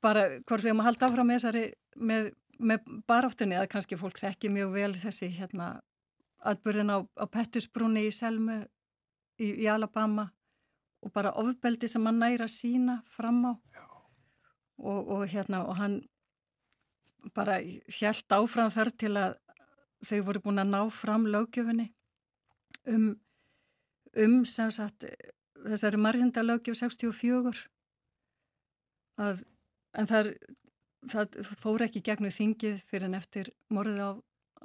bara 0.02 0.26
hvort 0.40 0.64
við 0.64 0.72
erum 0.72 0.82
að 0.82 0.90
halda 0.90 1.08
áfram 1.08 1.28
með 1.28 1.38
þessari 1.38 1.64
með, 2.00 2.30
með 2.58 2.92
baráttunni 3.08 3.58
að 3.60 3.68
kannski 3.74 3.98
fólk 4.00 4.20
þekki 4.20 4.50
mjög 4.52 4.74
vel 4.74 4.92
þessi 4.98 5.30
hérna 5.36 5.70
atbyrðin 6.50 6.94
á, 6.96 6.98
á 7.04 7.24
Pettusbrunni 7.28 8.06
í 8.08 8.14
Selmu 8.14 8.62
í, 9.38 9.50
í 9.60 9.68
Alabama 9.70 10.30
og 11.04 11.12
bara 11.12 11.34
ofbeldi 11.40 11.88
sem 11.88 12.04
hann 12.08 12.20
næra 12.20 12.48
sína 12.50 13.00
fram 13.12 13.44
á 13.44 13.52
og, 14.80 15.00
og 15.12 15.26
hérna 15.28 15.62
og 15.68 15.76
hann 15.76 16.00
bara 17.36 17.60
hjælt 17.60 18.32
áfram 18.32 18.72
þar 18.72 18.90
til 18.96 19.12
að 19.20 19.36
þau 20.06 20.20
voru 20.26 20.42
búin 20.44 20.62
að 20.62 20.72
ná 20.72 20.80
fram 20.94 21.26
lögjöfunni 21.28 21.90
um, 22.88 23.12
um 24.16 24.40
sem 24.48 24.72
sagt 24.74 25.06
þessari 25.66 26.00
marginda 26.00 26.44
lögjöf 26.44 26.80
64 26.80 27.66
að 29.20 29.44
en 29.98 30.08
þar, 30.08 30.32
það 31.10 31.38
fór 31.60 31.86
ekki 31.86 32.02
gegnum 32.06 32.32
þingið 32.34 32.82
fyrir 32.88 33.08
en 33.08 33.18
eftir 33.18 33.52
morðið 33.72 34.02
á, 34.06 34.10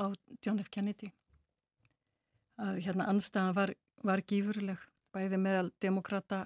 á 0.02 0.06
John 0.45 0.62
F. 0.62 0.70
Kennedy 0.72 1.12
að 2.62 2.82
hérna 2.86 3.10
anstæðan 3.12 3.56
var, 3.57 3.74
var 4.06 4.24
gífurleg 4.28 4.82
bæði 5.16 5.40
meðal 5.41 5.72
demokrata 5.84 6.45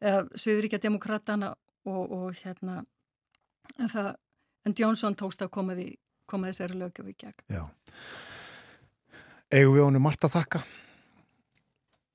eða 0.00 0.24
Suðuríkja 0.38 0.80
demokratana 0.82 1.52
og, 1.84 2.02
og 2.10 2.40
hérna 2.40 2.80
en, 3.76 3.90
það, 3.90 4.14
en 4.66 4.76
Jónsson 4.78 5.16
tókst 5.18 5.42
að 5.44 5.52
koma, 5.54 5.76
því, 5.78 5.92
koma 6.30 6.50
þessari 6.50 6.78
lögjöf 6.80 7.10
í 7.10 7.16
gegn. 7.24 7.44
Já. 7.50 7.64
Egu 9.50 9.74
við 9.74 9.84
honum 9.86 10.06
margt 10.06 10.24
að 10.26 10.36
þakka? 10.36 10.62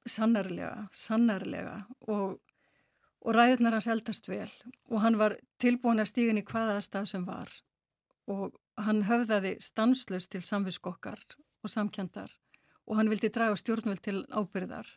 Sannarlega, 0.07 0.87
sannarlega. 0.95 1.77
Og, 2.07 2.37
og 3.25 3.35
ræðunar 3.35 3.75
hans 3.77 3.89
eldast 3.91 4.29
vel. 4.31 4.51
Og 4.91 5.01
hann 5.03 5.19
var 5.19 5.35
tilbúin 5.61 6.03
að 6.03 6.11
stígin 6.13 6.39
í 6.39 6.45
hvaða 6.47 6.79
stað 6.85 7.09
sem 7.11 7.25
var. 7.27 7.51
Og 8.31 8.55
hann 8.81 9.03
höfðaði 9.07 9.55
stanslust 9.63 10.31
til 10.33 10.43
samviskokkar 10.43 11.21
og 11.63 11.71
samkjandar 11.71 12.31
og 12.85 12.99
hann 12.99 13.09
vildi 13.09 13.31
draga 13.33 13.57
stjórnvöld 13.57 14.03
til 14.05 14.21
ábyrðar 14.29 14.87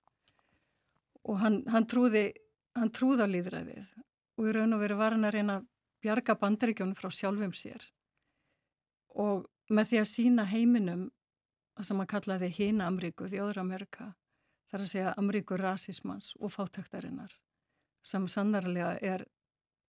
og 1.28 1.40
hann, 1.43 1.62
hann 1.73 1.86
trúði 1.89 2.31
hann 2.78 2.93
trúði 2.95 3.24
á 3.24 3.28
líðræðið 3.32 3.86
og 4.39 4.49
í 4.49 4.55
raun 4.55 4.77
og 4.77 4.82
veru 4.82 4.99
var 4.99 5.16
hann 5.16 5.28
að 5.28 5.39
reyna 5.39 5.59
að 5.61 5.69
bjarga 6.05 6.36
bandaríkjónum 6.43 6.99
frá 6.99 7.11
sjálfum 7.15 7.55
sér 7.57 7.89
og 9.19 9.47
með 9.69 9.90
því 9.90 10.01
að 10.01 10.11
sína 10.12 10.47
heiminum 10.49 11.09
það 11.77 11.89
sem 11.89 12.01
hann 12.03 12.11
kallaði 12.11 12.49
hína 12.55 12.89
Amríku, 12.90 13.28
þjóður 13.31 13.61
Amerika 13.62 14.12
þar 14.70 14.85
að 14.85 14.90
segja 14.93 15.15
Amríku 15.20 15.59
rasismans 15.59 16.35
og 16.39 16.53
fátæktarinnar 16.55 17.35
sem 18.07 18.27
sannarlega 18.31 18.97
er 19.05 19.27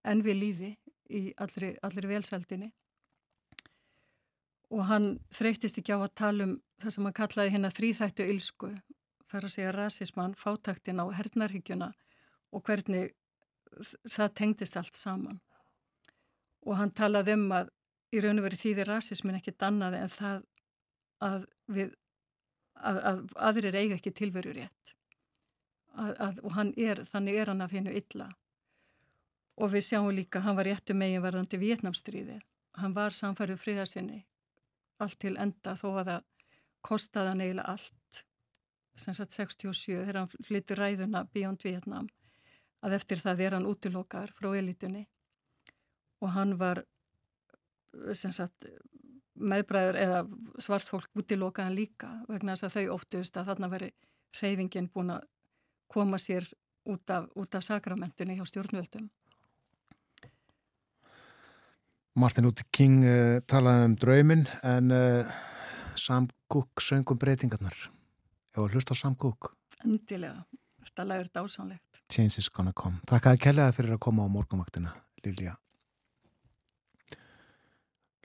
envi 0.08 0.36
líði 0.36 0.74
í 1.10 1.30
allri, 1.42 1.74
allri 1.86 2.12
velseldinni 2.12 2.72
og 4.70 4.86
hann 4.90 5.16
þreytist 5.34 5.80
ekki 5.82 5.96
á 5.98 6.00
að 6.00 6.16
tala 6.22 6.46
um 6.46 6.58
það 6.80 6.96
sem 6.96 7.08
hann 7.08 7.18
kallaði 7.18 7.54
hérna 7.56 7.74
þrýþættu 7.74 8.28
ylsku 8.34 8.70
þar 9.30 9.46
að 9.46 9.54
segja 9.54 9.74
rasismann, 9.74 10.38
fátaktin 10.38 11.02
á 11.02 11.06
hernarhyggjuna 11.14 11.92
og 12.54 12.64
hvernig 12.66 13.14
það 14.10 14.34
tengdist 14.38 14.78
allt 14.80 14.98
saman. 14.98 15.40
Og 16.66 16.78
hann 16.80 16.92
talaði 16.96 17.36
um 17.38 17.46
að 17.56 17.70
í 18.14 18.22
raun 18.24 18.42
og 18.42 18.48
veri 18.48 18.60
þýðir 18.60 18.90
rasismin 18.90 19.38
ekki 19.40 19.56
dannaði 19.60 20.02
en 20.04 20.14
það 20.14 20.46
að, 21.26 21.46
við, 21.68 21.94
að, 22.76 23.02
að 23.12 23.22
aðrir 23.50 23.78
eiga 23.78 23.98
ekki 24.00 24.16
tilveru 24.16 24.56
rétt. 24.56 24.96
Að, 26.00 26.40
og 26.46 26.56
er, 26.80 27.04
þannig 27.12 27.42
er 27.42 27.52
hann 27.52 27.66
að 27.66 27.74
finna 27.76 27.94
illa. 27.94 28.30
Og 29.60 29.74
við 29.74 29.90
sjáum 29.90 30.14
líka, 30.16 30.40
hann 30.46 30.56
var 30.56 30.70
réttu 30.70 30.96
megin 30.96 31.24
varðandi 31.24 31.60
Vietnamstríði. 31.60 32.40
Hann 32.80 32.96
var 32.96 33.12
samfærið 33.12 33.60
fríðarsinni 33.60 34.24
allt 35.04 35.20
til 35.20 35.36
enda 35.40 35.76
þó 35.80 35.90
að 36.00 36.12
það 36.12 36.28
kostaði 36.86 37.32
hann 37.32 37.44
eiginlega 37.44 37.74
allt 37.74 38.24
sem 39.00 39.16
sagt 39.16 39.36
67 39.36 39.96
þegar 39.96 40.22
hann 40.22 40.46
flyttur 40.48 40.80
ræðuna 40.80 41.24
Beyond 41.34 41.64
Vietnam 41.64 42.10
að 42.84 42.96
eftir 43.00 43.22
það 43.24 43.44
er 43.46 43.56
hann 43.58 43.68
útilokaður 43.68 44.34
frá 44.36 44.50
elitunni 44.60 45.06
og 46.24 46.34
hann 46.36 46.56
var 46.60 46.84
sagt 48.16 48.70
meðbræður 49.40 49.98
eða 50.00 50.24
svart 50.62 50.88
fólk 50.90 51.10
útilokaðan 51.18 51.78
líka 51.78 52.10
vegna 52.28 52.56
þess 52.56 52.68
að 52.68 52.76
þau 52.76 52.98
óttuðust 52.98 53.38
að 53.40 53.52
þarna 53.52 53.70
veri 53.72 53.92
reyfingin 54.40 54.90
búin 54.94 55.14
að 55.16 55.28
koma 55.90 56.20
sér 56.22 56.46
út 56.90 57.10
af, 57.14 57.30
út 57.36 57.56
af 57.56 57.66
sakramentunni 57.66 58.38
hjá 58.38 58.46
stjórnvöldum. 58.48 59.10
Martin 62.20 62.44
Luther 62.44 62.68
King 62.76 63.06
uh, 63.06 63.38
talaði 63.48 63.86
um 63.88 63.96
draumin 63.96 64.44
en 64.66 64.92
uh, 64.92 65.38
Sam 65.96 66.28
Cooke 66.52 66.84
söngum 66.84 67.20
breytingarnar. 67.22 67.78
Já, 68.56 68.60
hlust 68.66 68.92
á 68.92 68.96
Sam 68.98 69.16
Cooke. 69.16 69.54
Endilega, 69.86 70.44
þetta 70.84 71.06
lagur 71.08 71.32
dásánlegt. 71.32 72.02
Change 72.12 72.42
is 72.42 72.50
gonna 72.52 72.74
come. 72.76 73.00
Þakkaði 73.08 73.44
kellega 73.46 73.76
fyrir 73.78 73.96
að 73.96 74.04
koma 74.04 74.26
á 74.26 74.34
morgumaktina, 74.34 74.96
Lilja. 75.24 75.56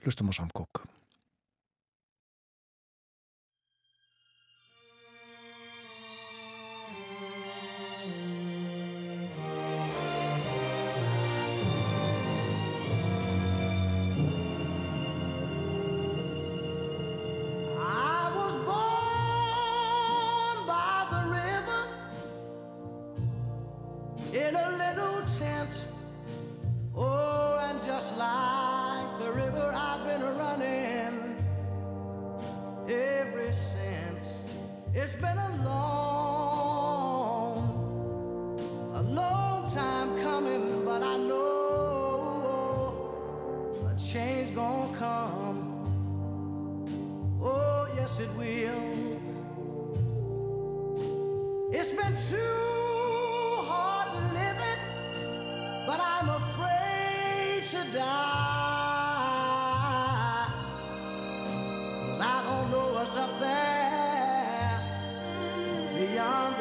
Hlustum 0.05 0.29
á 0.29 0.33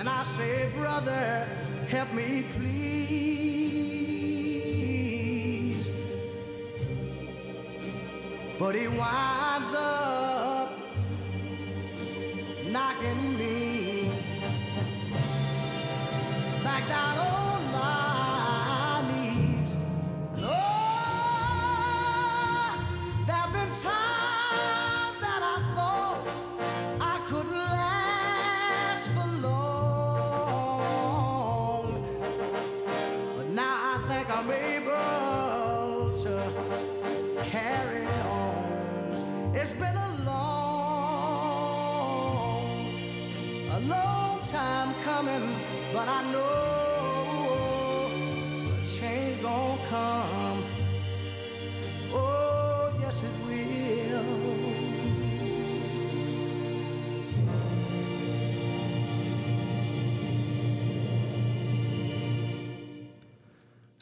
And 0.00 0.08
I 0.08 0.22
say, 0.22 0.66
brother, 0.78 1.46
help 1.90 2.14
me 2.14 2.42
please. 2.56 3.04
But 8.58 8.74
he 8.76 8.88
winds 8.88 9.49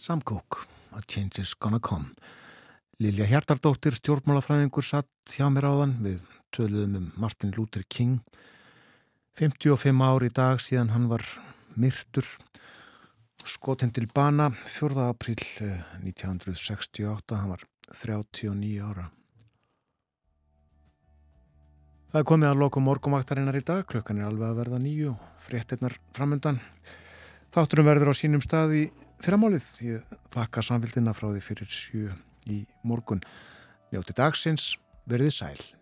Sam 0.08 0.22
Cooke, 0.22 0.64
A 0.96 1.02
Change 1.06 1.42
is 1.42 1.54
Gonna 1.60 1.78
Come. 1.80 2.14
Lilja 2.96 3.26
Hjartardóttir, 3.28 3.92
stjórnmálafræðingur, 3.92 4.80
satt 4.80 5.34
hjá 5.36 5.50
mér 5.52 5.66
áðan 5.68 5.90
við 6.00 6.22
töluðum 6.56 6.94
um 6.96 7.08
Martin 7.20 7.50
Luther 7.52 7.82
King. 7.84 8.14
55 9.36 10.00
ár 10.00 10.24
í 10.24 10.30
dag 10.32 10.62
síðan 10.64 10.94
hann 10.94 11.10
var 11.10 11.26
myrtur, 11.76 12.24
skotin 13.44 13.92
til 13.92 14.06
bana 14.14 14.46
4. 14.64 14.96
april 15.10 15.44
1968, 16.00 17.36
hann 17.36 17.52
var 17.52 17.66
39 17.92 18.78
ára. 18.80 19.10
Það 22.14 22.22
er 22.22 22.28
komið 22.32 22.54
að 22.54 22.62
loku 22.62 22.80
morgumvaktarinnar 22.80 23.60
í 23.60 23.62
dag, 23.74 23.84
klukkan 23.84 24.24
er 24.24 24.30
alveg 24.30 24.54
að 24.54 24.62
verða 24.62 24.80
nýju, 24.86 25.12
fréttinnar 25.44 25.98
framöndan. 26.16 26.62
Þátturum 27.52 27.90
verður 27.92 28.14
á 28.16 28.20
sínum 28.24 28.40
stað 28.40 28.74
í 28.78 28.86
fyrramálið. 29.24 29.70
Ég 29.86 30.18
þakka 30.34 30.64
samfélgina 30.64 31.14
frá 31.16 31.30
því 31.30 31.42
fyrir 31.44 31.72
sjö 31.72 32.14
í 32.50 32.62
morgun. 32.86 33.22
Njóti 33.92 34.16
dagsins, 34.16 34.74
verðið 35.08 35.34
sæl. 35.38 35.77